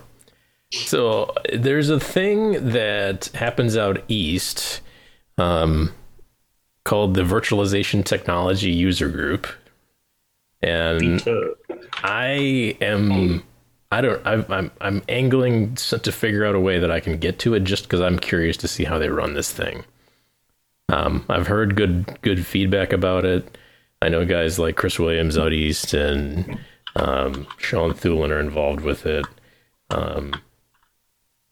So 0.71 1.33
there's 1.51 1.89
a 1.89 1.99
thing 1.99 2.69
that 2.69 3.27
happens 3.33 3.75
out 3.75 4.03
east, 4.07 4.81
um, 5.37 5.93
called 6.83 7.15
the 7.15 7.23
Virtualization 7.23 8.05
Technology 8.05 8.71
User 8.71 9.09
Group, 9.09 9.47
and 10.61 11.23
I 12.03 12.77
am 12.81 13.43
I 13.91 14.01
don't. 14.01 14.25
i 14.25 14.33
am 14.33 14.45
I'm, 14.49 14.71
I'm 14.81 15.01
angling 15.09 15.75
to 15.75 16.11
figure 16.11 16.45
out 16.45 16.55
a 16.55 16.59
way 16.59 16.77
that 16.79 16.91
I 16.91 16.99
can 16.99 17.17
get 17.17 17.39
to 17.39 17.55
it, 17.55 17.61
just 17.61 17.83
because 17.83 18.01
I'm 18.01 18.19
curious 18.19 18.57
to 18.57 18.67
see 18.67 18.83
how 18.83 18.99
they 18.99 19.09
run 19.09 19.33
this 19.33 19.51
thing. 19.51 19.83
Um, 20.89 21.25
I've 21.29 21.47
heard 21.47 21.75
good 21.75 22.21
good 22.21 22.45
feedback 22.45 22.93
about 22.93 23.25
it. 23.25 23.57
I 24.01 24.09
know 24.09 24.25
guys 24.25 24.59
like 24.59 24.75
Chris 24.75 24.97
Williams 24.97 25.37
out 25.37 25.53
east 25.53 25.93
and 25.93 26.59
um, 26.95 27.47
Sean 27.57 27.93
Thulin 27.93 28.31
are 28.31 28.39
involved 28.39 28.81
with 28.81 29.05
it. 29.05 29.25
Um, 29.89 30.33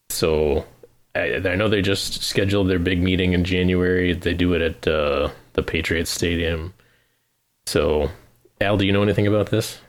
so 0.08 0.64
I, 1.14 1.34
I, 1.34 1.54
know 1.56 1.68
they 1.68 1.82
just 1.82 2.22
scheduled 2.22 2.68
their 2.68 2.78
big 2.78 3.02
meeting 3.02 3.32
in 3.32 3.44
January. 3.44 4.12
They 4.12 4.34
do 4.34 4.54
it 4.54 4.62
at 4.62 4.88
uh, 4.88 5.30
the 5.54 5.62
Patriots 5.62 6.10
Stadium. 6.10 6.72
So, 7.66 8.08
Al, 8.60 8.76
do 8.76 8.86
you 8.86 8.92
know 8.92 9.02
anything 9.02 9.26
about 9.26 9.50
this? 9.50 9.80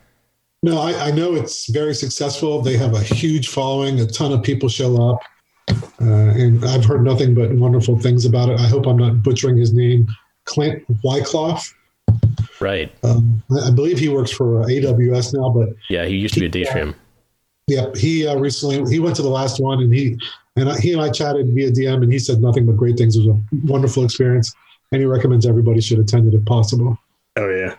No, 0.63 0.79
I, 0.79 1.07
I, 1.07 1.11
know 1.11 1.35
it's 1.35 1.69
very 1.69 1.93
successful. 1.93 2.61
They 2.61 2.75
have 2.75 2.93
a 2.93 3.01
huge 3.01 3.47
following. 3.47 3.99
A 3.99 4.05
ton 4.05 4.33
of 4.33 4.43
people 4.43 4.67
show 4.67 5.11
up. 5.11 5.19
Uh, 6.01 6.33
and 6.33 6.65
I've 6.65 6.83
heard 6.83 7.03
nothing 7.03 7.35
but 7.35 7.53
wonderful 7.53 7.97
things 7.99 8.25
about 8.25 8.49
it. 8.49 8.59
I 8.59 8.67
hope 8.67 8.85
I'm 8.85 8.97
not 8.97 9.21
butchering 9.23 9.57
his 9.57 9.73
name. 9.73 10.07
Clint 10.45 10.83
Wyckoff. 11.03 11.73
Right. 12.59 12.93
Um, 13.03 13.41
I 13.65 13.71
believe 13.71 13.99
he 13.99 14.09
works 14.09 14.31
for 14.31 14.63
AWS 14.65 15.33
now, 15.33 15.49
but 15.49 15.69
yeah, 15.89 16.05
he 16.05 16.15
used 16.15 16.33
to 16.33 16.39
be 16.39 16.45
a 16.45 16.49
Datrium. 16.49 16.95
Yeah, 17.67 17.85
he 17.95 18.27
uh, 18.27 18.35
recently 18.35 18.83
he 18.91 18.99
went 18.99 19.15
to 19.17 19.21
the 19.21 19.29
last 19.29 19.59
one, 19.59 19.79
and 19.81 19.93
he 19.93 20.17
and 20.55 20.69
I, 20.69 20.79
he 20.79 20.91
and 20.91 21.01
I 21.01 21.09
chatted 21.09 21.47
via 21.53 21.71
DM, 21.71 22.03
and 22.03 22.11
he 22.11 22.19
said 22.19 22.41
nothing 22.41 22.65
but 22.65 22.75
great 22.75 22.97
things. 22.97 23.15
It 23.15 23.27
was 23.27 23.37
a 23.37 23.41
wonderful 23.65 24.03
experience, 24.03 24.53
and 24.91 25.01
he 25.01 25.05
recommends 25.05 25.45
everybody 25.45 25.79
should 25.79 25.99
attend 25.99 26.33
it 26.33 26.37
if 26.37 26.43
possible. 26.45 26.97
Oh 27.37 27.49
yeah, 27.49 27.75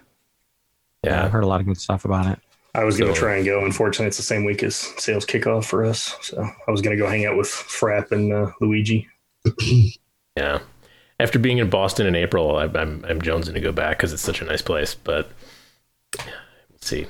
yeah, 1.05 1.25
I've 1.25 1.33
heard 1.33 1.45
a 1.45 1.49
lot 1.49 1.61
of 1.61 1.67
good 1.67 1.79
stuff 1.79 2.05
about 2.05 2.27
it. 2.27 2.39
I 2.75 2.85
was 2.85 2.97
going 2.97 3.13
to 3.13 3.19
try 3.19 3.37
and 3.37 3.45
go. 3.45 3.65
Unfortunately, 3.65 4.07
it's 4.07 4.17
the 4.17 4.23
same 4.23 4.45
week 4.45 4.63
as 4.63 4.77
sales 4.77 5.27
kickoff 5.27 5.65
for 5.65 5.85
us, 5.85 6.15
so 6.21 6.41
I 6.67 6.71
was 6.71 6.81
going 6.81 6.97
to 6.97 7.03
go 7.03 7.09
hang 7.09 7.27
out 7.27 7.37
with 7.37 7.49
Frapp 7.49 8.13
and 8.13 8.33
uh, 8.33 8.53
Luigi. 8.61 9.09
yeah, 10.37 10.61
after 11.21 11.39
being 11.39 11.59
in 11.59 11.69
Boston 11.69 12.07
in 12.07 12.15
April, 12.15 12.57
I, 12.57 12.65
I'm 12.65 13.05
I'm 13.07 13.21
jonesing 13.21 13.55
to 13.55 13.61
go 13.61 13.73
back 13.73 13.99
because 13.99 14.13
it's 14.13 14.23
such 14.23 14.41
a 14.41 14.45
nice 14.45 14.63
place. 14.63 14.95
But 14.95 15.31
let's 16.71 16.87
see. 16.87 17.07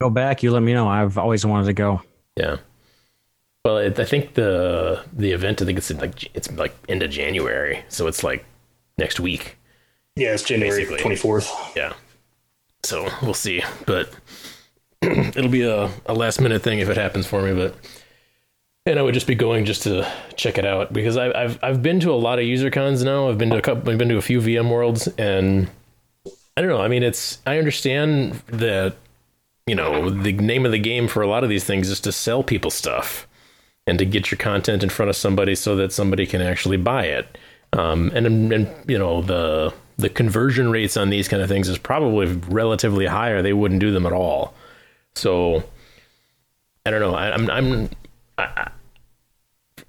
Go 0.00 0.10
back. 0.10 0.42
You 0.42 0.50
let 0.50 0.62
me 0.62 0.74
know. 0.74 0.86
I've 0.86 1.16
always 1.16 1.46
wanted 1.46 1.66
to 1.66 1.72
go. 1.72 2.02
Yeah. 2.36 2.58
Well, 3.64 3.78
it, 3.78 3.98
I 3.98 4.04
think 4.04 4.34
the 4.34 5.02
the 5.12 5.32
event. 5.32 5.62
I 5.62 5.64
think 5.64 5.78
it's 5.78 5.90
like 5.90 6.30
it's 6.36 6.50
like 6.52 6.74
end 6.88 7.02
of 7.02 7.10
January, 7.10 7.82
so 7.88 8.06
it's 8.06 8.22
like 8.22 8.44
next 8.98 9.18
week. 9.18 9.56
Yeah, 10.16 10.34
it's 10.34 10.42
January 10.42 10.84
twenty 10.84 11.16
fourth. 11.16 11.50
Yeah. 11.74 11.94
So 12.82 13.08
we'll 13.22 13.32
see, 13.32 13.62
but 13.86 14.10
it'll 15.02 15.48
be 15.48 15.62
a, 15.62 15.90
a 16.04 16.12
last 16.12 16.38
minute 16.38 16.62
thing 16.62 16.80
if 16.80 16.90
it 16.90 16.98
happens 16.98 17.26
for 17.26 17.40
me. 17.40 17.54
But 17.54 17.74
and 18.86 18.98
I 18.98 19.02
would 19.02 19.14
just 19.14 19.26
be 19.26 19.34
going 19.34 19.64
just 19.64 19.82
to 19.84 20.10
check 20.36 20.58
it 20.58 20.66
out 20.66 20.92
because 20.92 21.16
I, 21.16 21.38
have 21.38 21.58
I've 21.62 21.82
been 21.82 22.00
to 22.00 22.12
a 22.12 22.16
lot 22.16 22.38
of 22.38 22.44
user 22.44 22.70
cons 22.70 23.02
now. 23.02 23.28
I've 23.28 23.38
been 23.38 23.50
to 23.50 23.56
a 23.56 23.62
couple. 23.62 23.90
I've 23.90 23.98
been 23.98 24.10
to 24.10 24.18
a 24.18 24.22
few 24.22 24.40
VM 24.40 24.70
worlds, 24.70 25.08
and 25.18 25.70
I 26.56 26.60
don't 26.60 26.68
know. 26.68 26.82
I 26.82 26.88
mean, 26.88 27.02
it's 27.02 27.38
I 27.46 27.58
understand 27.58 28.42
that 28.48 28.96
you 29.66 29.74
know 29.74 30.10
the 30.10 30.32
name 30.32 30.66
of 30.66 30.72
the 30.72 30.78
game 30.78 31.08
for 31.08 31.22
a 31.22 31.26
lot 31.26 31.44
of 31.44 31.50
these 31.50 31.64
things 31.64 31.88
is 31.88 32.00
to 32.00 32.12
sell 32.12 32.42
people 32.42 32.70
stuff 32.70 33.26
and 33.86 33.98
to 33.98 34.04
get 34.04 34.30
your 34.30 34.38
content 34.38 34.82
in 34.82 34.90
front 34.90 35.08
of 35.08 35.16
somebody 35.16 35.54
so 35.54 35.76
that 35.76 35.92
somebody 35.92 36.26
can 36.26 36.42
actually 36.42 36.76
buy 36.76 37.04
it. 37.04 37.38
Um, 37.72 38.10
and 38.14 38.52
and 38.52 38.70
you 38.86 38.98
know 38.98 39.22
the 39.22 39.72
the 39.96 40.10
conversion 40.10 40.70
rates 40.70 40.98
on 40.98 41.08
these 41.08 41.26
kind 41.26 41.42
of 41.42 41.48
things 41.48 41.70
is 41.70 41.78
probably 41.78 42.26
relatively 42.48 43.06
higher. 43.06 43.40
They 43.40 43.54
wouldn't 43.54 43.80
do 43.80 43.92
them 43.92 44.04
at 44.04 44.12
all. 44.12 44.52
So 45.14 45.64
I 46.84 46.90
don't 46.90 47.00
know. 47.00 47.14
I, 47.14 47.32
I'm 47.32 47.50
I'm 47.50 47.88
I, 48.38 48.70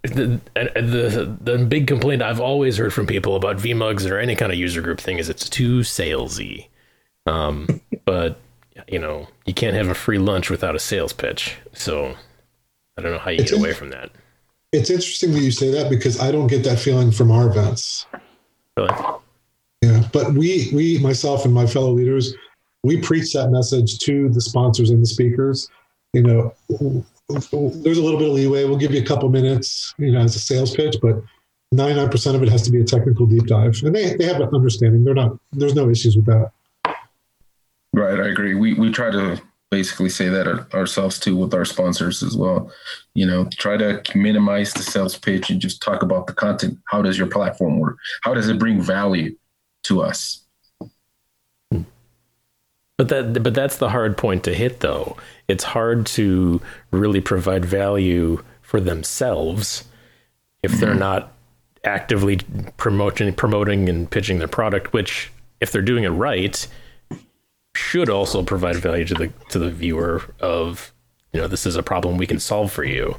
the, 0.03 0.39
the 0.53 1.37
the 1.41 1.57
big 1.65 1.87
complaint 1.87 2.21
I've 2.21 2.39
always 2.39 2.77
heard 2.77 2.93
from 2.93 3.07
people 3.07 3.35
about 3.35 3.57
VMUGs 3.57 4.09
or 4.09 4.19
any 4.19 4.35
kind 4.35 4.51
of 4.51 4.57
user 4.57 4.81
group 4.81 4.99
thing 4.99 5.17
is 5.17 5.29
it's 5.29 5.49
too 5.49 5.79
salesy. 5.79 6.67
Um, 7.25 7.81
but 8.05 8.39
you 8.87 8.99
know 8.99 9.27
you 9.45 9.53
can't 9.53 9.75
have 9.75 9.87
a 9.87 9.95
free 9.95 10.19
lunch 10.19 10.49
without 10.49 10.75
a 10.75 10.79
sales 10.79 11.13
pitch. 11.13 11.57
So 11.73 12.15
I 12.97 13.01
don't 13.01 13.11
know 13.11 13.19
how 13.19 13.31
you 13.31 13.41
it's 13.41 13.51
get 13.51 13.59
away 13.59 13.73
from 13.73 13.89
that. 13.89 14.11
It's 14.71 14.89
interesting 14.89 15.31
that 15.33 15.41
you 15.41 15.51
say 15.51 15.71
that 15.71 15.89
because 15.89 16.19
I 16.19 16.31
don't 16.31 16.47
get 16.47 16.63
that 16.65 16.79
feeling 16.79 17.11
from 17.11 17.31
our 17.31 17.47
events. 17.47 18.05
Really? 18.77 18.93
Yeah, 19.81 20.03
but 20.11 20.33
we 20.33 20.69
we 20.73 20.99
myself 20.99 21.45
and 21.45 21.53
my 21.53 21.65
fellow 21.65 21.91
leaders 21.91 22.33
we 22.85 23.01
preach 23.01 23.33
that 23.33 23.49
message 23.49 23.97
to 23.97 24.29
the 24.29 24.39
sponsors 24.39 24.91
and 24.91 25.01
the 25.01 25.07
speakers. 25.07 25.69
You 26.13 26.21
know, 26.21 27.05
there's 27.29 27.51
a 27.51 28.03
little 28.03 28.19
bit 28.19 28.27
of 28.27 28.33
leeway. 28.33 28.65
We'll 28.65 28.77
give 28.77 28.93
you 28.93 29.01
a 29.01 29.05
couple 29.05 29.29
minutes, 29.29 29.93
you 29.97 30.11
know, 30.11 30.21
as 30.21 30.35
a 30.35 30.39
sales 30.39 30.75
pitch, 30.75 30.97
but 31.01 31.23
99% 31.73 32.35
of 32.35 32.43
it 32.43 32.49
has 32.49 32.61
to 32.63 32.71
be 32.71 32.81
a 32.81 32.83
technical 32.83 33.25
deep 33.25 33.47
dive. 33.47 33.81
And 33.83 33.95
they, 33.95 34.15
they 34.15 34.25
have 34.25 34.39
an 34.39 34.49
understanding. 34.53 35.03
They're 35.03 35.15
not, 35.15 35.37
there's 35.51 35.75
no 35.75 35.89
issues 35.89 36.15
with 36.15 36.25
that. 36.25 36.51
Right. 37.93 38.19
I 38.19 38.27
agree. 38.27 38.55
We, 38.55 38.73
we 38.73 38.91
try 38.91 39.09
to 39.09 39.41
basically 39.71 40.09
say 40.09 40.29
that 40.29 40.47
ourselves 40.73 41.19
too 41.19 41.35
with 41.35 41.53
our 41.53 41.65
sponsors 41.65 42.21
as 42.21 42.37
well. 42.37 42.71
You 43.13 43.25
know, 43.25 43.49
try 43.57 43.77
to 43.77 44.01
minimize 44.15 44.73
the 44.73 44.83
sales 44.83 45.17
pitch 45.17 45.49
and 45.49 45.59
just 45.59 45.81
talk 45.81 46.03
about 46.03 46.27
the 46.27 46.33
content. 46.33 46.77
How 46.85 47.01
does 47.01 47.17
your 47.17 47.27
platform 47.27 47.79
work? 47.79 47.97
How 48.21 48.33
does 48.33 48.47
it 48.47 48.59
bring 48.59 48.81
value 48.81 49.35
to 49.83 50.01
us? 50.01 50.44
But 52.97 53.09
that 53.09 53.43
but 53.43 53.53
that's 53.53 53.77
the 53.77 53.89
hard 53.89 54.17
point 54.17 54.43
to 54.45 54.53
hit 54.53 54.79
though. 54.79 55.17
It's 55.47 55.63
hard 55.63 56.05
to 56.07 56.61
really 56.91 57.21
provide 57.21 57.65
value 57.65 58.43
for 58.61 58.79
themselves 58.79 59.83
if 60.63 60.71
they're 60.73 60.91
mm-hmm. 60.91 60.99
not 60.99 61.33
actively 61.83 62.39
promoting 62.77 63.33
promoting 63.33 63.89
and 63.89 64.09
pitching 64.09 64.39
their 64.39 64.47
product, 64.47 64.93
which 64.93 65.31
if 65.59 65.71
they're 65.71 65.81
doing 65.81 66.03
it 66.03 66.09
right, 66.09 66.67
should 67.75 68.09
also 68.09 68.43
provide 68.43 68.77
value 68.77 69.05
to 69.05 69.13
the 69.13 69.31
to 69.49 69.59
the 69.59 69.69
viewer 69.69 70.23
of 70.39 70.93
you 71.33 71.39
know 71.39 71.47
this 71.47 71.65
is 71.65 71.75
a 71.75 71.83
problem 71.83 72.17
we 72.17 72.27
can 72.27 72.39
solve 72.39 72.71
for 72.71 72.85
you. 72.85 73.17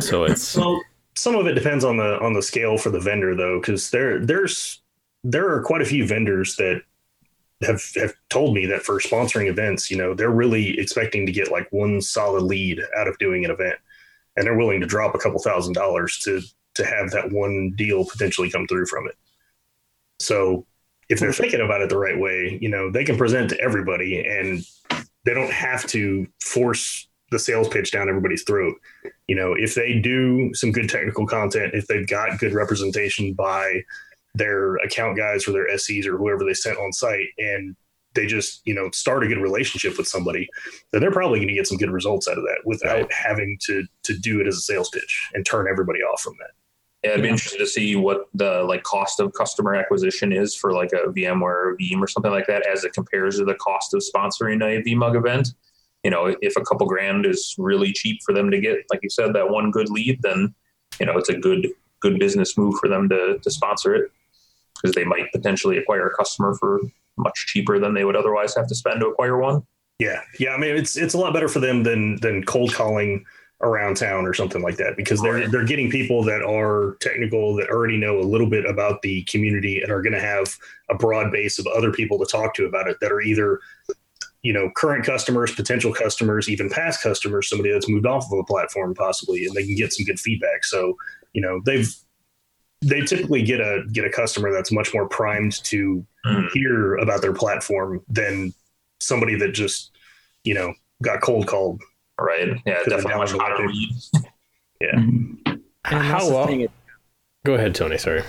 So 0.00 0.24
it's 0.24 0.56
well, 0.56 0.80
some 1.14 1.36
of 1.36 1.46
it 1.46 1.54
depends 1.54 1.84
on 1.84 1.96
the 1.96 2.18
on 2.20 2.32
the 2.32 2.42
scale 2.42 2.78
for 2.78 2.90
the 2.90 3.00
vendor 3.00 3.34
though, 3.34 3.60
because 3.60 3.90
there 3.90 4.18
there's 4.18 4.80
there 5.24 5.48
are 5.50 5.62
quite 5.62 5.82
a 5.82 5.86
few 5.86 6.06
vendors 6.06 6.56
that 6.56 6.82
have 7.62 7.82
have 7.96 8.14
told 8.30 8.54
me 8.54 8.66
that 8.66 8.82
for 8.82 9.00
sponsoring 9.00 9.48
events, 9.48 9.90
you 9.90 9.96
know, 9.96 10.14
they're 10.14 10.30
really 10.30 10.78
expecting 10.78 11.26
to 11.26 11.32
get 11.32 11.50
like 11.50 11.66
one 11.70 12.00
solid 12.00 12.44
lead 12.44 12.80
out 12.96 13.08
of 13.08 13.18
doing 13.18 13.44
an 13.44 13.50
event, 13.50 13.76
and 14.36 14.46
they're 14.46 14.56
willing 14.56 14.80
to 14.80 14.86
drop 14.86 15.14
a 15.14 15.18
couple 15.18 15.40
thousand 15.40 15.72
dollars 15.72 16.18
to 16.20 16.40
to 16.74 16.84
have 16.84 17.10
that 17.10 17.32
one 17.32 17.72
deal 17.76 18.04
potentially 18.04 18.50
come 18.50 18.66
through 18.66 18.86
from 18.86 19.08
it. 19.08 19.16
So 20.20 20.66
if 21.08 21.18
they're 21.18 21.32
thinking 21.32 21.60
about 21.60 21.80
it 21.80 21.88
the 21.88 21.98
right 21.98 22.18
way, 22.18 22.58
you 22.60 22.68
know, 22.68 22.90
they 22.90 23.04
can 23.04 23.16
present 23.16 23.50
to 23.50 23.60
everybody, 23.60 24.20
and 24.20 24.64
they 25.24 25.34
don't 25.34 25.52
have 25.52 25.86
to 25.88 26.26
force 26.40 27.08
the 27.30 27.38
sales 27.38 27.68
pitch 27.68 27.90
down 27.90 28.08
everybody's 28.08 28.44
throat. 28.44 28.74
You 29.26 29.36
know, 29.36 29.54
if 29.54 29.74
they 29.74 29.98
do 29.98 30.54
some 30.54 30.72
good 30.72 30.88
technical 30.88 31.26
content, 31.26 31.74
if 31.74 31.86
they've 31.86 32.06
got 32.06 32.38
good 32.38 32.54
representation 32.54 33.34
by 33.34 33.82
their 34.34 34.76
account 34.76 35.16
guys 35.16 35.46
or 35.48 35.52
their 35.52 35.76
SEs 35.78 36.06
or 36.06 36.16
whoever 36.16 36.44
they 36.44 36.54
sent 36.54 36.78
on 36.78 36.92
site 36.92 37.28
and 37.38 37.76
they 38.14 38.26
just 38.26 38.62
you 38.64 38.74
know 38.74 38.90
start 38.92 39.22
a 39.22 39.28
good 39.28 39.38
relationship 39.38 39.96
with 39.98 40.08
somebody 40.08 40.48
then 40.92 41.00
they're 41.00 41.10
probably 41.10 41.38
going 41.38 41.48
to 41.48 41.54
get 41.54 41.66
some 41.66 41.78
good 41.78 41.90
results 41.90 42.26
out 42.26 42.38
of 42.38 42.44
that 42.44 42.58
without 42.64 43.02
right. 43.02 43.12
having 43.12 43.58
to 43.60 43.84
to 44.02 44.18
do 44.18 44.40
it 44.40 44.46
as 44.46 44.56
a 44.56 44.60
sales 44.60 44.88
pitch 44.90 45.28
and 45.34 45.46
turn 45.46 45.66
everybody 45.70 46.00
off 46.00 46.20
from 46.20 46.34
that 46.38 46.50
yeah, 47.04 47.12
I'd 47.12 47.22
be 47.22 47.28
interested 47.28 47.58
to 47.58 47.66
see 47.66 47.94
what 47.94 48.24
the 48.34 48.64
like 48.64 48.82
cost 48.82 49.20
of 49.20 49.32
customer 49.32 49.76
acquisition 49.76 50.32
is 50.32 50.56
for 50.56 50.72
like 50.72 50.90
a 50.92 51.08
VMware 51.12 51.42
or 51.42 51.76
Veeam 51.80 52.00
or 52.00 52.08
something 52.08 52.32
like 52.32 52.48
that 52.48 52.66
as 52.66 52.82
it 52.82 52.92
compares 52.92 53.36
to 53.36 53.44
the 53.44 53.54
cost 53.54 53.94
of 53.94 54.02
sponsoring 54.02 54.60
a 54.64 54.82
VMUG 54.82 55.16
event. 55.16 55.50
You 56.02 56.10
know, 56.10 56.34
if 56.40 56.56
a 56.56 56.62
couple 56.62 56.88
grand 56.88 57.24
is 57.24 57.54
really 57.56 57.92
cheap 57.92 58.20
for 58.26 58.34
them 58.34 58.50
to 58.50 58.60
get, 58.60 58.78
like 58.90 59.00
you 59.04 59.10
said, 59.10 59.32
that 59.34 59.48
one 59.48 59.70
good 59.70 59.90
lead, 59.90 60.20
then 60.22 60.52
you 60.98 61.06
know 61.06 61.16
it's 61.16 61.28
a 61.28 61.38
good 61.38 61.68
good 62.00 62.18
business 62.18 62.58
move 62.58 62.74
for 62.80 62.88
them 62.88 63.08
to 63.10 63.38
to 63.42 63.50
sponsor 63.50 63.94
it 63.94 64.10
because 64.80 64.94
they 64.94 65.04
might 65.04 65.30
potentially 65.32 65.78
acquire 65.78 66.06
a 66.06 66.16
customer 66.16 66.54
for 66.54 66.80
much 67.16 67.46
cheaper 67.48 67.78
than 67.78 67.94
they 67.94 68.04
would 68.04 68.16
otherwise 68.16 68.54
have 68.54 68.68
to 68.68 68.74
spend 68.74 69.00
to 69.00 69.06
acquire 69.06 69.38
one. 69.38 69.62
Yeah, 69.98 70.20
yeah. 70.38 70.50
I 70.50 70.58
mean, 70.58 70.76
it's 70.76 70.96
it's 70.96 71.14
a 71.14 71.18
lot 71.18 71.32
better 71.32 71.48
for 71.48 71.60
them 71.60 71.82
than 71.82 72.20
than 72.20 72.44
cold 72.44 72.72
calling 72.72 73.24
around 73.60 73.96
town 73.96 74.24
or 74.24 74.32
something 74.32 74.62
like 74.62 74.76
that 74.76 74.96
because 74.96 75.20
they're 75.20 75.48
they're 75.48 75.64
getting 75.64 75.90
people 75.90 76.22
that 76.22 76.42
are 76.42 76.96
technical 77.00 77.56
that 77.56 77.68
already 77.68 77.96
know 77.96 78.20
a 78.20 78.22
little 78.22 78.48
bit 78.48 78.64
about 78.64 79.02
the 79.02 79.24
community 79.24 79.80
and 79.80 79.90
are 79.90 80.00
going 80.00 80.12
to 80.12 80.20
have 80.20 80.54
a 80.90 80.94
broad 80.94 81.32
base 81.32 81.58
of 81.58 81.66
other 81.66 81.90
people 81.90 82.18
to 82.18 82.26
talk 82.26 82.54
to 82.54 82.66
about 82.66 82.88
it 82.88 82.96
that 83.00 83.10
are 83.10 83.20
either 83.20 83.58
you 84.42 84.52
know 84.52 84.70
current 84.76 85.04
customers 85.04 85.52
potential 85.52 85.92
customers 85.92 86.48
even 86.48 86.70
past 86.70 87.02
customers 87.02 87.48
somebody 87.48 87.72
that's 87.72 87.88
moved 87.88 88.06
off 88.06 88.30
of 88.30 88.38
a 88.38 88.44
platform 88.44 88.94
possibly 88.94 89.44
and 89.44 89.56
they 89.56 89.64
can 89.64 89.74
get 89.74 89.92
some 89.92 90.06
good 90.06 90.20
feedback 90.20 90.64
so 90.64 90.96
you 91.32 91.42
know 91.42 91.60
they've 91.64 91.92
they 92.80 93.00
typically 93.00 93.42
get 93.42 93.60
a 93.60 93.84
get 93.92 94.04
a 94.04 94.10
customer 94.10 94.52
that's 94.52 94.70
much 94.70 94.94
more 94.94 95.08
primed 95.08 95.62
to 95.64 96.04
mm. 96.24 96.50
hear 96.52 96.96
about 96.96 97.22
their 97.22 97.32
platform 97.32 98.02
than 98.08 98.52
somebody 99.00 99.36
that 99.36 99.52
just 99.52 99.90
you 100.44 100.54
know 100.54 100.72
got 101.02 101.20
cold 101.20 101.46
called. 101.46 101.80
Right. 102.20 102.48
Yeah. 102.66 102.80
Definitely 102.88 103.14
much 103.14 103.32
hotter 103.32 103.68
Yeah. 104.80 104.94
Mm-hmm. 104.94 105.54
How 105.84 106.28
long? 106.28 106.66
Go 107.44 107.54
ahead, 107.54 107.74
Tony. 107.74 107.98
Sorry. 107.98 108.22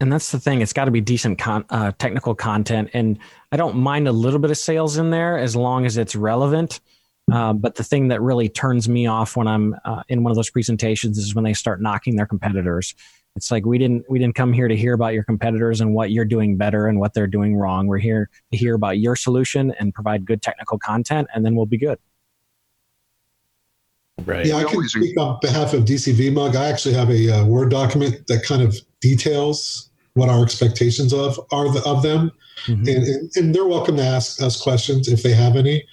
and 0.00 0.12
that's 0.12 0.30
the 0.30 0.38
thing. 0.38 0.60
It's 0.60 0.72
got 0.72 0.86
to 0.86 0.90
be 0.90 1.00
decent 1.00 1.38
con- 1.38 1.64
uh, 1.70 1.92
technical 1.98 2.34
content, 2.34 2.90
and 2.94 3.18
I 3.52 3.56
don't 3.56 3.76
mind 3.76 4.08
a 4.08 4.12
little 4.12 4.38
bit 4.38 4.50
of 4.50 4.58
sales 4.58 4.96
in 4.96 5.10
there 5.10 5.38
as 5.38 5.56
long 5.56 5.84
as 5.86 5.96
it's 5.96 6.14
relevant. 6.14 6.80
Uh, 7.30 7.52
but 7.52 7.74
the 7.74 7.84
thing 7.84 8.08
that 8.08 8.22
really 8.22 8.48
turns 8.48 8.88
me 8.88 9.06
off 9.06 9.36
when 9.36 9.46
I'm 9.46 9.76
uh, 9.84 10.02
in 10.08 10.22
one 10.22 10.30
of 10.30 10.36
those 10.36 10.48
presentations 10.48 11.18
is 11.18 11.34
when 11.34 11.44
they 11.44 11.52
start 11.52 11.82
knocking 11.82 12.16
their 12.16 12.26
competitors. 12.26 12.94
It's 13.38 13.52
like 13.52 13.64
we 13.64 13.78
didn't 13.78 14.04
we 14.10 14.18
didn't 14.18 14.34
come 14.34 14.52
here 14.52 14.66
to 14.66 14.74
hear 14.74 14.94
about 14.94 15.14
your 15.14 15.22
competitors 15.22 15.80
and 15.80 15.94
what 15.94 16.10
you're 16.10 16.24
doing 16.24 16.56
better 16.56 16.88
and 16.88 16.98
what 16.98 17.14
they're 17.14 17.28
doing 17.28 17.54
wrong. 17.54 17.86
We're 17.86 17.98
here 17.98 18.28
to 18.50 18.58
hear 18.58 18.74
about 18.74 18.98
your 18.98 19.14
solution 19.14 19.72
and 19.78 19.94
provide 19.94 20.26
good 20.26 20.42
technical 20.42 20.76
content, 20.76 21.28
and 21.32 21.46
then 21.46 21.54
we'll 21.54 21.64
be 21.64 21.78
good. 21.78 22.00
Right. 24.24 24.44
Yeah, 24.44 24.56
I 24.56 24.64
can 24.64 24.82
speak 24.88 25.16
on 25.16 25.38
behalf 25.40 25.72
of 25.72 25.84
DC 25.84 26.14
VMUG. 26.14 26.56
I 26.56 26.68
actually 26.68 26.94
have 26.94 27.10
a 27.10 27.30
uh, 27.30 27.44
Word 27.44 27.70
document 27.70 28.26
that 28.26 28.42
kind 28.42 28.60
of 28.60 28.76
details 29.00 29.88
what 30.14 30.28
our 30.28 30.42
expectations 30.42 31.12
of 31.12 31.38
are 31.52 31.72
the, 31.72 31.80
of 31.86 32.02
them, 32.02 32.32
mm-hmm. 32.66 32.88
and, 32.88 32.88
and, 32.88 33.30
and 33.36 33.54
they're 33.54 33.68
welcome 33.68 33.96
to 33.98 34.02
ask 34.02 34.42
us 34.42 34.60
questions 34.60 35.06
if 35.06 35.22
they 35.22 35.32
have 35.32 35.54
any. 35.54 35.86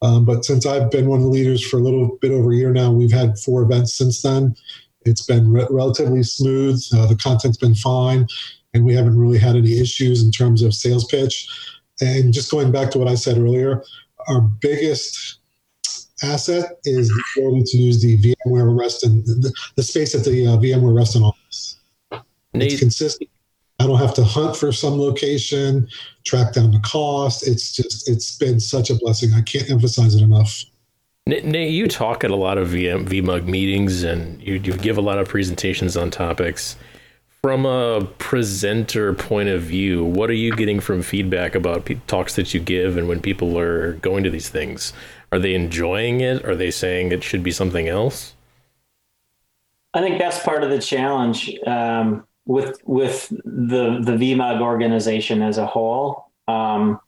Um, 0.00 0.24
but 0.24 0.44
since 0.44 0.64
I've 0.64 0.92
been 0.92 1.08
one 1.08 1.18
of 1.18 1.24
the 1.24 1.30
leaders 1.30 1.66
for 1.66 1.78
a 1.78 1.82
little 1.82 2.18
bit 2.20 2.30
over 2.30 2.52
a 2.52 2.54
year 2.54 2.72
now, 2.72 2.92
we've 2.92 3.10
had 3.10 3.36
four 3.36 3.62
events 3.62 3.94
since 3.98 4.22
then. 4.22 4.54
It's 5.08 5.26
been 5.26 5.50
re- 5.50 5.66
relatively 5.70 6.22
smooth. 6.22 6.82
Uh, 6.94 7.06
the 7.06 7.16
content's 7.16 7.58
been 7.58 7.74
fine, 7.74 8.26
and 8.74 8.84
we 8.84 8.94
haven't 8.94 9.18
really 9.18 9.38
had 9.38 9.56
any 9.56 9.80
issues 9.80 10.22
in 10.22 10.30
terms 10.30 10.62
of 10.62 10.74
sales 10.74 11.06
pitch. 11.06 11.48
And 12.00 12.32
just 12.32 12.50
going 12.50 12.70
back 12.70 12.90
to 12.92 12.98
what 12.98 13.08
I 13.08 13.14
said 13.14 13.38
earlier, 13.38 13.82
our 14.28 14.40
biggest 14.40 15.40
asset 16.22 16.78
is 16.84 17.08
the 17.08 17.22
ability 17.36 17.64
to 17.66 17.78
use 17.78 18.02
the 18.02 18.18
VMware 18.18 18.78
Reston, 18.78 19.22
the, 19.24 19.52
the 19.76 19.82
space 19.82 20.14
at 20.14 20.24
the 20.24 20.46
uh, 20.46 20.56
VMware 20.56 20.96
Reston 20.96 21.22
office. 21.22 21.78
Nate. 22.52 22.72
It's 22.72 22.80
consistent. 22.80 23.30
I 23.80 23.86
don't 23.86 23.98
have 23.98 24.14
to 24.14 24.24
hunt 24.24 24.56
for 24.56 24.72
some 24.72 24.98
location, 24.98 25.88
track 26.24 26.54
down 26.54 26.72
the 26.72 26.80
cost. 26.80 27.46
It's 27.46 27.72
just, 27.76 28.08
it's 28.08 28.36
been 28.36 28.58
such 28.58 28.90
a 28.90 28.96
blessing. 28.96 29.32
I 29.34 29.42
can't 29.42 29.70
emphasize 29.70 30.16
it 30.16 30.22
enough. 30.22 30.64
Nate, 31.28 31.70
you 31.70 31.88
talk 31.88 32.24
at 32.24 32.30
a 32.30 32.36
lot 32.36 32.56
of 32.56 32.68
VM, 32.68 33.06
VMUG 33.06 33.44
meetings 33.44 34.02
and 34.02 34.42
you, 34.42 34.54
you 34.54 34.72
give 34.72 34.96
a 34.96 35.02
lot 35.02 35.18
of 35.18 35.28
presentations 35.28 35.94
on 35.94 36.10
topics. 36.10 36.76
From 37.42 37.66
a 37.66 38.06
presenter 38.16 39.12
point 39.12 39.50
of 39.50 39.60
view, 39.60 40.02
what 40.02 40.30
are 40.30 40.34
you 40.34 40.56
getting 40.56 40.80
from 40.80 41.02
feedback 41.02 41.54
about 41.54 41.84
pe- 41.84 42.00
talks 42.06 42.34
that 42.36 42.54
you 42.54 42.60
give 42.60 42.96
and 42.96 43.08
when 43.08 43.20
people 43.20 43.58
are 43.58 43.92
going 43.96 44.24
to 44.24 44.30
these 44.30 44.48
things? 44.48 44.94
Are 45.30 45.38
they 45.38 45.54
enjoying 45.54 46.22
it? 46.22 46.46
Are 46.46 46.56
they 46.56 46.70
saying 46.70 47.12
it 47.12 47.22
should 47.22 47.42
be 47.42 47.52
something 47.52 47.88
else? 47.88 48.34
I 49.92 50.00
think 50.00 50.18
that's 50.18 50.42
part 50.42 50.64
of 50.64 50.70
the 50.70 50.80
challenge. 50.80 51.54
Um, 51.66 52.24
with 52.46 52.80
with 52.86 53.28
the 53.28 54.00
the 54.00 54.12
VMUG 54.12 54.62
organization 54.62 55.42
as 55.42 55.58
a 55.58 55.66
whole. 55.66 56.32
Um, 56.48 56.98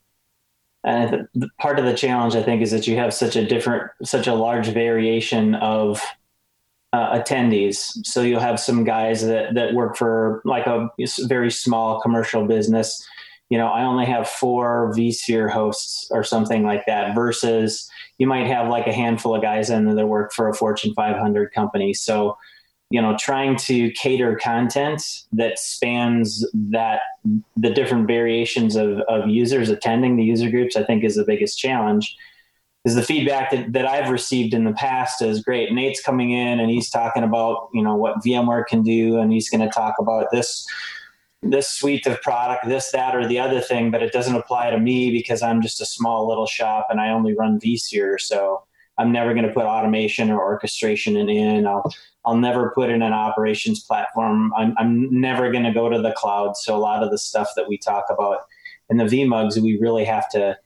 and 0.85 1.29
part 1.59 1.79
of 1.79 1.85
the 1.85 1.95
challenge, 1.95 2.35
I 2.35 2.43
think, 2.43 2.63
is 2.63 2.71
that 2.71 2.87
you 2.87 2.97
have 2.97 3.13
such 3.13 3.37
a 3.37 3.47
different, 3.47 3.91
such 4.03 4.27
a 4.27 4.35
large 4.35 4.69
variation 4.69 5.55
of 5.57 6.03
uh, 6.93 7.19
attendees. 7.19 7.93
So 8.05 8.23
you'll 8.23 8.41
have 8.41 8.59
some 8.59 8.85
guys 8.85 9.25
that 9.27 9.55
that 9.55 9.75
work 9.75 9.97
for 9.97 10.43
like 10.45 10.67
a 10.67 10.89
very 11.27 11.51
small 11.51 12.01
commercial 12.01 12.47
business. 12.47 13.07
You 13.51 13.59
know, 13.59 13.67
I 13.67 13.83
only 13.83 14.07
have 14.07 14.29
four 14.29 14.93
vSphere 14.97 15.51
hosts 15.51 16.09
or 16.11 16.25
something 16.25 16.63
like 16.63 16.87
that. 16.87 17.15
Versus 17.15 17.91
you 18.19 18.27
might 18.27 18.47
have 18.47 18.69
like 18.69 18.87
a 18.87 18.93
handful 18.93 19.35
of 19.35 19.43
guys 19.43 19.71
in 19.71 19.85
that 19.95 20.07
work 20.07 20.33
for 20.33 20.49
a 20.49 20.55
Fortune 20.55 20.95
500 20.95 21.53
company. 21.53 21.93
So 21.93 22.37
you 22.91 23.01
know 23.01 23.17
trying 23.19 23.57
to 23.57 23.91
cater 23.93 24.37
content 24.37 25.03
that 25.33 25.59
spans 25.59 26.45
that 26.55 27.01
the 27.57 27.71
different 27.71 28.07
variations 28.07 28.77
of, 28.77 28.99
of 29.09 29.29
users 29.29 29.71
attending 29.71 30.17
the 30.17 30.25
user 30.25 30.51
groups 30.51 30.77
i 30.77 30.83
think 30.85 31.03
is 31.03 31.17
the 31.17 31.25
biggest 31.25 31.59
challenge. 31.59 32.17
Is 32.87 32.95
the 32.95 33.03
feedback 33.03 33.51
that, 33.51 33.73
that 33.75 33.87
i've 33.87 34.11
received 34.11 34.55
in 34.55 34.65
the 34.65 34.73
past 34.73 35.21
is 35.21 35.43
great 35.43 35.73
nate's 35.73 36.01
coming 36.01 36.31
in 36.31 36.59
and 36.59 36.71
he's 36.71 36.89
talking 36.89 37.23
about 37.23 37.69
you 37.75 37.83
know 37.83 37.95
what 37.95 38.25
vmware 38.25 38.67
can 38.67 38.83
do 38.83 39.19
and 39.19 39.33
he's 39.33 39.51
going 39.51 39.61
to 39.61 39.69
talk 39.69 39.97
about 39.99 40.29
this 40.33 40.67
this 41.43 41.69
suite 41.69 42.07
of 42.07 42.21
product 42.23 42.67
this 42.67 42.91
that 42.91 43.15
or 43.15 43.29
the 43.29 43.39
other 43.39 43.61
thing 43.61 43.91
but 43.91 44.03
it 44.03 44.13
doesn't 44.13 44.35
apply 44.35 44.71
to 44.71 44.81
me 44.81 45.11
because 45.11 45.43
i'm 45.43 45.61
just 45.61 45.81
a 45.81 45.87
small 45.87 46.27
little 46.27 46.47
shop 46.47 46.87
and 46.89 47.03
i 47.03 47.11
only 47.11 47.35
run 47.35 47.61
vsphere 47.61 48.19
so 48.19 48.63
i'm 48.97 49.13
never 49.13 49.35
going 49.35 49.47
to 49.47 49.53
put 49.53 49.65
automation 49.65 50.31
or 50.31 50.41
orchestration 50.41 51.19
in 51.19 51.67
i'll 51.67 51.85
I'll 52.25 52.37
never 52.37 52.71
put 52.75 52.91
in 52.91 53.03
an 53.03 53.13
operations 53.13 53.83
platform. 53.83 54.53
I'm, 54.57 54.75
I'm 54.79 55.21
never 55.21 55.51
going 55.51 55.65
to 55.65 55.73
go 55.73 55.89
to 55.89 56.01
the 56.01 56.13
cloud. 56.13 56.57
So 56.57 56.77
a 56.77 56.79
lot 56.79 57.03
of 57.03 57.11
the 57.11 57.19
stuff 57.19 57.51
that 57.57 57.69
we 57.69 57.79
talk 57.79 58.05
about 58.11 58.41
in 58.91 58.99
the 58.99 59.05
VMUGs, 59.05 59.61
we 59.63 59.79
really 59.81 60.05
have 60.05 60.29
to 60.31 60.57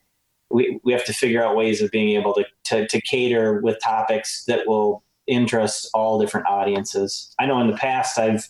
we, 0.51 0.79
we 0.83 0.93
have 0.93 1.05
to 1.05 1.13
figure 1.13 1.43
out 1.43 1.55
ways 1.55 1.81
of 1.81 1.91
being 1.91 2.15
able 2.19 2.33
to, 2.33 2.45
to, 2.65 2.87
to 2.87 3.01
cater 3.01 3.59
with 3.61 3.81
topics 3.81 4.43
that 4.45 4.67
will 4.67 5.03
interest 5.27 5.89
all 5.93 6.19
different 6.19 6.47
audiences. 6.47 7.33
I 7.39 7.47
know 7.47 7.59
in 7.59 7.67
the 7.67 7.77
past 7.77 8.19
I've 8.19 8.47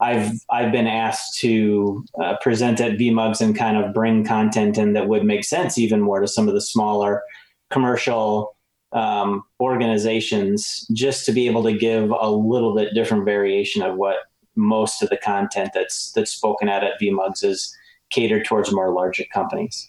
I've 0.00 0.32
I've 0.50 0.72
been 0.72 0.86
asked 0.86 1.38
to 1.40 2.04
uh, 2.22 2.36
present 2.40 2.80
at 2.80 2.92
VMUGs 2.92 3.40
and 3.40 3.56
kind 3.56 3.76
of 3.76 3.92
bring 3.92 4.24
content 4.24 4.78
in 4.78 4.94
that 4.94 5.08
would 5.08 5.24
make 5.24 5.44
sense 5.44 5.78
even 5.78 6.00
more 6.00 6.20
to 6.20 6.26
some 6.26 6.48
of 6.48 6.54
the 6.54 6.60
smaller 6.60 7.22
commercial 7.70 8.56
um, 8.92 9.42
organizations 9.60 10.86
just 10.92 11.24
to 11.26 11.32
be 11.32 11.46
able 11.46 11.62
to 11.62 11.72
give 11.72 12.10
a 12.10 12.30
little 12.30 12.74
bit 12.74 12.94
different 12.94 13.24
variation 13.24 13.82
of 13.82 13.96
what 13.96 14.16
most 14.56 15.02
of 15.02 15.08
the 15.10 15.16
content 15.16 15.70
that's 15.72 16.12
that's 16.12 16.32
spoken 16.32 16.68
at 16.68 16.82
at 16.82 17.00
VMUGs 17.00 17.44
is 17.44 17.76
catered 18.10 18.44
towards 18.44 18.72
more 18.72 18.92
larger 18.92 19.24
companies. 19.32 19.88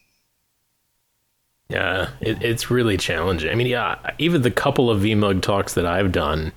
Yeah, 1.70 2.10
it, 2.20 2.44
it's 2.44 2.70
really 2.70 2.98
challenging. 2.98 3.50
I 3.50 3.56
mean, 3.56 3.68
yeah, 3.68 3.98
even 4.18 4.42
the 4.42 4.52
couple 4.52 4.92
of 4.92 5.02
VMUG 5.02 5.42
talks 5.42 5.74
that 5.76 5.86
I've 5.86 6.12
done, 6.12 6.52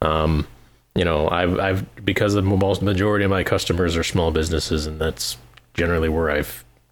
um, 0.00 0.46
you 0.94 1.04
know, 1.04 1.28
I've 1.28 1.58
I've 1.58 2.04
because 2.04 2.34
the 2.34 2.42
most 2.42 2.82
majority 2.82 3.24
of 3.24 3.30
my 3.30 3.44
customers 3.44 3.96
are 3.96 4.04
small 4.04 4.30
businesses, 4.30 4.86
and 4.86 5.00
that's 5.00 5.36
generally 5.74 6.08
where 6.08 6.30
I 6.30 6.44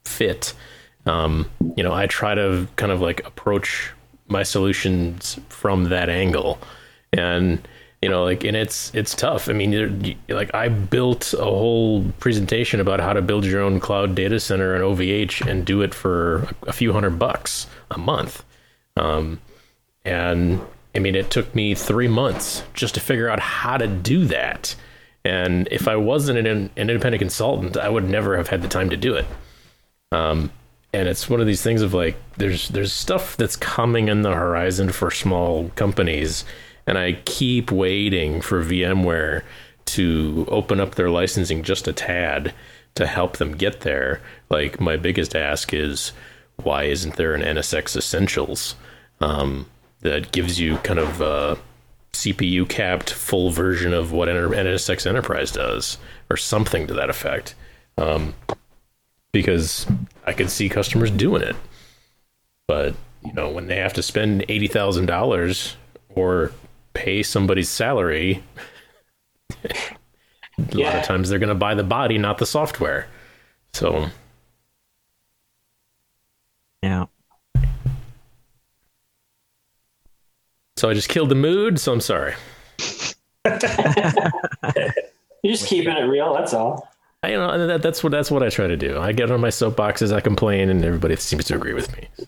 fit. 0.05 0.55
Um, 1.07 1.51
you 1.77 1.83
know, 1.83 1.93
I 1.93 2.07
try 2.07 2.35
to 2.35 2.69
kind 2.77 2.93
of 2.93 3.01
like 3.01 3.27
approach 3.27 3.93
my 4.33 4.43
solutions 4.43 5.39
from 5.49 5.85
that 5.85 6.09
angle. 6.09 6.59
And 7.13 7.67
you 8.03 8.09
know 8.09 8.25
like 8.25 8.43
and 8.43 8.57
it's 8.57 8.93
it's 8.95 9.15
tough. 9.15 9.49
I 9.49 9.53
mean 9.53 10.19
like 10.29 10.53
i 10.55 10.69
built 10.69 11.33
a 11.35 11.45
whole 11.45 12.05
presentation 12.19 12.81
about 12.81 12.99
how 12.99 13.13
to 13.13 13.23
build 13.23 13.45
your 13.45 13.63
own 13.63 13.79
cloud 13.79 14.17
data 14.17 14.41
center 14.41 14.75
and 14.75 14.83
ovh 14.83 15.47
and 15.47 15.65
do 15.65 15.83
it 15.83 15.95
for 15.95 16.49
a 16.67 16.73
few 16.73 16.93
hundred 16.93 17.19
bucks 17.19 17.69
a 17.91 17.99
month. 17.99 18.45
Um, 18.97 19.41
and 20.05 20.61
i 20.97 20.99
mean 20.99 21.15
it 21.15 21.31
took 21.31 21.55
me 21.55 21.75
three 21.75 22.09
months 22.09 22.65
just 22.75 22.95
to 22.95 23.01
figure 23.01 23.29
out 23.31 23.39
how 23.39 23.77
to 23.77 23.87
do 23.87 24.25
that. 24.27 24.75
And 25.25 25.69
if 25.71 25.87
i 25.87 25.95
wasn't 25.95 26.41
an, 26.41 26.47
an 26.47 26.71
independent 26.77 27.21
consultant 27.21 27.77
i 27.77 27.89
would 27.89 28.09
never 28.09 28.37
have 28.37 28.49
had 28.49 28.63
the 28.63 28.69
time 28.69 28.91
to 28.91 28.97
do 28.97 29.15
it. 29.15 29.27
Um, 30.11 30.51
and 30.93 31.09
it's 31.09 31.29
one 31.29 31.41
of 31.41 31.47
these 31.47 31.63
things 31.63 31.83
of 31.83 31.95
like 31.95 32.17
there's 32.37 32.69
there's 32.69 32.93
stuff 32.93 33.37
that's 33.37 33.57
coming 33.57 34.09
in 34.09 34.23
the 34.23 34.35
horizon 34.35 34.91
for 34.91 35.11
small 35.11 35.71
companies 35.71 36.45
and 36.87 36.99
i 36.99 37.13
keep 37.25 37.71
waiting 37.71 38.41
for 38.41 38.63
vmware 38.63 39.43
to 39.85 40.47
open 40.49 40.81
up 40.81 40.95
their 40.95 41.11
licensing 41.11 41.63
just 41.63 41.89
a 41.89 41.93
tad 41.93 42.55
to 42.95 43.07
help 43.07 43.39
them 43.39 43.57
get 43.57 43.81
there. 43.81 44.21
Like 44.51 44.81
my 44.81 44.97
biggest 44.97 45.35
ask 45.35 45.73
is 45.73 46.13
why 46.57 46.85
isn't 46.85 47.17
there 47.17 47.35
an 47.35 47.43
nsx 47.43 47.97
essentials 47.97 48.75
um, 49.21 49.67
that 50.01 50.33
gives 50.33 50.61
you 50.61 50.77
kind 50.79 50.99
of 50.99 51.21
a 51.21 51.59
cpu 52.13 52.69
capped 52.69 53.11
full 53.11 53.51
version 53.51 53.95
of 53.95 54.13
what 54.13 54.29
nsx 54.29 55.07
enterprise 55.07 55.51
does 55.51 55.97
or 56.31 56.37
something 56.37 56.87
to 56.87 56.95
that 56.95 57.11
effect? 57.11 57.55
Um, 57.99 58.35
because 59.33 59.87
I 60.27 60.33
could 60.33 60.51
see 60.51 60.69
customers 60.69 61.11
doing 61.11 61.43
it. 61.43 61.57
But, 62.69 62.95
you 63.25 63.33
know, 63.33 63.51
when 63.51 63.67
they 63.67 63.77
have 63.77 63.95
to 63.95 64.03
spend 64.03 64.47
$80,000 64.49 65.75
or 66.15 66.53
pay 66.95 67.23
somebody's 67.23 67.69
salary, 67.69 68.43
a 69.65 69.75
yeah. 70.71 70.87
lot 70.87 70.97
of 70.97 71.05
times 71.05 71.29
they're 71.29 71.39
going 71.39 71.49
to 71.49 71.55
buy 71.55 71.75
the 71.75 71.83
body, 71.83 72.19
not 72.19 72.39
the 72.39 72.47
software. 72.47 73.09
So, 73.73 74.07
yeah. 76.83 77.07
So 80.77 80.91
I 80.91 80.95
just 80.95 81.09
killed 81.09 81.29
the 81.29 81.37
mood, 81.37 81.79
so 81.79 81.93
I'm 81.93 82.01
sorry. 82.01 82.35
You're 83.45 83.59
just 85.55 85.67
keeping 85.67 85.97
it 85.97 86.03
real, 86.03 86.35
that's 86.35 86.55
all. 86.55 86.92
I, 87.23 87.31
you 87.31 87.37
know 87.37 87.67
that, 87.67 87.83
that's 87.83 88.03
what 88.03 88.11
that's 88.11 88.31
what 88.31 88.43
I 88.43 88.49
try 88.49 88.67
to 88.67 88.77
do. 88.77 88.99
I 88.99 89.13
get 89.13 89.31
on 89.31 89.41
my 89.41 89.49
soapboxes, 89.49 90.13
I 90.13 90.21
complain, 90.21 90.69
and 90.69 90.85
everybody 90.85 91.15
seems 91.17 91.45
to 91.47 91.55
agree 91.55 91.73
with 91.73 91.95
me. 91.97 92.09
So. 92.19 92.27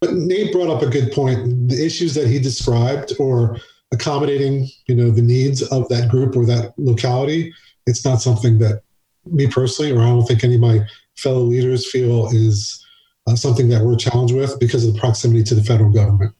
But 0.00 0.12
Nate 0.14 0.52
brought 0.52 0.68
up 0.68 0.82
a 0.82 0.90
good 0.90 1.10
point. 1.12 1.68
The 1.68 1.84
issues 1.84 2.14
that 2.14 2.28
he 2.28 2.38
described, 2.38 3.14
or 3.18 3.58
accommodating, 3.92 4.68
you 4.86 4.94
know, 4.94 5.10
the 5.10 5.22
needs 5.22 5.62
of 5.62 5.88
that 5.88 6.10
group 6.10 6.36
or 6.36 6.44
that 6.46 6.74
locality, 6.76 7.52
it's 7.86 8.04
not 8.04 8.20
something 8.20 8.58
that 8.58 8.82
me 9.24 9.48
personally, 9.48 9.90
or 9.90 10.00
I 10.00 10.08
don't 10.08 10.26
think 10.26 10.44
any 10.44 10.56
of 10.56 10.60
my 10.60 10.80
fellow 11.16 11.40
leaders 11.40 11.90
feel 11.90 12.28
is 12.28 12.84
uh, 13.26 13.34
something 13.34 13.68
that 13.70 13.82
we're 13.82 13.96
challenged 13.96 14.34
with 14.34 14.58
because 14.60 14.86
of 14.86 14.94
the 14.94 15.00
proximity 15.00 15.42
to 15.44 15.54
the 15.54 15.64
federal 15.64 15.90
government. 15.90 16.34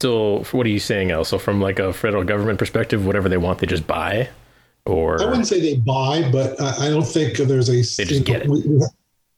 So, 0.00 0.44
what 0.52 0.66
are 0.66 0.70
you 0.70 0.78
saying, 0.78 1.10
El? 1.10 1.24
So, 1.24 1.38
from 1.38 1.60
like 1.60 1.78
a 1.78 1.92
federal 1.92 2.24
government 2.24 2.58
perspective, 2.58 3.04
whatever 3.04 3.28
they 3.28 3.36
want, 3.36 3.58
they 3.58 3.66
just 3.66 3.86
buy, 3.86 4.28
or 4.86 5.20
I 5.20 5.26
wouldn't 5.26 5.46
say 5.46 5.60
they 5.60 5.76
buy, 5.76 6.28
but 6.32 6.58
I, 6.60 6.86
I 6.86 6.88
don't 6.90 7.06
think 7.06 7.36
there's 7.36 7.68
a. 7.68 7.72
They 7.72 8.04
just 8.04 8.24
get 8.24 8.42
it. 8.42 8.48
we- 8.48 8.80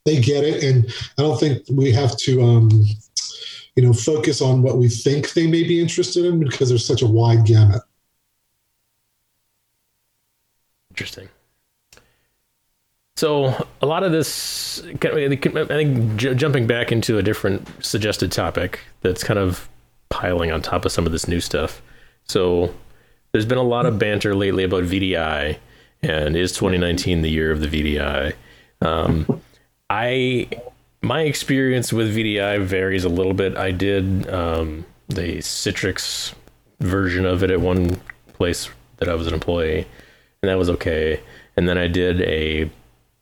they 0.04 0.20
get 0.20 0.42
it, 0.42 0.64
and 0.64 0.92
I 1.16 1.22
don't 1.22 1.38
think 1.38 1.62
we 1.70 1.92
have 1.92 2.16
to, 2.16 2.42
um, 2.42 2.84
you 3.76 3.84
know, 3.84 3.92
focus 3.92 4.40
on 4.42 4.60
what 4.60 4.76
we 4.76 4.88
think 4.88 5.32
they 5.32 5.46
may 5.46 5.62
be 5.62 5.80
interested 5.80 6.24
in 6.24 6.40
because 6.40 6.68
there's 6.68 6.84
such 6.84 7.02
a 7.02 7.06
wide 7.06 7.46
gamut. 7.46 7.82
Interesting. 10.90 11.28
So 13.16 13.54
a 13.80 13.86
lot 13.86 14.02
of 14.02 14.10
this, 14.10 14.82
I 14.84 14.96
think, 14.96 16.16
jumping 16.16 16.66
back 16.66 16.90
into 16.90 17.18
a 17.18 17.22
different 17.22 17.68
suggested 17.84 18.32
topic 18.32 18.80
that's 19.02 19.22
kind 19.22 19.38
of 19.38 19.68
piling 20.12 20.52
on 20.52 20.60
top 20.60 20.84
of 20.84 20.92
some 20.92 21.06
of 21.06 21.12
this 21.12 21.26
new 21.26 21.40
stuff. 21.40 21.82
So 22.28 22.74
there's 23.32 23.46
been 23.46 23.58
a 23.58 23.62
lot 23.62 23.86
of 23.86 23.98
banter 23.98 24.34
lately 24.34 24.62
about 24.62 24.84
VDI, 24.84 25.56
and 26.02 26.36
is 26.36 26.52
2019 26.52 27.22
the 27.22 27.30
year 27.30 27.50
of 27.50 27.60
the 27.60 27.66
VDI? 27.66 28.34
Um, 28.80 29.40
I 29.88 30.48
my 31.00 31.22
experience 31.22 31.92
with 31.92 32.14
VDI 32.14 32.62
varies 32.62 33.04
a 33.04 33.08
little 33.08 33.34
bit. 33.34 33.56
I 33.56 33.72
did 33.72 34.28
um, 34.30 34.84
the 35.08 35.38
Citrix 35.38 36.34
version 36.80 37.24
of 37.24 37.42
it 37.42 37.50
at 37.50 37.60
one 37.60 38.00
place 38.34 38.68
that 38.98 39.08
I 39.08 39.14
was 39.14 39.26
an 39.26 39.34
employee, 39.34 39.86
and 40.42 40.50
that 40.50 40.58
was 40.58 40.70
okay. 40.70 41.20
And 41.56 41.68
then 41.68 41.78
I 41.78 41.88
did 41.88 42.20
a 42.22 42.70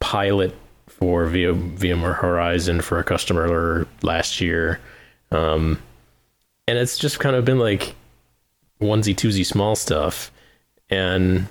pilot 0.01 0.55
for 0.87 1.27
VMware 1.27 2.17
Horizon 2.17 2.81
for 2.81 2.99
a 2.99 3.05
customer 3.05 3.87
last 4.03 4.41
year, 4.41 4.81
um, 5.31 5.81
and 6.67 6.79
it's 6.79 6.99
just 6.99 7.21
kind 7.21 7.37
of 7.37 7.45
been 7.45 7.59
like 7.59 7.95
onesie 8.81 9.15
twosie 9.15 9.47
small 9.47 9.77
stuff, 9.77 10.31
and 10.89 11.47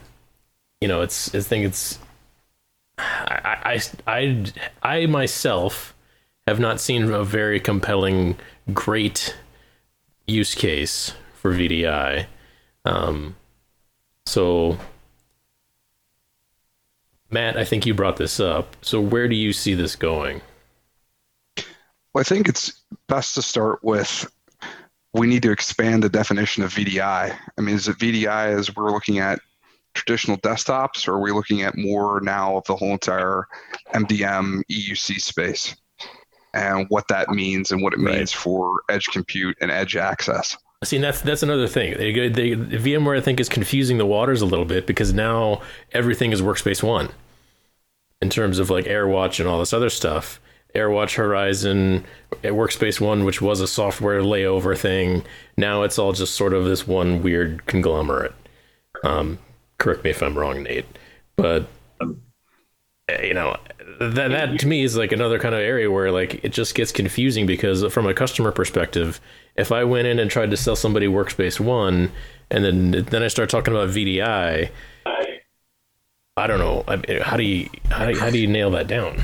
you 0.81 0.87
know, 0.87 1.01
it's 1.01 1.33
I 1.33 1.41
think 1.41 1.65
it's 1.65 1.99
I, 2.99 3.79
I, 4.07 4.13
I, 4.17 4.45
I 4.81 5.05
myself 5.05 5.93
have 6.47 6.59
not 6.59 6.81
seen 6.81 7.11
a 7.11 7.23
very 7.23 7.59
compelling, 7.59 8.37
great 8.73 9.35
use 10.27 10.55
case 10.55 11.13
for 11.35 11.53
VDI. 11.53 12.25
Um, 12.85 13.35
so, 14.25 14.77
Matt, 17.29 17.57
I 17.57 17.63
think 17.63 17.85
you 17.85 17.93
brought 17.93 18.17
this 18.17 18.39
up. 18.39 18.75
So, 18.81 18.99
where 18.99 19.27
do 19.27 19.35
you 19.35 19.53
see 19.53 19.73
this 19.73 19.95
going? 19.95 20.41
Well, 21.57 22.21
I 22.21 22.23
think 22.23 22.49
it's 22.49 22.81
best 23.07 23.35
to 23.35 23.41
start 23.41 23.83
with 23.83 24.31
we 25.13 25.27
need 25.27 25.43
to 25.43 25.51
expand 25.51 26.03
the 26.03 26.09
definition 26.09 26.63
of 26.63 26.73
VDI. 26.73 27.35
I 27.57 27.61
mean, 27.61 27.75
is 27.75 27.87
it 27.87 27.97
VDI 27.97 28.57
as 28.57 28.75
we're 28.75 28.91
looking 28.91 29.19
at 29.19 29.39
traditional 29.93 30.37
desktops, 30.37 31.07
or 31.07 31.13
are 31.13 31.21
we 31.21 31.31
looking 31.31 31.63
at 31.63 31.77
more 31.77 32.21
now 32.21 32.57
of 32.57 32.65
the 32.65 32.75
whole 32.75 32.91
entire 32.91 33.47
MDM 33.93 34.61
EUC 34.71 35.19
space 35.19 35.75
and 36.53 36.85
what 36.89 37.07
that 37.09 37.29
means 37.29 37.71
and 37.71 37.81
what 37.81 37.93
it 37.93 37.99
means 37.99 38.31
for 38.31 38.81
edge 38.89 39.05
compute 39.05 39.57
and 39.61 39.71
edge 39.71 39.95
access? 39.95 40.57
See, 40.83 40.95
and 40.95 41.03
that's 41.03 41.21
that's 41.21 41.43
another 41.43 41.67
thing. 41.67 41.97
They, 41.97 42.29
they, 42.29 42.51
VMware, 42.51 43.17
I 43.17 43.21
think, 43.21 43.41
is 43.41 43.49
confusing 43.49 43.97
the 43.97 44.05
waters 44.05 44.41
a 44.41 44.45
little 44.45 44.65
bit 44.65 44.87
because 44.87 45.11
now 45.11 45.61
everything 45.91 46.31
is 46.31 46.41
Workspace 46.41 46.81
ONE 46.81 47.09
in 48.21 48.29
terms 48.29 48.59
of 48.59 48.69
like 48.69 48.85
AirWatch 48.85 49.39
and 49.39 49.49
all 49.49 49.59
this 49.59 49.73
other 49.73 49.89
stuff. 49.89 50.39
AirWatch 50.75 51.15
Horizon, 51.15 52.05
Workspace 52.43 53.01
ONE, 53.01 53.25
which 53.25 53.41
was 53.41 53.59
a 53.59 53.67
software 53.67 54.21
layover 54.21 54.77
thing. 54.77 55.23
Now 55.57 55.83
it's 55.83 55.97
all 55.97 56.13
just 56.13 56.35
sort 56.35 56.53
of 56.53 56.65
this 56.65 56.87
one 56.87 57.23
weird 57.23 57.65
conglomerate. 57.65 58.33
Um, 59.03 59.39
correct 59.77 60.03
me 60.03 60.11
if 60.11 60.21
I'm 60.21 60.37
wrong, 60.37 60.63
Nate, 60.63 60.85
but 61.35 61.67
you 63.23 63.33
know 63.33 63.57
that 63.99 64.29
that 64.29 64.59
to 64.59 64.67
me 64.67 64.83
is 64.83 64.95
like 64.95 65.11
another 65.11 65.39
kind 65.39 65.55
of 65.55 65.61
area 65.61 65.89
where 65.89 66.11
like 66.11 66.43
it 66.43 66.49
just 66.49 66.75
gets 66.75 66.91
confusing 66.91 67.45
because 67.45 67.91
from 67.91 68.05
a 68.05 68.13
customer 68.13 68.51
perspective, 68.51 69.19
if 69.55 69.71
I 69.71 69.83
went 69.83 70.07
in 70.07 70.19
and 70.19 70.29
tried 70.29 70.51
to 70.51 70.57
sell 70.57 70.75
somebody 70.75 71.07
Workspace 71.07 71.59
ONE, 71.59 72.11
and 72.51 72.63
then 72.63 72.91
then 73.09 73.23
I 73.23 73.27
start 73.27 73.49
talking 73.49 73.73
about 73.73 73.89
VDI, 73.89 74.69
I 76.37 76.47
don't 76.47 76.59
know. 76.59 76.83
How 77.23 77.37
do 77.37 77.43
you 77.43 77.69
how 77.89 78.13
how 78.15 78.29
do 78.29 78.37
you 78.37 78.47
nail 78.47 78.69
that 78.71 78.87
down? 78.87 79.19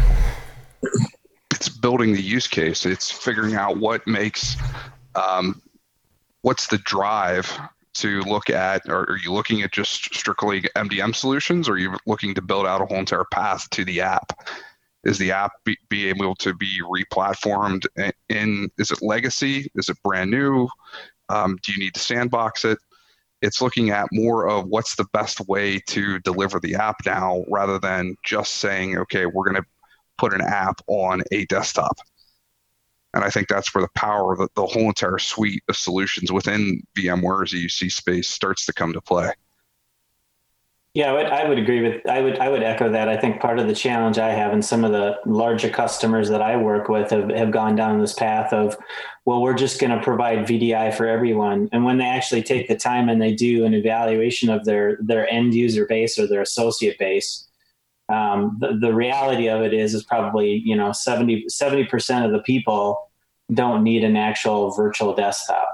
Building 1.86 2.14
the 2.14 2.22
use 2.22 2.48
case. 2.48 2.84
It's 2.84 3.12
figuring 3.12 3.54
out 3.54 3.78
what 3.78 4.08
makes 4.08 4.58
um, 5.14 5.62
what's 6.42 6.66
the 6.66 6.80
drive 6.80 7.56
to 7.98 8.22
look 8.22 8.50
at 8.50 8.82
or 8.90 9.02
are 9.02 9.20
you 9.20 9.32
looking 9.32 9.62
at 9.62 9.72
just 9.72 10.12
strictly 10.16 10.62
mdm 10.76 11.16
solutions 11.16 11.70
or 11.70 11.74
are 11.74 11.78
you 11.78 11.96
looking 12.08 12.34
to 12.34 12.42
build 12.42 12.66
out 12.66 12.82
a 12.82 12.88
whole 12.88 12.98
entire 12.98 13.24
path 13.32 13.70
to 13.70 13.86
the 13.86 14.02
app? 14.02 14.32
Is 15.04 15.20
the 15.20 15.32
app 15.32 15.52
be, 15.64 15.78
be 15.88 16.10
able 16.10 16.34
to 16.38 16.56
be 16.56 16.82
replatformed 16.82 17.86
in 18.30 18.68
is 18.80 18.90
it 18.90 19.04
legacy? 19.04 19.70
Is 19.76 19.88
it 19.88 20.02
brand 20.02 20.32
new? 20.32 20.68
Um, 21.30 21.56
do 21.62 21.72
you 21.72 21.78
need 21.78 21.94
to 21.94 22.00
sandbox 22.00 22.66
it? 22.66 22.80
It's 23.44 23.62
looking 23.62 23.92
at 23.92 24.08
more 24.12 24.50
of 24.50 24.66
what's 24.66 24.96
the 24.96 25.06
best 25.14 25.40
way 25.48 25.78
to 25.90 26.18
deliver 26.22 26.60
the 26.60 26.74
app 26.74 26.96
now 27.06 27.46
rather 27.48 27.78
than 27.78 28.16
just 28.24 28.56
saying 28.56 28.98
okay 28.98 29.28
we're 29.28 29.46
going 29.46 29.62
to 29.62 29.68
put 30.18 30.34
an 30.34 30.42
app 30.42 30.82
on 30.88 31.24
a 31.32 31.46
desktop 31.46 31.98
and 33.16 33.24
I 33.24 33.30
think 33.30 33.48
that's 33.48 33.74
where 33.74 33.82
the 33.82 33.90
power 33.96 34.34
of 34.34 34.50
the, 34.56 34.66
whole 34.66 34.88
entire 34.88 35.18
suite 35.18 35.64
of 35.70 35.78
solutions 35.78 36.34
within 36.34 36.84
VMware's 37.00 37.54
EUC 37.54 37.90
space 37.90 38.28
starts 38.28 38.66
to 38.66 38.74
come 38.74 38.92
to 38.92 39.00
play. 39.00 39.32
Yeah, 40.94 41.12
I 41.12 41.14
would, 41.14 41.26
I 41.26 41.50
would 41.50 41.60
agree 41.60 41.82
with. 41.82 42.08
I 42.08 42.22
would 42.22 42.40
I 42.40 42.48
would 42.48 42.64
echo 42.64 42.90
that. 42.90 43.10
I 43.10 43.18
think 43.18 43.42
part 43.42 43.60
of 43.60 43.68
the 43.68 43.76
challenge 43.76 44.18
I 44.18 44.32
have, 44.32 44.54
and 44.54 44.64
some 44.64 44.86
of 44.86 44.94
the 44.94 45.18
larger 45.26 45.70
customers 45.70 46.30
that 46.30 46.42
I 46.42 46.56
work 46.56 46.88
with 46.88 47.10
have, 47.10 47.30
have 47.32 47.52
gone 47.52 47.76
down 47.76 48.00
this 48.00 48.14
path 48.14 48.54
of, 48.54 48.78
well, 49.26 49.42
we're 49.42 49.56
just 49.56 49.82
going 49.82 49.92
to 49.92 50.02
provide 50.02 50.48
VDI 50.48 50.94
for 50.94 51.06
everyone. 51.06 51.68
And 51.74 51.84
when 51.84 51.98
they 51.98 52.06
actually 52.06 52.44
take 52.44 52.70
the 52.70 52.78
time 52.78 53.10
and 53.10 53.22
they 53.22 53.34
do 53.34 53.66
an 53.66 53.74
evaluation 53.74 54.50
of 54.50 54.64
their 54.64 54.98
their 55.02 55.30
end 55.30 55.54
user 55.54 55.86
base 55.86 56.18
or 56.18 56.28
their 56.28 56.42
associate 56.42 56.98
base, 56.98 57.45
um, 58.10 58.58
the, 58.60 58.78
the 58.80 58.94
reality 58.94 59.48
of 59.48 59.62
it 59.62 59.74
is 59.74 59.94
is 59.94 60.04
probably 60.04 60.62
you 60.66 60.76
know 60.76 60.92
70 60.92 61.48
percent 61.86 62.26
of 62.26 62.32
the 62.32 62.44
people 62.44 63.10
don't 63.54 63.84
need 63.84 64.04
an 64.04 64.18
actual 64.18 64.72
virtual 64.72 65.14
desktop. 65.14 65.68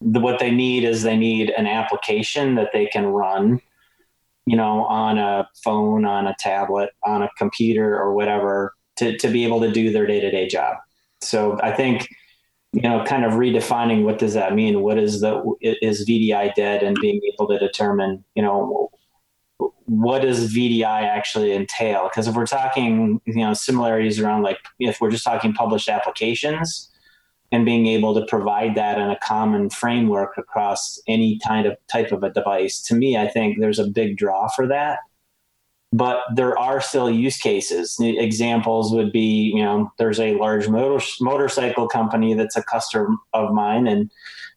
The, 0.00 0.20
what 0.20 0.38
they 0.38 0.50
need 0.50 0.84
is 0.84 1.02
they 1.02 1.16
need 1.16 1.50
an 1.50 1.66
application 1.66 2.56
that 2.56 2.70
they 2.72 2.86
can 2.86 3.06
run 3.06 3.60
you 4.46 4.56
know, 4.56 4.84
on 4.84 5.18
a 5.18 5.48
phone, 5.62 6.04
on 6.04 6.26
a 6.26 6.36
tablet, 6.38 6.90
on 7.04 7.22
a 7.22 7.30
computer 7.38 7.98
or 7.98 8.14
whatever 8.14 8.74
to, 8.96 9.16
to 9.18 9.28
be 9.28 9.44
able 9.44 9.60
to 9.60 9.72
do 9.72 9.90
their 9.92 10.06
day 10.06 10.20
to 10.20 10.30
day 10.30 10.46
job. 10.46 10.76
So 11.20 11.58
I 11.62 11.72
think, 11.72 12.08
you 12.72 12.82
know, 12.82 13.04
kind 13.04 13.24
of 13.24 13.32
redefining 13.32 14.02
what 14.04 14.18
does 14.18 14.34
that 14.34 14.54
mean? 14.54 14.82
What 14.82 14.98
is 14.98 15.20
the, 15.20 15.42
is 15.60 16.06
VDI 16.06 16.54
dead 16.54 16.82
and 16.82 16.96
being 17.00 17.20
able 17.32 17.48
to 17.48 17.58
determine, 17.58 18.24
you 18.34 18.42
know, 18.42 18.90
what 19.86 20.22
does 20.22 20.52
VDI 20.52 20.84
actually 20.84 21.52
entail? 21.52 22.04
Because 22.04 22.26
if 22.26 22.34
we're 22.34 22.46
talking, 22.46 23.20
you 23.26 23.36
know, 23.36 23.52
similarities 23.52 24.18
around 24.18 24.42
like, 24.42 24.58
if 24.78 25.00
we're 25.00 25.10
just 25.10 25.24
talking 25.24 25.52
published 25.52 25.88
applications, 25.88 26.90
and 27.54 27.64
being 27.64 27.86
able 27.86 28.14
to 28.14 28.26
provide 28.26 28.74
that 28.74 28.98
in 28.98 29.08
a 29.10 29.18
common 29.22 29.70
framework 29.70 30.36
across 30.36 31.00
any 31.06 31.38
kind 31.46 31.66
of 31.66 31.76
type 31.86 32.10
of 32.10 32.22
a 32.22 32.30
device 32.30 32.82
to 32.82 32.94
me 32.94 33.16
i 33.16 33.28
think 33.28 33.60
there's 33.60 33.78
a 33.78 33.86
big 33.86 34.16
draw 34.16 34.48
for 34.48 34.66
that 34.66 34.98
but 35.92 36.22
there 36.34 36.58
are 36.58 36.80
still 36.80 37.08
use 37.08 37.38
cases 37.38 37.96
examples 38.00 38.92
would 38.92 39.12
be 39.12 39.52
you 39.54 39.62
know 39.62 39.90
there's 39.98 40.18
a 40.18 40.34
large 40.34 40.68
motor, 40.68 41.04
motorcycle 41.20 41.86
company 41.86 42.34
that's 42.34 42.56
a 42.56 42.62
customer 42.62 43.08
of 43.32 43.52
mine 43.52 43.86
and 43.86 44.10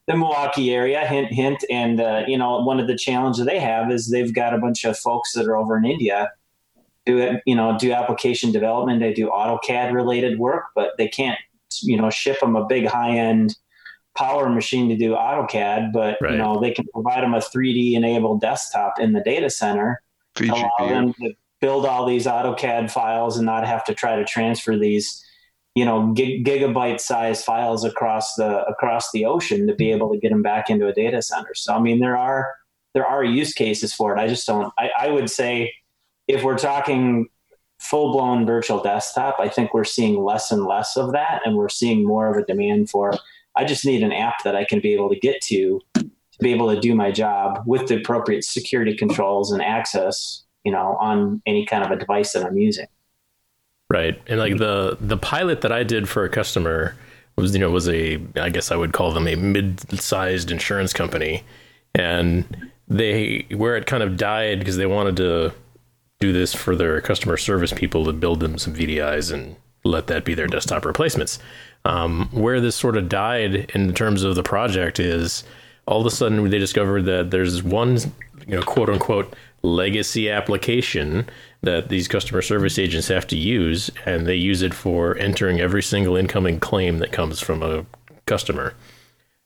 the 0.08 0.16
milwaukee 0.16 0.74
area 0.74 1.06
hint 1.06 1.32
hint 1.32 1.64
and 1.70 2.00
uh, 2.00 2.24
you 2.28 2.38
know 2.38 2.62
one 2.62 2.80
of 2.80 2.88
the 2.88 2.98
challenges 2.98 3.46
they 3.46 3.60
have 3.60 3.92
is 3.92 4.10
they've 4.10 4.34
got 4.34 4.54
a 4.54 4.58
bunch 4.58 4.84
of 4.86 4.98
folks 4.98 5.34
that 5.34 5.46
are 5.46 5.58
over 5.58 5.78
in 5.78 5.86
india 5.86 6.32
do 7.06 7.18
it, 7.20 7.42
you 7.46 7.56
know 7.56 7.78
do 7.78 7.92
application 7.92 8.52
development 8.52 9.00
they 9.00 9.14
do 9.14 9.28
autocad 9.28 9.94
related 9.94 10.40
work 10.40 10.66
but 10.76 10.92
they 10.98 11.08
can't 11.08 11.40
you 11.82 11.98
know 11.98 12.10
ship 12.10 12.40
them 12.40 12.56
a 12.56 12.66
big 12.66 12.88
high 12.88 13.16
end 13.16 13.56
power 14.18 14.50
machine 14.50 14.90
to 14.90 14.98
do 14.98 15.12
AutoCAD, 15.12 15.94
but 15.94 16.18
right. 16.22 16.32
you 16.32 16.38
know 16.38 16.60
they 16.60 16.72
can 16.72 16.86
provide 16.92 17.24
them 17.24 17.34
a 17.34 17.38
3D 17.38 17.94
enabled 17.94 18.42
desktop 18.42 19.00
in 19.00 19.14
the 19.14 19.22
data 19.22 19.50
center, 19.50 20.02
allow 20.42 20.72
them 20.80 21.14
to 21.22 21.34
build 21.62 21.86
all 21.86 22.06
these 22.06 22.26
AutoCAD 22.26 22.92
files 22.92 23.38
and 23.38 23.46
not 23.46 23.66
have 23.66 23.84
to 23.86 23.94
try 23.94 24.16
to 24.16 24.26
transfer 24.26 24.78
these 24.78 25.24
you 25.78 25.86
know 25.86 26.12
gig- 26.14 26.44
gigabyte 26.44 27.00
size 27.00 27.44
files 27.44 27.84
across 27.84 28.34
the 28.34 28.66
across 28.66 29.12
the 29.12 29.26
ocean 29.26 29.68
to 29.68 29.76
be 29.76 29.86
mm-hmm. 29.86 29.98
able 29.98 30.12
to 30.12 30.18
get 30.20 30.30
them 30.30 30.42
back 30.42 30.72
into 30.72 30.88
a 30.88 30.94
data 30.94 31.22
center. 31.22 31.54
So 31.54 31.76
I 31.76 31.80
mean 31.80 32.00
there 32.00 32.18
are 32.18 32.48
there 32.96 33.06
are 33.06 33.24
use 33.24 33.54
cases 33.54 33.94
for 33.94 34.18
it. 34.18 34.20
I 34.20 34.28
just 34.28 34.48
don't. 34.48 34.74
I, 34.80 34.90
I 35.00 35.10
would 35.12 35.30
say 35.30 35.72
if 36.28 36.44
we're 36.44 36.58
talking 36.58 37.28
full 37.80 38.12
blown 38.12 38.48
virtual 38.48 38.82
desktop, 38.82 39.36
I 39.40 39.50
think 39.50 39.72
we're 39.72 39.84
seeing 39.84 40.24
less 40.24 40.50
and 40.52 40.66
less 40.66 40.98
of 40.98 41.12
that, 41.12 41.42
and 41.46 41.56
we're 41.56 41.70
seeing 41.70 42.04
more 42.04 42.28
of 42.28 42.38
a 42.38 42.46
demand 42.46 42.90
for. 42.90 43.14
I 43.56 43.64
just 43.64 43.86
need 43.86 44.02
an 44.02 44.12
app 44.12 44.44
that 44.44 44.56
I 44.56 44.66
can 44.66 44.80
be 44.80 44.96
able 44.96 45.10
to 45.10 45.20
get 45.20 45.42
to 45.44 45.80
to 45.94 46.40
be 46.40 46.52
able 46.54 46.74
to 46.74 46.80
do 46.80 46.96
my 46.96 47.12
job 47.12 47.62
with 47.68 47.88
the 47.88 47.98
appropriate 47.98 48.44
security 48.44 48.96
controls 48.96 49.52
and 49.52 49.62
access, 49.62 50.44
you 50.64 50.72
know, 50.72 50.98
on 51.00 51.40
any 51.46 51.68
kind 51.68 51.84
of 51.84 51.92
a 51.92 51.98
device 51.98 52.34
that 52.34 52.44
I'm 52.44 52.58
using. 52.58 52.88
Right. 53.90 54.22
And 54.28 54.40
like 54.40 54.58
the 54.58 54.98
the 55.00 55.18
pilot 55.18 55.62
that 55.62 55.72
I 55.72 55.84
did 55.84 56.10
for 56.10 56.26
a 56.26 56.30
customer 56.30 56.96
was 57.38 57.54
you 57.54 57.60
know 57.60 57.70
was 57.70 57.88
a 57.88 58.20
I 58.36 58.50
guess 58.50 58.72
I 58.72 58.76
would 58.76 58.94
call 58.94 59.14
them 59.14 59.28
a 59.28 59.36
mid-sized 59.36 60.52
insurance 60.52 60.92
company 60.92 61.44
and 61.96 62.72
they 62.88 63.46
where 63.56 63.78
it 63.78 63.86
kind 63.86 64.04
of 64.04 64.18
died 64.18 64.60
because 64.60 64.78
they 64.78 64.86
wanted 64.86 65.18
to 65.18 65.54
do 66.20 66.34
this 66.34 66.54
for 66.54 66.76
their 66.76 67.00
customer 67.00 67.38
service 67.38 67.72
people 67.72 68.06
to 68.06 68.14
build 68.14 68.40
them 68.40 68.58
some 68.58 68.74
VDIs 68.74 69.32
and 69.32 69.56
let 69.84 70.08
that 70.08 70.26
be 70.26 70.34
their 70.34 70.48
desktop 70.48 70.84
replacements. 70.86 71.40
Um, 71.86 72.28
where 72.34 72.60
this 72.60 72.76
sort 72.76 72.98
of 72.98 73.08
died 73.08 73.72
in 73.74 73.94
terms 73.94 74.24
of 74.24 74.36
the 74.36 74.44
project 74.44 75.00
is 75.00 75.44
all 75.86 76.02
of 76.02 76.06
a 76.06 76.12
sudden 76.12 76.50
they 76.50 76.60
discovered 76.60 77.04
that 77.04 77.32
there's 77.32 77.64
one 77.64 77.98
you 78.46 78.56
know 78.56 78.62
quote 78.62 78.90
unquote 78.90 79.34
legacy 79.62 80.30
application 80.30 81.28
that 81.62 81.90
these 81.90 82.08
customer 82.08 82.42
service 82.42 82.78
agents 82.78 83.08
have 83.08 83.28
to 83.28 83.38
use, 83.38 83.90
and 84.06 84.26
they 84.26 84.36
use 84.36 84.62
it 84.62 84.74
for 84.74 85.18
entering 85.18 85.60
every 85.60 85.84
single 85.84 86.16
incoming 86.16 86.60
claim 86.60 87.00
that 87.00 87.12
comes 87.12 87.40
from 87.40 87.64
a 87.64 87.86
customer. 88.26 88.74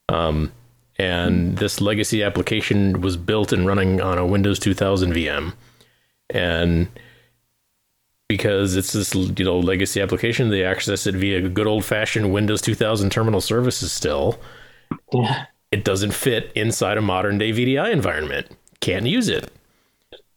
Um, 0.09 0.51
and 0.97 1.57
this 1.57 1.82
legacy 1.82 2.22
application 2.22 3.01
was 3.01 3.18
built 3.18 3.53
and 3.53 3.66
running 3.66 4.01
on 4.01 4.18
a 4.18 4.26
Windows 4.26 4.59
2000 4.59 5.14
VM, 5.14 5.53
and 6.30 6.88
because 8.28 8.76
it's 8.76 8.93
this 8.93 9.16
you 9.16 9.43
know 9.43 9.59
legacy 9.59 10.01
application, 10.01 10.49
they 10.49 10.64
access 10.64 11.07
it 11.07 11.16
via 11.16 11.49
good 11.49 11.68
old 11.68 11.84
fashioned 11.84 12.32
Windows 12.32 12.62
2000 12.62 13.09
terminal 13.09 13.41
services. 13.41 13.91
Still, 13.91 14.39
yeah. 15.12 15.45
it 15.72 15.84
doesn't 15.84 16.14
fit 16.14 16.51
inside 16.55 16.97
a 16.97 17.01
modern 17.01 17.38
day 17.38 17.51
VDI 17.51 17.91
environment. 17.91 18.47
Can't 18.80 19.05
use 19.05 19.28
it. 19.28 19.51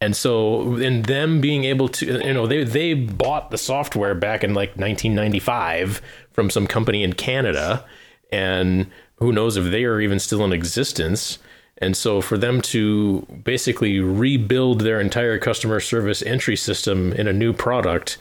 And 0.04 0.14
so, 0.14 0.76
in 0.76 1.00
them 1.04 1.40
being 1.40 1.64
able 1.64 1.88
to, 1.88 2.04
you 2.04 2.34
know, 2.34 2.46
they 2.46 2.62
they 2.62 2.92
bought 2.92 3.50
the 3.50 3.56
software 3.56 4.14
back 4.14 4.44
in 4.44 4.52
like 4.52 4.76
1995 4.76 6.02
from 6.30 6.50
some 6.50 6.66
company 6.66 7.02
in 7.02 7.14
Canada, 7.14 7.86
and 8.30 8.86
who 9.14 9.32
knows 9.32 9.56
if 9.56 9.70
they 9.70 9.84
are 9.84 10.02
even 10.02 10.18
still 10.18 10.44
in 10.44 10.52
existence. 10.52 11.38
And 11.78 11.96
so, 11.96 12.20
for 12.20 12.36
them 12.36 12.60
to 12.74 13.22
basically 13.44 13.98
rebuild 13.98 14.82
their 14.82 15.00
entire 15.00 15.38
customer 15.38 15.80
service 15.80 16.20
entry 16.20 16.56
system 16.56 17.14
in 17.14 17.26
a 17.26 17.32
new 17.32 17.54
product 17.54 18.18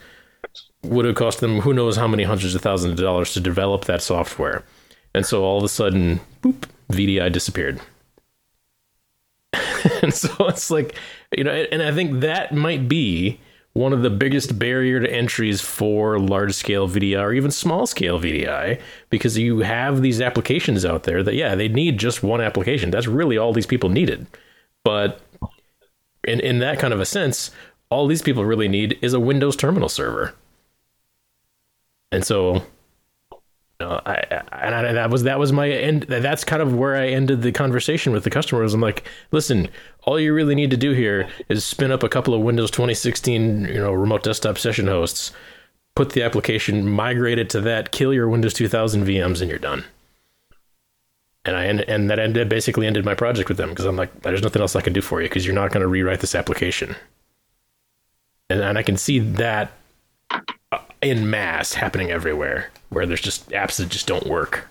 would 0.84 1.04
have 1.04 1.16
cost 1.16 1.42
them 1.42 1.60
who 1.60 1.74
knows 1.74 1.98
how 1.98 2.08
many 2.08 2.24
hundreds 2.24 2.56
of 2.56 2.62
thousands 2.62 2.94
of 2.94 3.04
dollars 3.04 3.34
to 3.34 3.42
develop 3.42 3.84
that 3.86 4.02
software. 4.02 4.64
And 5.14 5.26
so, 5.26 5.44
all 5.44 5.58
of 5.58 5.66
a 5.66 5.70
sudden, 5.70 6.22
boop, 6.42 6.64
VDI 6.94 7.30
disappeared. 7.30 7.82
and 10.02 10.14
so 10.14 10.30
it's 10.48 10.72
like 10.72 10.96
you 11.38 11.44
know 11.44 11.52
and 11.52 11.82
i 11.82 11.92
think 11.92 12.22
that 12.22 12.54
might 12.54 12.88
be 12.88 13.40
one 13.74 13.92
of 13.92 14.04
the 14.04 14.10
biggest 14.10 14.58
barrier 14.60 15.00
to 15.00 15.12
entries 15.12 15.60
for 15.60 16.20
large 16.20 16.54
scale 16.54 16.88
VDI 16.88 17.20
or 17.20 17.34
even 17.34 17.50
small 17.50 17.88
scale 17.88 18.20
VDI 18.20 18.80
because 19.10 19.38
you 19.38 19.60
have 19.60 20.02
these 20.02 20.22
applications 20.22 20.86
out 20.86 21.04
there 21.04 21.24
that 21.24 21.34
yeah 21.34 21.56
they 21.56 21.68
need 21.68 21.98
just 21.98 22.22
one 22.24 22.40
application. 22.40 22.92
That's 22.92 23.08
really 23.08 23.38
all 23.38 23.52
these 23.52 23.66
people 23.66 23.90
needed. 23.90 24.28
But 24.84 25.22
in 26.24 26.40
in 26.40 26.60
that 26.60 26.80
kind 26.80 26.94
of 26.94 27.00
a 27.00 27.06
sense 27.06 27.52
all 27.90 28.08
these 28.08 28.22
people 28.22 28.46
really 28.46 28.68
need 28.68 28.98
is 29.02 29.14
a 29.14 29.20
Windows 29.20 29.56
terminal 29.56 29.90
server. 29.90 30.34
And 32.12 32.24
so 32.26 32.64
uh, 33.84 34.02
I, 34.06 34.14
and 34.66 34.76
I, 34.76 34.94
that 34.94 35.10
was 35.10 35.24
that 35.24 35.40
was 35.40 35.52
my 35.52 35.70
end. 35.70 36.04
That's 36.04 36.44
kind 36.44 36.62
of 36.62 36.74
where 36.74 36.96
I 36.96 37.08
ended 37.08 37.42
the 37.42 37.52
conversation 37.52 38.14
with 38.14 38.24
the 38.24 38.30
customers. 38.30 38.74
I'm 38.74 38.82
like, 38.82 39.04
listen, 39.32 39.70
all 40.04 40.20
you 40.20 40.34
really 40.34 40.56
need 40.56 40.72
to 40.72 40.78
do 40.78 40.92
here 40.92 41.28
is 41.50 41.64
spin 41.64 41.92
up 41.92 42.04
a 42.04 42.10
couple 42.10 42.34
of 42.34 42.42
Windows 42.42 42.72
2016, 42.72 43.66
you 43.66 43.74
know, 43.76 43.92
remote 43.94 44.24
desktop 44.24 44.58
session 44.58 44.88
hosts, 44.88 45.32
put 45.96 46.12
the 46.12 46.24
application, 46.24 46.90
migrate 46.90 47.40
it 47.40 47.50
to 47.52 47.62
that, 47.62 47.92
kill 47.92 48.14
your 48.14 48.30
Windows 48.30 48.54
2000 48.54 49.06
VMs, 49.06 49.42
and 49.42 49.50
you're 49.50 49.60
done. 49.60 49.84
And 51.46 51.58
I 51.58 51.66
and 51.66 52.10
that 52.10 52.20
ended 52.20 52.48
basically 52.48 52.88
ended 52.88 53.04
my 53.04 53.16
project 53.16 53.50
with 53.50 53.58
them 53.58 53.70
because 53.70 53.86
I'm 53.86 53.98
like, 53.98 54.22
there's 54.22 54.42
nothing 54.42 54.62
else 54.62 54.76
I 54.76 54.82
can 54.82 54.94
do 54.94 55.02
for 55.02 55.22
you 55.22 55.28
because 55.28 55.46
you're 55.46 55.56
not 55.56 55.72
going 55.72 55.82
to 55.82 55.88
rewrite 55.88 56.22
this 56.22 56.36
application. 56.36 56.96
And, 58.50 58.62
and 58.62 58.78
I 58.78 58.84
can 58.84 58.98
see 58.98 59.20
that 59.20 59.72
in 61.04 61.30
mass 61.30 61.74
happening 61.74 62.10
everywhere 62.10 62.72
where 62.90 63.06
there's 63.06 63.22
just 63.22 63.50
apps 63.50 63.78
that 63.78 63.90
just 63.90 64.08
don't 64.08 64.28
work. 64.28 64.68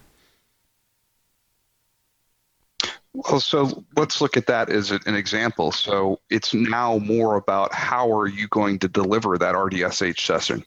Well, 3.14 3.40
so 3.40 3.84
let's 3.96 4.22
look 4.22 4.38
at 4.38 4.46
that 4.46 4.70
as 4.70 4.90
an 4.90 5.14
example. 5.14 5.70
So 5.70 6.18
it's 6.30 6.54
now 6.54 6.96
more 6.98 7.36
about 7.36 7.74
how 7.74 8.10
are 8.10 8.26
you 8.26 8.48
going 8.48 8.78
to 8.78 8.88
deliver 8.88 9.36
that 9.36 9.54
RDSH 9.54 10.20
session? 10.20 10.64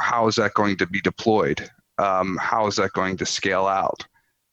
How 0.00 0.26
is 0.28 0.34
that 0.34 0.52
going 0.52 0.76
to 0.76 0.86
be 0.86 1.00
deployed? 1.00 1.70
Um, 1.96 2.36
how 2.38 2.66
is 2.66 2.76
that 2.76 2.92
going 2.92 3.16
to 3.16 3.26
scale 3.26 3.66
out? 3.66 4.04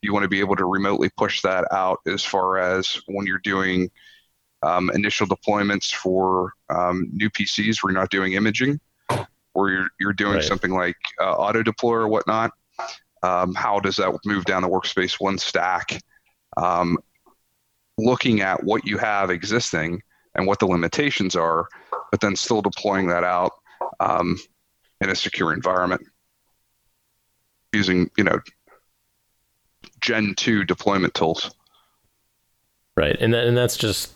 You 0.02 0.14
want 0.14 0.24
to 0.24 0.30
be 0.30 0.40
able 0.40 0.56
to 0.56 0.66
remotely 0.66 1.10
push 1.18 1.42
that 1.42 1.68
out 1.74 2.00
as 2.08 2.24
far 2.24 2.58
as 2.58 3.02
when 3.08 3.28
you're 3.28 3.40
doing 3.40 3.92
um, 4.64 4.90
initial 4.92 5.28
deployments 5.28 5.92
for 5.92 6.54
um, 6.70 7.10
new 7.12 7.30
PCs 7.30 7.78
you're 7.84 7.92
not 7.92 8.12
doing 8.12 8.34
imaging 8.34 8.80
or 9.54 9.70
you're, 9.70 9.88
you're 10.00 10.14
doing 10.14 10.36
right. 10.36 10.44
something 10.44 10.72
like 10.72 10.98
uh, 11.20 11.34
auto 11.34 11.64
deploy 11.64 11.94
or 11.94 12.08
whatnot. 12.08 12.52
Um, 13.24 13.54
how 13.54 13.80
does 13.80 13.98
that 13.98 14.18
move 14.26 14.46
down 14.46 14.62
the 14.62 14.70
workspace 14.70 15.20
one 15.20 15.38
stack? 15.38 16.02
Um, 16.58 16.98
looking 17.98 18.42
at 18.42 18.64
what 18.64 18.86
you 18.86 18.98
have 18.98 19.30
existing 19.30 20.02
and 20.36 20.48
what 20.48 20.60
the 20.60 20.66
limitations 20.66 21.36
are, 21.36 21.68
but 22.10 22.20
then 22.22 22.36
still 22.36 22.62
deploying 22.62 23.08
that 23.08 23.24
out 23.24 23.52
um, 24.00 24.38
in 25.02 25.10
a 25.10 25.16
secure 25.16 25.54
environment 25.54 26.02
using, 27.74 28.10
you 28.18 28.24
know, 28.24 28.40
Gen 30.00 30.34
2 30.36 30.64
deployment 30.64 31.14
tools. 31.14 31.52
Right. 32.96 33.16
And, 33.20 33.34
that, 33.34 33.46
and 33.46 33.56
that's 33.56 33.78
just 33.78 34.14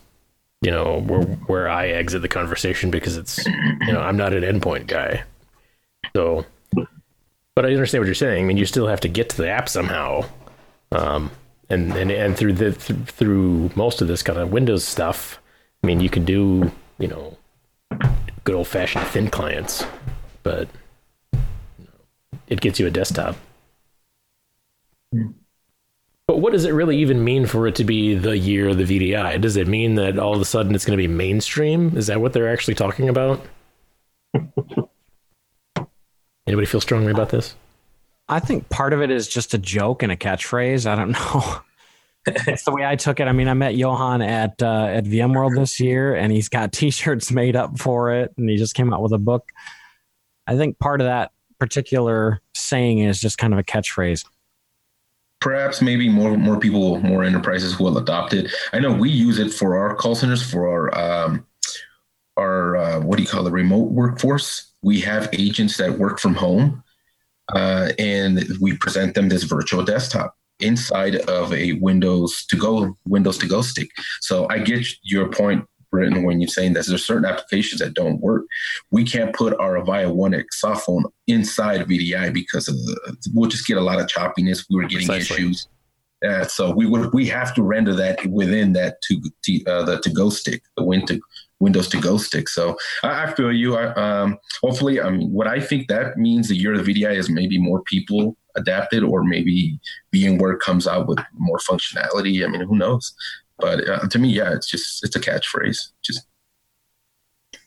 you 0.62 0.70
know 0.70 1.00
where 1.00 1.22
where 1.22 1.68
I 1.68 1.88
exit 1.88 2.22
the 2.22 2.28
conversation 2.28 2.90
because 2.90 3.16
it's 3.16 3.44
you 3.46 3.92
know 3.92 4.00
I'm 4.00 4.16
not 4.16 4.32
an 4.32 4.42
endpoint 4.42 4.86
guy. 4.86 5.24
So, 6.14 6.46
but 7.54 7.66
I 7.66 7.70
understand 7.70 8.02
what 8.02 8.06
you're 8.06 8.14
saying. 8.14 8.44
I 8.44 8.46
mean, 8.46 8.56
you 8.56 8.66
still 8.66 8.86
have 8.86 9.00
to 9.00 9.08
get 9.08 9.28
to 9.30 9.36
the 9.36 9.48
app 9.48 9.68
somehow, 9.68 10.24
um, 10.92 11.30
and 11.68 11.94
and 11.94 12.10
and 12.10 12.36
through 12.36 12.54
the 12.54 12.72
th- 12.72 12.98
through 13.06 13.70
most 13.74 14.00
of 14.00 14.08
this 14.08 14.22
kind 14.22 14.38
of 14.38 14.52
Windows 14.52 14.84
stuff. 14.84 15.40
I 15.82 15.86
mean, 15.86 16.00
you 16.00 16.08
can 16.08 16.24
do 16.24 16.70
you 16.98 17.08
know 17.08 17.36
good 18.44 18.54
old 18.54 18.68
fashioned 18.68 19.06
thin 19.08 19.28
clients, 19.28 19.84
but 20.42 20.68
it 22.48 22.60
gets 22.60 22.80
you 22.80 22.86
a 22.86 22.90
desktop. 22.90 23.36
Mm. 25.14 25.34
But 26.26 26.40
what 26.40 26.52
does 26.52 26.64
it 26.64 26.72
really 26.72 26.98
even 26.98 27.22
mean 27.22 27.46
for 27.46 27.68
it 27.68 27.76
to 27.76 27.84
be 27.84 28.14
the 28.16 28.36
year 28.36 28.70
of 28.70 28.78
the 28.78 28.84
VDI? 28.84 29.40
Does 29.40 29.56
it 29.56 29.68
mean 29.68 29.94
that 29.94 30.18
all 30.18 30.34
of 30.34 30.40
a 30.40 30.44
sudden 30.44 30.74
it's 30.74 30.84
going 30.84 30.98
to 30.98 31.02
be 31.02 31.06
mainstream? 31.06 31.96
Is 31.96 32.08
that 32.08 32.20
what 32.20 32.32
they're 32.32 32.52
actually 32.52 32.74
talking 32.74 33.08
about? 33.08 33.40
Anybody 36.46 36.66
feel 36.66 36.80
strongly 36.80 37.12
about 37.12 37.28
this? 37.28 37.54
I 38.28 38.40
think 38.40 38.68
part 38.70 38.92
of 38.92 39.02
it 39.02 39.10
is 39.12 39.28
just 39.28 39.54
a 39.54 39.58
joke 39.58 40.02
and 40.02 40.10
a 40.10 40.16
catchphrase. 40.16 40.84
I 40.84 40.96
don't 40.96 41.12
know. 41.12 41.60
That's 42.44 42.64
the 42.64 42.72
way 42.72 42.84
I 42.84 42.96
took 42.96 43.20
it. 43.20 43.28
I 43.28 43.32
mean, 43.32 43.46
I 43.46 43.54
met 43.54 43.76
Johan 43.76 44.20
at 44.20 44.60
uh, 44.60 44.86
at 44.86 45.04
VMworld 45.04 45.54
this 45.54 45.78
year, 45.78 46.16
and 46.16 46.32
he's 46.32 46.48
got 46.48 46.72
T-shirts 46.72 47.30
made 47.30 47.54
up 47.54 47.78
for 47.78 48.10
it, 48.10 48.34
and 48.36 48.50
he 48.50 48.56
just 48.56 48.74
came 48.74 48.92
out 48.92 49.00
with 49.00 49.12
a 49.12 49.18
book. 49.18 49.52
I 50.48 50.56
think 50.56 50.80
part 50.80 51.00
of 51.00 51.06
that 51.06 51.30
particular 51.60 52.40
saying 52.52 52.98
is 52.98 53.20
just 53.20 53.38
kind 53.38 53.52
of 53.52 53.60
a 53.60 53.62
catchphrase 53.62 54.24
perhaps 55.40 55.82
maybe 55.82 56.08
more 56.08 56.36
more 56.36 56.58
people, 56.58 57.00
more 57.00 57.24
enterprises 57.24 57.78
will 57.78 57.98
adopt 57.98 58.32
it. 58.32 58.50
I 58.72 58.78
know 58.78 58.92
we 58.92 59.10
use 59.10 59.38
it 59.38 59.52
for 59.52 59.76
our 59.76 59.94
call 59.94 60.14
centers, 60.14 60.42
for 60.42 60.68
our 60.68 60.98
um, 60.98 61.46
our 62.36 62.76
uh, 62.76 63.00
what 63.00 63.16
do 63.16 63.22
you 63.22 63.28
call 63.28 63.44
the 63.44 63.50
remote 63.50 63.90
workforce. 63.92 64.72
We 64.82 65.00
have 65.00 65.28
agents 65.32 65.76
that 65.78 65.98
work 65.98 66.20
from 66.20 66.34
home, 66.34 66.82
uh, 67.54 67.92
and 67.98 68.44
we 68.60 68.76
present 68.76 69.14
them 69.14 69.28
this 69.28 69.44
virtual 69.44 69.84
desktop 69.84 70.36
inside 70.60 71.16
of 71.16 71.52
a 71.52 71.72
Windows 71.74 72.46
to 72.46 72.56
go 72.56 72.96
Windows 73.06 73.38
to 73.38 73.46
go 73.46 73.62
stick. 73.62 73.90
So 74.20 74.48
I 74.48 74.58
get 74.58 74.86
your 75.02 75.28
point 75.28 75.66
Britton, 75.90 76.24
when 76.24 76.40
you're 76.40 76.48
saying 76.48 76.74
that 76.74 76.86
there's 76.86 77.06
certain 77.06 77.24
applications 77.24 77.80
that 77.80 77.94
don't 77.94 78.20
work. 78.20 78.44
We 78.90 79.04
can't 79.04 79.34
put 79.34 79.58
our 79.58 79.74
Avaya 79.74 80.12
One 80.12 80.34
X 80.34 80.60
softphone 80.62 81.04
inside 81.26 81.86
VDI 81.86 82.32
because 82.32 82.68
of 82.68 82.74
the, 82.76 83.16
we'll 83.34 83.50
just 83.50 83.66
get 83.66 83.76
a 83.76 83.82
lot 83.82 84.00
of 84.00 84.06
choppiness. 84.06 84.64
We 84.68 84.76
were 84.76 84.88
getting 84.88 85.06
Precisely. 85.06 85.36
issues. 85.36 85.68
Uh, 86.26 86.44
so 86.44 86.72
we 86.74 86.86
would 86.86 87.12
we 87.12 87.26
have 87.26 87.54
to 87.54 87.62
render 87.62 87.94
that 87.94 88.24
within 88.26 88.72
that 88.72 88.96
to 89.02 89.16
uh, 89.66 89.84
the 89.84 90.00
to 90.00 90.10
go 90.10 90.30
stick, 90.30 90.62
the 90.76 90.82
win 90.82 91.04
to 91.06 91.20
Windows 91.60 91.88
to 91.88 92.00
go 92.00 92.16
stick. 92.16 92.48
So 92.48 92.76
I, 93.02 93.24
I 93.24 93.32
feel 93.34 93.52
you. 93.52 93.76
I, 93.76 93.92
um, 93.94 94.38
hopefully, 94.62 95.00
I 95.00 95.10
mean, 95.10 95.30
what 95.32 95.46
I 95.46 95.60
think 95.60 95.88
that 95.88 96.16
means 96.18 96.48
the 96.48 96.56
year 96.56 96.74
of 96.74 96.84
the 96.84 96.94
VDI 96.94 97.16
is 97.16 97.28
maybe 97.28 97.58
more 97.58 97.82
people 97.82 98.36
adapted, 98.56 99.02
or 99.02 99.24
maybe 99.24 99.78
VMware 100.14 100.58
comes 100.58 100.86
out 100.86 101.06
with 101.06 101.18
more 101.34 101.58
functionality. 101.58 102.44
I 102.44 102.48
mean, 102.48 102.62
who 102.62 102.76
knows? 102.76 103.14
But 103.58 103.88
uh, 103.88 104.08
to 104.08 104.18
me, 104.18 104.28
yeah, 104.28 104.52
it's 104.52 104.68
just 104.68 105.02
it's 105.04 105.16
a 105.16 105.20
catchphrase. 105.20 105.88
Just 106.02 106.26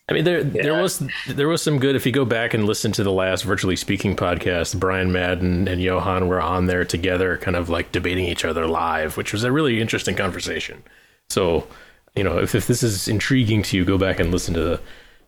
I 0.09 0.13
mean, 0.13 0.23
there 0.23 0.39
yeah. 0.39 0.63
there 0.63 0.81
was 0.81 1.03
there 1.27 1.47
was 1.47 1.61
some 1.61 1.79
good. 1.79 1.95
If 1.95 2.05
you 2.05 2.11
go 2.11 2.25
back 2.25 2.53
and 2.55 2.65
listen 2.65 2.91
to 2.93 3.03
the 3.03 3.11
last 3.11 3.43
virtually 3.43 3.75
speaking 3.75 4.15
podcast, 4.15 4.79
Brian 4.79 5.11
Madden 5.11 5.67
and 5.67 5.81
Johan 5.81 6.27
were 6.27 6.41
on 6.41 6.65
there 6.65 6.83
together, 6.83 7.37
kind 7.37 7.55
of 7.55 7.69
like 7.69 7.91
debating 7.91 8.25
each 8.25 8.43
other 8.43 8.65
live, 8.65 9.17
which 9.17 9.31
was 9.31 9.43
a 9.43 9.51
really 9.51 9.79
interesting 9.79 10.15
conversation. 10.15 10.83
So, 11.29 11.67
you 12.15 12.23
know, 12.23 12.39
if, 12.39 12.55
if 12.55 12.65
this 12.65 12.81
is 12.81 13.07
intriguing 13.07 13.61
to 13.63 13.77
you, 13.77 13.85
go 13.85 13.99
back 13.99 14.19
and 14.19 14.31
listen 14.31 14.55
to 14.55 14.61
the 14.61 14.81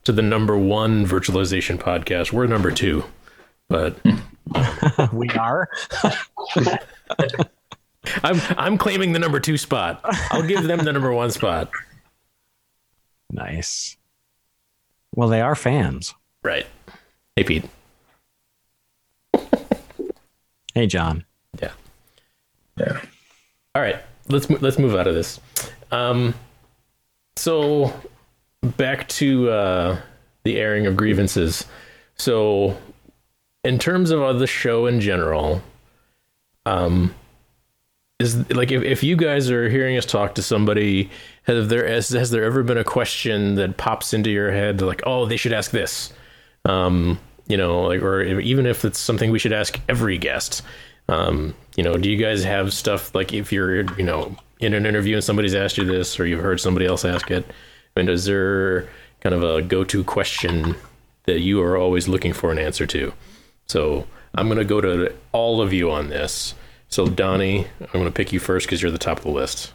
to 0.05 0.12
the 0.12 0.24
number 0.24 0.57
one 0.57 1.05
virtualization 1.05 1.78
podcast. 1.78 2.32
We're 2.32 2.47
number 2.47 2.72
two, 2.72 3.03
but 3.70 3.97
we 5.14 5.30
are. 5.30 5.70
I'm 8.24 8.41
I'm 8.58 8.78
claiming 8.78 9.12
the 9.14 9.20
number 9.20 9.39
two 9.39 9.58
spot. 9.58 10.02
I'll 10.32 10.43
give 10.43 10.64
them 10.64 10.80
the 10.80 10.91
number 10.91 11.14
one 11.14 11.32
spot. 11.32 11.72
Nice. 13.32 13.95
Well, 15.16 15.30
they 15.30 15.41
are 15.41 15.56
fans. 15.56 16.14
Right. 16.43 16.66
Hey, 17.36 17.43
Pete. 17.43 17.66
hey, 20.74 20.88
John. 20.88 21.26
Yeah. 21.62 21.72
Yeah. 22.78 23.02
All 23.76 23.82
right. 23.82 23.97
Let's 24.30 24.49
let's 24.49 24.80
move 24.80 24.95
out 24.95 25.08
of 25.08 25.16
this. 25.16 25.39
Um, 25.91 26.34
so 27.36 27.93
back 28.62 29.08
to 29.10 29.49
uh, 29.49 30.02
the 30.43 30.58
airing 30.58 30.88
of 30.88 30.95
grievances. 30.95 31.66
So, 32.16 32.78
in 33.64 33.80
terms 33.80 34.12
of 34.12 34.39
the 34.39 34.47
show 34.47 34.86
in 34.86 35.02
general, 35.02 35.62
um, 36.66 37.14
is 38.22 38.49
like 38.51 38.72
if, 38.72 38.84
if 38.84 39.03
you 39.03 39.15
guys 39.15 39.49
are 39.49 39.69
hearing 39.69 39.97
us 39.97 40.05
talk 40.05 40.36
to 40.36 40.41
somebody 40.41 41.09
have 41.43 41.69
there 41.69 41.88
has, 41.88 42.09
has 42.09 42.32
there 42.32 42.43
ever 42.43 42.63
been 42.63 42.78
a 42.78 42.84
question 42.84 43.55
that 43.55 43.78
pops 43.78 44.13
into 44.13 44.30
your 44.30 44.51
head 44.51 44.82
like 44.82 45.01
oh 45.05 45.26
they 45.26 45.38
should 45.38 45.53
ask 45.53 45.72
this? 45.72 46.13
Um 46.65 47.19
you 47.47 47.57
know 47.57 47.82
like 47.82 48.01
or 48.01 48.22
even 48.22 48.65
if 48.65 48.86
it's 48.86 48.99
something 48.99 49.32
we 49.32 49.39
should 49.39 49.51
ask 49.51 49.80
every 49.89 50.17
guest 50.17 50.61
um 51.09 51.53
you 51.76 51.84
know 51.84 51.95
do 51.97 52.09
you 52.09 52.15
guys 52.15 52.43
have 52.43 52.72
stuff 52.72 53.13
like 53.13 53.34
if 53.34 53.51
you're 53.51 53.82
you 53.97 54.03
know 54.03 54.36
in 54.59 54.74
an 54.74 54.86
interview 54.86 55.15
and 55.15 55.24
somebody's 55.24 55.55
asked 55.55 55.78
you 55.78 55.84
this 55.84 56.19
or 56.19 56.26
you've 56.26 56.39
heard 56.39 56.61
somebody 56.61 56.86
else 56.86 57.03
ask 57.03 57.30
it 57.32 57.45
I 57.97 57.99
mean, 57.99 58.09
is 58.09 58.24
there 58.26 58.88
kind 59.19 59.36
of 59.36 59.43
a 59.43 59.61
go-to 59.61 60.03
question 60.03 60.76
that 61.26 61.41
you 61.41 61.61
are 61.61 61.76
always 61.76 62.07
looking 62.07 62.32
for 62.32 62.51
an 62.51 62.59
answer 62.59 62.86
to? 62.88 63.11
So 63.65 64.07
i'm 64.36 64.47
going 64.47 64.57
to 64.57 64.65
go 64.65 64.80
to 64.80 65.13
all 65.34 65.61
of 65.61 65.74
you 65.74 65.91
on 65.91 66.09
this 66.09 66.53
so, 66.92 67.08
Donnie, 67.08 67.68
I'm 67.80 67.88
going 67.94 68.06
to 68.06 68.12
pick 68.12 68.32
you 68.32 68.39
first 68.39 68.68
because 68.68 68.82
you're 68.82 68.92
the 68.92 68.98
top 68.98 69.18
of 69.18 69.24
the 69.24 69.32
list. 69.32 69.74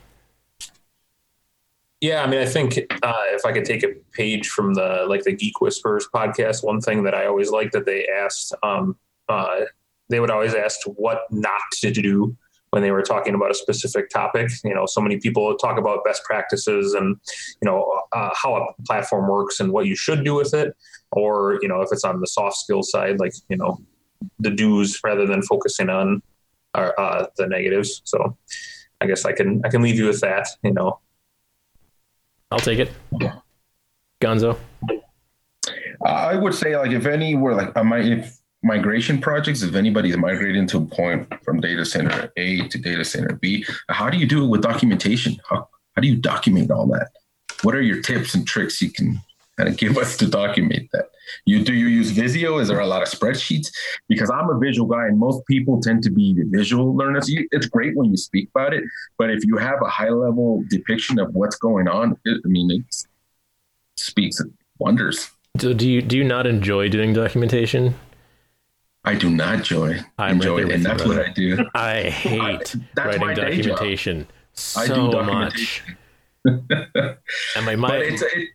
Yeah, 2.00 2.22
I 2.22 2.26
mean, 2.26 2.40
I 2.40 2.46
think 2.46 2.76
uh, 3.02 3.22
if 3.30 3.46
I 3.46 3.52
could 3.52 3.64
take 3.64 3.82
a 3.82 3.88
page 4.12 4.48
from 4.48 4.74
the 4.74 5.06
like 5.08 5.24
the 5.24 5.32
Geek 5.32 5.60
Whisperers 5.60 6.06
podcast, 6.14 6.62
one 6.62 6.80
thing 6.80 7.04
that 7.04 7.14
I 7.14 7.26
always 7.26 7.50
liked 7.50 7.72
that 7.72 7.86
they 7.86 8.06
asked, 8.06 8.54
um, 8.62 8.96
uh, 9.30 9.62
they 10.10 10.20
would 10.20 10.30
always 10.30 10.54
ask 10.54 10.78
what 10.84 11.22
not 11.30 11.60
to 11.80 11.90
do 11.90 12.36
when 12.70 12.82
they 12.82 12.90
were 12.90 13.02
talking 13.02 13.34
about 13.34 13.50
a 13.50 13.54
specific 13.54 14.10
topic. 14.10 14.50
You 14.62 14.74
know, 14.74 14.84
so 14.84 15.00
many 15.00 15.16
people 15.18 15.56
talk 15.56 15.78
about 15.78 16.04
best 16.04 16.22
practices 16.24 16.92
and 16.92 17.16
you 17.62 17.66
know 17.66 17.90
uh, 18.12 18.30
how 18.34 18.56
a 18.56 18.82
platform 18.82 19.30
works 19.30 19.58
and 19.58 19.72
what 19.72 19.86
you 19.86 19.96
should 19.96 20.22
do 20.22 20.34
with 20.34 20.52
it, 20.52 20.76
or 21.12 21.58
you 21.62 21.68
know 21.68 21.80
if 21.80 21.88
it's 21.92 22.04
on 22.04 22.20
the 22.20 22.26
soft 22.26 22.58
skill 22.58 22.82
side, 22.82 23.20
like 23.20 23.32
you 23.48 23.56
know 23.56 23.78
the 24.38 24.50
do's 24.50 25.00
rather 25.02 25.26
than 25.26 25.40
focusing 25.42 25.88
on 25.88 26.22
are 26.76 26.94
uh, 26.98 27.26
the 27.36 27.46
negatives. 27.46 28.02
So 28.04 28.36
I 29.00 29.06
guess 29.06 29.24
I 29.24 29.32
can 29.32 29.62
I 29.64 29.68
can 29.68 29.82
leave 29.82 29.96
you 29.96 30.06
with 30.06 30.20
that. 30.20 30.48
You 30.62 30.72
know, 30.72 31.00
I'll 32.50 32.58
take 32.58 32.78
it. 32.78 32.90
Gonzo. 34.20 34.58
I 36.04 36.36
would 36.36 36.54
say 36.54 36.76
like 36.76 36.92
if 36.92 37.06
any 37.06 37.34
were 37.34 37.54
like 37.54 37.74
my 37.84 38.00
if 38.00 38.38
migration 38.62 39.20
projects, 39.20 39.62
if 39.62 39.74
anybody's 39.74 40.16
migrating 40.16 40.66
to 40.68 40.78
a 40.78 40.84
point 40.84 41.32
from 41.44 41.60
data 41.60 41.84
center 41.84 42.32
A 42.36 42.66
to 42.68 42.78
data 42.78 43.04
center 43.04 43.34
B, 43.34 43.64
how 43.88 44.10
do 44.10 44.18
you 44.18 44.26
do 44.26 44.44
it 44.44 44.48
with 44.48 44.62
documentation? 44.62 45.36
How, 45.48 45.68
how 45.94 46.02
do 46.02 46.08
you 46.08 46.16
document 46.16 46.70
all 46.70 46.86
that? 46.88 47.10
What 47.62 47.74
are 47.74 47.82
your 47.82 48.02
tips 48.02 48.34
and 48.34 48.46
tricks 48.46 48.82
you 48.82 48.90
can 48.90 49.20
kind 49.56 49.68
of 49.68 49.76
give 49.76 49.96
us 49.96 50.16
to 50.18 50.26
document 50.26 50.90
that? 50.92 51.08
You 51.44 51.64
do 51.64 51.74
you 51.74 51.86
use 51.86 52.10
Visio? 52.10 52.58
Is 52.58 52.68
there 52.68 52.80
a 52.80 52.86
lot 52.86 53.02
of 53.02 53.08
spreadsheets? 53.08 53.68
Because 54.08 54.30
I'm 54.30 54.48
a 54.50 54.58
visual 54.58 54.88
guy, 54.88 55.06
and 55.06 55.18
most 55.18 55.46
people 55.46 55.80
tend 55.80 56.02
to 56.04 56.10
be 56.10 56.34
visual 56.48 56.96
learners. 56.96 57.26
It's 57.28 57.66
great 57.66 57.96
when 57.96 58.10
you 58.10 58.16
speak 58.16 58.48
about 58.54 58.74
it, 58.74 58.84
but 59.18 59.30
if 59.30 59.44
you 59.44 59.56
have 59.56 59.80
a 59.82 59.88
high 59.88 60.10
level 60.10 60.62
depiction 60.68 61.18
of 61.18 61.34
what's 61.34 61.56
going 61.56 61.88
on, 61.88 62.16
it, 62.24 62.40
I 62.44 62.48
mean, 62.48 62.70
it 62.70 63.06
speaks 63.96 64.40
wonders. 64.78 65.30
So 65.58 65.72
do 65.72 65.88
you 65.88 66.02
do 66.02 66.16
you 66.16 66.24
not 66.24 66.46
enjoy 66.46 66.88
doing 66.88 67.12
documentation? 67.12 67.94
I 69.04 69.14
do 69.14 69.30
not 69.30 69.54
enjoy 69.54 70.00
I 70.18 70.32
enjoy 70.32 70.62
it, 70.62 70.72
and 70.72 70.84
that's 70.84 71.02
brother. 71.02 71.20
what 71.20 71.28
I 71.28 71.32
do. 71.32 71.64
I 71.74 72.02
hate 72.10 72.74
I, 72.98 73.16
writing 73.16 73.34
documentation 73.34 74.26
so 74.52 74.80
I 74.80 74.86
do 74.88 75.10
documentation. 75.10 75.96
much. 76.44 77.16
and 77.56 77.66
my 77.66 77.76
mind, 77.76 78.02
it's, 78.02 78.22
it, 78.22 78.48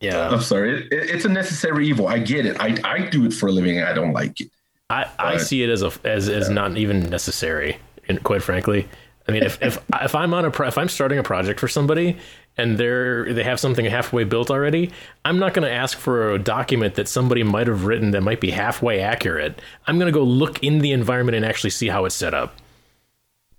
yeah, 0.00 0.28
I'm 0.28 0.40
sorry. 0.40 0.86
It, 0.86 0.92
it's 0.92 1.24
a 1.24 1.28
necessary 1.28 1.86
evil. 1.86 2.08
I 2.08 2.18
get 2.18 2.46
it. 2.46 2.56
I, 2.58 2.76
I 2.84 3.06
do 3.08 3.26
it 3.26 3.34
for 3.34 3.48
a 3.48 3.52
living. 3.52 3.80
I 3.82 3.92
don't 3.92 4.12
like 4.12 4.40
it. 4.40 4.50
I, 4.88 5.08
I 5.18 5.36
see 5.36 5.62
it 5.62 5.70
as 5.70 5.82
a 5.82 5.92
as 6.04 6.28
as 6.28 6.48
yeah. 6.48 6.54
not 6.54 6.76
even 6.76 7.08
necessary. 7.08 7.78
And 8.08 8.22
quite 8.24 8.42
frankly, 8.42 8.88
I 9.28 9.32
mean, 9.32 9.44
if 9.44 9.62
if 9.62 9.78
if 10.02 10.14
I'm 10.14 10.34
on 10.34 10.44
a 10.44 10.50
pro, 10.50 10.66
if 10.66 10.78
I'm 10.78 10.88
starting 10.88 11.18
a 11.18 11.22
project 11.22 11.60
for 11.60 11.68
somebody 11.68 12.16
and 12.56 12.76
they're 12.78 13.32
they 13.32 13.44
have 13.44 13.60
something 13.60 13.84
halfway 13.84 14.24
built 14.24 14.50
already, 14.50 14.90
I'm 15.24 15.38
not 15.38 15.54
going 15.54 15.68
to 15.68 15.72
ask 15.72 15.96
for 15.96 16.32
a 16.32 16.38
document 16.38 16.94
that 16.94 17.06
somebody 17.06 17.42
might 17.42 17.66
have 17.66 17.84
written 17.84 18.10
that 18.12 18.22
might 18.22 18.40
be 18.40 18.50
halfway 18.50 19.00
accurate. 19.00 19.60
I'm 19.86 19.98
going 19.98 20.12
to 20.12 20.18
go 20.18 20.24
look 20.24 20.62
in 20.64 20.78
the 20.80 20.92
environment 20.92 21.36
and 21.36 21.44
actually 21.44 21.70
see 21.70 21.88
how 21.88 22.04
it's 22.06 22.14
set 22.14 22.34
up. 22.34 22.56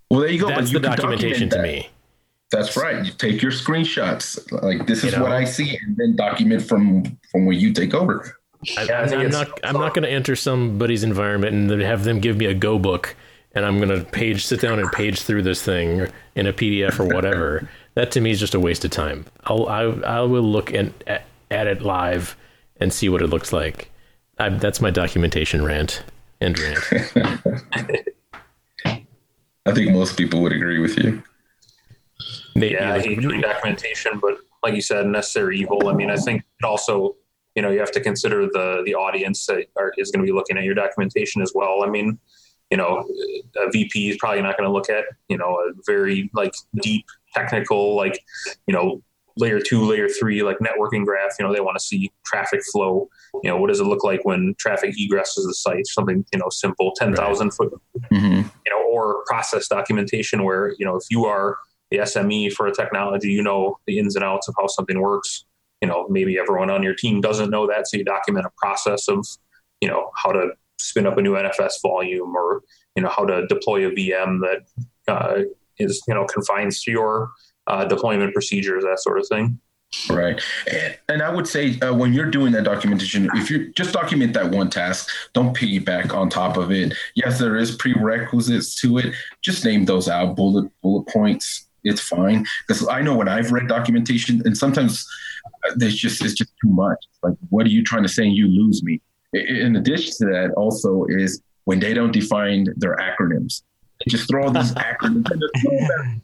Well, 0.10 0.20
there 0.20 0.30
you 0.30 0.42
go. 0.42 0.50
That's 0.50 0.72
you 0.72 0.80
the 0.80 0.90
documentation 0.90 1.48
document 1.48 1.52
to 1.52 1.62
me. 1.62 1.90
That's 2.52 2.76
right. 2.76 3.06
You 3.06 3.12
take 3.14 3.42
your 3.42 3.52
screenshots. 3.52 4.52
Like 4.62 4.86
this 4.86 5.04
is 5.04 5.14
you 5.14 5.18
know, 5.18 5.24
what 5.24 5.32
I 5.32 5.46
see, 5.46 5.78
and 5.78 5.96
then 5.96 6.16
document 6.16 6.62
from 6.62 7.18
from 7.32 7.46
where 7.46 7.56
you 7.56 7.74
take 7.74 7.94
over. 7.94 8.38
I, 8.78 8.88
am 8.92 9.30
not. 9.30 9.60
I'm 9.64 9.74
not 9.74 9.94
going 9.94 10.04
to 10.04 10.10
enter 10.10 10.36
somebody's 10.36 11.04
environment 11.04 11.56
and 11.56 11.70
then 11.70 11.80
have 11.80 12.04
them 12.04 12.20
give 12.20 12.38
me 12.38 12.46
a 12.46 12.54
Go 12.54 12.78
book, 12.78 13.16
and 13.54 13.66
I'm 13.66 13.78
going 13.78 13.90
to 13.90 14.04
page 14.04 14.46
sit 14.46 14.62
down 14.62 14.80
and 14.80 14.92
page 14.92 15.22
through 15.22 15.44
this 15.44 15.64
thing 15.64 16.08
in 16.36 16.46
a 16.46 16.54
PDF 16.54 17.00
or 17.00 17.06
whatever. 17.06 17.68
that 17.96 18.12
to 18.12 18.22
me 18.22 18.32
is 18.32 18.40
just 18.40 18.54
a 18.54 18.60
waste 18.60 18.86
of 18.86 18.92
time. 18.92 19.26
I'll 19.46 19.68
I, 19.68 19.82
I 19.82 20.22
will 20.22 20.44
look 20.44 20.74
at, 20.74 20.92
at, 21.08 21.24
at 21.50 21.68
it 21.68 21.82
live 21.82 22.36
and 22.80 22.94
see 22.94 23.10
what 23.10 23.22
it 23.22 23.28
looks 23.28 23.54
like. 23.54 23.90
I, 24.38 24.50
that's 24.50 24.82
my 24.82 24.92
documentation 24.92 25.64
rant 25.64 26.04
and 26.42 26.60
rant. 26.60 26.80
I 29.66 29.74
think 29.74 29.92
most 29.92 30.18
people 30.18 30.42
would 30.42 30.52
agree 30.52 30.80
with 30.80 30.98
you. 30.98 31.24
Maybe 32.56 32.74
yeah, 32.76 32.94
I 32.94 33.00
hate 33.00 33.22
documentation, 33.42 34.20
but 34.20 34.38
like 34.64 34.76
you 34.76 34.82
said, 34.82 35.06
necessary 35.08 35.60
evil. 35.60 35.88
I 35.88 35.94
mean, 35.94 36.10
I 36.10 36.18
think 36.18 36.42
it 36.42 36.66
also, 36.66 37.16
you 37.56 37.62
know, 37.62 37.70
you 37.70 37.80
have 37.80 37.92
to 37.92 38.02
consider 38.02 38.48
the 38.48 38.84
the 38.86 38.94
audience 38.94 39.46
that 39.48 39.68
are, 39.78 39.92
is 39.98 40.12
going 40.12 40.26
to 40.26 40.32
be 40.32 40.36
looking 40.36 40.58
at 40.58 40.64
your 40.64 40.76
documentation 40.76 41.42
as 41.42 41.52
well. 41.56 41.84
I 41.84 41.90
mean, 41.90 42.20
you 42.70 42.78
know, 42.78 43.06
a 43.58 43.70
VP 43.70 44.10
is 44.10 44.18
probably 44.18 44.42
not 44.42 44.58
going 44.58 44.68
to 44.68 44.74
look 44.74 44.90
at, 44.90 45.06
you 45.28 45.38
know, 45.38 45.56
a 45.56 45.72
very 45.86 46.30
like 46.34 46.54
deep 46.82 47.06
technical, 47.34 47.96
like, 47.96 48.24
you 48.68 48.74
know, 48.74 49.02
layer 49.38 49.60
two, 49.60 49.82
layer 49.82 50.08
three, 50.08 50.44
like 50.44 50.58
networking 50.60 51.06
graph. 51.06 51.34
You 51.40 51.46
know, 51.46 51.54
they 51.54 51.60
want 51.60 51.78
to 51.78 51.84
see 51.84 52.12
traffic 52.26 52.62
flow. 52.72 53.10
You 53.44 53.50
know, 53.50 53.58
what 53.58 53.68
does 53.68 53.80
it 53.80 53.86
look 53.86 54.04
like 54.04 54.24
when 54.24 54.56
traffic 54.58 54.96
egresses 54.98 55.46
the 55.48 55.54
site? 55.54 55.88
Something 55.88 56.26
you 56.34 56.40
know 56.40 56.50
simple, 56.50 56.94
ten 56.96 57.14
thousand 57.14 57.48
right. 57.48 57.54
foot. 57.54 57.82
Mm-hmm. 58.12 58.48
You 58.66 58.72
know, 58.72 58.84
or 58.90 59.24
process 59.26 59.68
documentation 59.68 60.44
where 60.44 60.76
you 60.78 60.86
know 60.86 60.96
if 60.96 61.04
you 61.10 61.26
are 61.26 61.58
the 61.92 62.00
SME 62.00 62.54
for 62.54 62.68
a 62.68 62.74
technology, 62.74 63.30
you 63.30 63.44
know 63.44 63.78
the 63.86 64.00
ins 64.00 64.16
and 64.16 64.26
outs 64.26 64.48
of 64.48 64.56
how 64.60 64.68
something 64.68 65.00
works. 65.00 65.46
You 65.82 65.88
know, 65.88 66.08
maybe 66.10 66.40
everyone 66.40 66.70
on 66.70 66.84
your 66.84 66.96
team 66.96 67.22
doesn't 67.22 67.50
know 67.50 67.68
that, 67.68 67.88
so 67.88 67.98
you 67.98 68.04
document 68.04 68.46
a 68.46 68.52
process 68.58 69.08
of, 69.08 69.26
you 69.82 69.88
know, 69.88 70.12
how 70.24 70.32
to 70.32 70.50
spin 70.80 71.06
up 71.06 71.18
a 71.18 71.22
new 71.22 71.34
NFS 71.34 71.82
volume 71.82 72.36
or 72.36 72.64
you 72.96 73.04
know 73.04 73.10
how 73.10 73.26
to 73.26 73.46
deploy 73.48 73.88
a 73.88 73.92
VM 73.92 74.40
that 74.42 75.12
uh, 75.12 75.42
is 75.80 76.02
you 76.08 76.14
know 76.14 76.26
confines 76.26 76.82
to 76.84 76.92
your 76.92 77.32
uh, 77.68 77.86
deployment 77.86 78.34
procedures, 78.34 78.84
that 78.84 79.00
sort 79.00 79.20
of 79.20 79.28
thing. 79.28 79.60
Right. 80.10 80.42
And, 81.10 81.22
I 81.22 81.30
would 81.30 81.48
say 81.48 81.78
uh, 81.82 81.94
when 81.94 82.14
you're 82.14 82.32
doing 82.32 82.54
that 82.54 82.64
documentation, 82.64 83.30
if 83.34 83.50
you 83.50 83.74
just 83.74 83.92
document 83.92 84.34
that 84.36 84.50
one 84.50 84.70
task, 84.70 85.10
don't 85.34 85.56
piggyback 85.56 86.14
on 86.14 86.30
top 86.30 86.56
of 86.56 86.72
it. 86.72 86.94
Yes, 87.16 87.40
there 87.40 87.58
is 87.58 87.76
prerequisites 87.76 88.74
to 88.76 89.00
it. 89.00 89.14
Just 89.42 89.66
name 89.66 89.84
those 89.84 90.08
out, 90.08 90.38
bullet 90.38 90.72
bullet 90.82 91.08
points. 91.08 91.68
It's 91.84 92.02
fine 92.02 92.46
because 92.68 92.88
I 92.88 93.02
know 93.02 93.16
when 93.16 93.28
I've 93.28 93.52
read 93.52 93.68
documentation, 93.68 94.42
and 94.46 94.58
sometimes 94.58 95.06
uh, 95.46 95.74
there's 95.76 95.96
just 95.96 96.24
it's 96.24 96.34
just 96.34 96.52
too 96.62 96.70
much. 96.70 96.98
Like, 97.24 97.36
what 97.50 97.66
are 97.66 97.70
you 97.70 97.84
trying 97.84 98.04
to 98.04 98.10
say? 98.10 98.26
You 98.26 98.48
lose 98.48 98.84
me. 98.84 99.02
In 99.34 99.76
addition 99.76 100.14
to 100.20 100.26
that, 100.34 100.54
also 100.58 101.06
is 101.10 101.42
when 101.66 101.80
they 101.80 101.94
don't 101.94 102.12
define 102.12 102.68
their 102.78 102.98
acronyms. 102.98 103.64
They 104.00 104.10
just 104.10 104.30
throw 104.30 104.50
these 104.50 104.74
acronyms. 104.76 105.28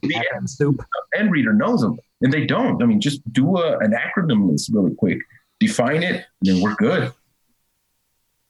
the 0.02 0.24
end, 0.60 0.80
end 1.16 1.30
reader 1.32 1.52
knows 1.52 1.80
them 1.80 1.98
and 2.20 2.32
they 2.32 2.46
don't. 2.46 2.82
I 2.82 2.86
mean, 2.86 3.00
just 3.00 3.20
do 3.32 3.56
a, 3.58 3.78
an 3.78 3.92
acronym 3.92 4.50
list 4.50 4.70
really 4.72 4.94
quick, 4.94 5.18
define 5.60 6.02
it, 6.02 6.26
and 6.40 6.56
then 6.56 6.60
we're 6.60 6.74
good. 6.74 7.12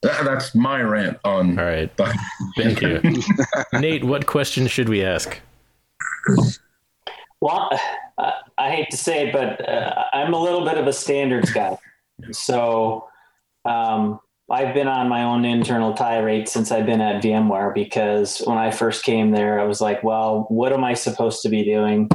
That, 0.01 0.23
that's 0.23 0.55
my 0.55 0.81
rant 0.81 1.19
on. 1.25 1.59
All 1.59 1.65
right. 1.65 1.91
Thank 2.55 2.81
you. 2.81 3.01
Nate, 3.73 4.03
what 4.03 4.25
question 4.27 4.67
should 4.67 4.87
we 4.87 5.03
ask? 5.03 5.39
Well, 7.41 7.69
I 8.57 8.69
hate 8.69 8.89
to 8.91 8.97
say 8.97 9.27
it, 9.27 9.33
but 9.33 9.67
uh, 9.67 10.05
I'm 10.13 10.33
a 10.33 10.41
little 10.41 10.65
bit 10.65 10.77
of 10.77 10.87
a 10.87 10.93
standards 10.93 11.51
guy. 11.51 11.77
So 12.31 13.07
um, 13.63 14.19
I've 14.49 14.73
been 14.73 14.87
on 14.87 15.07
my 15.07 15.23
own 15.23 15.45
internal 15.45 15.93
tirade 15.93 16.49
since 16.49 16.71
I've 16.71 16.85
been 16.85 16.99
at 16.99 17.23
VMware 17.23 17.73
because 17.73 18.39
when 18.39 18.57
I 18.57 18.71
first 18.71 19.03
came 19.03 19.31
there, 19.31 19.59
I 19.59 19.63
was 19.63 19.79
like, 19.79 20.03
well, 20.03 20.47
what 20.49 20.73
am 20.73 20.83
I 20.83 20.95
supposed 20.95 21.41
to 21.43 21.49
be 21.49 21.63
doing? 21.63 22.09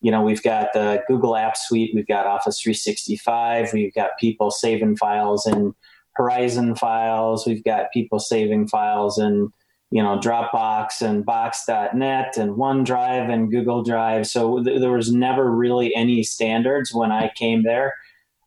you 0.00 0.10
know, 0.10 0.22
we've 0.22 0.42
got 0.42 0.72
the 0.72 1.02
Google 1.06 1.36
App 1.36 1.56
Suite, 1.56 1.92
we've 1.94 2.06
got 2.06 2.26
Office 2.26 2.60
365, 2.60 3.72
we've 3.72 3.94
got 3.94 4.18
people 4.18 4.50
saving 4.50 4.96
files 4.96 5.46
in 5.46 5.74
Horizon 6.14 6.74
files, 6.74 7.46
we've 7.46 7.64
got 7.64 7.92
people 7.92 8.18
saving 8.18 8.68
files 8.68 9.18
in, 9.18 9.52
you 9.90 10.02
know, 10.02 10.18
Dropbox 10.18 11.02
and 11.02 11.24
Box.net 11.24 12.36
and 12.36 12.52
OneDrive 12.52 13.32
and 13.32 13.50
Google 13.50 13.82
Drive. 13.82 14.26
So 14.26 14.62
th- 14.62 14.80
there 14.80 14.92
was 14.92 15.12
never 15.12 15.50
really 15.50 15.94
any 15.94 16.22
standards 16.22 16.94
when 16.94 17.10
I 17.10 17.30
came 17.34 17.64
there. 17.64 17.94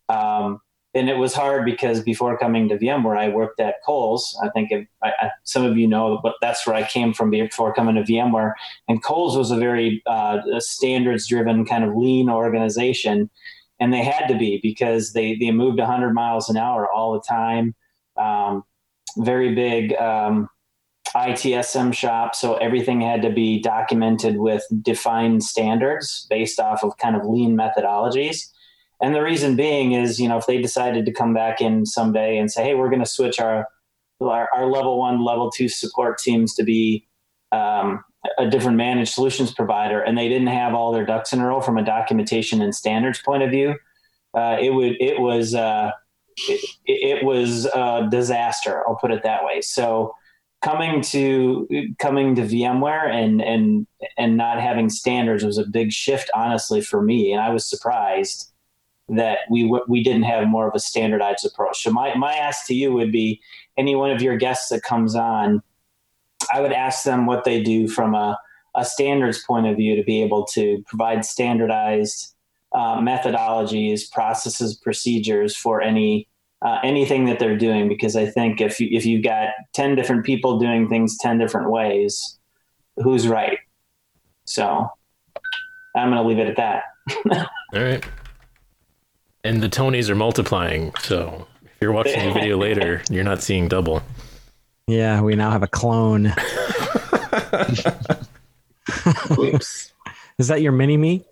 Um, 0.08 0.62
and 0.96 1.10
it 1.10 1.18
was 1.18 1.34
hard 1.34 1.66
because 1.66 2.02
before 2.02 2.38
coming 2.38 2.70
to 2.70 2.78
VMware, 2.78 3.18
I 3.18 3.30
worked 3.30 3.60
at 3.60 3.76
Kohl's. 3.86 4.40
I 4.44 4.50
think 4.50 4.72
if, 4.72 4.88
I, 5.04 5.12
I, 5.20 5.32
some 5.44 5.66
of 5.66 5.76
you 5.76 5.88
know, 5.88 6.20
but 6.22 6.36
that's 6.40 6.66
where 6.68 6.76
I 6.76 6.84
came 6.84 7.14
from 7.14 7.32
before 7.32 7.74
coming 7.74 7.96
to 7.96 8.04
VMware. 8.04 8.54
And 8.88 9.04
Kohl's 9.04 9.36
was 9.36 9.50
a 9.50 9.58
very 9.58 10.04
uh, 10.06 10.40
standards-driven 10.60 11.66
kind 11.66 11.84
of 11.84 11.96
lean 11.96 12.30
organization, 12.30 13.30
and 13.80 13.92
they 13.92 14.04
had 14.04 14.28
to 14.28 14.38
be 14.38 14.60
because 14.62 15.14
they 15.14 15.36
they 15.36 15.50
moved 15.50 15.80
100 15.80 16.14
miles 16.14 16.48
an 16.48 16.58
hour 16.58 16.88
all 16.92 17.14
the 17.14 17.22
time. 17.28 17.74
Um, 18.16 18.64
very 19.18 19.56
big 19.56 19.94
um, 19.96 20.48
ITSM 21.16 21.94
shop, 21.94 22.36
so 22.36 22.56
everything 22.56 23.02
had 23.02 23.22
to 23.22 23.30
be 23.30 23.62
documented 23.62 24.38
with 24.38 24.66
defined 24.82 25.44
standards 25.44 26.26
based 26.30 26.60
off 26.60 26.84
of 26.84 26.98
kind 26.98 27.16
of 27.16 27.26
lean 27.26 27.58
methodologies 27.58 28.48
and 29.04 29.14
the 29.14 29.22
reason 29.22 29.58
being 29.58 29.92
is, 29.92 30.18
you 30.18 30.30
know, 30.30 30.38
if 30.38 30.46
they 30.46 30.62
decided 30.62 31.06
to 31.06 31.12
come 31.12 31.34
back 31.34 31.60
in 31.60 31.86
someday 31.86 32.38
and 32.38 32.50
say, 32.50 32.64
hey, 32.64 32.74
we're 32.74 32.90
going 32.90 33.04
to 33.04 33.06
switch 33.06 33.38
our, 33.38 33.68
our, 34.22 34.48
our 34.56 34.72
level 34.72 34.98
one, 34.98 35.22
level 35.22 35.52
two 35.52 35.68
support 35.68 36.18
teams 36.20 36.56
to 36.56 36.64
be 36.64 37.06
um, 37.52 38.02
a 38.38 38.50
different 38.50 38.78
managed 38.78 39.12
solutions 39.12 39.54
provider, 39.54 40.02
and 40.02 40.18
they 40.18 40.30
didn't 40.30 40.48
have 40.48 40.74
all 40.74 40.94
their 40.94 41.06
ducks 41.06 41.34
in 41.34 41.42
a 41.42 41.46
row 41.46 41.60
from 41.60 41.78
a 41.78 41.84
documentation 41.84 42.62
and 42.62 42.74
standards 42.74 43.22
point 43.22 43.44
of 43.44 43.52
view, 43.52 43.76
uh, 44.36 44.56
it 44.62 44.74
would 44.74 44.96
it 45.02 45.20
was 45.20 45.54
uh, 45.54 45.92
it, 46.48 46.62
it, 46.86 47.26
was 47.26 47.66
a 47.66 48.08
disaster. 48.10 48.88
I'll 48.88 48.96
put 48.96 49.12
it 49.12 49.22
that 49.24 49.44
way. 49.44 49.60
So 49.60 50.16
coming 50.64 51.02
to 51.02 51.68
coming 52.00 52.36
to 52.36 52.42
VMware 52.42 53.10
and 53.10 53.42
and 53.42 53.86
and 54.18 54.38
not 54.38 54.60
having 54.60 54.90
standards 54.90 55.44
was 55.44 55.58
a 55.58 55.68
big 55.68 55.92
shift, 55.92 56.32
honestly, 56.34 56.82
for 56.82 57.02
me, 57.02 57.32
and 57.32 57.42
I 57.42 57.50
was 57.50 57.70
surprised 57.70 58.52
that 59.10 59.40
we 59.52 59.66
we 59.88 60.02
didn't 60.02 60.24
have 60.24 60.48
more 60.48 60.68
of 60.68 60.74
a 60.74 60.80
standardized 60.80 61.46
approach. 61.46 61.84
So 61.84 61.92
my 61.92 62.16
my 62.16 62.34
ask 62.34 62.66
to 62.68 62.74
you 62.74 62.94
would 62.94 63.12
be 63.12 63.42
any 63.78 63.96
one 63.96 64.10
of 64.10 64.22
your 64.22 64.38
guests 64.38 64.70
that 64.70 64.82
comes 64.82 65.16
on, 65.16 65.62
I 66.52 66.62
would 66.62 66.74
ask 66.74 67.04
them 67.04 67.26
what 67.26 67.44
they 67.44 67.62
do 67.62 67.88
from 67.88 68.16
a 68.16 68.40
a 68.76 68.86
standards 68.86 69.44
point 69.44 69.68
of 69.68 69.76
view 69.76 69.96
to 69.96 70.04
be 70.04 70.24
able 70.24 70.46
to 70.46 70.84
provide 70.88 71.26
standardized 71.26 72.34
uh, 72.72 72.98
methodologies, 73.00 74.12
processes, 74.12 74.76
procedures 74.76 75.56
for 75.56 75.80
any 75.80 76.28
uh, 76.64 76.80
anything 76.84 77.26
that 77.26 77.40
they're 77.40 77.58
doing. 77.58 77.88
Because 77.88 78.16
I 78.16 78.26
think 78.26 78.62
if 78.62 78.80
you, 78.80 78.88
if 78.92 79.06
you've 79.06 79.24
got 79.24 79.50
ten 79.74 79.96
different 79.96 80.26
people 80.26 80.60
doing 80.60 80.88
things 80.88 81.18
ten 81.18 81.38
different 81.38 81.70
ways, 81.70 82.38
who's 82.98 83.28
right? 83.28 83.58
So 84.46 84.88
I'm 85.96 86.10
going 86.10 86.22
to 86.22 86.28
leave 86.28 86.40
it 86.40 86.48
at 86.48 86.58
that. 86.58 86.84
All 87.74 87.84
right 87.84 88.06
and 89.44 89.62
the 89.62 89.70
Tonys 89.70 90.10
are 90.10 90.16
multiplying. 90.16 90.94
So 91.02 91.48
if 91.64 91.72
you're 91.82 91.92
watching 91.92 92.28
the 92.28 92.34
video 92.34 92.58
later, 92.58 93.02
you're 93.10 93.24
not 93.24 93.44
seeing 93.44 93.68
double. 93.68 94.02
Yeah, 94.88 95.22
we 95.22 95.36
now 95.36 95.52
have 95.52 95.64
a 95.64 95.68
clone. 95.68 96.34
Oops. 99.38 99.92
Is 100.40 100.48
that 100.48 100.62
your 100.62 100.72
mini 100.72 100.98
me? 100.98 101.26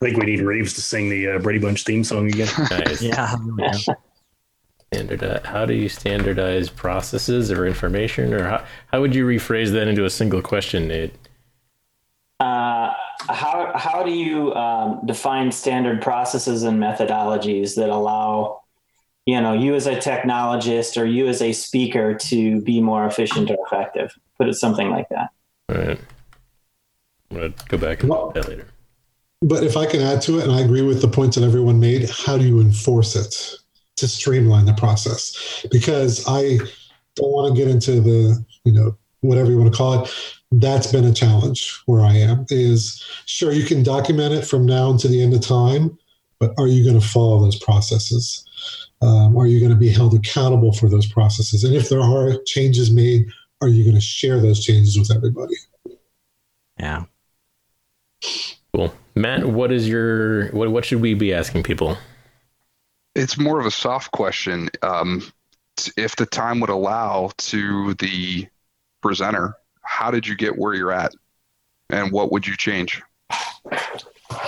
I 0.00 0.04
think 0.04 0.18
we 0.18 0.26
need 0.26 0.40
Reeves 0.40 0.74
to 0.74 0.82
sing 0.82 1.08
the 1.08 1.28
uh, 1.28 1.38
Brady 1.38 1.58
Bunch 1.58 1.84
theme 1.84 2.04
song 2.04 2.26
again. 2.26 2.48
Nice. 2.70 3.02
yeah. 3.02 3.34
Standard. 4.92 5.24
Uh, 5.24 5.40
how 5.44 5.64
do 5.64 5.74
you 5.74 5.88
standardize 5.88 6.68
processes 6.68 7.50
or 7.50 7.66
information, 7.66 8.34
or 8.34 8.44
how, 8.48 8.64
how 8.92 9.00
would 9.00 9.14
you 9.14 9.26
rephrase 9.26 9.72
that 9.72 9.88
into 9.88 10.04
a 10.04 10.10
single 10.10 10.42
question, 10.42 10.88
Nate? 10.88 11.14
Uh, 12.38 12.92
how 13.28 13.72
how 13.74 14.02
do 14.02 14.12
you 14.12 14.54
um, 14.54 15.00
define 15.06 15.50
standard 15.50 16.02
processes 16.02 16.62
and 16.62 16.78
methodologies 16.78 17.74
that 17.76 17.88
allow 17.88 18.60
you 19.24 19.40
know 19.40 19.54
you 19.54 19.74
as 19.74 19.86
a 19.86 19.96
technologist 19.96 21.00
or 21.00 21.06
you 21.06 21.26
as 21.26 21.40
a 21.40 21.52
speaker 21.52 22.14
to 22.14 22.60
be 22.60 22.80
more 22.80 23.06
efficient 23.06 23.50
or 23.50 23.56
effective? 23.66 24.12
Put 24.36 24.48
it 24.48 24.54
something 24.54 24.90
like 24.90 25.08
that. 25.08 25.30
All 25.70 25.76
right. 25.76 26.00
I'm 27.30 27.36
gonna 27.36 27.54
go 27.68 27.78
back 27.78 28.02
and 28.02 28.10
well, 28.10 28.30
that 28.30 28.48
later. 28.48 28.66
But 29.42 29.64
if 29.64 29.76
I 29.76 29.86
can 29.86 30.00
add 30.00 30.22
to 30.22 30.38
it, 30.38 30.44
and 30.44 30.52
I 30.52 30.60
agree 30.60 30.82
with 30.82 31.02
the 31.02 31.08
points 31.08 31.36
that 31.36 31.44
everyone 31.44 31.78
made, 31.78 32.08
how 32.10 32.38
do 32.38 32.46
you 32.46 32.60
enforce 32.60 33.14
it 33.14 33.58
to 33.96 34.08
streamline 34.08 34.64
the 34.64 34.74
process? 34.74 35.66
Because 35.70 36.24
I 36.26 36.58
don't 37.16 37.32
want 37.32 37.54
to 37.54 37.60
get 37.60 37.70
into 37.70 38.00
the 38.00 38.44
you 38.64 38.72
know 38.72 38.96
whatever 39.20 39.50
you 39.50 39.58
want 39.58 39.72
to 39.72 39.76
call 39.76 40.04
it 40.04 40.10
that's 40.52 40.90
been 40.92 41.04
a 41.04 41.12
challenge 41.12 41.82
where 41.86 42.02
I 42.02 42.14
am 42.14 42.46
is 42.50 43.02
sure 43.26 43.52
you 43.52 43.64
can 43.64 43.82
document 43.82 44.34
it 44.34 44.46
from 44.46 44.64
now 44.64 44.90
until 44.90 45.10
the 45.10 45.22
end 45.22 45.34
of 45.34 45.40
time, 45.40 45.98
but 46.38 46.54
are 46.58 46.66
you 46.66 46.84
going 46.84 46.98
to 47.00 47.06
follow 47.06 47.40
those 47.40 47.58
processes? 47.58 48.44
Um, 49.02 49.36
are 49.36 49.46
you 49.46 49.60
going 49.60 49.72
to 49.72 49.76
be 49.76 49.90
held 49.90 50.14
accountable 50.14 50.72
for 50.72 50.88
those 50.88 51.06
processes? 51.06 51.64
And 51.64 51.74
if 51.74 51.88
there 51.88 52.00
are 52.00 52.36
changes 52.46 52.90
made, 52.90 53.26
are 53.60 53.68
you 53.68 53.84
going 53.84 53.96
to 53.96 54.00
share 54.00 54.40
those 54.40 54.64
changes 54.64 54.98
with 54.98 55.14
everybody? 55.14 55.54
Yeah. 56.78 57.04
Cool. 58.76 58.94
Matt, 59.14 59.46
what 59.46 59.72
is 59.72 59.88
your 59.88 60.48
what 60.48 60.70
what 60.70 60.84
should 60.84 61.00
we 61.00 61.14
be 61.14 61.32
asking 61.32 61.62
people? 61.62 61.96
It's 63.14 63.38
more 63.38 63.58
of 63.58 63.66
a 63.66 63.70
soft 63.70 64.12
question. 64.12 64.68
Um, 64.82 65.22
if 65.96 66.16
the 66.16 66.26
time 66.26 66.60
would 66.60 66.70
allow 66.70 67.30
to 67.38 67.94
the 67.94 68.46
presenter 69.02 69.54
how 69.82 70.10
did 70.10 70.26
you 70.26 70.34
get 70.36 70.58
where 70.58 70.74
you're 70.74 70.92
at 70.92 71.14
and 71.90 72.10
what 72.10 72.32
would 72.32 72.46
you 72.46 72.56
change 72.56 73.02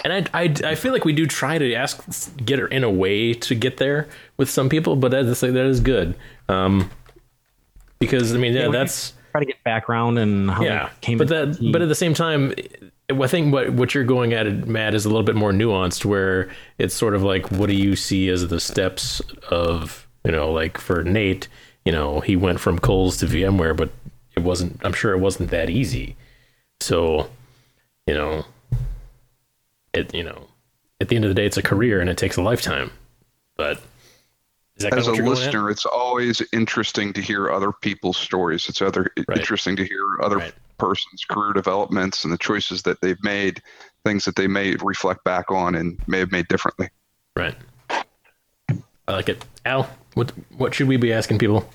and 0.05 0.13
I, 0.13 0.25
I, 0.35 0.55
I 0.65 0.75
feel 0.75 0.93
like 0.93 1.05
we 1.05 1.13
do 1.13 1.27
try 1.27 1.59
to 1.59 1.75
ask 1.75 2.05
get 2.45 2.59
her 2.59 2.67
in 2.67 2.83
a 2.83 2.91
way 2.91 3.35
to 3.35 3.55
get 3.55 3.77
there 3.77 4.09
with 4.37 4.51
some 4.51 4.69
people 4.69 4.97
but 4.97 5.11
that 5.11 5.25
is 5.27 5.41
that 5.41 5.57
is 5.57 5.81
good 5.81 6.17
um 6.49 6.91
because 7.99 8.35
i 8.35 8.39
mean 8.39 8.55
yeah, 8.55 8.65
yeah 8.65 8.71
that's 8.71 9.13
try 9.33 9.41
to 9.41 9.47
get 9.47 9.63
background 9.65 10.19
and 10.19 10.51
how 10.51 10.63
yeah 10.63 10.91
came 11.01 11.19
but 11.19 11.29
that 11.29 11.59
but 11.73 11.83
at 11.83 11.89
the 11.89 11.95
same 11.95 12.15
time 12.15 12.53
I 13.11 13.27
think 13.27 13.53
what 13.53 13.73
what 13.73 13.95
you're 13.95 14.05
going 14.05 14.33
at, 14.33 14.47
Matt, 14.67 14.95
is 14.95 15.05
a 15.05 15.09
little 15.09 15.23
bit 15.23 15.37
more 15.37 15.53
nuanced, 15.53 16.05
where 16.05 16.51
it's 16.79 16.95
sort 16.95 17.15
of 17.15 17.23
like, 17.23 17.51
what 17.51 17.69
do 17.69 17.75
you 17.75 17.97
see 17.97 18.29
as 18.29 18.49
the 18.49 18.61
steps 18.61 19.21
of, 19.51 20.07
you 20.25 20.33
know, 20.33 20.53
like 20.53 20.79
for 20.79 21.03
Nate, 21.03 21.49
you 21.85 21.93
know, 21.93 22.21
he 22.21 22.37
went 22.37 22.61
from 22.61 22.79
Kohl's 22.79 23.17
to 23.19 23.27
VMware, 23.27 23.77
but 23.77 23.91
it 24.39 24.45
wasn't 24.45 24.81
i'm 24.85 24.93
sure 24.93 25.13
it 25.13 25.19
wasn't 25.19 25.51
that 25.51 25.69
easy 25.69 26.17
so 26.81 27.29
you 28.07 28.15
know 28.15 28.45
it 29.93 30.15
you 30.15 30.23
know 30.23 30.47
at 31.01 31.09
the 31.09 31.17
end 31.17 31.25
of 31.25 31.29
the 31.29 31.35
day 31.35 31.45
it's 31.45 31.57
a 31.57 31.63
career 31.63 32.01
and 32.01 32.09
it 32.09 32.17
takes 32.17 32.37
a 32.37 32.43
lifetime 32.43 32.91
but 33.57 33.81
as 34.93 35.09
a 35.09 35.13
listener 35.13 35.71
it's 35.71 35.85
always 35.85 36.41
interesting 36.53 37.13
to 37.13 37.21
hear 37.21 37.51
other 37.51 37.73
people's 37.73 38.17
stories 38.17 38.69
it's 38.69 38.81
other 38.81 39.11
right. 39.27 39.39
interesting 39.39 39.75
to 39.75 39.85
hear 39.85 40.05
other 40.23 40.37
right. 40.37 40.55
Person's 40.79 41.25
career 41.25 41.53
developments 41.53 42.25
and 42.25 42.33
the 42.33 42.39
choices 42.39 42.83
that 42.83 43.01
they've 43.01 43.23
made, 43.23 43.63
things 44.05 44.25
that 44.25 44.37
they 44.37 44.47
may 44.47 44.77
reflect 44.77 45.25
back 45.25 45.51
on 45.51 45.75
and 45.75 45.99
may 46.07 46.19
have 46.19 46.33
made 46.33 46.49
differently. 46.49 46.89
Right. 47.37 47.57
I 47.91 49.13
like 49.13 49.29
it. 49.29 49.45
Al, 49.65 49.89
what 50.15 50.33
what 50.57 50.75
should 50.75 50.89
we 50.89 50.97
be 50.97 51.13
asking 51.13 51.39
people? 51.39 51.69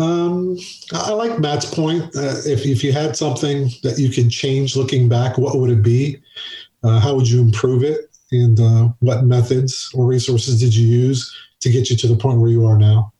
Um, 0.00 0.58
I 0.92 1.12
like 1.12 1.38
Matt's 1.38 1.72
point. 1.72 2.04
Uh, 2.16 2.40
if 2.44 2.66
if 2.66 2.82
you 2.82 2.92
had 2.92 3.16
something 3.16 3.70
that 3.82 3.98
you 3.98 4.10
could 4.10 4.30
change 4.30 4.76
looking 4.76 5.08
back, 5.08 5.38
what 5.38 5.56
would 5.56 5.70
it 5.70 5.82
be? 5.82 6.20
Uh, 6.82 6.98
how 6.98 7.14
would 7.14 7.28
you 7.28 7.40
improve 7.40 7.84
it? 7.84 8.10
And 8.32 8.58
uh, 8.58 8.88
what 9.00 9.24
methods 9.24 9.90
or 9.94 10.06
resources 10.06 10.60
did 10.60 10.74
you 10.74 10.86
use 10.86 11.34
to 11.60 11.70
get 11.70 11.90
you 11.90 11.96
to 11.96 12.08
the 12.08 12.16
point 12.16 12.40
where 12.40 12.50
you 12.50 12.66
are 12.66 12.78
now? 12.78 13.12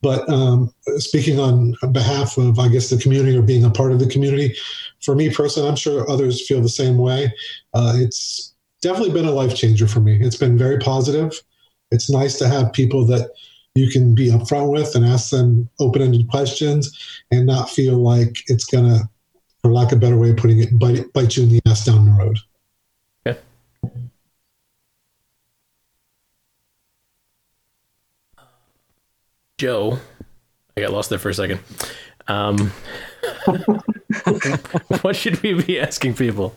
But 0.00 0.28
um, 0.28 0.72
speaking 0.98 1.40
on 1.40 1.74
behalf 1.92 2.36
of, 2.38 2.58
I 2.58 2.68
guess, 2.68 2.88
the 2.88 2.98
community 2.98 3.36
or 3.36 3.42
being 3.42 3.64
a 3.64 3.70
part 3.70 3.90
of 3.90 3.98
the 3.98 4.08
community, 4.08 4.54
for 5.02 5.14
me 5.14 5.28
personally, 5.28 5.68
I'm 5.68 5.76
sure 5.76 6.08
others 6.08 6.46
feel 6.46 6.60
the 6.60 6.68
same 6.68 6.98
way. 6.98 7.32
Uh, 7.74 7.94
it's 7.96 8.54
definitely 8.80 9.12
been 9.12 9.24
a 9.26 9.32
life 9.32 9.56
changer 9.56 9.88
for 9.88 10.00
me. 10.00 10.18
It's 10.20 10.36
been 10.36 10.56
very 10.56 10.78
positive. 10.78 11.32
It's 11.90 12.10
nice 12.10 12.38
to 12.38 12.48
have 12.48 12.72
people 12.72 13.04
that 13.06 13.30
you 13.74 13.90
can 13.90 14.14
be 14.14 14.30
upfront 14.30 14.70
with 14.72 14.94
and 14.94 15.04
ask 15.04 15.30
them 15.30 15.68
open-ended 15.80 16.28
questions 16.28 17.22
and 17.30 17.46
not 17.46 17.70
feel 17.70 17.96
like 17.96 18.36
it's 18.46 18.64
gonna, 18.64 19.08
for 19.62 19.72
lack 19.72 19.92
of 19.92 19.98
a 19.98 20.00
better 20.00 20.16
way 20.16 20.30
of 20.30 20.36
putting 20.36 20.60
it, 20.60 20.78
bite, 20.78 21.12
bite 21.12 21.36
you 21.36 21.44
in 21.44 21.48
the 21.48 21.60
ass 21.66 21.84
down 21.84 22.04
the 22.04 22.12
road. 22.12 22.38
Joe, 29.58 29.98
I 30.76 30.80
got 30.80 30.92
lost 30.92 31.10
there 31.10 31.18
for 31.18 31.28
a 31.28 31.34
second. 31.34 31.60
Um, 32.28 32.72
what 35.02 35.16
should 35.16 35.42
we 35.42 35.54
be 35.62 35.80
asking 35.80 36.14
people? 36.14 36.54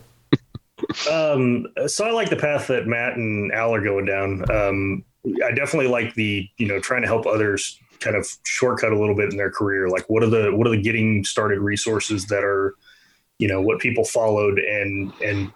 Um, 1.10 1.66
so 1.86 2.04
I 2.04 2.12
like 2.12 2.30
the 2.30 2.36
path 2.36 2.68
that 2.68 2.86
Matt 2.86 3.16
and 3.16 3.52
Al 3.52 3.74
are 3.74 3.82
going 3.82 4.04
down. 4.04 4.50
Um, 4.50 5.04
I 5.44 5.52
definitely 5.52 5.88
like 5.88 6.14
the 6.14 6.48
you 6.58 6.66
know 6.66 6.80
trying 6.80 7.02
to 7.02 7.08
help 7.08 7.26
others 7.26 7.78
kind 8.00 8.16
of 8.16 8.28
shortcut 8.44 8.92
a 8.92 8.98
little 8.98 9.14
bit 9.14 9.30
in 9.30 9.36
their 9.36 9.50
career. 9.50 9.88
Like 9.88 10.08
what 10.08 10.22
are 10.22 10.30
the 10.30 10.50
what 10.54 10.66
are 10.66 10.70
the 10.70 10.82
getting 10.82 11.24
started 11.24 11.60
resources 11.60 12.26
that 12.26 12.44
are 12.44 12.74
you 13.38 13.48
know 13.48 13.60
what 13.60 13.80
people 13.80 14.04
followed 14.04 14.58
and 14.58 15.12
and 15.22 15.52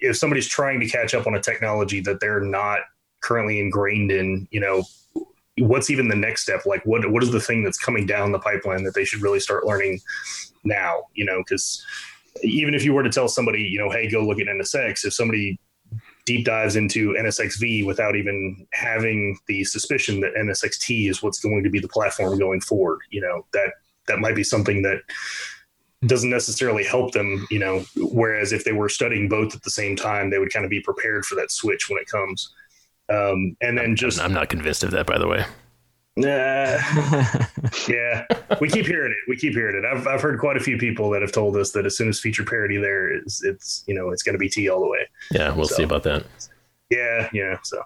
if 0.00 0.16
somebody's 0.16 0.48
trying 0.48 0.80
to 0.80 0.88
catch 0.88 1.14
up 1.14 1.26
on 1.26 1.34
a 1.34 1.40
technology 1.40 2.00
that 2.00 2.20
they're 2.20 2.40
not 2.40 2.80
currently 3.22 3.60
ingrained 3.60 4.10
in, 4.10 4.48
you 4.50 4.60
know, 4.60 4.82
what's 5.58 5.90
even 5.90 6.08
the 6.08 6.16
next 6.16 6.42
step? 6.42 6.66
Like 6.66 6.84
what 6.84 7.08
what 7.10 7.22
is 7.22 7.30
the 7.30 7.40
thing 7.40 7.64
that's 7.64 7.78
coming 7.78 8.06
down 8.06 8.32
the 8.32 8.38
pipeline 8.38 8.84
that 8.84 8.94
they 8.94 9.04
should 9.04 9.22
really 9.22 9.40
start 9.40 9.66
learning 9.66 10.00
now? 10.64 11.02
You 11.14 11.24
know, 11.24 11.38
because 11.38 11.84
even 12.42 12.74
if 12.74 12.84
you 12.84 12.94
were 12.94 13.02
to 13.02 13.10
tell 13.10 13.28
somebody, 13.28 13.62
you 13.62 13.78
know, 13.78 13.90
hey, 13.90 14.10
go 14.10 14.20
look 14.20 14.40
at 14.40 14.46
NSX, 14.46 15.04
if 15.04 15.12
somebody 15.12 15.58
deep 16.24 16.44
dives 16.44 16.76
into 16.76 17.10
NSXV 17.10 17.84
without 17.84 18.16
even 18.16 18.66
having 18.72 19.38
the 19.46 19.64
suspicion 19.64 20.20
that 20.20 20.34
NSXT 20.34 21.10
is 21.10 21.22
what's 21.22 21.40
going 21.40 21.62
to 21.64 21.70
be 21.70 21.80
the 21.80 21.88
platform 21.88 22.38
going 22.38 22.60
forward, 22.60 23.00
you 23.10 23.20
know, 23.20 23.44
that 23.52 23.72
that 24.08 24.20
might 24.20 24.34
be 24.34 24.44
something 24.44 24.82
that 24.82 25.00
doesn't 26.06 26.30
necessarily 26.30 26.84
help 26.84 27.12
them, 27.12 27.46
you 27.50 27.58
know, 27.58 27.84
whereas 27.96 28.52
if 28.52 28.64
they 28.64 28.72
were 28.72 28.88
studying 28.88 29.28
both 29.28 29.54
at 29.54 29.62
the 29.62 29.70
same 29.70 29.94
time, 29.94 30.30
they 30.30 30.38
would 30.38 30.52
kind 30.52 30.64
of 30.64 30.70
be 30.70 30.80
prepared 30.80 31.24
for 31.24 31.36
that 31.36 31.50
switch 31.50 31.88
when 31.88 32.00
it 32.00 32.08
comes. 32.08 32.52
Um, 33.12 33.56
and 33.60 33.76
then 33.76 33.96
just 33.96 34.20
I'm 34.20 34.32
not 34.32 34.48
convinced 34.48 34.84
of 34.84 34.90
that, 34.92 35.06
by 35.06 35.18
the 35.18 35.26
way. 35.28 35.44
Nah. 36.16 36.28
yeah, 37.88 38.26
we 38.60 38.68
keep 38.68 38.86
hearing 38.86 39.12
it. 39.12 39.18
We 39.28 39.36
keep 39.36 39.52
hearing 39.54 39.76
it. 39.76 39.84
I've 39.86 40.06
I've 40.06 40.20
heard 40.20 40.38
quite 40.38 40.56
a 40.56 40.60
few 40.60 40.76
people 40.78 41.08
that 41.10 41.22
have 41.22 41.32
told 41.32 41.56
us 41.56 41.70
that 41.72 41.86
as 41.86 41.96
soon 41.96 42.08
as 42.08 42.20
feature 42.20 42.44
parity 42.44 42.76
there 42.76 43.12
is, 43.24 43.42
it's 43.44 43.82
you 43.86 43.94
know 43.94 44.10
it's 44.10 44.22
going 44.22 44.34
to 44.34 44.38
be 44.38 44.48
T 44.48 44.68
all 44.68 44.80
the 44.80 44.88
way. 44.88 45.08
Yeah, 45.30 45.54
we'll 45.54 45.66
So, 45.66 45.76
see 45.76 45.82
about 45.84 46.02
that. 46.04 46.24
Yeah, 46.90 47.28
yeah. 47.32 47.56
So, 47.64 47.82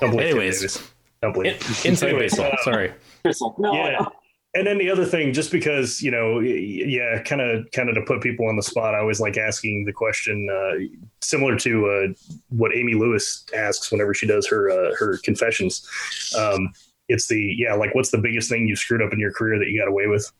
don't 0.00 0.20
Anyways. 0.20 0.82
Don't 1.22 1.32
believe. 1.32 1.52
In- 1.84 1.90
inside 1.92 2.08
Anyways, 2.10 2.32
baseball. 2.32 2.50
uh, 2.52 2.62
Sorry. 2.64 2.92
yeah. 3.24 4.04
And 4.52 4.66
then 4.66 4.78
the 4.78 4.90
other 4.90 5.04
thing, 5.04 5.32
just 5.32 5.52
because 5.52 6.02
you 6.02 6.10
know, 6.10 6.40
yeah, 6.40 7.22
kind 7.22 7.40
of, 7.40 7.70
kind 7.70 7.88
of 7.88 7.94
to 7.94 8.02
put 8.02 8.20
people 8.20 8.48
on 8.48 8.56
the 8.56 8.62
spot, 8.62 8.94
I 8.94 8.98
always 8.98 9.20
like 9.20 9.36
asking 9.36 9.84
the 9.84 9.92
question 9.92 10.48
uh, 10.50 10.84
similar 11.20 11.56
to 11.58 11.86
uh, 11.86 12.34
what 12.48 12.74
Amy 12.74 12.94
Lewis 12.94 13.44
asks 13.56 13.92
whenever 13.92 14.12
she 14.12 14.26
does 14.26 14.48
her 14.48 14.70
uh, 14.70 14.94
her 14.98 15.18
confessions. 15.18 15.88
Um, 16.36 16.72
it's 17.08 17.28
the 17.28 17.54
yeah, 17.58 17.74
like 17.74 17.94
what's 17.94 18.10
the 18.10 18.18
biggest 18.18 18.48
thing 18.48 18.66
you 18.66 18.74
screwed 18.74 19.02
up 19.02 19.12
in 19.12 19.20
your 19.20 19.32
career 19.32 19.58
that 19.58 19.68
you 19.68 19.78
got 19.78 19.88
away 19.88 20.08
with? 20.08 20.30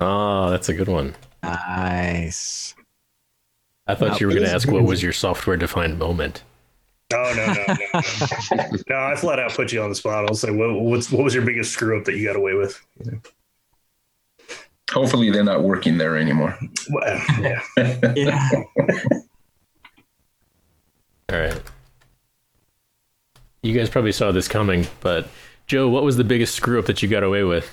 Oh, 0.00 0.50
that's 0.50 0.70
a 0.70 0.74
good 0.74 0.88
one. 0.88 1.14
Nice. 1.42 2.74
I 3.86 3.94
thought 3.94 4.12
Wow, 4.12 4.16
you 4.20 4.26
were 4.26 4.32
going 4.32 4.46
to 4.46 4.52
ask 4.52 4.66
what 4.68 4.84
was 4.84 5.02
your 5.02 5.12
software 5.12 5.56
defined 5.56 5.98
moment. 5.98 6.42
Oh 7.12 7.32
no, 7.36 7.46
no, 7.52 7.64
no, 7.68 8.00
no. 8.56 8.78
no! 8.88 8.96
I 8.96 9.14
flat 9.14 9.38
out 9.38 9.52
put 9.52 9.72
you 9.72 9.82
on 9.82 9.90
the 9.90 9.94
spot. 9.94 10.24
I'll 10.26 10.34
say, 10.34 10.50
what, 10.50 10.72
what's 10.80 11.12
what 11.12 11.22
was 11.22 11.34
your 11.34 11.44
biggest 11.44 11.72
screw 11.72 11.98
up 11.98 12.04
that 12.06 12.16
you 12.16 12.26
got 12.26 12.36
away 12.36 12.54
with? 12.54 12.82
Hopefully, 14.94 15.28
they're 15.28 15.42
not 15.42 15.64
working 15.64 15.98
there 15.98 16.16
anymore. 16.16 16.56
Well, 16.88 17.22
yeah. 17.40 17.60
yeah. 18.14 18.50
All 21.32 21.38
right. 21.40 21.60
You 23.62 23.76
guys 23.76 23.90
probably 23.90 24.12
saw 24.12 24.30
this 24.30 24.46
coming, 24.46 24.86
but 25.00 25.26
Joe, 25.66 25.88
what 25.88 26.04
was 26.04 26.16
the 26.16 26.22
biggest 26.22 26.54
screw 26.54 26.78
up 26.78 26.86
that 26.86 27.02
you 27.02 27.08
got 27.08 27.24
away 27.24 27.42
with? 27.42 27.68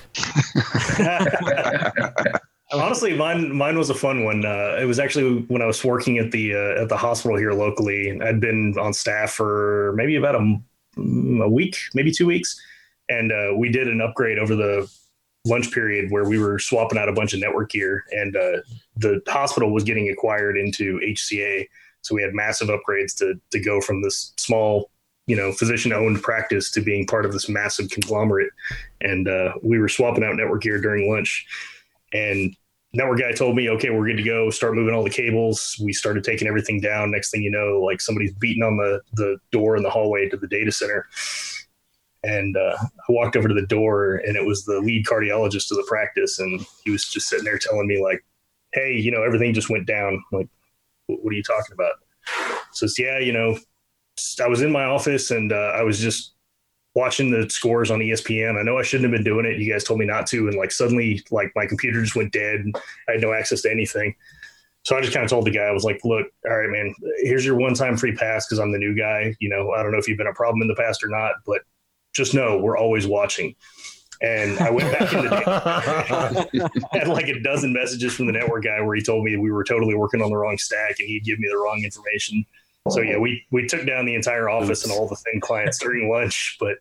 Honestly, 2.72 3.14
mine 3.14 3.54
mine 3.54 3.78
was 3.78 3.88
a 3.88 3.94
fun 3.94 4.24
one. 4.24 4.44
Uh, 4.44 4.78
it 4.80 4.86
was 4.86 4.98
actually 4.98 5.42
when 5.42 5.62
I 5.62 5.66
was 5.66 5.84
working 5.84 6.18
at 6.18 6.32
the 6.32 6.56
uh, 6.56 6.82
at 6.82 6.88
the 6.88 6.96
hospital 6.96 7.36
here 7.36 7.52
locally. 7.52 8.20
I'd 8.20 8.40
been 8.40 8.74
on 8.80 8.92
staff 8.94 9.30
for 9.30 9.92
maybe 9.94 10.16
about 10.16 10.34
a, 10.34 10.60
a 10.96 11.48
week, 11.48 11.76
maybe 11.94 12.10
two 12.10 12.26
weeks, 12.26 12.60
and 13.08 13.30
uh, 13.30 13.52
we 13.56 13.68
did 13.68 13.86
an 13.86 14.00
upgrade 14.00 14.40
over 14.40 14.56
the 14.56 14.90
lunch 15.44 15.72
period 15.72 16.10
where 16.10 16.28
we 16.28 16.38
were 16.38 16.58
swapping 16.58 16.98
out 16.98 17.08
a 17.08 17.12
bunch 17.12 17.34
of 17.34 17.40
network 17.40 17.70
gear, 17.70 18.04
and 18.12 18.36
uh, 18.36 18.58
the 18.96 19.20
hospital 19.28 19.72
was 19.72 19.84
getting 19.84 20.08
acquired 20.08 20.56
into 20.56 21.00
HCA, 21.00 21.66
so 22.02 22.14
we 22.14 22.22
had 22.22 22.34
massive 22.34 22.68
upgrades 22.68 23.16
to 23.18 23.40
to 23.50 23.60
go 23.60 23.80
from 23.80 24.02
this 24.02 24.32
small 24.36 24.90
you 25.26 25.36
know 25.36 25.52
physician 25.52 25.92
owned 25.92 26.22
practice 26.22 26.70
to 26.72 26.80
being 26.80 27.06
part 27.06 27.24
of 27.24 27.32
this 27.32 27.48
massive 27.48 27.90
conglomerate. 27.90 28.50
And 29.00 29.28
uh, 29.28 29.54
we 29.62 29.78
were 29.78 29.88
swapping 29.88 30.24
out 30.24 30.36
network 30.36 30.62
gear 30.62 30.80
during 30.80 31.10
lunch. 31.10 31.46
And 32.12 32.54
network 32.92 33.20
guy 33.20 33.32
told 33.32 33.56
me 33.56 33.70
okay 33.70 33.90
we're 33.90 34.06
good 34.06 34.16
to 34.16 34.22
go. 34.22 34.50
Start 34.50 34.74
moving 34.74 34.94
all 34.94 35.04
the 35.04 35.10
cables. 35.10 35.76
We 35.82 35.92
started 35.92 36.24
taking 36.24 36.48
everything 36.48 36.80
down. 36.80 37.10
Next 37.10 37.30
thing 37.30 37.42
you 37.42 37.50
know 37.50 37.80
like 37.80 38.00
somebody's 38.00 38.34
beating 38.34 38.62
on 38.62 38.76
the 38.76 39.00
the 39.14 39.38
door 39.50 39.76
in 39.76 39.82
the 39.82 39.90
hallway 39.90 40.28
to 40.28 40.36
the 40.36 40.48
data 40.48 40.72
center 40.72 41.06
and 42.24 42.56
uh, 42.56 42.76
i 42.80 43.12
walked 43.12 43.36
over 43.36 43.48
to 43.48 43.54
the 43.54 43.66
door 43.66 44.16
and 44.26 44.36
it 44.36 44.44
was 44.44 44.64
the 44.64 44.78
lead 44.80 45.04
cardiologist 45.06 45.70
of 45.70 45.76
the 45.76 45.86
practice 45.88 46.38
and 46.38 46.64
he 46.84 46.90
was 46.90 47.04
just 47.04 47.28
sitting 47.28 47.44
there 47.44 47.58
telling 47.58 47.86
me 47.86 48.02
like 48.02 48.24
hey 48.72 48.96
you 48.96 49.10
know 49.10 49.22
everything 49.22 49.52
just 49.52 49.70
went 49.70 49.86
down 49.86 50.22
like 50.32 50.48
"What- 51.06 51.32
are 51.32 51.34
you 51.34 51.42
talking 51.42 51.74
about 51.74 51.94
says 52.72 52.96
yeah 52.98 53.18
you 53.18 53.32
know 53.32 53.58
I 54.40 54.48
was 54.48 54.62
in 54.62 54.70
my 54.70 54.84
office 54.84 55.30
and 55.30 55.52
uh, 55.52 55.72
I 55.74 55.82
was 55.82 55.98
just 55.98 56.34
watching 56.94 57.30
the 57.30 57.48
scores 57.48 57.90
on 57.90 58.00
ESPN. 58.00 58.58
I 58.58 58.62
know 58.62 58.78
I 58.78 58.82
shouldn't 58.82 59.10
have 59.10 59.16
been 59.16 59.24
doing 59.24 59.46
it. 59.46 59.58
You 59.58 59.72
guys 59.72 59.84
told 59.84 59.98
me 59.98 60.06
not 60.06 60.26
to, 60.28 60.48
and 60.48 60.56
like 60.56 60.70
suddenly, 60.70 61.22
like 61.30 61.50
my 61.56 61.66
computer 61.66 62.02
just 62.02 62.16
went 62.16 62.32
dead. 62.32 62.64
I 63.08 63.12
had 63.12 63.20
no 63.20 63.32
access 63.32 63.62
to 63.62 63.70
anything. 63.70 64.14
So 64.84 64.96
I 64.96 65.00
just 65.00 65.12
kind 65.12 65.24
of 65.24 65.30
told 65.30 65.46
the 65.46 65.50
guy, 65.50 65.62
I 65.62 65.70
was 65.72 65.84
like, 65.84 66.00
"Look, 66.04 66.26
all 66.44 66.56
right, 66.56 66.68
man, 66.68 66.94
here's 67.22 67.46
your 67.46 67.56
one-time 67.56 67.96
free 67.96 68.14
pass 68.14 68.46
because 68.46 68.58
I'm 68.58 68.72
the 68.72 68.78
new 68.78 68.96
guy. 68.96 69.34
You 69.38 69.48
know, 69.48 69.72
I 69.72 69.82
don't 69.82 69.92
know 69.92 69.98
if 69.98 70.08
you've 70.08 70.18
been 70.18 70.26
a 70.26 70.34
problem 70.34 70.60
in 70.60 70.68
the 70.68 70.74
past 70.74 71.02
or 71.04 71.08
not, 71.08 71.34
but 71.46 71.62
just 72.12 72.34
know 72.34 72.58
we're 72.58 72.78
always 72.78 73.06
watching." 73.06 73.54
And 74.22 74.56
I 74.60 74.70
went 74.70 74.92
back 74.92 75.12
into 75.12 75.28
the 75.28 76.80
had 76.92 77.08
like 77.08 77.26
a 77.26 77.40
dozen 77.40 77.72
messages 77.72 78.14
from 78.14 78.26
the 78.26 78.32
network 78.32 78.62
guy 78.62 78.80
where 78.80 78.94
he 78.94 79.02
told 79.02 79.24
me 79.24 79.36
we 79.36 79.50
were 79.50 79.64
totally 79.64 79.96
working 79.96 80.22
on 80.22 80.30
the 80.30 80.36
wrong 80.36 80.56
stack 80.58 81.00
and 81.00 81.08
he'd 81.08 81.24
give 81.24 81.40
me 81.40 81.48
the 81.50 81.56
wrong 81.56 81.82
information. 81.82 82.44
So 82.90 83.00
yeah, 83.00 83.18
we 83.18 83.44
we 83.50 83.66
took 83.66 83.86
down 83.86 84.06
the 84.06 84.14
entire 84.14 84.48
office 84.48 84.84
and 84.84 84.92
all 84.92 85.08
the 85.08 85.16
thin 85.16 85.40
clients 85.40 85.78
during 85.78 86.10
lunch. 86.10 86.56
But 86.58 86.78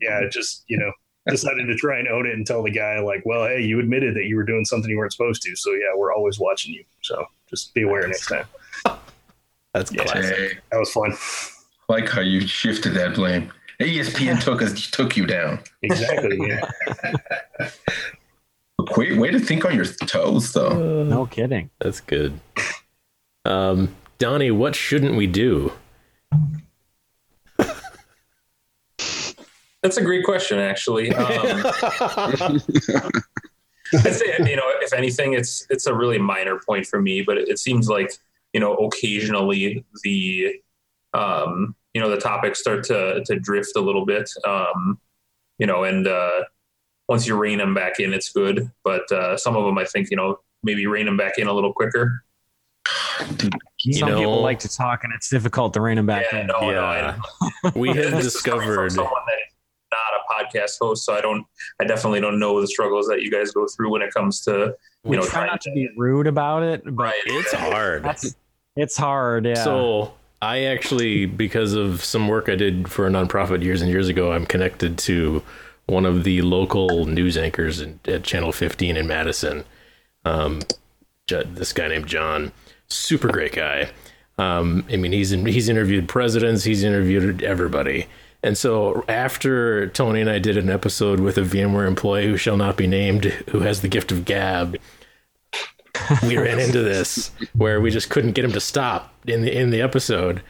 yeah, 0.00 0.28
just 0.30 0.64
you 0.68 0.78
know 0.78 0.92
decided 1.28 1.66
to 1.66 1.74
try 1.74 1.98
and 1.98 2.08
own 2.08 2.26
it 2.26 2.34
and 2.34 2.46
tell 2.46 2.62
the 2.62 2.70
guy 2.70 3.00
like, 3.00 3.22
well, 3.24 3.46
hey, 3.46 3.62
you 3.62 3.80
admitted 3.80 4.14
that 4.14 4.24
you 4.24 4.36
were 4.36 4.44
doing 4.44 4.64
something 4.64 4.90
you 4.90 4.96
weren't 4.96 5.12
supposed 5.12 5.42
to. 5.42 5.56
So 5.56 5.72
yeah, 5.72 5.94
we're 5.96 6.12
always 6.12 6.38
watching 6.38 6.72
you. 6.72 6.84
So 7.02 7.26
just 7.48 7.74
be 7.74 7.82
aware 7.82 8.06
next 8.06 8.26
time. 8.26 8.46
That's 9.72 9.90
classic. 9.90 10.62
That 10.70 10.78
was 10.78 10.90
fun. 10.90 11.14
Like 11.88 12.08
how 12.08 12.22
you 12.22 12.46
shifted 12.46 12.94
that 12.94 13.14
blame. 13.14 13.52
ESPN 13.80 14.42
took 14.42 14.62
us 14.62 14.90
took 14.90 15.16
you 15.16 15.26
down. 15.26 15.60
Exactly. 15.82 16.38
Yeah. 16.40 16.70
Way, 18.96 19.18
way 19.18 19.30
to 19.30 19.40
think 19.40 19.64
on 19.64 19.74
your 19.74 19.84
toes, 19.84 20.52
though. 20.52 21.02
No 21.02 21.26
kidding. 21.26 21.70
That's 21.80 22.00
good. 22.00 22.38
Um, 23.44 23.96
Donnie, 24.18 24.50
what 24.50 24.76
shouldn't 24.76 25.16
we 25.16 25.26
do? 25.26 25.72
That's 29.82 29.96
a 29.96 30.02
great 30.02 30.24
question, 30.24 30.58
actually. 30.58 31.12
Um, 31.12 31.62
I'd 33.94 34.14
say, 34.14 34.36
you 34.40 34.56
know, 34.56 34.64
if 34.80 34.92
anything, 34.92 35.34
it's 35.34 35.66
it's 35.70 35.86
a 35.86 35.94
really 35.94 36.18
minor 36.18 36.58
point 36.58 36.86
for 36.86 37.00
me, 37.00 37.22
but 37.22 37.38
it, 37.38 37.48
it 37.48 37.58
seems 37.58 37.88
like 37.88 38.12
you 38.52 38.60
know 38.60 38.74
occasionally 38.74 39.84
the 40.02 40.56
um, 41.14 41.76
you 41.96 42.02
know 42.02 42.10
the 42.10 42.18
topics 42.20 42.60
start 42.60 42.84
to 42.84 43.22
to 43.24 43.40
drift 43.40 43.74
a 43.74 43.80
little 43.80 44.04
bit. 44.04 44.28
Um, 44.46 44.98
you 45.58 45.66
know, 45.66 45.84
and 45.84 46.06
uh, 46.06 46.42
once 47.08 47.26
you 47.26 47.34
rein 47.34 47.56
them 47.56 47.72
back 47.72 47.98
in, 48.00 48.12
it's 48.12 48.30
good. 48.30 48.70
But 48.84 49.10
uh, 49.10 49.38
some 49.38 49.56
of 49.56 49.64
them, 49.64 49.78
I 49.78 49.86
think, 49.86 50.10
you 50.10 50.16
know, 50.18 50.40
maybe 50.62 50.86
rein 50.86 51.06
them 51.06 51.16
back 51.16 51.38
in 51.38 51.46
a 51.46 51.54
little 51.54 51.72
quicker. 51.72 52.22
Some 53.92 54.10
know- 54.10 54.18
people 54.18 54.42
like 54.42 54.58
to 54.58 54.68
talk, 54.68 55.04
and 55.04 55.12
it's 55.14 55.30
difficult 55.30 55.72
to 55.72 55.80
rein 55.80 55.96
them 55.96 56.04
back 56.04 56.30
in. 56.34 56.48
no, 56.48 56.70
yeah. 56.70 57.16
we 57.74 57.88
have 57.88 57.96
This 58.12 58.34
is 58.34 58.42
coming 58.42 58.66
from 58.66 58.84
discovered. 58.84 58.92
someone 58.92 59.22
that 59.26 59.38
is 59.46 59.54
not 59.90 60.20
a 60.20 60.44
podcast 60.44 60.78
host, 60.78 61.06
so 61.06 61.14
I 61.14 61.22
don't, 61.22 61.46
I 61.80 61.84
definitely 61.84 62.20
don't 62.20 62.38
know 62.38 62.60
the 62.60 62.66
struggles 62.66 63.06
that 63.06 63.22
you 63.22 63.30
guys 63.30 63.52
go 63.52 63.66
through 63.74 63.90
when 63.92 64.02
it 64.02 64.12
comes 64.12 64.42
to, 64.42 64.52
you 64.52 64.76
We 65.04 65.16
know, 65.16 65.22
try 65.22 65.30
trying 65.30 65.46
not 65.46 65.62
to 65.62 65.70
be 65.72 65.88
rude 65.96 66.26
about 66.26 66.62
it, 66.62 66.82
but 66.84 67.14
It's 67.24 67.54
hard. 67.54 68.04
It's 68.76 68.96
hard. 68.98 69.46
Yeah. 69.46 69.64
So 69.64 70.12
I 70.42 70.64
actually, 70.64 71.26
because 71.26 71.72
of 71.72 72.04
some 72.04 72.28
work 72.28 72.48
I 72.48 72.56
did 72.56 72.90
for 72.90 73.06
a 73.06 73.10
nonprofit 73.10 73.62
years 73.62 73.80
and 73.80 73.90
years 73.90 74.08
ago, 74.08 74.32
I'm 74.32 74.46
connected 74.46 74.98
to 74.98 75.42
one 75.86 76.04
of 76.04 76.24
the 76.24 76.42
local 76.42 77.06
news 77.06 77.36
anchors 77.36 77.80
in, 77.80 78.00
at 78.06 78.24
Channel 78.24 78.52
15 78.52 78.96
in 78.96 79.06
Madison. 79.06 79.64
Um, 80.24 80.62
this 81.28 81.72
guy 81.72 81.88
named 81.88 82.06
John, 82.06 82.52
super 82.88 83.28
great 83.28 83.54
guy. 83.54 83.90
Um, 84.38 84.84
I 84.92 84.96
mean, 84.96 85.12
he's 85.12 85.30
he's 85.30 85.68
interviewed 85.68 86.08
presidents, 86.08 86.64
he's 86.64 86.84
interviewed 86.84 87.42
everybody. 87.42 88.06
And 88.42 88.58
so 88.58 89.04
after 89.08 89.88
Tony 89.88 90.20
and 90.20 90.30
I 90.30 90.38
did 90.38 90.56
an 90.56 90.68
episode 90.68 91.20
with 91.20 91.38
a 91.38 91.42
VMware 91.42 91.88
employee 91.88 92.26
who 92.26 92.36
shall 92.36 92.56
not 92.56 92.76
be 92.76 92.86
named, 92.86 93.24
who 93.50 93.60
has 93.60 93.80
the 93.80 93.88
gift 93.88 94.12
of 94.12 94.24
gab, 94.24 94.76
we 96.22 96.36
ran 96.36 96.58
into 96.58 96.82
this 96.82 97.30
where 97.54 97.80
we 97.80 97.90
just 97.90 98.10
couldn't 98.10 98.32
get 98.32 98.44
him 98.44 98.52
to 98.52 98.60
stop 98.60 99.12
in 99.26 99.42
the 99.42 99.56
in 99.56 99.70
the 99.70 99.80
episode 99.80 100.42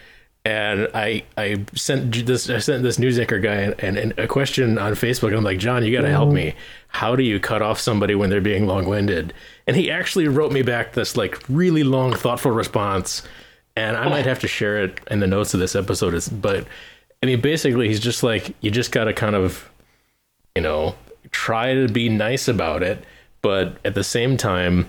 and 0.46 0.88
I 0.94 1.24
I 1.36 1.64
sent 1.74 2.24
this 2.24 2.48
I 2.48 2.58
sent 2.58 2.84
this 2.84 3.00
news 3.00 3.18
anchor 3.18 3.40
guy 3.40 3.74
and, 3.80 3.98
and 3.98 4.16
a 4.16 4.28
question 4.28 4.78
on 4.78 4.92
Facebook. 4.92 5.36
I'm 5.36 5.42
like, 5.42 5.58
John, 5.58 5.84
you 5.84 5.90
got 5.90 6.02
to 6.02 6.10
help 6.10 6.32
me. 6.32 6.54
How 6.86 7.16
do 7.16 7.24
you 7.24 7.40
cut 7.40 7.62
off 7.62 7.80
somebody 7.80 8.14
when 8.14 8.30
they're 8.30 8.40
being 8.40 8.64
long 8.64 8.88
winded? 8.88 9.34
And 9.66 9.74
he 9.74 9.90
actually 9.90 10.28
wrote 10.28 10.52
me 10.52 10.62
back 10.62 10.92
this 10.92 11.16
like 11.16 11.42
really 11.48 11.82
long, 11.82 12.12
thoughtful 12.12 12.52
response. 12.52 13.22
And 13.74 13.96
I 13.96 14.08
might 14.08 14.24
have 14.24 14.38
to 14.38 14.48
share 14.48 14.82
it 14.84 15.00
in 15.10 15.18
the 15.18 15.26
notes 15.26 15.52
of 15.52 15.58
this 15.58 15.74
episode. 15.74 16.16
But 16.40 16.68
I 17.24 17.26
mean, 17.26 17.40
basically, 17.40 17.88
he's 17.88 17.98
just 17.98 18.22
like, 18.22 18.54
you 18.60 18.70
just 18.70 18.92
got 18.92 19.04
to 19.04 19.12
kind 19.12 19.34
of, 19.34 19.68
you 20.54 20.62
know, 20.62 20.94
try 21.32 21.74
to 21.74 21.88
be 21.88 22.08
nice 22.08 22.46
about 22.46 22.84
it, 22.84 23.04
but 23.42 23.78
at 23.84 23.94
the 23.94 24.04
same 24.04 24.36
time, 24.36 24.88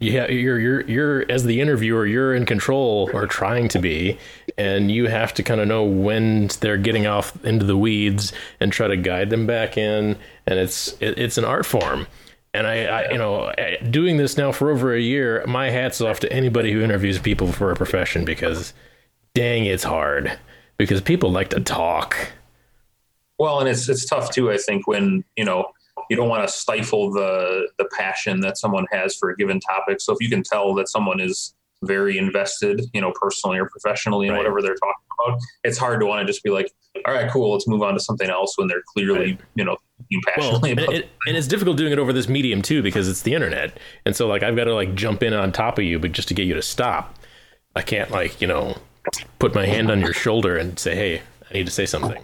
yeah, 0.00 0.28
you're 0.28 0.58
you're 0.58 0.80
you're 0.82 1.30
as 1.30 1.44
the 1.44 1.60
interviewer, 1.60 2.06
you're 2.06 2.34
in 2.34 2.46
control 2.46 3.10
or 3.12 3.26
trying 3.26 3.68
to 3.68 3.78
be, 3.78 4.18
and 4.56 4.90
you 4.90 5.08
have 5.08 5.34
to 5.34 5.42
kind 5.42 5.60
of 5.60 5.68
know 5.68 5.84
when 5.84 6.48
they're 6.60 6.78
getting 6.78 7.06
off 7.06 7.44
into 7.44 7.66
the 7.66 7.76
weeds 7.76 8.32
and 8.60 8.72
try 8.72 8.88
to 8.88 8.96
guide 8.96 9.28
them 9.28 9.46
back 9.46 9.76
in. 9.76 10.16
And 10.46 10.58
it's 10.58 10.94
it, 11.02 11.18
it's 11.18 11.36
an 11.36 11.44
art 11.44 11.66
form. 11.66 12.06
And 12.54 12.66
I, 12.66 12.84
I, 12.84 13.12
you 13.12 13.18
know, 13.18 13.52
doing 13.90 14.16
this 14.16 14.36
now 14.36 14.50
for 14.52 14.70
over 14.70 14.92
a 14.92 15.00
year, 15.00 15.44
my 15.46 15.70
hats 15.70 16.00
off 16.00 16.18
to 16.20 16.32
anybody 16.32 16.72
who 16.72 16.80
interviews 16.80 17.18
people 17.20 17.52
for 17.52 17.70
a 17.70 17.76
profession 17.76 18.24
because, 18.24 18.72
dang, 19.34 19.66
it's 19.66 19.84
hard. 19.84 20.36
Because 20.76 21.00
people 21.00 21.30
like 21.30 21.50
to 21.50 21.60
talk. 21.60 22.16
Well, 23.38 23.60
and 23.60 23.68
it's 23.68 23.88
it's 23.88 24.06
tough 24.06 24.32
too. 24.32 24.50
I 24.50 24.56
think 24.56 24.86
when 24.86 25.24
you 25.36 25.44
know 25.44 25.66
you 26.10 26.16
don't 26.16 26.28
want 26.28 26.46
to 26.46 26.52
stifle 26.52 27.10
the 27.10 27.68
the 27.78 27.88
passion 27.96 28.40
that 28.40 28.58
someone 28.58 28.84
has 28.92 29.14
for 29.14 29.30
a 29.30 29.36
given 29.36 29.60
topic. 29.60 30.00
So 30.00 30.12
if 30.12 30.18
you 30.20 30.28
can 30.28 30.42
tell 30.42 30.74
that 30.74 30.88
someone 30.88 31.20
is 31.20 31.54
very 31.82 32.18
invested, 32.18 32.82
you 32.92 33.00
know, 33.00 33.12
personally 33.18 33.58
or 33.58 33.66
professionally 33.66 34.26
in 34.26 34.36
whatever 34.36 34.60
they're 34.60 34.74
talking 34.74 35.04
about, 35.24 35.40
it's 35.64 35.78
hard 35.78 36.00
to 36.00 36.06
want 36.06 36.20
to 36.20 36.30
just 36.30 36.42
be 36.42 36.50
like, 36.50 36.70
all 37.06 37.14
right, 37.14 37.30
cool, 37.30 37.52
let's 37.52 37.66
move 37.66 37.82
on 37.82 37.94
to 37.94 38.00
something 38.00 38.28
else 38.28 38.58
when 38.58 38.68
they're 38.68 38.82
clearly, 38.92 39.38
you 39.54 39.64
know, 39.64 39.78
thinking 39.96 40.20
Well, 40.36 40.50
passionately 40.50 40.70
and, 40.72 40.80
about. 40.80 40.94
it, 40.94 41.08
and 41.26 41.36
it's 41.38 41.46
difficult 41.46 41.78
doing 41.78 41.92
it 41.92 41.98
over 41.98 42.12
this 42.12 42.28
medium 42.28 42.60
too 42.60 42.82
because 42.82 43.08
it's 43.08 43.22
the 43.22 43.32
internet, 43.32 43.78
and 44.04 44.14
so 44.14 44.26
like 44.26 44.42
I've 44.42 44.56
got 44.56 44.64
to 44.64 44.74
like 44.74 44.94
jump 44.94 45.22
in 45.22 45.32
on 45.32 45.52
top 45.52 45.78
of 45.78 45.84
you, 45.84 45.98
but 45.98 46.12
just 46.12 46.28
to 46.28 46.34
get 46.34 46.46
you 46.46 46.54
to 46.54 46.62
stop, 46.62 47.18
I 47.76 47.82
can't 47.82 48.10
like 48.10 48.40
you 48.40 48.46
know 48.46 48.76
put 49.38 49.54
my 49.54 49.64
hand 49.64 49.90
on 49.90 50.00
your 50.00 50.12
shoulder 50.12 50.56
and 50.58 50.78
say, 50.78 50.94
hey, 50.94 51.22
I 51.50 51.54
need 51.54 51.66
to 51.66 51.72
say 51.72 51.86
something. 51.86 52.22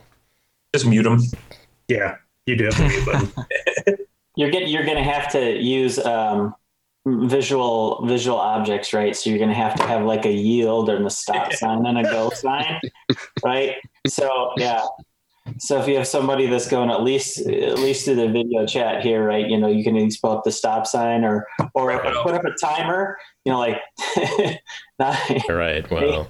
Just 0.74 0.86
mute 0.86 1.04
them. 1.04 1.22
Yeah, 1.88 2.16
you 2.46 2.56
do 2.56 2.64
have 2.64 2.76
the 2.78 2.88
mute 2.88 3.06
button. 3.06 3.96
You're 4.38 4.50
get, 4.50 4.68
you're 4.68 4.84
going 4.84 4.98
to 4.98 5.02
have 5.02 5.32
to 5.32 5.58
use 5.58 5.98
um, 5.98 6.54
visual 7.06 8.04
visual 8.04 8.36
objects, 8.36 8.92
right? 8.92 9.16
So 9.16 9.30
you're 9.30 9.38
going 9.38 9.48
to 9.48 9.56
have 9.56 9.76
to 9.76 9.82
have 9.84 10.02
like 10.04 10.26
a 10.26 10.32
yield 10.32 10.90
and 10.90 11.06
a 11.06 11.10
stop 11.10 11.52
sign 11.54 11.86
and 11.86 11.98
a 11.98 12.02
go 12.02 12.28
sign, 12.30 12.78
right? 13.42 13.76
So 14.06 14.50
yeah. 14.58 14.84
So 15.58 15.80
if 15.80 15.88
you 15.88 15.96
have 15.96 16.06
somebody 16.06 16.48
that's 16.48 16.68
going 16.68 16.90
at 16.90 17.02
least 17.02 17.38
at 17.46 17.78
least 17.78 18.04
through 18.04 18.16
the 18.16 18.28
video 18.28 18.66
chat 18.66 19.02
here, 19.02 19.24
right? 19.24 19.48
You 19.48 19.58
know, 19.58 19.68
you 19.68 19.82
can 19.82 19.96
at 19.96 20.02
least 20.02 20.20
put 20.20 20.32
up 20.32 20.44
the 20.44 20.52
stop 20.52 20.86
sign 20.86 21.24
or 21.24 21.46
or 21.74 21.98
put 22.22 22.34
up 22.34 22.44
a 22.44 22.52
timer. 22.60 23.16
You 23.44 23.52
know, 23.52 23.58
like 23.58 23.80
nine, 24.98 25.42
All 25.48 25.56
right. 25.56 25.88
Well, 25.90 26.28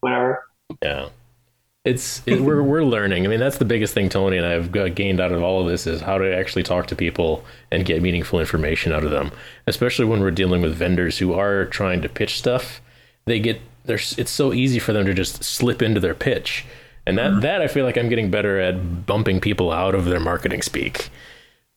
whatever. 0.00 0.44
yeah. 0.82 1.10
It's 1.84 2.22
it, 2.26 2.40
we're 2.40 2.62
we're 2.70 2.84
learning. 2.84 3.24
I 3.24 3.28
mean, 3.28 3.40
that's 3.40 3.58
the 3.58 3.64
biggest 3.64 3.92
thing 3.94 4.08
Tony 4.08 4.36
and 4.38 4.46
I 4.46 4.52
have 4.52 4.74
uh, 4.74 4.88
gained 4.88 5.20
out 5.20 5.32
of 5.32 5.42
all 5.42 5.60
of 5.60 5.68
this 5.68 5.86
is 5.86 6.00
how 6.00 6.18
to 6.18 6.34
actually 6.34 6.62
talk 6.62 6.86
to 6.88 6.96
people 6.96 7.44
and 7.70 7.84
get 7.84 8.00
meaningful 8.02 8.40
information 8.40 8.92
out 8.92 9.04
of 9.04 9.10
them. 9.10 9.30
Especially 9.66 10.04
when 10.06 10.20
we're 10.20 10.30
dealing 10.30 10.62
with 10.62 10.74
vendors 10.74 11.18
who 11.18 11.34
are 11.34 11.66
trying 11.66 12.00
to 12.02 12.08
pitch 12.08 12.38
stuff, 12.38 12.80
they 13.26 13.38
get 13.38 13.60
there's 13.84 14.18
it's 14.18 14.30
so 14.30 14.52
easy 14.54 14.78
for 14.78 14.92
them 14.94 15.04
to 15.04 15.12
just 15.14 15.44
slip 15.44 15.82
into 15.82 16.00
their 16.00 16.14
pitch, 16.14 16.64
and 17.06 17.18
that 17.18 17.42
that 17.42 17.60
I 17.60 17.68
feel 17.68 17.84
like 17.84 17.98
I'm 17.98 18.08
getting 18.08 18.30
better 18.30 18.58
at 18.58 19.04
bumping 19.06 19.40
people 19.40 19.70
out 19.70 19.94
of 19.94 20.06
their 20.06 20.20
marketing 20.20 20.62
speak. 20.62 21.10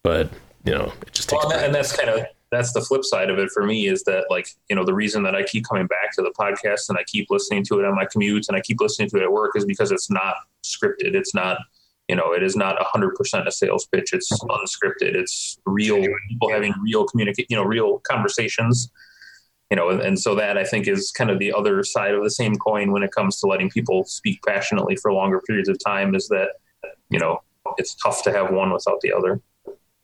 But 0.03 0.29
you 0.63 0.73
know, 0.73 0.93
it 1.05 1.11
just 1.13 1.27
takes. 1.29 1.43
Well, 1.43 1.51
and, 1.51 1.59
that- 1.61 1.65
and 1.65 1.75
that's 1.75 1.95
kind 1.95 2.09
of 2.09 2.25
that's 2.51 2.71
the 2.73 2.81
flip 2.81 3.03
side 3.03 3.29
of 3.29 3.39
it 3.39 3.49
for 3.49 3.63
me 3.63 3.87
is 3.87 4.03
that 4.03 4.25
like 4.29 4.47
you 4.69 4.75
know 4.75 4.85
the 4.85 4.93
reason 4.93 5.23
that 5.23 5.35
I 5.35 5.43
keep 5.43 5.65
coming 5.67 5.87
back 5.87 6.11
to 6.13 6.21
the 6.21 6.33
podcast 6.39 6.89
and 6.89 6.97
I 6.97 7.03
keep 7.03 7.27
listening 7.29 7.63
to 7.65 7.79
it 7.79 7.85
on 7.85 7.95
my 7.95 8.05
commute 8.05 8.45
and 8.47 8.57
I 8.57 8.61
keep 8.61 8.79
listening 8.79 9.09
to 9.09 9.17
it 9.17 9.23
at 9.23 9.31
work 9.31 9.51
is 9.55 9.65
because 9.65 9.91
it's 9.91 10.09
not 10.09 10.35
scripted. 10.63 11.13
It's 11.13 11.33
not 11.33 11.59
you 12.07 12.15
know 12.15 12.31
it 12.31 12.43
is 12.43 12.55
not 12.55 12.81
hundred 12.81 13.15
percent 13.15 13.47
a 13.47 13.51
sales 13.51 13.87
pitch. 13.87 14.13
It's 14.13 14.31
mm-hmm. 14.31 14.49
unscripted. 14.49 15.15
It's 15.15 15.59
real 15.65 16.01
people 16.29 16.49
having 16.49 16.73
real 16.81 17.05
communicate 17.05 17.47
you 17.49 17.57
know 17.57 17.63
real 17.63 17.99
conversations. 17.99 18.89
You 19.69 19.75
know, 19.75 19.89
and, 19.89 19.99
and 19.99 20.17
so 20.17 20.33
that 20.35 20.57
I 20.57 20.63
think 20.63 20.87
is 20.87 21.11
kind 21.11 21.29
of 21.29 21.39
the 21.39 21.51
other 21.51 21.83
side 21.83 22.13
of 22.13 22.23
the 22.23 22.31
same 22.31 22.55
coin 22.55 22.93
when 22.93 23.03
it 23.03 23.11
comes 23.11 23.37
to 23.41 23.47
letting 23.47 23.69
people 23.69 24.05
speak 24.05 24.39
passionately 24.47 24.95
for 24.95 25.11
longer 25.11 25.41
periods 25.41 25.67
of 25.67 25.77
time. 25.83 26.15
Is 26.15 26.29
that 26.29 26.51
you 27.09 27.19
know 27.19 27.41
it's 27.77 27.95
tough 27.95 28.23
to 28.23 28.31
have 28.31 28.51
one 28.51 28.71
without 28.71 29.01
the 29.01 29.11
other. 29.11 29.41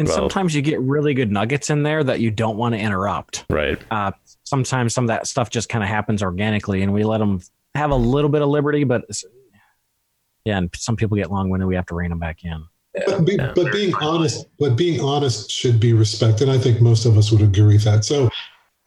And 0.03 0.09
Well- 0.09 0.17
sometimes 0.17 0.53
you 0.53 0.61
get 0.61 0.81
really 0.81 1.13
good 1.13 1.31
nuggets 1.31 1.69
in 1.69 1.83
there 1.83 2.03
that 2.03 2.19
you 2.19 2.29
don't 2.29 2.57
want 2.57 2.75
to 2.75 2.79
interrupt. 2.79 3.45
Right. 3.49 3.79
Uh, 3.89 4.11
sometimes 4.43 4.93
some 4.93 5.05
of 5.05 5.07
that 5.07 5.27
stuff 5.27 5.49
just 5.49 5.69
kind 5.69 5.81
of 5.81 5.89
happens 5.89 6.21
organically, 6.21 6.81
and 6.81 6.93
we 6.93 7.05
let 7.05 7.19
them 7.19 7.39
have 7.73 7.91
a 7.91 7.95
little 7.95 8.29
bit 8.29 8.41
of 8.41 8.49
liberty. 8.49 8.83
But 8.83 9.05
yeah, 10.43 10.57
and 10.57 10.69
some 10.75 10.97
people 10.97 11.15
get 11.15 11.31
long 11.31 11.49
winded. 11.49 11.69
We 11.69 11.75
have 11.75 11.85
to 11.85 11.95
rein 11.95 12.09
them 12.09 12.19
back 12.19 12.43
in. 12.43 12.65
But, 13.07 13.23
be, 13.23 13.37
but 13.37 13.71
being 13.71 13.95
honest, 13.95 14.45
but 14.59 14.75
being 14.75 14.99
honest 14.99 15.49
should 15.49 15.79
be 15.79 15.93
respected. 15.93 16.49
I 16.49 16.57
think 16.57 16.81
most 16.81 17.05
of 17.05 17.17
us 17.17 17.31
would 17.31 17.41
agree 17.41 17.75
with 17.75 17.83
that. 17.85 18.03
So, 18.03 18.29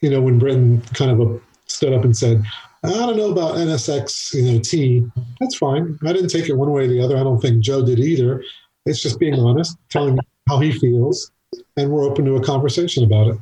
you 0.02 0.10
know, 0.10 0.20
when 0.20 0.38
Britton 0.38 0.82
kind 0.92 1.10
of 1.10 1.40
stood 1.64 1.94
up 1.94 2.04
and 2.04 2.14
said, 2.14 2.44
"I 2.84 2.90
don't 2.90 3.16
know 3.16 3.32
about 3.32 3.56
NSX, 3.56 4.34
you 4.34 4.42
know, 4.42 4.58
T," 4.60 5.06
that's 5.40 5.56
fine. 5.56 5.98
I 6.04 6.12
didn't 6.12 6.28
take 6.28 6.50
it 6.50 6.52
one 6.52 6.70
way 6.72 6.84
or 6.84 6.88
the 6.88 7.00
other. 7.00 7.16
I 7.16 7.22
don't 7.22 7.40
think 7.40 7.60
Joe 7.60 7.84
did 7.84 7.98
either. 8.00 8.44
It's 8.84 9.02
just 9.02 9.18
being 9.18 9.34
honest, 9.34 9.76
telling 9.88 10.18
how 10.48 10.58
he 10.60 10.72
feels, 10.72 11.30
and 11.76 11.90
we're 11.90 12.04
open 12.04 12.24
to 12.24 12.36
a 12.36 12.42
conversation 12.42 13.04
about 13.04 13.28
it. 13.28 13.38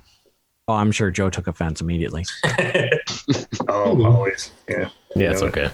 Oh, 0.68 0.74
I'm 0.74 0.92
sure 0.92 1.10
Joe 1.10 1.28
took 1.30 1.46
offense 1.46 1.80
immediately. 1.80 2.24
Oh, 3.66 4.04
always. 4.04 4.50
Yeah. 4.68 4.88
Yeah, 5.16 5.30
it's 5.30 5.42
okay. 5.42 5.70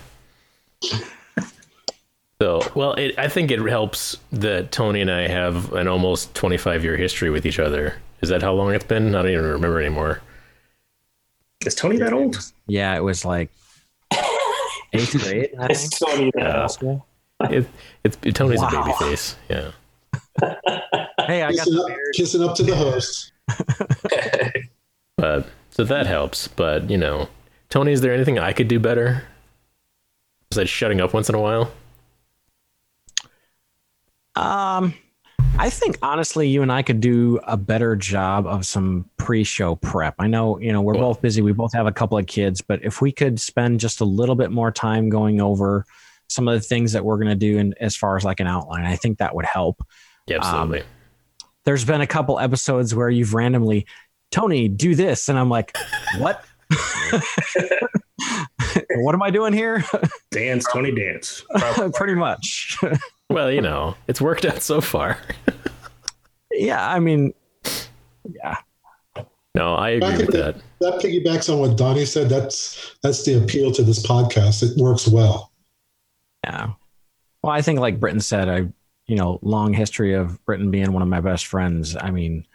So, 2.40 2.62
well, 2.74 2.94
it, 2.94 3.18
I 3.18 3.28
think 3.28 3.50
it 3.50 3.58
helps 3.60 4.16
that 4.32 4.72
Tony 4.72 5.00
and 5.00 5.10
I 5.10 5.28
have 5.28 5.72
an 5.72 5.86
almost 5.88 6.34
25 6.34 6.82
year 6.84 6.96
history 6.96 7.30
with 7.30 7.44
each 7.44 7.58
other. 7.58 7.96
Is 8.22 8.28
that 8.30 8.42
how 8.42 8.52
long 8.52 8.72
it's 8.72 8.84
been? 8.84 9.14
I 9.14 9.22
don't 9.22 9.30
even 9.32 9.44
remember 9.44 9.80
anymore. 9.80 10.20
Is 11.66 11.74
Tony 11.74 11.98
that 11.98 12.12
old? 12.12 12.38
Yeah, 12.66 12.96
it 12.96 13.02
was 13.04 13.24
like 13.24 13.50
eighth 14.92 15.20
grade. 15.22 15.50
I 15.58 15.66
It's 15.70 15.98
Tony. 15.98 16.30
Yeah. 16.36 16.68
It, 17.42 17.66
it's 18.04 18.16
Tony's 18.38 18.60
Wow. 18.60 18.68
a 18.68 18.84
baby 18.84 18.92
face. 18.98 19.36
Yeah. 19.50 19.70
Hey, 21.26 21.42
I 21.42 21.52
got 21.52 21.64
Kissing 21.64 21.74
the 21.74 21.82
up, 21.82 21.98
kissing 22.14 22.42
up 22.42 22.54
to 22.56 22.62
the 22.62 22.74
host. 22.74 23.32
But 25.20 25.46
so 25.68 25.84
that 25.84 26.06
helps. 26.06 26.48
But, 26.48 26.88
you 26.88 26.96
know, 26.96 27.28
Tony, 27.68 27.92
is 27.92 28.00
there 28.00 28.14
anything 28.14 28.38
I 28.38 28.54
could 28.54 28.68
do 28.68 28.80
better? 28.80 29.22
Besides 30.48 30.70
shutting 30.70 31.00
up 31.00 31.12
once 31.12 31.28
in 31.28 31.34
a 31.34 31.40
while? 31.40 31.70
Um, 34.34 34.94
I 35.58 35.68
think 35.68 35.98
honestly, 36.00 36.48
you 36.48 36.62
and 36.62 36.72
I 36.72 36.80
could 36.80 37.02
do 37.02 37.38
a 37.44 37.58
better 37.58 37.96
job 37.96 38.46
of 38.46 38.64
some 38.64 39.10
pre-show 39.18 39.76
prep. 39.76 40.14
I 40.18 40.26
know, 40.26 40.58
you 40.58 40.72
know, 40.72 40.80
we're 40.80 40.94
both 40.94 41.20
busy. 41.20 41.42
We 41.42 41.52
both 41.52 41.74
have 41.74 41.86
a 41.86 41.92
couple 41.92 42.16
of 42.16 42.26
kids, 42.26 42.62
but 42.62 42.82
if 42.82 43.02
we 43.02 43.12
could 43.12 43.38
spend 43.38 43.78
just 43.78 44.00
a 44.00 44.06
little 44.06 44.36
bit 44.36 44.50
more 44.50 44.72
time 44.72 45.10
going 45.10 45.40
over 45.40 45.84
some 46.30 46.48
of 46.48 46.54
the 46.54 46.66
things 46.66 46.92
that 46.92 47.04
we're 47.04 47.16
going 47.16 47.28
to 47.28 47.34
do, 47.34 47.58
and 47.58 47.76
as 47.78 47.94
far 47.94 48.16
as 48.16 48.24
like 48.24 48.40
an 48.40 48.46
outline, 48.46 48.86
I 48.86 48.96
think 48.96 49.18
that 49.18 49.34
would 49.34 49.44
help. 49.44 49.82
Yeah, 50.30 50.36
absolutely. 50.36 50.80
Um, 50.82 50.86
there's 51.64 51.84
been 51.84 52.00
a 52.00 52.06
couple 52.06 52.38
episodes 52.38 52.94
where 52.94 53.10
you've 53.10 53.34
randomly, 53.34 53.86
Tony, 54.30 54.68
do 54.68 54.94
this, 54.94 55.28
and 55.28 55.36
I'm 55.38 55.50
like, 55.50 55.76
what? 56.18 56.44
what 58.96 59.14
am 59.14 59.22
I 59.22 59.30
doing 59.30 59.52
here? 59.52 59.84
Dance, 60.30 60.66
Tony, 60.72 60.94
dance. 60.94 61.44
Pretty 61.94 62.14
much. 62.14 62.78
well, 63.28 63.50
you 63.50 63.60
know, 63.60 63.96
it's 64.06 64.20
worked 64.20 64.44
out 64.44 64.62
so 64.62 64.80
far. 64.80 65.18
yeah, 66.52 66.88
I 66.88 67.00
mean, 67.00 67.34
yeah. 68.32 68.56
No, 69.56 69.74
I 69.74 69.90
agree 69.90 70.16
with 70.16 70.32
that. 70.32 70.56
That 70.80 71.00
piggybacks 71.00 71.52
on 71.52 71.58
what 71.58 71.76
Donnie 71.76 72.04
said. 72.04 72.28
That's 72.28 72.96
that's 73.02 73.24
the 73.24 73.42
appeal 73.42 73.72
to 73.72 73.82
this 73.82 74.06
podcast. 74.06 74.62
It 74.62 74.80
works 74.80 75.08
well. 75.08 75.50
Yeah. 76.44 76.74
Well, 77.42 77.52
I 77.52 77.60
think 77.60 77.80
like 77.80 77.98
Britton 77.98 78.20
said, 78.20 78.48
I 78.48 78.68
you 79.10 79.16
know, 79.16 79.40
long 79.42 79.72
history 79.72 80.14
of 80.14 80.42
Britton 80.44 80.70
being 80.70 80.92
one 80.92 81.02
of 81.02 81.08
my 81.08 81.20
best 81.20 81.46
friends. 81.46 81.96
I 82.00 82.12
mean, 82.12 82.46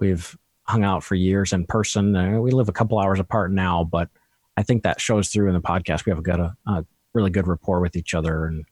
we've 0.00 0.36
hung 0.64 0.82
out 0.82 1.04
for 1.04 1.14
years 1.14 1.52
in 1.52 1.64
person. 1.64 2.16
Uh, 2.16 2.40
we 2.40 2.50
live 2.50 2.68
a 2.68 2.72
couple 2.72 2.98
hours 2.98 3.20
apart 3.20 3.52
now, 3.52 3.84
but 3.84 4.08
I 4.56 4.64
think 4.64 4.82
that 4.82 5.00
shows 5.00 5.28
through 5.28 5.46
in 5.46 5.54
the 5.54 5.60
podcast. 5.60 6.04
We 6.04 6.10
have 6.10 6.24
got 6.24 6.40
a, 6.40 6.56
a 6.66 6.84
really 7.14 7.30
good 7.30 7.46
rapport 7.46 7.78
with 7.78 7.94
each 7.94 8.14
other 8.14 8.46
and 8.46 8.64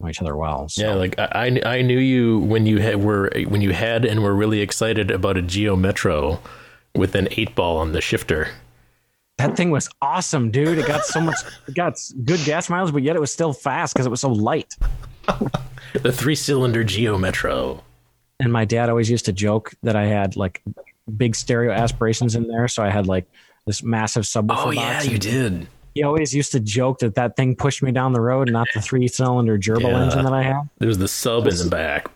know 0.00 0.08
each 0.08 0.20
other 0.20 0.36
well. 0.36 0.68
So. 0.68 0.82
Yeah, 0.82 0.94
like 0.94 1.14
I 1.20 1.60
I 1.64 1.82
knew 1.82 2.00
you 2.00 2.40
when 2.40 2.66
you 2.66 2.78
had 2.78 2.96
were 2.96 3.30
when 3.46 3.60
you 3.60 3.72
had 3.72 4.04
and 4.04 4.20
were 4.20 4.34
really 4.34 4.60
excited 4.60 5.12
about 5.12 5.36
a 5.36 5.42
Geo 5.42 5.76
Metro 5.76 6.40
with 6.96 7.14
an 7.14 7.28
eight 7.30 7.54
ball 7.54 7.78
on 7.78 7.92
the 7.92 8.00
shifter. 8.00 8.48
That 9.38 9.56
thing 9.56 9.70
was 9.70 9.88
awesome, 10.00 10.50
dude. 10.50 10.78
It 10.78 10.86
got 10.86 11.04
so 11.04 11.20
much, 11.20 11.36
it 11.68 11.74
got 11.74 11.98
good 12.24 12.40
gas 12.44 12.68
miles, 12.68 12.90
but 12.90 13.02
yet 13.02 13.16
it 13.16 13.20
was 13.20 13.32
still 13.32 13.52
fast 13.52 13.94
because 13.94 14.06
it 14.06 14.10
was 14.10 14.20
so 14.20 14.30
light. 14.30 14.74
the 16.02 16.12
three 16.12 16.34
cylinder 16.34 16.84
Geo 16.84 17.18
Metro. 17.18 17.82
And 18.40 18.52
my 18.52 18.64
dad 18.64 18.88
always 18.88 19.10
used 19.10 19.24
to 19.26 19.32
joke 19.32 19.72
that 19.82 19.96
I 19.96 20.06
had 20.06 20.36
like 20.36 20.62
big 21.16 21.34
stereo 21.34 21.72
aspirations 21.72 22.34
in 22.34 22.48
there, 22.48 22.68
so 22.68 22.82
I 22.82 22.90
had 22.90 23.06
like 23.06 23.26
this 23.66 23.82
massive 23.82 24.24
subwoofer. 24.24 24.66
Oh 24.66 24.70
yeah, 24.70 25.02
you 25.02 25.18
did. 25.18 25.66
He 25.94 26.02
always 26.02 26.34
used 26.34 26.52
to 26.52 26.60
joke 26.60 27.00
that 27.00 27.14
that 27.16 27.36
thing 27.36 27.54
pushed 27.54 27.82
me 27.82 27.92
down 27.92 28.12
the 28.12 28.20
road, 28.20 28.50
not 28.50 28.66
the 28.74 28.80
three 28.80 29.08
cylinder 29.08 29.58
gerbil 29.58 29.90
yeah. 29.90 30.04
engine 30.04 30.24
that 30.24 30.32
I 30.32 30.42
had. 30.42 30.68
There's 30.78 30.98
the 30.98 31.08
sub 31.08 31.46
in 31.46 31.56
the 31.56 31.68
back. 31.68 32.10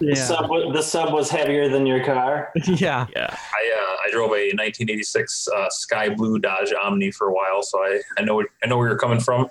Yeah. 0.00 0.14
The 0.14 0.16
sub, 0.16 0.50
the 0.72 0.82
sub 0.82 1.12
was 1.12 1.28
heavier 1.28 1.68
than 1.68 1.86
your 1.86 2.04
car. 2.04 2.52
yeah, 2.66 3.06
yeah. 3.14 3.36
I 3.36 3.72
uh, 3.76 3.96
I 4.06 4.10
drove 4.12 4.30
a 4.30 4.54
1986 4.54 5.48
uh, 5.48 5.68
sky 5.70 6.08
blue 6.08 6.38
Dodge 6.38 6.72
Omni 6.72 7.10
for 7.10 7.28
a 7.28 7.32
while, 7.32 7.62
so 7.62 7.78
I 7.80 8.00
I 8.18 8.22
know 8.22 8.42
I 8.62 8.66
know 8.66 8.78
where 8.78 8.88
you're 8.88 8.98
coming 8.98 9.20
from. 9.20 9.48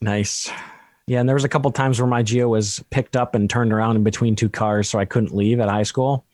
Nice. 0.00 0.50
Yeah, 1.06 1.20
and 1.20 1.28
there 1.28 1.34
was 1.34 1.44
a 1.44 1.48
couple 1.48 1.70
times 1.72 2.00
where 2.00 2.08
my 2.08 2.22
Geo 2.22 2.48
was 2.48 2.82
picked 2.90 3.16
up 3.16 3.34
and 3.34 3.50
turned 3.50 3.72
around 3.72 3.96
in 3.96 4.04
between 4.04 4.36
two 4.36 4.48
cars, 4.48 4.88
so 4.88 4.98
I 4.98 5.04
couldn't 5.04 5.34
leave 5.34 5.60
at 5.60 5.68
high 5.68 5.82
school. 5.82 6.24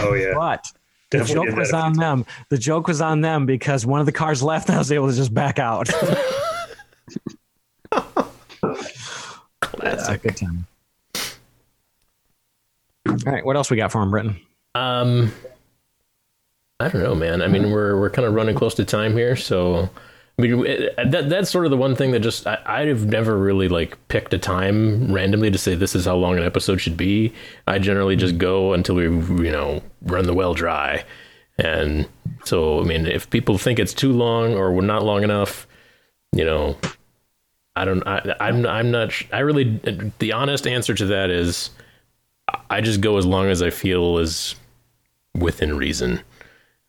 Oh 0.00 0.14
yeah. 0.14 0.34
But 0.34 0.66
the 1.10 1.24
joke 1.24 1.56
was 1.56 1.72
on 1.72 1.94
them. 1.94 2.26
The 2.50 2.58
joke 2.58 2.86
was 2.88 3.00
on 3.00 3.20
them 3.20 3.46
because 3.46 3.86
one 3.86 4.00
of 4.00 4.06
the 4.06 4.12
cars 4.12 4.42
left 4.48 4.68
and 4.68 4.76
I 4.76 4.78
was 4.78 4.92
able 4.92 5.08
to 5.08 5.16
just 5.16 5.32
back 5.32 5.58
out. 5.58 5.88
That's 9.78 10.08
a 10.08 10.18
good 10.18 10.36
time. 10.36 10.66
All 13.06 13.16
right, 13.32 13.44
what 13.44 13.56
else 13.56 13.70
we 13.70 13.76
got 13.76 13.90
for 13.90 14.02
him, 14.02 14.10
Britton? 14.10 14.36
Um, 14.74 15.32
I 16.78 16.88
don't 16.88 17.02
know, 17.02 17.14
man. 17.14 17.40
I 17.42 17.48
mean, 17.48 17.70
we're 17.70 17.98
we're 17.98 18.10
kind 18.10 18.26
of 18.26 18.34
running 18.34 18.54
close 18.54 18.74
to 18.74 18.84
time 18.84 19.16
here, 19.16 19.34
so 19.34 19.74
I 19.74 19.86
mean, 19.86 19.88
it, 19.88 19.88
that 20.38 21.26
that's 21.28 21.50
sort 21.50 21.64
of 21.64 21.72
the 21.72 21.76
one 21.76 21.96
thing 21.96 22.12
that 22.12 22.20
just 22.20 22.46
I, 22.46 22.60
I've 22.64 23.06
never 23.06 23.36
really 23.36 23.68
like 23.68 23.96
picked 24.06 24.32
a 24.32 24.38
time 24.38 25.12
randomly 25.12 25.50
to 25.50 25.58
say 25.58 25.74
this 25.74 25.96
is 25.96 26.04
how 26.04 26.14
long 26.14 26.38
an 26.38 26.44
episode 26.44 26.76
should 26.76 26.96
be. 26.96 27.32
I 27.66 27.80
generally 27.80 28.14
just 28.14 28.38
go 28.38 28.72
until 28.72 28.94
we 28.94 29.04
you 29.04 29.50
know 29.50 29.82
run 30.02 30.26
the 30.26 30.34
well 30.34 30.54
dry, 30.54 31.04
and 31.58 32.08
so 32.44 32.80
I 32.80 32.84
mean, 32.84 33.06
if 33.06 33.28
people 33.30 33.58
think 33.58 33.80
it's 33.80 33.92
too 33.92 34.12
long 34.12 34.54
or 34.54 34.72
we're 34.72 34.82
not 34.82 35.04
long 35.04 35.24
enough, 35.24 35.66
you 36.32 36.44
know, 36.44 36.76
I 37.74 37.84
don't. 37.84 38.06
I, 38.06 38.36
I'm 38.38 38.64
I'm 38.64 38.92
not. 38.92 39.12
I 39.32 39.40
really 39.40 39.80
the 40.20 40.32
honest 40.32 40.68
answer 40.68 40.94
to 40.94 41.06
that 41.06 41.30
is 41.30 41.70
I 42.70 42.80
just 42.80 43.00
go 43.00 43.18
as 43.18 43.26
long 43.26 43.46
as 43.46 43.60
I 43.60 43.70
feel 43.70 44.18
is 44.18 44.54
within 45.34 45.76
reason 45.76 46.20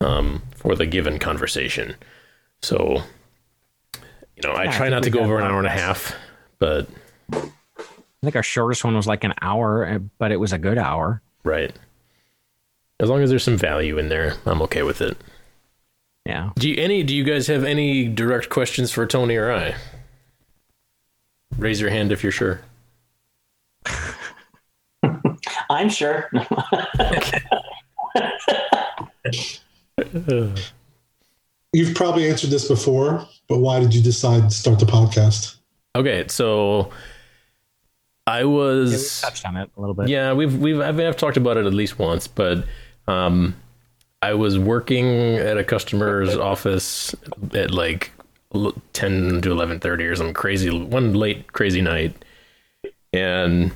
um, 0.01 0.43
for 0.55 0.75
the 0.75 0.85
given 0.85 1.17
conversation. 1.17 1.95
So 2.61 3.01
you 4.41 4.49
know, 4.49 4.55
I 4.55 4.67
try 4.67 4.89
not 4.89 5.03
to 5.03 5.09
go 5.09 5.19
over 5.19 5.37
an 5.39 5.45
hour 5.45 5.57
and 5.57 5.67
a 5.67 5.71
half, 5.71 6.15
but 6.59 6.87
I 7.31 7.51
think 8.23 8.35
our 8.35 8.43
shortest 8.43 8.85
one 8.85 8.95
was 8.95 9.07
like 9.07 9.23
an 9.23 9.33
hour, 9.41 9.85
eh, 9.85 9.99
but 10.17 10.31
it 10.31 10.37
was 10.37 10.53
a 10.53 10.57
good 10.57 10.77
hour. 10.77 11.21
Right. 11.43 11.75
As 12.99 13.09
long 13.09 13.21
as 13.21 13.29
there's 13.29 13.43
some 13.43 13.57
value 13.57 13.97
in 13.97 14.09
there, 14.09 14.35
I'm 14.45 14.61
okay 14.63 14.83
with 14.83 15.01
it. 15.01 15.17
Yeah. 16.25 16.51
Do 16.55 16.69
you 16.69 16.81
any 16.81 17.03
do 17.03 17.15
you 17.15 17.23
guys 17.23 17.47
have 17.47 17.63
any 17.63 18.07
direct 18.07 18.49
questions 18.49 18.91
for 18.91 19.05
Tony 19.05 19.35
or 19.35 19.51
I? 19.51 19.75
Raise 21.57 21.81
your 21.81 21.89
hand 21.89 22.11
if 22.11 22.23
you're 22.23 22.31
sure. 22.31 22.61
I'm 25.69 25.89
sure. 25.89 26.29
You've 31.73 31.95
probably 31.95 32.27
answered 32.27 32.49
this 32.49 32.67
before, 32.67 33.27
but 33.47 33.59
why 33.59 33.79
did 33.79 33.93
you 33.93 34.01
decide 34.01 34.49
to 34.49 34.55
start 34.55 34.79
the 34.79 34.85
podcast? 34.85 35.57
Okay, 35.95 36.25
so 36.27 36.91
I 38.25 38.43
was 38.43 39.21
yeah, 39.21 39.29
touched 39.29 39.45
on 39.45 39.57
it 39.57 39.69
a 39.75 39.79
little 39.79 39.93
bit. 39.93 40.07
Yeah, 40.07 40.33
we've 40.33 40.55
we've 40.57 40.79
I've, 40.79 40.99
I've 40.99 41.17
talked 41.17 41.37
about 41.37 41.57
it 41.57 41.65
at 41.65 41.73
least 41.73 41.99
once, 41.99 42.27
but 42.27 42.65
um, 43.07 43.55
I 44.21 44.33
was 44.33 44.57
working 44.57 45.35
at 45.35 45.57
a 45.57 45.63
customer's 45.63 46.35
office 46.35 47.15
at 47.53 47.71
like 47.71 48.11
ten 48.93 49.41
to 49.41 49.51
eleven 49.51 49.79
thirty 49.79 50.05
or 50.05 50.15
some 50.15 50.33
crazy 50.33 50.69
one 50.69 51.13
late 51.13 51.53
crazy 51.53 51.81
night, 51.81 52.15
and 53.13 53.71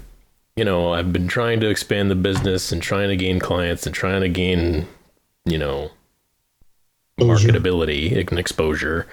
you 0.55 0.65
know 0.65 0.93
I've 0.93 1.13
been 1.13 1.27
trying 1.27 1.59
to 1.59 1.69
expand 1.69 2.09
the 2.11 2.15
business 2.15 2.71
and 2.71 2.81
trying 2.81 3.09
to 3.09 3.15
gain 3.15 3.39
clients 3.39 3.85
and 3.85 3.93
trying 3.93 4.21
to 4.21 4.29
gain 4.29 4.87
you 5.45 5.57
know 5.57 5.91
marketability 7.23 8.17
and 8.29 8.39
exposure. 8.39 9.07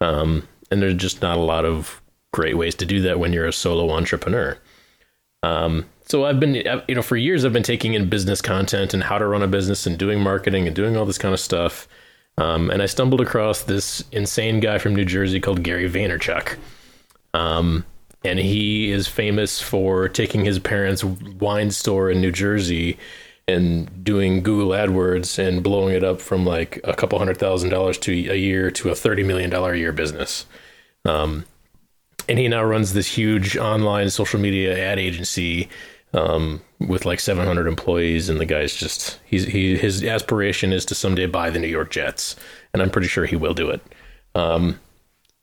Um, 0.00 0.46
and 0.70 0.80
there's 0.80 0.94
just 0.94 1.22
not 1.22 1.36
a 1.36 1.42
lot 1.42 1.64
of 1.64 2.00
great 2.32 2.56
ways 2.56 2.74
to 2.76 2.86
do 2.86 3.02
that 3.02 3.18
when 3.18 3.32
you're 3.32 3.46
a 3.46 3.52
solo 3.52 3.90
entrepreneur. 3.90 4.56
Um, 5.42 5.86
so 6.04 6.24
I've 6.24 6.40
been, 6.40 6.54
you 6.88 6.94
know, 6.94 7.02
for 7.02 7.16
years 7.16 7.44
I've 7.44 7.52
been 7.52 7.62
taking 7.62 7.94
in 7.94 8.08
business 8.08 8.42
content 8.42 8.94
and 8.94 9.02
how 9.02 9.18
to 9.18 9.26
run 9.26 9.42
a 9.42 9.48
business 9.48 9.86
and 9.86 9.98
doing 9.98 10.20
marketing 10.20 10.66
and 10.66 10.74
doing 10.74 10.96
all 10.96 11.06
this 11.06 11.18
kind 11.18 11.34
of 11.34 11.40
stuff. 11.40 11.88
Um, 12.36 12.70
and 12.70 12.82
I 12.82 12.86
stumbled 12.86 13.20
across 13.20 13.62
this 13.62 14.04
insane 14.12 14.60
guy 14.60 14.78
from 14.78 14.94
New 14.94 15.04
Jersey 15.04 15.40
called 15.40 15.62
Gary 15.62 15.90
Vaynerchuk. 15.90 16.56
Um, 17.34 17.84
and 18.24 18.38
he 18.38 18.90
is 18.90 19.08
famous 19.08 19.60
for 19.60 20.08
taking 20.08 20.44
his 20.44 20.58
parents' 20.58 21.04
wine 21.04 21.70
store 21.70 22.10
in 22.10 22.20
New 22.20 22.32
Jersey 22.32 22.98
and 23.50 24.04
doing 24.04 24.42
Google 24.42 24.70
AdWords 24.70 25.38
and 25.38 25.62
blowing 25.62 25.94
it 25.94 26.04
up 26.04 26.20
from 26.20 26.44
like 26.44 26.80
a 26.84 26.94
couple 26.94 27.18
hundred 27.18 27.38
thousand 27.38 27.70
dollars 27.70 27.98
to 27.98 28.12
a 28.12 28.36
year 28.36 28.70
to 28.72 28.90
a 28.90 28.94
thirty 28.94 29.22
million 29.22 29.50
dollar 29.50 29.72
a 29.72 29.78
year 29.78 29.92
business. 29.92 30.46
Um, 31.04 31.44
and 32.28 32.38
he 32.38 32.48
now 32.48 32.62
runs 32.62 32.92
this 32.92 33.08
huge 33.08 33.56
online 33.56 34.10
social 34.10 34.38
media 34.38 34.78
ad 34.78 34.98
agency 34.98 35.68
um, 36.12 36.60
with 36.78 37.04
like 37.04 37.20
700 37.20 37.66
employees. 37.66 38.28
And 38.28 38.40
the 38.40 38.46
guy's 38.46 38.74
just 38.74 39.18
he's 39.24 39.44
he 39.44 39.76
his 39.76 40.04
aspiration 40.04 40.72
is 40.72 40.84
to 40.86 40.94
someday 40.94 41.26
buy 41.26 41.50
the 41.50 41.58
New 41.58 41.68
York 41.68 41.90
Jets, 41.90 42.36
and 42.72 42.82
I'm 42.82 42.90
pretty 42.90 43.08
sure 43.08 43.26
he 43.26 43.36
will 43.36 43.54
do 43.54 43.70
it. 43.70 43.82
Um, 44.34 44.78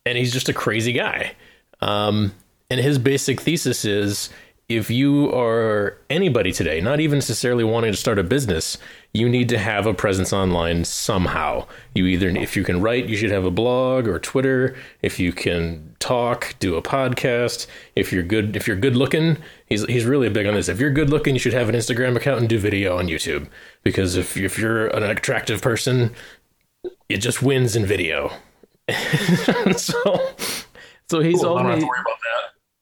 and 0.05 0.17
he's 0.17 0.31
just 0.31 0.49
a 0.49 0.53
crazy 0.53 0.93
guy. 0.93 1.33
Um, 1.81 2.33
and 2.69 2.79
his 2.79 2.97
basic 2.97 3.41
thesis 3.41 3.85
is 3.85 4.29
if 4.69 4.89
you 4.89 5.33
are 5.33 5.97
anybody 6.09 6.51
today, 6.51 6.81
not 6.81 6.99
even 6.99 7.17
necessarily 7.17 7.63
wanting 7.63 7.93
to 7.93 7.97
start 7.97 8.19
a 8.19 8.23
business, 8.23 8.77
you 9.13 9.29
need 9.29 9.47
to 9.49 9.57
have 9.57 9.85
a 9.85 9.93
presence 9.93 10.33
online 10.33 10.83
somehow. 10.83 11.65
You 11.95 12.05
either, 12.05 12.27
if 12.27 12.57
you 12.57 12.65
can 12.65 12.81
write, 12.81 13.05
you 13.05 13.15
should 13.15 13.31
have 13.31 13.45
a 13.45 13.51
blog 13.51 14.09
or 14.09 14.19
Twitter. 14.19 14.75
If 15.01 15.19
you 15.19 15.31
can 15.31 15.95
talk, 15.99 16.53
do 16.59 16.75
a 16.75 16.81
podcast. 16.81 17.67
If 17.95 18.11
you're 18.11 18.23
good, 18.23 18.57
if 18.57 18.67
you're 18.67 18.75
good 18.75 18.97
looking, 18.97 19.37
he's 19.67 19.85
he's 19.85 20.03
really 20.03 20.27
big 20.27 20.45
on 20.45 20.53
this. 20.53 20.67
If 20.67 20.81
you're 20.81 20.91
good 20.91 21.09
looking, 21.09 21.35
you 21.35 21.39
should 21.39 21.53
have 21.53 21.69
an 21.69 21.75
Instagram 21.75 22.17
account 22.17 22.41
and 22.41 22.49
do 22.49 22.59
video 22.59 22.97
on 22.97 23.07
YouTube. 23.07 23.47
Because 23.83 24.17
if 24.17 24.35
if 24.35 24.59
you're 24.59 24.87
an 24.87 25.03
attractive 25.03 25.61
person, 25.61 26.13
it 27.07 27.17
just 27.17 27.41
wins 27.41 27.77
in 27.77 27.85
video. 27.85 28.33
so, 29.77 30.31
so 31.09 31.19
he's 31.21 31.39
cool, 31.39 31.51
all. 31.51 31.57
Don't 31.57 31.71
have 31.71 31.79
to 31.79 31.85
worry 31.85 31.99
about 32.01 32.19
that. 32.19 32.23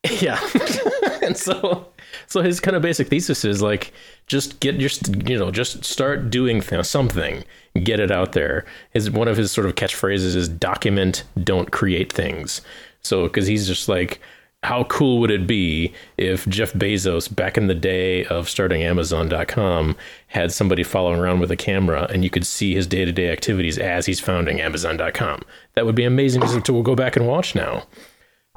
Yeah. 0.21 1.09
and 1.27 1.37
so 1.37 1.87
so 2.27 2.41
his 2.41 2.59
kind 2.59 2.75
of 2.75 2.81
basic 2.81 3.07
thesis 3.07 3.43
is 3.43 3.61
like 3.61 3.91
just 4.27 4.59
get 4.59 4.75
your 4.75 4.89
you 5.25 5.37
know 5.37 5.51
just 5.51 5.83
start 5.83 6.29
doing 6.29 6.61
th- 6.61 6.85
something 6.85 7.43
get 7.83 7.99
it 7.99 8.11
out 8.11 8.33
there 8.33 8.65
his 8.91 9.09
one 9.11 9.27
of 9.27 9.37
his 9.37 9.51
sort 9.51 9.67
of 9.67 9.75
catchphrases 9.75 10.35
is 10.35 10.47
document 10.47 11.23
don't 11.43 11.71
create 11.71 12.11
things 12.11 12.61
so 13.01 13.23
because 13.23 13.47
he's 13.47 13.67
just 13.67 13.89
like 13.89 14.21
how 14.65 14.83
cool 14.85 15.19
would 15.19 15.29
it 15.29 15.45
be 15.45 15.93
if 16.17 16.47
Jeff 16.47 16.73
Bezos, 16.73 17.33
back 17.33 17.55
in 17.55 17.67
the 17.67 17.75
day 17.75 18.25
of 18.25 18.49
starting 18.49 18.81
Amazon.com, 18.81 19.95
had 20.27 20.51
somebody 20.51 20.81
following 20.81 21.19
around 21.19 21.39
with 21.39 21.51
a 21.51 21.55
camera 21.55 22.07
and 22.11 22.23
you 22.23 22.31
could 22.31 22.47
see 22.47 22.73
his 22.73 22.87
day 22.87 23.05
to 23.05 23.11
day 23.11 23.29
activities 23.29 23.77
as 23.77 24.07
he's 24.07 24.19
founding 24.19 24.59
Amazon.com? 24.59 25.43
That 25.75 25.85
would 25.85 25.93
be 25.93 26.03
amazing 26.03 26.41
to 26.41 26.83
go 26.83 26.95
back 26.95 27.15
and 27.15 27.27
watch 27.27 27.53
now. 27.53 27.83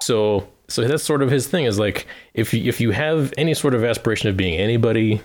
So, 0.00 0.48
so 0.68 0.86
that's 0.86 1.02
sort 1.02 1.22
of 1.22 1.30
his 1.30 1.46
thing 1.46 1.64
is 1.64 1.78
like 1.78 2.06
if 2.34 2.52
you, 2.52 2.68
if 2.68 2.80
you 2.80 2.90
have 2.90 3.32
any 3.36 3.54
sort 3.54 3.74
of 3.74 3.84
aspiration 3.84 4.28
of 4.28 4.36
being 4.36 4.58
anybody, 4.58 5.20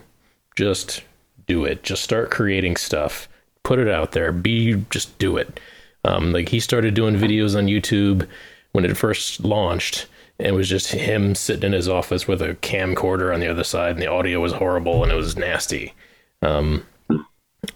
just 0.55 1.03
do 1.47 1.65
it. 1.65 1.83
Just 1.83 2.03
start 2.03 2.31
creating 2.31 2.77
stuff. 2.77 3.27
Put 3.63 3.79
it 3.79 3.87
out 3.87 4.13
there. 4.13 4.31
Be 4.31 4.83
just 4.89 5.17
do 5.19 5.37
it. 5.37 5.59
Um, 6.05 6.33
like 6.33 6.49
he 6.49 6.59
started 6.59 6.93
doing 6.93 7.15
videos 7.15 7.57
on 7.57 7.67
YouTube 7.67 8.27
when 8.71 8.85
it 8.85 8.97
first 8.97 9.43
launched 9.43 10.07
and 10.39 10.47
it 10.47 10.53
was 10.53 10.67
just 10.67 10.91
him 10.91 11.35
sitting 11.35 11.67
in 11.67 11.73
his 11.73 11.87
office 11.87 12.27
with 12.27 12.41
a 12.41 12.55
camcorder 12.55 13.33
on 13.33 13.39
the 13.39 13.47
other 13.47 13.63
side, 13.63 13.91
and 13.91 14.01
the 14.01 14.07
audio 14.07 14.39
was 14.39 14.53
horrible 14.53 15.03
and 15.03 15.11
it 15.11 15.15
was 15.15 15.37
nasty. 15.37 15.93
Um, 16.41 16.85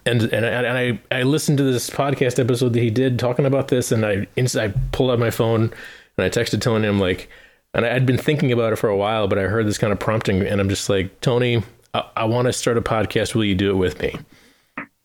and 0.05 0.23
and, 0.23 0.45
and 0.45 0.67
I, 0.67 0.99
I 1.11 1.23
listened 1.23 1.59
to 1.59 1.63
this 1.63 1.89
podcast 1.89 2.39
episode 2.39 2.73
that 2.73 2.81
he 2.81 2.89
did 2.89 3.19
talking 3.19 3.45
about 3.45 3.67
this, 3.67 3.91
and 3.91 4.05
I 4.05 4.27
I 4.37 4.73
pulled 4.91 5.11
out 5.11 5.19
my 5.19 5.29
phone 5.29 5.71
and 6.17 6.25
I 6.25 6.29
texted 6.29 6.61
Tony. 6.61 6.87
I'm 6.87 6.99
like, 6.99 7.29
and 7.77 7.85
I'd 7.85 8.07
been 8.07 8.17
thinking 8.17 8.51
about 8.51 8.73
it 8.73 8.77
for 8.77 8.89
a 8.89 8.97
while, 8.97 9.27
but 9.27 9.37
I 9.37 9.43
heard 9.43 9.67
this 9.67 9.77
kind 9.77 9.93
of 9.93 9.99
prompting, 9.99 10.41
and 10.41 10.59
I'm 10.59 10.67
just 10.67 10.89
like, 10.89 11.21
Tony, 11.21 11.61
I, 11.93 12.03
I 12.17 12.25
want 12.25 12.47
to 12.47 12.53
start 12.53 12.75
a 12.75 12.81
podcast. 12.81 13.35
Will 13.35 13.45
you 13.45 13.53
do 13.53 13.69
it 13.69 13.75
with 13.75 14.01
me? 14.01 14.15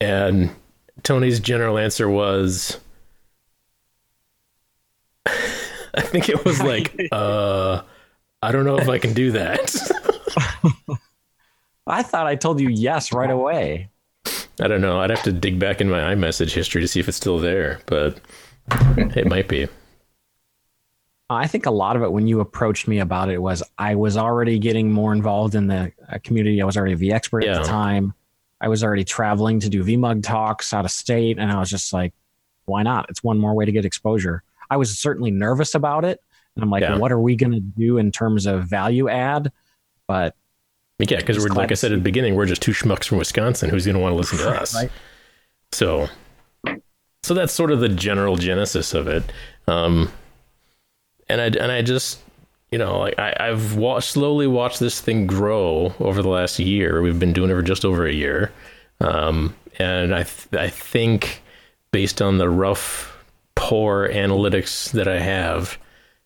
And 0.01 0.51
Tony's 1.03 1.39
general 1.39 1.77
answer 1.77 2.09
was, 2.09 2.81
I 5.27 6.01
think 6.01 6.31
it 6.31 6.47
was 6.47 6.63
like, 6.65 7.09
uh, 7.13 7.83
I 8.43 8.53
don't 8.53 8.65
know 8.65 8.79
if 8.79 8.89
I 8.89 8.99
can 8.99 9.13
do 9.13 9.33
that. 9.33 9.77
I 11.87 12.03
thought 12.03 12.27
I 12.27 12.37
told 12.37 12.59
you 12.59 12.71
yes 12.71 13.13
right 13.13 13.31
away. 13.31 13.91
I 14.61 14.69
don't 14.69 14.81
know. 14.81 14.99
I'd 14.99 15.11
have 15.11 15.23
to 15.25 15.33
dig 15.33 15.59
back 15.59 15.83
in 15.83 15.91
my 15.91 16.15
iMessage 16.15 16.55
history 16.55 16.81
to 16.81 16.89
see 16.89 17.01
if 17.01 17.09
it's 17.09 17.19
still 17.19 17.39
there, 17.39 17.81
but 17.85 18.19
it 18.97 19.27
might 19.27 19.49
be. 19.49 19.69
I 21.35 21.47
think 21.47 21.67
a 21.67 21.71
lot 21.71 21.97
of 21.97 22.03
it 22.03 22.13
when 22.13 22.27
you 22.27 22.41
approached 22.41 22.89
me 22.89 22.99
about 22.99 23.29
it 23.29 23.41
was 23.41 23.63
I 23.79 23.95
was 23.95 24.17
already 24.17 24.59
getting 24.59 24.93
more 24.93 25.13
involved 25.13 25.55
in 25.55 25.67
the 25.67 25.93
uh, 26.11 26.19
community. 26.23 26.61
I 26.63 26.65
was 26.65 26.77
already 26.77 26.95
a 26.95 26.97
vExpert 26.97 27.45
yeah. 27.45 27.57
at 27.57 27.63
the 27.63 27.69
time. 27.69 28.15
I 28.61 28.69
was 28.69 28.85
already 28.85 29.05
traveling 29.05 29.59
to 29.61 29.69
do 29.69 29.85
VMUG 29.85 30.23
talks 30.23 30.73
out 30.73 30.85
of 30.85 30.91
state, 30.91 31.39
and 31.39 31.51
I 31.51 31.59
was 31.59 31.69
just 31.69 31.93
like, 31.93 32.15
why 32.65 32.83
not? 32.83 33.07
It's 33.09 33.23
one 33.23 33.39
more 33.39 33.55
way 33.55 33.65
to 33.65 33.73
get 33.73 33.85
exposure. 33.85 34.43
I 34.71 34.77
was 34.77 34.99
certainly 34.99 35.31
nervous 35.31 35.75
about 35.75 36.05
it. 36.05 36.21
And 36.55 36.63
I'm 36.63 36.71
like, 36.71 36.83
yeah. 36.83 36.97
what 36.97 37.13
are 37.13 37.21
we 37.21 37.35
going 37.35 37.53
to 37.53 37.61
do 37.61 37.99
in 37.99 38.13
terms 38.13 38.47
of 38.47 38.65
value 38.65 39.09
add? 39.09 39.51
But 40.07 40.37
yeah, 40.99 41.17
because 41.17 41.39
we're 41.39 41.55
like 41.55 41.73
I 41.73 41.75
said 41.75 41.93
at 41.93 41.97
the 41.97 42.03
beginning, 42.03 42.37
we're 42.37 42.47
just 42.47 42.63
two 42.63 42.73
schmucks 42.73 43.05
from 43.05 43.19
Wisconsin. 43.19 43.71
Who's 43.71 43.85
going 43.87 43.97
to 43.97 44.01
want 44.01 44.13
to 44.13 44.17
listen 44.17 44.39
to 44.39 44.51
us? 44.51 44.75
Right. 44.75 44.91
So, 45.73 46.09
so 47.23 47.35
that's 47.35 47.53
sort 47.53 47.73
of 47.73 47.81
the 47.81 47.89
general 47.89 48.37
genesis 48.37 48.95
of 48.95 49.09
it. 49.09 49.25
Um, 49.67 50.13
and 51.29 51.41
I 51.41 51.47
and 51.47 51.73
I 51.73 51.83
just 51.83 52.21
you 52.71 52.79
know 52.79 52.99
like 53.01 53.19
I, 53.19 53.35
I've 53.39 53.77
watched 53.77 54.11
slowly 54.11 54.47
watched 54.47 54.81
this 54.81 55.01
thing 55.01 55.27
grow 55.27 55.95
over 56.01 56.23
the 56.23 56.29
last 56.29 56.59
year. 56.59 57.03
We've 57.03 57.19
been 57.19 57.33
doing 57.33 57.51
it 57.51 57.55
for 57.55 57.63
just 57.63 57.85
over 57.85 58.07
a 58.07 58.13
year, 58.13 58.53
um, 59.01 59.55
and 59.79 60.15
I 60.15 60.25
th- 60.25 60.55
I 60.55 60.69
think 60.69 61.43
based 61.91 62.23
on 62.23 62.39
the 62.39 62.49
rough 62.49 63.17
poor 63.55 64.09
analytics 64.09 64.91
that 64.93 65.07
I 65.07 65.19
have, 65.19 65.79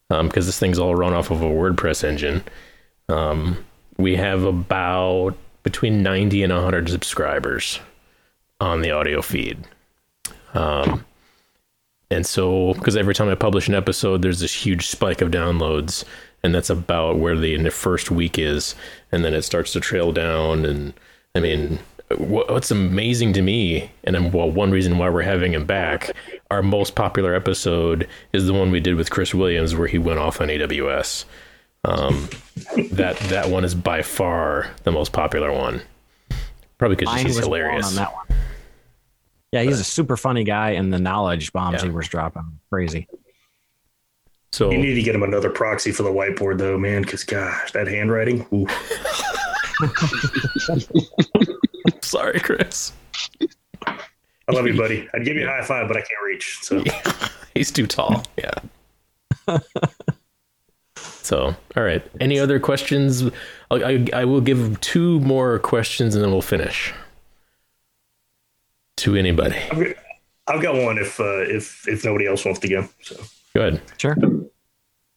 because 0.09 0.20
um, 0.20 0.28
this 0.31 0.59
thing's 0.59 0.78
all 0.78 0.94
run 0.94 1.12
off 1.12 1.31
of 1.31 1.43
a 1.43 1.47
WordPress 1.47 2.05
engine, 2.05 2.43
um, 3.09 3.64
we 3.98 4.16
have 4.16 4.44
about 4.44 5.36
between 5.62 6.02
90 6.02 6.44
and 6.44 6.52
100 6.52 6.89
subscribers 6.89 7.81
on 8.60 8.82
the 8.82 8.93
audio 8.93 9.20
feed. 9.20 9.59
Um, 10.55 11.05
and 12.11 12.24
so, 12.24 12.74
because 12.74 12.97
every 12.97 13.15
time 13.15 13.28
I 13.28 13.35
publish 13.35 13.69
an 13.69 13.74
episode, 13.74 14.23
there's 14.23 14.41
this 14.41 14.55
huge 14.55 14.87
spike 14.87 15.20
of 15.20 15.31
downloads, 15.31 16.05
and 16.43 16.55
that's 16.55 16.70
about 16.70 17.19
where 17.19 17.37
the 17.37 17.55
in 17.55 17.65
the 17.65 17.70
first 17.70 18.11
week 18.11 18.39
is, 18.39 18.74
and 19.11 19.24
then 19.24 19.35
it 19.35 19.43
starts 19.43 19.73
to 19.73 19.81
trail 19.81 20.12
down. 20.12 20.65
And 20.65 20.95
I 21.35 21.41
mean, 21.41 21.81
what's 22.16 22.70
amazing 22.70 23.33
to 23.33 23.43
me, 23.43 23.91
and 24.05 24.33
well, 24.33 24.51
one 24.51 24.70
reason 24.70 24.99
why 24.99 25.09
we're 25.09 25.23
having 25.23 25.53
him 25.53 25.66
back, 25.66 26.12
our 26.51 26.62
most 26.62 26.95
popular 26.95 27.35
episode 27.35 28.07
is 28.33 28.47
the 28.47 28.55
one 28.55 28.70
we 28.70 28.81
did 28.81 28.95
with 28.95 29.11
Chris 29.11 29.35
Williams, 29.35 29.74
where 29.74 29.89
he 29.89 29.99
went 29.99 30.20
off 30.20 30.41
on 30.41 30.49
AWS. 30.49 31.24
Um, 31.85 32.28
that 32.93 33.16
that 33.31 33.49
one 33.49 33.65
is 33.65 33.74
by 33.74 34.03
far 34.03 34.70
the 34.85 34.93
most 34.93 35.12
popular 35.12 35.53
one. 35.53 35.83
Probably 36.78 36.97
because 36.97 37.20
he's 37.23 37.39
hilarious. 37.39 37.89
On 37.89 37.95
that 37.97 38.12
one. 38.12 38.27
Yeah, 39.52 39.62
he's 39.62 39.77
but, 39.77 39.81
a 39.81 39.85
super 39.85 40.16
funny 40.16 40.44
guy, 40.44 40.70
and 40.70 40.93
the 40.93 40.98
knowledge 40.98 41.52
bombs 41.52 41.82
yeah. 41.82 41.89
he 41.89 41.94
was 41.94 42.09
dropping 42.09 42.59
crazy. 42.70 43.09
So 44.52 44.70
you 44.70 44.78
need 44.78 44.94
to 44.94 45.02
get 45.02 45.14
him 45.14 45.23
another 45.23 45.51
proxy 45.51 45.93
for 45.93 46.02
the 46.02 46.10
whiteboard, 46.10 46.59
though, 46.59 46.78
man. 46.78 47.02
Because 47.02 47.24
gosh, 47.24 47.73
that 47.73 47.89
handwriting. 47.89 48.47
Sorry, 52.01 52.40
Chris. 52.40 52.93
I 54.48 54.52
love 54.52 54.66
you, 54.66 54.77
buddy. 54.77 55.09
I'd 55.12 55.24
give 55.24 55.36
you 55.36 55.47
a 55.47 55.51
high 55.51 55.62
five, 55.62 55.89
but 55.89 55.97
I 55.97 56.01
can't 56.01 56.23
reach. 56.24 56.59
So 56.62 56.82
yeah, 56.85 57.28
he's 57.55 57.70
too 57.70 57.86
tall. 57.86 58.24
Yeah. 58.39 58.55
so, 60.97 61.55
all 61.77 61.82
right. 61.82 62.02
Any 62.20 62.39
other 62.39 62.60
questions? 62.60 63.24
I, 63.70 63.74
I, 63.74 64.06
I 64.12 64.24
will 64.24 64.40
give 64.40 64.81
two 64.81 65.20
more 65.20 65.59
questions 65.59 66.14
and 66.14 66.24
then 66.24 66.31
we'll 66.31 66.43
finish. 66.43 66.93
To 68.98 69.14
anybody. 69.14 69.56
I've 69.70 69.78
got, 69.78 69.97
I've 70.47 70.62
got 70.62 70.74
one. 70.74 70.98
If 70.98 71.20
uh, 71.20 71.43
if 71.43 71.86
if 71.86 72.05
nobody 72.05 72.27
else 72.27 72.44
wants 72.44 72.60
to 72.60 72.68
go, 72.68 72.89
so 73.02 73.16
go 73.55 73.60
ahead. 73.60 73.82
Sure. 73.98 74.16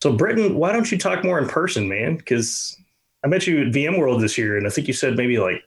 So, 0.01 0.13
Britton, 0.13 0.55
why 0.55 0.71
don't 0.71 0.91
you 0.91 0.97
talk 0.97 1.23
more 1.23 1.39
in 1.39 1.47
person, 1.47 1.89
man? 1.89 2.15
Because 2.15 2.77
I 3.23 3.27
met 3.27 3.47
you 3.47 3.61
at 3.61 3.67
VMworld 3.67 4.21
this 4.21 4.37
year, 4.37 4.57
and 4.57 4.65
I 4.65 4.69
think 4.69 4.87
you 4.87 4.93
said 4.93 5.15
maybe 5.17 5.37
like 5.37 5.63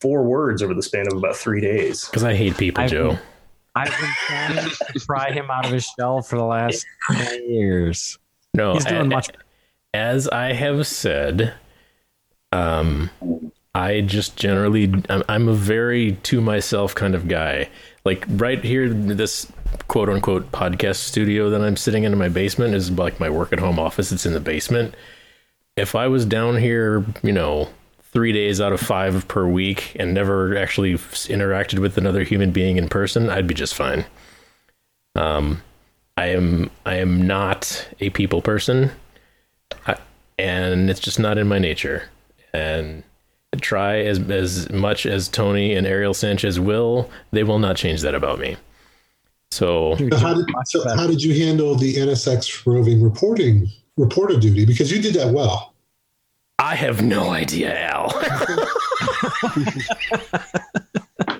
four 0.00 0.24
words 0.24 0.62
over 0.62 0.74
the 0.74 0.82
span 0.82 1.06
of 1.06 1.16
about 1.16 1.36
three 1.36 1.60
days. 1.60 2.06
Because 2.06 2.24
I 2.24 2.34
hate 2.34 2.56
people, 2.56 2.82
I've 2.82 2.90
Joe. 2.90 3.18
I've 3.74 3.88
been 3.88 4.10
trying 4.26 4.70
to 4.70 5.00
pry 5.06 5.30
him 5.32 5.50
out 5.50 5.64
of 5.64 5.72
his 5.72 5.84
shell 5.84 6.20
for 6.22 6.36
the 6.36 6.44
last 6.44 6.84
10 7.10 7.48
years. 7.48 8.18
No, 8.54 8.74
he's 8.74 8.84
doing 8.84 9.08
much. 9.08 9.30
As 9.94 10.28
I 10.28 10.52
have 10.52 10.86
said, 10.86 11.54
um, 12.50 13.10
I 13.74 14.02
just 14.02 14.36
generally, 14.36 14.92
I'm, 15.08 15.48
a 15.48 15.54
very 15.54 16.12
to 16.24 16.40
myself 16.40 16.94
kind 16.94 17.14
of 17.14 17.26
guy. 17.26 17.70
Like 18.04 18.24
right 18.28 18.62
here, 18.62 18.88
this 18.88 19.50
quote 19.88 20.10
unquote 20.10 20.52
podcast 20.52 20.96
studio 20.96 21.48
that 21.50 21.62
I'm 21.62 21.76
sitting 21.76 22.04
in 22.04 22.12
in 22.12 22.18
my 22.18 22.28
basement 22.28 22.74
is 22.74 22.90
like 22.90 23.18
my 23.18 23.30
work 23.30 23.52
at 23.52 23.60
home 23.60 23.78
office. 23.78 24.12
It's 24.12 24.26
in 24.26 24.34
the 24.34 24.40
basement. 24.40 24.94
If 25.76 25.94
I 25.94 26.06
was 26.08 26.26
down 26.26 26.58
here, 26.58 27.04
you 27.22 27.32
know, 27.32 27.70
three 28.12 28.32
days 28.32 28.60
out 28.60 28.74
of 28.74 28.80
five 28.80 29.26
per 29.26 29.46
week 29.46 29.96
and 29.98 30.12
never 30.12 30.56
actually 30.56 30.92
interacted 30.94 31.78
with 31.78 31.96
another 31.96 32.24
human 32.24 32.50
being 32.50 32.76
in 32.76 32.88
person, 32.88 33.30
I'd 33.30 33.46
be 33.46 33.54
just 33.54 33.74
fine. 33.74 34.04
Um, 35.14 35.62
I 36.16 36.26
am 36.26 36.70
I 36.84 36.96
am 36.96 37.26
not 37.26 37.88
a 38.00 38.10
people 38.10 38.42
person, 38.42 38.90
I, 39.86 39.96
and 40.38 40.90
it's 40.90 41.00
just 41.00 41.18
not 41.18 41.38
in 41.38 41.48
my 41.48 41.58
nature. 41.58 42.10
And 42.52 43.02
try 43.60 43.98
as 43.98 44.18
as 44.30 44.70
much 44.70 45.06
as 45.06 45.28
Tony 45.28 45.74
and 45.74 45.86
Ariel 45.86 46.14
Sanchez 46.14 46.58
will, 46.58 47.10
they 47.30 47.44
will 47.44 47.58
not 47.58 47.76
change 47.76 48.00
that 48.02 48.14
about 48.14 48.38
me. 48.38 48.56
So, 49.50 49.96
so 49.96 50.16
how, 50.16 50.32
did, 50.34 50.46
so 50.64 50.96
how 50.96 51.06
did 51.06 51.22
you 51.22 51.44
handle 51.44 51.74
the 51.74 51.96
NSX 51.96 52.66
roving 52.66 53.02
reporting 53.02 53.68
reporter 53.98 54.40
duty? 54.40 54.64
Because 54.64 54.90
you 54.90 55.02
did 55.02 55.14
that 55.14 55.34
well. 55.34 55.74
I 56.58 56.74
have 56.74 57.02
no 57.02 57.30
idea, 57.30 57.78
Al. 57.78 58.08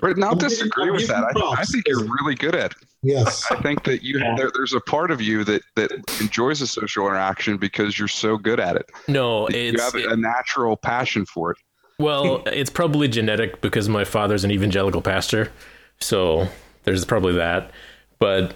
but 0.01 0.17
not 0.17 0.37
disagree 0.37 0.91
with 0.91 1.07
that. 1.07 1.23
I, 1.35 1.61
I, 1.61 1.63
think 1.63 1.87
you're 1.87 2.03
really 2.03 2.35
good 2.35 2.53
at 2.55 2.71
it. 2.73 2.77
Yes. 3.01 3.49
I 3.49 3.59
think 3.61 3.83
that 3.85 4.03
you 4.03 4.19
there, 4.19 4.51
there's 4.53 4.73
a 4.73 4.81
part 4.81 5.09
of 5.11 5.21
you 5.21 5.43
that 5.45 5.63
that 5.75 5.91
enjoys 6.21 6.59
the 6.59 6.67
social 6.67 7.07
interaction 7.07 7.57
because 7.57 7.97
you're 7.97 8.07
so 8.07 8.37
good 8.37 8.59
at 8.59 8.75
it. 8.75 8.91
No, 9.07 9.49
you 9.49 9.79
have 9.79 9.95
a 9.95 10.15
natural 10.15 10.77
passion 10.77 11.25
for 11.25 11.51
it. 11.51 11.57
Well, 11.99 12.43
it's 12.47 12.69
probably 12.69 13.07
genetic 13.07 13.61
because 13.61 13.87
my 13.87 14.03
father's 14.03 14.43
an 14.43 14.51
evangelical 14.51 15.01
pastor, 15.01 15.51
so 15.99 16.47
there's 16.83 17.05
probably 17.05 17.33
that. 17.33 17.71
But 18.19 18.55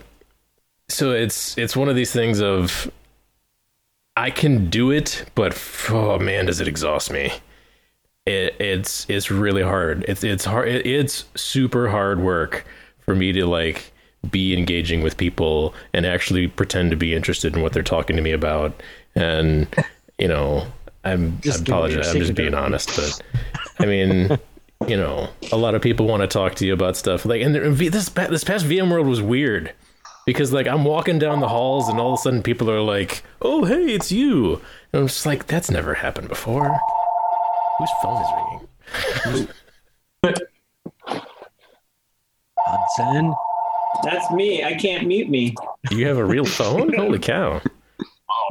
so 0.89 1.11
it's 1.11 1.57
it's 1.57 1.75
one 1.75 1.89
of 1.89 1.95
these 1.95 2.11
things 2.11 2.41
of 2.41 2.91
I 4.15 4.31
can 4.31 4.69
do 4.69 4.91
it, 4.91 5.25
but 5.35 5.57
oh 5.89 6.17
man, 6.19 6.47
does 6.47 6.59
it 6.59 6.67
exhaust 6.67 7.11
me. 7.11 7.31
It, 8.25 8.55
it's 8.59 9.05
it's 9.09 9.29
really 9.29 9.61
hard. 9.61 10.03
It's 10.07 10.23
it's 10.23 10.45
hard. 10.45 10.67
It, 10.67 10.85
it's 10.85 11.25
super 11.35 11.89
hard 11.89 12.19
work 12.19 12.65
for 12.99 13.15
me 13.15 13.31
to 13.33 13.45
like 13.45 13.93
be 14.31 14.57
engaging 14.57 15.01
with 15.01 15.15
people 15.17 15.73
and 15.93 16.05
actually 16.05 16.47
pretend 16.47 16.91
to 16.91 16.97
be 16.97 17.13
interested 17.13 17.55
in 17.55 17.61
what 17.61 17.73
they're 17.73 17.83
talking 17.83 18.15
to 18.15 18.21
me 18.21 18.31
about. 18.31 18.81
And 19.15 19.67
you 20.17 20.27
know, 20.27 20.67
I'm 21.07 21.39
just 21.41 21.59
I 21.59 21.63
apologize. 21.63 22.07
I'm 22.09 22.19
just 22.19 22.35
being 22.35 22.53
honest, 22.53 22.95
but 22.95 23.21
I 23.79 23.85
mean, 23.85 24.37
you 24.87 24.97
know, 24.97 25.29
a 25.51 25.57
lot 25.57 25.75
of 25.75 25.81
people 25.81 26.07
want 26.07 26.21
to 26.21 26.27
talk 26.27 26.55
to 26.55 26.65
you 26.65 26.73
about 26.73 26.97
stuff 26.97 27.25
like, 27.25 27.41
and 27.41 27.55
this 27.55 28.09
this 28.09 28.43
past 28.43 28.65
VMworld 28.65 29.07
was 29.07 29.21
weird 29.21 29.73
because 30.25 30.51
like 30.51 30.67
I'm 30.67 30.83
walking 30.83 31.19
down 31.19 31.39
the 31.39 31.47
halls 31.47 31.87
and 31.89 31.99
all 31.99 32.13
of 32.13 32.19
a 32.19 32.21
sudden 32.21 32.43
people 32.43 32.69
are 32.69 32.81
like, 32.81 33.23
"Oh, 33.41 33.65
hey, 33.65 33.93
it's 33.93 34.11
you," 34.11 34.61
and 34.91 35.01
I'm 35.01 35.07
just 35.07 35.25
like, 35.25 35.47
"That's 35.47 35.71
never 35.71 35.95
happened 35.95 36.29
before." 36.29 36.77
Whose 37.79 37.91
phone 38.01 38.21
is 38.21 38.29
ringing? 39.33 39.47
Hudson. 42.59 43.33
That's 44.03 44.29
me. 44.31 44.63
I 44.63 44.73
can't 44.75 45.07
mute 45.07 45.29
me. 45.29 45.55
You 45.91 46.07
have 46.07 46.17
a 46.17 46.25
real 46.25 46.45
phone? 46.59 46.93
Holy 46.93 47.19
cow! 47.19 47.61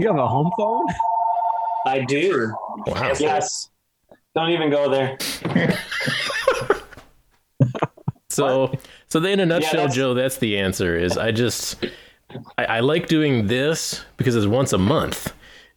You 0.00 0.06
have 0.08 0.16
a 0.16 0.26
home 0.26 0.50
phone? 0.56 0.86
I 1.86 2.04
do. 2.04 2.52
Wow. 2.86 3.12
Yes. 3.18 3.70
Don't 4.34 4.50
even 4.50 4.70
go 4.70 4.90
there. 4.90 5.16
so, 8.28 8.72
so 9.08 9.20
then 9.20 9.34
in 9.34 9.40
a 9.40 9.46
nutshell, 9.46 9.72
that's- 9.72 9.94
Joe, 9.94 10.14
that's 10.14 10.38
the 10.38 10.58
answer. 10.58 10.96
Is 10.96 11.16
I 11.16 11.30
just 11.32 11.84
I, 12.58 12.64
I 12.64 12.80
like 12.80 13.08
doing 13.08 13.46
this 13.46 14.04
because 14.16 14.34
it's 14.36 14.46
once 14.46 14.72
a 14.72 14.78
month, 14.78 15.32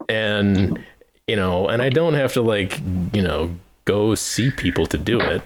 and 0.10 0.84
you 1.28 1.36
know, 1.36 1.68
and 1.68 1.82
I 1.82 1.90
don't 1.90 2.16
have 2.16 2.34
to 2.34 2.42
like 2.42 2.80
you 3.14 3.22
know 3.22 3.56
go 3.86 4.16
see 4.16 4.52
people 4.52 4.86
to 4.88 4.98
do 4.98 5.20
it. 5.22 5.42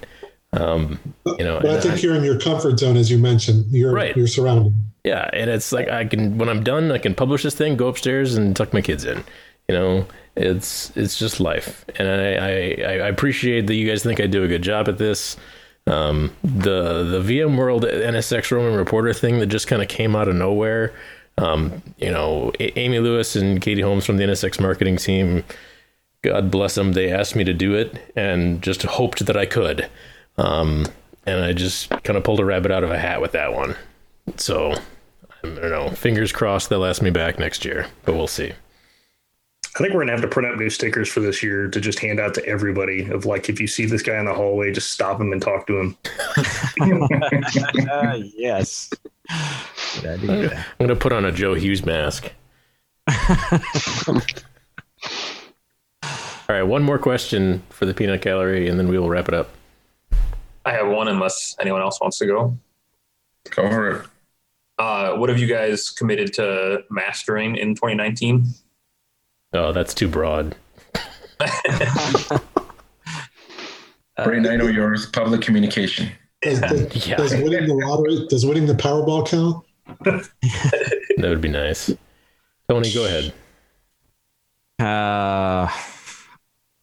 Um, 0.54 1.00
you 1.40 1.44
know, 1.44 1.60
But 1.62 1.72
I 1.72 1.80
think 1.82 1.94
I- 1.96 1.98
you're 1.98 2.16
in 2.16 2.24
your 2.24 2.40
comfort 2.40 2.80
zone, 2.80 2.96
as 2.98 3.10
you 3.12 3.18
mentioned. 3.18 3.66
You're 3.72 3.92
Right. 3.94 4.16
you're 4.16 4.28
surrounded. 4.28 4.74
Yeah, 5.04 5.30
and 5.34 5.50
it's 5.50 5.72
like 5.72 5.90
I 5.90 6.06
can 6.06 6.38
when 6.38 6.48
I'm 6.50 6.64
done, 6.64 6.92
I 6.92 6.98
can 6.98 7.14
publish 7.14 7.44
this 7.44 7.54
thing, 7.56 7.76
go 7.76 7.88
upstairs, 7.90 8.36
and 8.36 8.56
tuck 8.56 8.74
my 8.74 8.82
kids 8.82 9.04
in. 9.06 9.24
You 9.68 9.76
know, 9.76 10.06
it's 10.36 10.96
it's 10.96 11.18
just 11.18 11.40
life, 11.40 11.86
and 11.98 12.08
I 12.08 12.34
I, 12.36 13.06
I 13.06 13.08
appreciate 13.08 13.68
that 13.68 13.76
you 13.76 13.88
guys 13.88 14.04
think 14.04 14.20
I 14.20 14.28
do 14.28 14.44
a 14.44 14.48
good 14.48 14.64
job 14.64 14.88
at 14.90 14.98
this. 14.98 15.38
Um, 15.86 16.34
the 16.44 17.04
the 17.04 17.22
VMworld 17.22 17.84
NSX 17.84 18.52
Roman 18.52 18.76
Reporter 18.78 19.14
thing 19.14 19.40
that 19.40 19.48
just 19.48 19.68
kind 19.68 19.82
of 19.82 19.88
came 19.88 20.16
out 20.16 20.28
of 20.28 20.36
nowhere. 20.36 20.94
Um, 21.38 21.82
you 21.98 22.12
know, 22.12 22.52
A- 22.60 22.80
Amy 22.80 23.00
Lewis 23.00 23.36
and 23.36 23.60
Katie 23.62 23.82
Holmes 23.82 24.06
from 24.06 24.18
the 24.18 24.24
NSX 24.24 24.60
marketing 24.62 24.98
team. 24.98 25.44
God 26.22 26.50
bless 26.52 26.76
them. 26.76 26.94
They 26.94 27.12
asked 27.12 27.36
me 27.36 27.44
to 27.44 27.54
do 27.54 27.74
it 27.74 28.14
and 28.16 28.62
just 28.62 28.84
hoped 28.84 29.26
that 29.26 29.36
I 29.36 29.46
could. 29.46 29.90
Um, 30.38 30.86
and 31.26 31.44
I 31.44 31.52
just 31.54 31.90
kind 32.04 32.16
of 32.18 32.24
pulled 32.24 32.40
a 32.40 32.46
rabbit 32.46 32.72
out 32.72 32.84
of 32.84 32.92
a 32.92 32.98
hat 32.98 33.20
with 33.22 33.34
that 33.34 33.54
one. 33.54 33.76
So 34.38 34.72
I 34.72 34.78
don't 35.44 35.70
know. 35.70 35.90
Fingers 35.90 36.32
crossed 36.32 36.70
they'll 36.70 36.86
ask 36.86 37.02
me 37.02 37.10
back 37.10 37.40
next 37.40 37.66
year, 37.66 37.88
but 38.06 38.16
we'll 38.16 38.28
see. 38.28 38.54
I 39.76 39.80
think 39.80 39.96
we're 39.96 40.02
gonna 40.02 40.12
have 40.12 40.22
to 40.22 40.28
print 40.28 40.48
out 40.48 40.60
new 40.60 40.70
stickers 40.70 41.10
for 41.10 41.20
this 41.20 41.42
year 41.42 41.68
to 41.68 41.82
just 41.82 41.98
hand 41.98 42.20
out 42.20 42.36
to 42.36 42.46
everybody. 42.46 43.10
Of 43.10 43.26
like, 43.26 43.50
if 43.50 43.60
you 43.60 43.66
see 43.66 43.86
this 43.86 44.04
guy 44.04 44.20
in 44.20 44.26
the 44.26 44.34
hallway, 44.34 44.72
just 44.72 44.92
stop 44.92 45.20
him 45.20 45.32
and 45.32 45.42
talk 45.42 45.66
to 45.66 45.80
him. 45.80 45.98
yes. 48.38 48.92
I'm 50.04 50.56
gonna 50.80 50.96
put 50.96 51.12
on 51.12 51.26
a 51.26 51.32
Joe 51.32 51.56
Hughes 51.56 51.84
mask. 51.86 52.32
All 54.08 54.20
right, 56.50 56.64
one 56.64 56.84
more 56.84 57.00
question 57.00 57.64
for 57.70 57.88
the 57.88 57.96
peanut 57.96 58.22
gallery, 58.22 58.68
and 58.68 58.78
then 58.78 58.90
we 58.90 59.00
will 59.00 59.10
wrap 59.10 59.28
it 59.28 59.34
up. 59.34 59.50
I 60.66 60.72
have 60.72 60.88
one 60.88 61.08
unless 61.08 61.56
anyone 61.60 61.82
else 61.82 62.00
wants 62.00 62.20
to 62.20 62.28
go. 62.28 62.58
Go 63.50 63.70
for 63.70 63.92
it. 63.92 64.06
Uh, 64.78 65.16
what 65.16 65.30
have 65.30 65.40
you 65.40 65.48
guys 65.48 65.90
committed 65.90 66.34
to 66.34 66.84
mastering 66.90 67.56
in 67.56 67.76
2019? 67.76 68.46
Oh, 69.54 69.72
that's 69.72 69.94
too 69.94 70.08
broad. 70.08 70.56
Brain, 74.24 74.48
I 74.48 74.56
know 74.56 74.68
yours. 74.68 75.06
Public 75.08 75.42
communication. 75.42 76.12
Does, 76.42 76.60
does, 76.60 77.06
does 77.06 77.36
winning 77.36 77.68
the 77.68 77.74
lottery, 77.74 78.28
does 78.30 78.46
winning 78.46 78.66
the 78.66 78.74
Powerball 78.74 79.28
count? 79.28 79.66
That 81.18 81.30
would 81.30 81.42
be 81.42 81.50
nice. 81.50 81.92
Tony, 82.68 82.92
go 82.92 83.06
ahead. 83.06 83.34
Uh, 84.80 85.70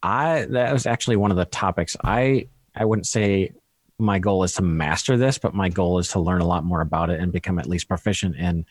I 0.01 0.45
that 0.49 0.73
was 0.73 0.85
actually 0.87 1.17
one 1.17 1.31
of 1.31 1.37
the 1.37 1.45
topics. 1.45 1.97
I 2.03 2.47
I 2.73 2.85
wouldn't 2.85 3.05
say 3.05 3.51
my 3.99 4.17
goal 4.17 4.43
is 4.43 4.53
to 4.53 4.63
master 4.63 5.17
this, 5.17 5.37
but 5.37 5.53
my 5.53 5.69
goal 5.69 5.99
is 5.99 6.07
to 6.09 6.19
learn 6.19 6.41
a 6.41 6.47
lot 6.47 6.63
more 6.63 6.81
about 6.81 7.09
it 7.09 7.19
and 7.19 7.31
become 7.31 7.59
at 7.59 7.67
least 7.67 7.87
proficient 7.87 8.35
in. 8.35 8.65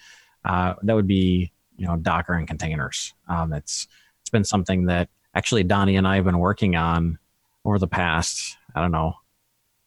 Uh, 0.44 0.74
that 0.82 0.94
would 0.94 1.06
be 1.06 1.52
you 1.80 1.86
know 1.86 1.96
Docker 1.96 2.34
and 2.34 2.46
containers. 2.46 3.14
Um, 3.26 3.52
it's 3.54 3.88
it's 4.20 4.30
been 4.30 4.44
something 4.44 4.86
that 4.86 5.08
actually 5.34 5.64
Donnie 5.64 5.96
and 5.96 6.06
I 6.06 6.16
have 6.16 6.26
been 6.26 6.38
working 6.38 6.76
on 6.76 7.18
over 7.64 7.78
the 7.78 7.88
past 7.88 8.56
I 8.74 8.80
don't 8.82 8.92
know 8.92 9.14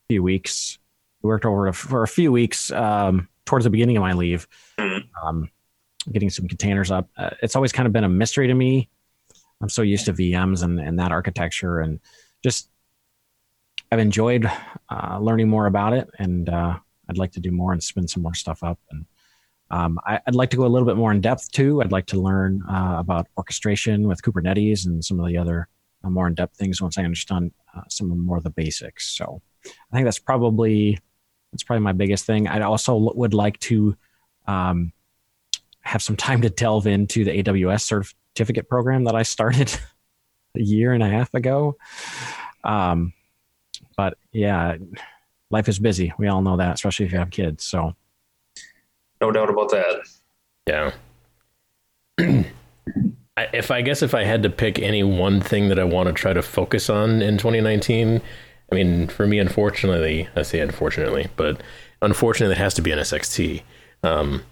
few 0.10 0.24
weeks. 0.24 0.80
We 1.22 1.28
worked 1.30 1.46
over 1.46 1.72
for 1.72 2.04
a 2.04 2.08
few 2.08 2.32
weeks 2.32 2.72
um, 2.72 3.30
towards 3.46 3.64
the 3.64 3.70
beginning 3.70 3.96
of 3.96 4.02
my 4.02 4.14
leave, 4.14 4.48
um, 5.24 5.50
getting 6.12 6.30
some 6.30 6.48
containers 6.48 6.92
up. 6.92 7.10
Uh, 7.16 7.30
it's 7.42 7.56
always 7.56 7.72
kind 7.72 7.88
of 7.88 7.94
been 7.94 8.04
a 8.04 8.10
mystery 8.10 8.48
to 8.48 8.54
me. 8.54 8.90
I'm 9.62 9.70
so 9.70 9.82
used 9.82 10.06
to 10.06 10.14
VMs 10.14 10.64
and, 10.64 10.80
and 10.80 11.00
that 11.00 11.12
architecture, 11.12 11.80
and 11.80 12.00
just 12.44 12.70
I've 13.92 14.00
enjoyed 14.00 14.50
uh, 14.90 15.20
learning 15.22 15.48
more 15.48 15.68
about 15.68 15.94
it, 15.94 16.10
and 16.20 16.50
uh, 16.50 16.78
I'd 17.10 17.18
like 17.18 17.32
to 17.34 17.40
do 17.40 17.52
more 17.52 17.72
and 17.72 17.82
spin 17.82 18.08
some 18.08 18.24
more 18.24 18.34
stuff 18.34 18.64
up. 18.64 18.80
And 18.92 19.06
um, 19.74 20.00
I, 20.06 20.20
I'd 20.28 20.36
like 20.36 20.52
to 20.52 20.58
go 20.58 20.66
a 20.66 20.70
little 20.70 20.88
bit 20.88 20.98
more 20.98 21.12
in 21.12 21.20
depth 21.20 21.52
too. 21.52 21.82
I'd 21.82 21.92
like 21.92 22.06
to 22.08 22.22
learn 22.22 22.62
uh, 22.70 22.98
about 23.00 23.28
orchestration 23.38 24.08
with 24.08 24.22
Kubernetes 24.22 24.86
and 24.86 25.04
some 25.04 25.20
of 25.20 25.28
the 25.28 25.36
other 25.36 25.68
uh, 26.04 26.12
more 26.12 26.28
in 26.28 26.36
depth 26.36 26.58
things 26.58 26.80
once 26.80 27.00
I 27.00 27.04
understand 27.04 27.52
uh, 27.76 27.82
some 27.90 28.12
of 28.12 28.18
more 28.18 28.38
of 28.38 28.44
the 28.44 28.52
basics. 28.52 29.08
So 29.08 29.42
I 29.66 29.96
think 29.96 30.06
that's 30.06 30.20
probably 30.20 31.00
that's 31.52 31.64
probably 31.64 31.82
my 31.82 31.92
biggest 31.92 32.26
thing. 32.26 32.48
I 32.48 32.62
also 32.62 32.96
would 33.16 33.34
like 33.34 33.60
to 33.62 33.98
um, 34.46 34.94
have 35.82 36.04
some 36.04 36.18
time 36.18 36.42
to 36.44 36.52
delve 36.52 36.86
into 36.86 37.24
the 37.24 37.42
AWS 37.42 38.06
certificate 38.36 38.70
program 38.70 39.06
that 39.06 39.16
I 39.16 39.24
started 39.24 39.76
a 40.56 40.62
year 40.62 40.94
and 40.94 41.02
a 41.02 41.10
half 41.10 41.34
ago. 41.34 41.78
Um, 42.64 43.14
but 43.98 44.20
yeah, 44.32 44.78
life 45.50 45.68
is 45.68 45.80
busy. 45.80 46.14
We 46.20 46.28
all 46.28 46.44
know 46.44 46.58
that, 46.58 46.76
especially 46.76 47.08
if 47.08 47.12
you 47.12 47.18
have 47.18 47.32
kids. 47.32 47.64
So 47.64 47.96
No 49.24 49.32
doubt 49.32 49.50
about 49.50 49.70
that. 49.70 50.06
Yeah. 50.68 50.92
I, 53.38 53.48
if 53.54 53.72
I 53.72 53.82
guess 53.82 54.02
if 54.02 54.14
I 54.14 54.26
had 54.26 54.44
to 54.44 54.50
pick 54.50 54.80
any 54.80 55.02
one 55.02 55.40
thing 55.40 55.70
that 55.70 55.80
I 55.80 55.86
want 55.86 56.08
to 56.08 56.14
try 56.14 56.34
to 56.34 56.42
focus 56.42 56.90
on 56.90 57.22
in 57.22 57.38
2019, 57.38 58.22
I 58.70 58.76
mean, 58.76 59.08
for 59.08 59.26
me, 59.26 59.40
unfortunately, 59.40 60.28
I 60.36 60.42
say 60.42 60.60
unfortunately, 60.60 61.30
but 61.38 61.64
unfortunately, 62.02 62.56
it 62.56 62.58
has 62.58 62.74
to 62.74 62.82
be 62.82 62.92
NSXT. 62.92 63.62
Um, 64.04 64.44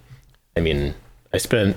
I 0.55 0.61
mean, 0.61 0.93
I 1.33 1.37
spent 1.37 1.75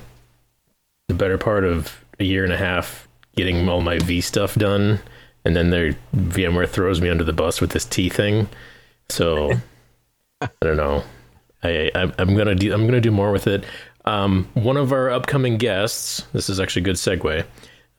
the 1.08 1.14
better 1.14 1.36
part 1.36 1.64
of 1.64 2.04
a 2.20 2.24
year 2.24 2.44
and 2.44 2.52
a 2.52 2.58
half 2.58 3.08
getting 3.34 3.68
all 3.68 3.80
my 3.80 3.98
V 3.98 4.20
stuff 4.20 4.54
done, 4.54 5.00
and 5.44 5.56
then 5.56 5.70
their 5.70 5.96
VMware 6.14 6.68
throws 6.68 7.00
me 7.00 7.08
under 7.08 7.24
the 7.24 7.32
bus 7.32 7.60
with 7.60 7.70
this 7.70 7.86
T 7.86 8.08
thing. 8.08 8.48
So 9.08 9.52
I 10.40 10.48
don't 10.60 10.76
know. 10.76 11.02
I, 11.64 12.12
I'm 12.18 12.36
gonna 12.36 12.54
do 12.54 12.72
I'm 12.72 12.86
gonna 12.86 13.00
do 13.00 13.10
more 13.10 13.32
with 13.32 13.46
it. 13.46 13.64
Um, 14.04 14.48
one 14.54 14.76
of 14.76 14.92
our 14.92 15.10
upcoming 15.10 15.56
guests. 15.56 16.26
This 16.32 16.50
is 16.50 16.60
actually 16.60 16.82
a 16.82 16.84
good 16.84 16.96
segue. 16.96 17.44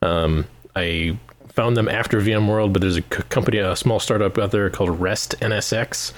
Um, 0.02 0.46
I 0.76 1.18
found 1.48 1.76
them 1.76 1.88
after 1.88 2.20
VMworld, 2.20 2.72
but 2.72 2.82
there's 2.82 2.98
a 2.98 3.02
company, 3.02 3.58
a 3.58 3.74
small 3.74 3.98
startup 3.98 4.38
out 4.38 4.50
there 4.50 4.68
called 4.70 5.00
Rest 5.00 5.34
NSX. 5.40 6.12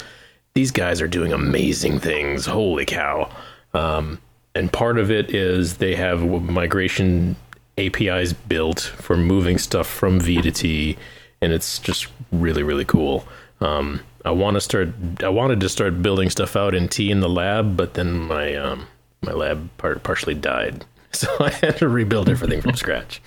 These 0.55 0.73
guys 0.73 1.01
are 1.01 1.09
doing 1.09 1.33
amazing 1.33 2.01
things. 2.01 2.47
Holy 2.47 2.85
cow! 2.85 3.31
Um, 3.73 4.21
and 4.55 4.73
part 4.73 4.99
of 4.99 5.11
it 5.11 5.35
is 5.35 5.77
they 5.77 5.95
have 5.95 6.23
migration 6.23 7.37
APIs 7.79 8.33
built 8.33 8.81
for 8.81 9.17
moving 9.17 9.57
stuff 9.57 9.87
from 9.87 10.19
V 10.19 10.43
to 10.43 10.51
T, 10.51 10.99
and 11.41 11.53
it's 11.53 11.79
just 11.79 12.09
really 12.33 12.63
really 12.63 12.85
cool. 12.85 13.27
Um, 13.61 14.01
I 14.25 14.31
want 14.31 14.57
to 14.57 14.61
start. 14.61 14.89
I 15.23 15.29
wanted 15.29 15.61
to 15.61 15.69
start 15.69 16.03
building 16.03 16.31
stuff 16.31 16.57
out 16.57 16.75
in 16.75 16.89
T 16.89 17.11
in 17.11 17.21
the 17.21 17.29
lab, 17.29 17.77
but 17.77 17.95
then 17.95 18.13
my 18.13 18.55
um, 18.55 18.87
my 19.23 19.33
lab 19.33 19.69
part 19.79 20.03
partially 20.03 20.35
died, 20.35 20.85
so 21.13 21.29
I 21.41 21.51
had 21.51 21.77
to 21.79 21.89
rebuild 21.89 22.29
everything 22.29 22.61
from 22.61 22.75
scratch, 22.75 23.21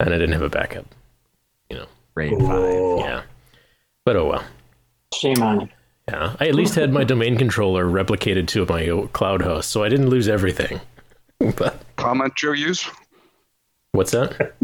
and 0.00 0.10
I 0.10 0.18
didn't 0.18 0.32
have 0.32 0.42
a 0.42 0.48
backup. 0.48 0.86
You 1.70 1.78
know, 1.78 1.86
RAID 2.14 2.38
five. 2.40 2.98
Yeah, 3.06 3.22
but 4.04 4.16
oh 4.16 4.28
well. 4.28 4.44
Shame 5.14 5.42
on 5.42 5.60
you. 5.62 5.68
Yeah, 6.08 6.36
I 6.38 6.48
at 6.48 6.54
least 6.54 6.74
had 6.74 6.92
my 6.92 7.04
domain 7.04 7.38
controller 7.38 7.86
replicated 7.86 8.46
to 8.48 8.66
my 8.66 9.08
cloud 9.12 9.40
host, 9.42 9.70
so 9.70 9.82
I 9.82 9.88
didn't 9.88 10.10
lose 10.10 10.28
everything. 10.28 10.80
but 11.56 11.80
Comment 11.96 12.34
Joe 12.36 12.52
use? 12.52 12.88
What's 13.92 14.10
that? 14.10 14.54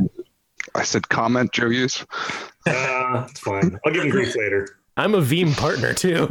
I 0.75 0.83
said 0.83 1.09
comment, 1.09 1.53
Joe 1.53 1.67
use. 1.67 2.05
Uh, 2.67 3.27
it's 3.31 3.41
fine. 3.41 3.79
I'll 3.85 3.93
give 3.93 4.05
him 4.05 4.11
grief 4.11 4.37
later. 4.37 4.80
I'm 4.97 5.15
a 5.15 5.21
Veeam 5.21 5.57
partner 5.57 5.95
too. 5.95 6.29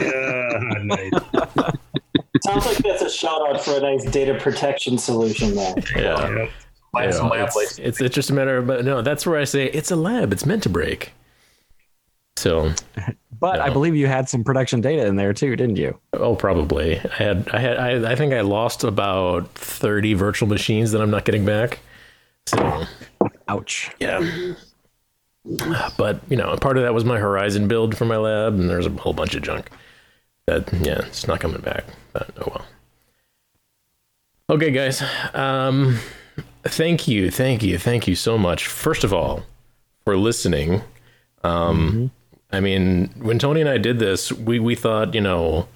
yeah, 0.00 0.82
nice. 0.82 1.12
Sounds 2.44 2.66
like 2.66 2.78
that's 2.78 3.02
a 3.02 3.10
shout 3.10 3.48
out 3.48 3.62
for 3.62 3.76
a 3.76 3.80
nice 3.80 4.04
data 4.04 4.38
protection 4.40 4.96
solution 4.98 5.54
there. 5.54 5.74
Yeah. 5.96 6.48
Buy 6.92 7.10
some 7.10 7.28
lab 7.28 7.50
it's, 7.54 7.78
it's, 7.78 8.00
it's 8.00 8.14
just 8.14 8.30
a 8.30 8.32
matter 8.32 8.56
of, 8.56 8.66
but 8.66 8.84
no, 8.84 9.02
that's 9.02 9.26
where 9.26 9.38
I 9.38 9.44
say 9.44 9.66
it's 9.66 9.90
a 9.90 9.96
lab. 9.96 10.32
It's 10.32 10.46
meant 10.46 10.62
to 10.62 10.70
break. 10.70 11.12
So, 12.36 12.72
But 13.40 13.60
I 13.60 13.70
believe 13.70 13.94
you 13.94 14.06
had 14.06 14.28
some 14.28 14.42
production 14.42 14.80
data 14.80 15.06
in 15.06 15.16
there 15.16 15.32
too, 15.32 15.54
didn't 15.54 15.76
you? 15.76 15.98
oh, 16.14 16.34
probably 16.34 16.98
I 16.98 17.14
had, 17.14 17.48
I 17.52 17.58
had, 17.58 17.76
I, 17.76 18.12
I 18.12 18.14
think 18.16 18.32
I 18.32 18.40
lost 18.40 18.84
about 18.84 19.48
30 19.54 20.14
virtual 20.14 20.48
machines 20.48 20.90
that 20.92 21.00
I'm 21.00 21.10
not 21.10 21.24
getting 21.24 21.44
back. 21.44 21.78
So, 22.46 22.84
ouch. 23.48 23.90
Yeah. 24.00 24.18
Mm-hmm. 24.20 24.52
But 25.96 26.20
you 26.28 26.36
know, 26.36 26.54
part 26.56 26.76
of 26.76 26.82
that 26.82 26.94
was 26.94 27.04
my 27.04 27.18
Horizon 27.18 27.68
build 27.68 27.96
for 27.96 28.04
my 28.04 28.16
lab, 28.16 28.54
and 28.54 28.68
there's 28.68 28.86
a 28.86 28.90
whole 28.90 29.14
bunch 29.14 29.34
of 29.34 29.42
junk 29.42 29.70
that 30.46 30.72
yeah, 30.72 31.00
it's 31.06 31.26
not 31.26 31.40
coming 31.40 31.60
back. 31.60 31.84
But 32.12 32.30
oh 32.38 32.52
well. 32.54 32.66
Okay, 34.50 34.70
guys. 34.70 35.02
Um, 35.34 35.98
thank 36.64 37.08
you, 37.08 37.30
thank 37.30 37.62
you, 37.62 37.78
thank 37.78 38.08
you 38.08 38.14
so 38.14 38.38
much. 38.38 38.66
First 38.66 39.04
of 39.04 39.12
all, 39.12 39.42
for 40.04 40.16
listening. 40.16 40.82
Um, 41.44 42.10
I 42.50 42.60
mean, 42.60 43.10
when 43.18 43.38
Tony 43.38 43.60
and 43.60 43.70
I 43.70 43.78
did 43.78 43.98
this, 43.98 44.32
we 44.32 44.58
we 44.58 44.74
thought 44.74 45.14
you 45.14 45.20
know 45.20 45.68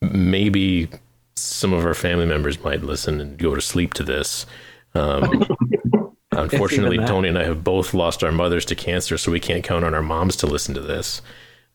maybe 0.00 0.88
some 1.36 1.72
of 1.72 1.84
our 1.84 1.94
family 1.94 2.26
members 2.26 2.62
might 2.62 2.82
listen 2.82 3.20
and 3.20 3.38
go 3.38 3.54
to 3.54 3.60
sleep 3.60 3.94
to 3.94 4.02
this. 4.02 4.46
Um, 4.94 5.46
unfortunately. 6.42 6.98
Tony 6.98 7.28
and 7.28 7.38
I 7.38 7.44
have 7.44 7.62
both 7.64 7.94
lost 7.94 8.22
our 8.24 8.32
mothers 8.32 8.64
to 8.66 8.74
cancer, 8.74 9.16
so 9.18 9.30
we 9.32 9.40
can't 9.40 9.64
count 9.64 9.84
on 9.84 9.94
our 9.94 10.02
moms 10.02 10.36
to 10.36 10.46
listen 10.46 10.74
to 10.74 10.80
this. 10.80 11.22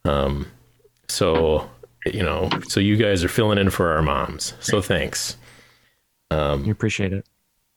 Um, 0.03 0.47
so 1.07 1.69
you 2.05 2.21
know, 2.23 2.49
so 2.67 2.79
you 2.79 2.97
guys 2.97 3.23
are 3.23 3.27
filling 3.29 3.57
in 3.57 3.69
for 3.71 3.91
our 3.91 4.01
moms. 4.01 4.53
So 4.59 4.81
thanks. 4.81 5.37
Um, 6.31 6.63
We 6.63 6.71
appreciate 6.71 7.13
it. 7.13 7.25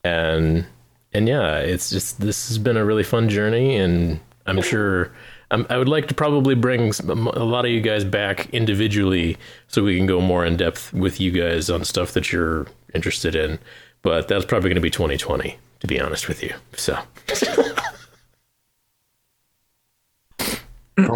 and 0.05 0.67
and 1.13 1.27
yeah, 1.29 1.59
it's 1.59 1.91
just 1.91 2.21
this 2.21 2.49
has 2.49 2.59
been 2.59 2.77
a 2.77 2.85
really 2.85 3.03
fun 3.05 3.29
journey, 3.29 3.77
and 3.77 4.21
I'm 4.47 4.61
sure 4.63 5.11
um, 5.51 5.67
I 5.71 5.79
would 5.79 5.89
like 5.89 6.09
to 6.09 6.15
probably 6.15 6.55
bring 6.55 6.93
a 7.09 7.15
lot 7.45 7.65
of 7.65 7.71
you 7.71 7.81
guys 7.81 8.05
back 8.05 8.51
individually, 8.51 9.39
so 9.69 9.83
we 9.83 9.97
can 9.97 10.07
go 10.07 10.21
more 10.21 10.45
in 10.45 10.57
depth 10.59 10.93
with 10.93 11.21
you 11.21 11.31
guys 11.31 11.71
on 11.71 11.85
stuff 11.85 12.13
that 12.13 12.31
you're 12.33 12.67
interested 12.95 13.35
in. 13.35 13.59
But 14.03 14.29
that's 14.29 14.45
probably 14.45 14.69
going 14.69 14.77
to 14.77 14.81
be 14.83 14.91
2020, 14.91 15.57
to 15.81 15.87
be 15.87 16.01
honest 16.01 16.29
with 16.29 16.43
you. 16.43 16.55
So, 16.77 16.99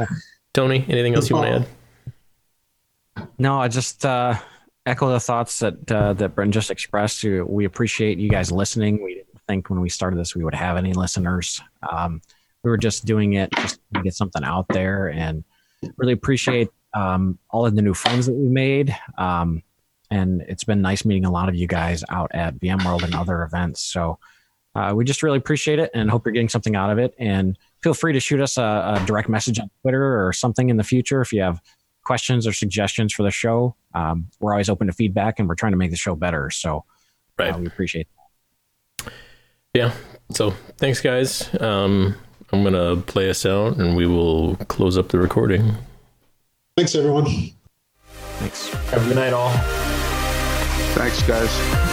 Tony, 0.54 0.84
anything 0.88 1.14
else 1.14 1.28
you 1.30 1.36
want 1.36 1.48
to 1.48 1.54
add? 3.20 3.28
No, 3.38 3.58
I 3.58 3.68
just 3.68 4.04
uh, 4.04 4.34
echo 4.86 5.10
the 5.10 5.20
thoughts 5.20 5.58
that 5.60 5.90
uh, 5.90 6.12
that 6.14 6.34
Brent 6.34 6.52
just 6.54 6.70
expressed. 6.70 7.22
We- 7.24 7.42
We 7.42 7.64
appreciate 7.64 8.18
you 8.18 8.28
guys 8.28 8.52
listening. 8.52 9.02
We 9.02 9.14
didn't 9.14 9.40
think 9.48 9.70
when 9.70 9.80
we 9.80 9.88
started 9.88 10.18
this 10.18 10.34
we 10.36 10.44
would 10.44 10.54
have 10.54 10.76
any 10.76 10.92
listeners. 10.92 11.60
Um, 11.90 12.20
we 12.62 12.70
were 12.70 12.78
just 12.78 13.04
doing 13.04 13.32
it 13.34 13.50
just 13.56 13.80
to 13.94 14.02
get 14.02 14.14
something 14.14 14.44
out 14.44 14.66
there, 14.68 15.08
and 15.08 15.42
really 15.96 16.12
appreciate 16.12 16.68
um, 16.94 17.38
all 17.50 17.66
of 17.66 17.74
the 17.74 17.82
new 17.82 17.94
friends 17.94 18.26
that 18.26 18.34
we 18.34 18.48
made. 18.48 18.96
Um, 19.18 19.62
and 20.10 20.42
it's 20.42 20.62
been 20.64 20.82
nice 20.82 21.04
meeting 21.06 21.24
a 21.24 21.30
lot 21.30 21.48
of 21.48 21.54
you 21.54 21.66
guys 21.66 22.04
out 22.10 22.30
at 22.34 22.54
VMworld 22.60 23.02
and 23.02 23.14
other 23.14 23.42
events. 23.42 23.80
So 23.82 24.18
uh, 24.74 24.92
we 24.94 25.04
just 25.04 25.22
really 25.22 25.38
appreciate 25.38 25.78
it 25.78 25.90
and 25.94 26.10
hope 26.10 26.24
you're 26.24 26.32
getting 26.32 26.48
something 26.48 26.76
out 26.76 26.90
of 26.90 26.98
it. 26.98 27.14
And 27.18 27.58
feel 27.82 27.94
free 27.94 28.12
to 28.12 28.20
shoot 28.20 28.40
us 28.40 28.56
a, 28.56 28.62
a 28.96 29.04
direct 29.06 29.28
message 29.28 29.58
on 29.58 29.70
Twitter 29.82 30.26
or 30.26 30.32
something 30.32 30.70
in 30.70 30.76
the 30.76 30.84
future 30.84 31.20
if 31.20 31.32
you 31.32 31.42
have 31.42 31.60
questions 32.04 32.46
or 32.46 32.52
suggestions 32.52 33.12
for 33.12 33.22
the 33.22 33.30
show. 33.30 33.76
Um, 33.94 34.28
we're 34.40 34.52
always 34.52 34.68
open 34.68 34.86
to 34.86 34.92
feedback 34.92 35.38
and 35.38 35.48
we're 35.48 35.54
trying 35.54 35.72
to 35.72 35.78
make 35.78 35.90
the 35.90 35.96
show 35.96 36.14
better. 36.14 36.50
So 36.50 36.84
uh, 37.38 37.58
we 37.58 37.66
appreciate 37.66 38.08
Yeah. 39.74 39.92
So 40.30 40.50
thanks, 40.78 41.00
guys. 41.00 41.48
Um, 41.60 42.14
I'm 42.52 42.62
gonna 42.62 42.96
play 42.96 43.30
us 43.30 43.46
out, 43.46 43.78
and 43.78 43.96
we 43.96 44.06
will 44.06 44.56
close 44.68 44.98
up 44.98 45.08
the 45.08 45.18
recording. 45.18 45.74
Thanks, 46.76 46.94
everyone. 46.94 47.26
Thanks. 48.38 48.68
Have 48.90 49.04
a 49.04 49.08
good 49.08 49.16
night, 49.16 49.32
all. 49.32 49.52
Thanks, 50.94 51.22
guys. 51.22 51.91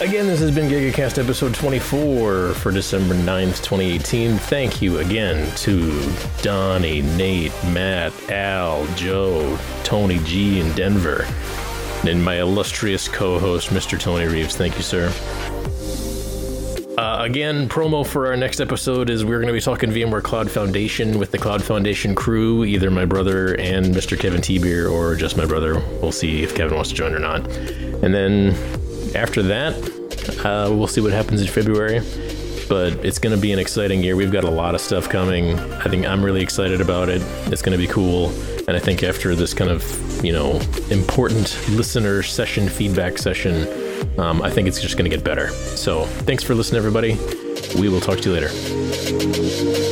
Again, 0.00 0.26
this 0.26 0.40
has 0.40 0.50
been 0.50 0.70
GigaCast 0.70 1.22
episode 1.22 1.54
24 1.54 2.54
for 2.54 2.72
December 2.72 3.14
9th, 3.14 3.62
2018. 3.62 4.38
Thank 4.38 4.80
you 4.80 5.00
again 5.00 5.54
to 5.56 6.10
Donnie, 6.40 7.02
Nate, 7.02 7.52
Matt, 7.64 8.14
Al, 8.30 8.86
Joe, 8.94 9.58
Tony 9.84 10.18
G 10.20 10.58
in 10.58 10.72
Denver, 10.72 11.26
and 12.08 12.24
my 12.24 12.40
illustrious 12.40 13.08
co 13.08 13.38
host, 13.38 13.68
Mr. 13.68 14.00
Tony 14.00 14.24
Reeves. 14.24 14.56
Thank 14.56 14.78
you, 14.78 14.82
sir. 14.82 15.12
Uh, 16.96 17.18
again, 17.22 17.68
promo 17.68 18.04
for 18.04 18.28
our 18.28 18.36
next 18.38 18.62
episode 18.62 19.10
is 19.10 19.22
we're 19.22 19.36
going 19.36 19.48
to 19.48 19.52
be 19.52 19.60
talking 19.60 19.90
VMware 19.90 20.22
Cloud 20.22 20.50
Foundation 20.50 21.18
with 21.18 21.30
the 21.30 21.38
Cloud 21.38 21.62
Foundation 21.62 22.14
crew, 22.14 22.64
either 22.64 22.90
my 22.90 23.04
brother 23.04 23.54
and 23.60 23.84
Mr. 23.94 24.18
Kevin 24.18 24.40
T. 24.40 24.58
Beer, 24.58 24.88
or 24.88 25.14
just 25.14 25.36
my 25.36 25.44
brother. 25.44 25.78
We'll 26.00 26.10
see 26.10 26.42
if 26.42 26.54
Kevin 26.54 26.74
wants 26.74 26.88
to 26.88 26.96
join 26.96 27.12
or 27.12 27.18
not. 27.18 27.46
And 28.02 28.14
then 28.14 28.56
after 29.14 29.42
that, 29.42 29.74
uh, 30.44 30.72
we'll 30.72 30.86
see 30.86 31.00
what 31.00 31.12
happens 31.12 31.40
in 31.40 31.48
February. 31.48 32.00
But 32.68 33.04
it's 33.04 33.18
going 33.18 33.34
to 33.34 33.40
be 33.40 33.52
an 33.52 33.58
exciting 33.58 34.00
year. 34.02 34.14
We've 34.14 34.30
got 34.30 34.44
a 34.44 34.50
lot 34.50 34.76
of 34.76 34.80
stuff 34.80 35.08
coming. 35.08 35.58
I 35.58 35.88
think 35.88 36.06
I'm 36.06 36.24
really 36.24 36.40
excited 36.40 36.80
about 36.80 37.08
it. 37.08 37.20
It's 37.52 37.62
going 37.62 37.76
to 37.76 37.84
be 37.84 37.92
cool. 37.92 38.28
And 38.68 38.76
I 38.76 38.78
think 38.78 39.02
after 39.02 39.34
this 39.34 39.52
kind 39.54 39.70
of, 39.70 40.24
you 40.24 40.32
know, 40.32 40.60
important 40.88 41.58
listener 41.70 42.22
session, 42.22 42.68
feedback 42.68 43.18
session, 43.18 43.66
um, 44.20 44.40
I 44.40 44.50
think 44.50 44.68
it's 44.68 44.80
just 44.80 44.96
going 44.96 45.10
to 45.10 45.14
get 45.14 45.24
better. 45.24 45.48
So 45.48 46.04
thanks 46.04 46.44
for 46.44 46.54
listening, 46.54 46.78
everybody. 46.78 47.18
We 47.76 47.88
will 47.88 48.00
talk 48.00 48.20
to 48.20 48.28
you 48.30 48.34
later. 48.34 49.89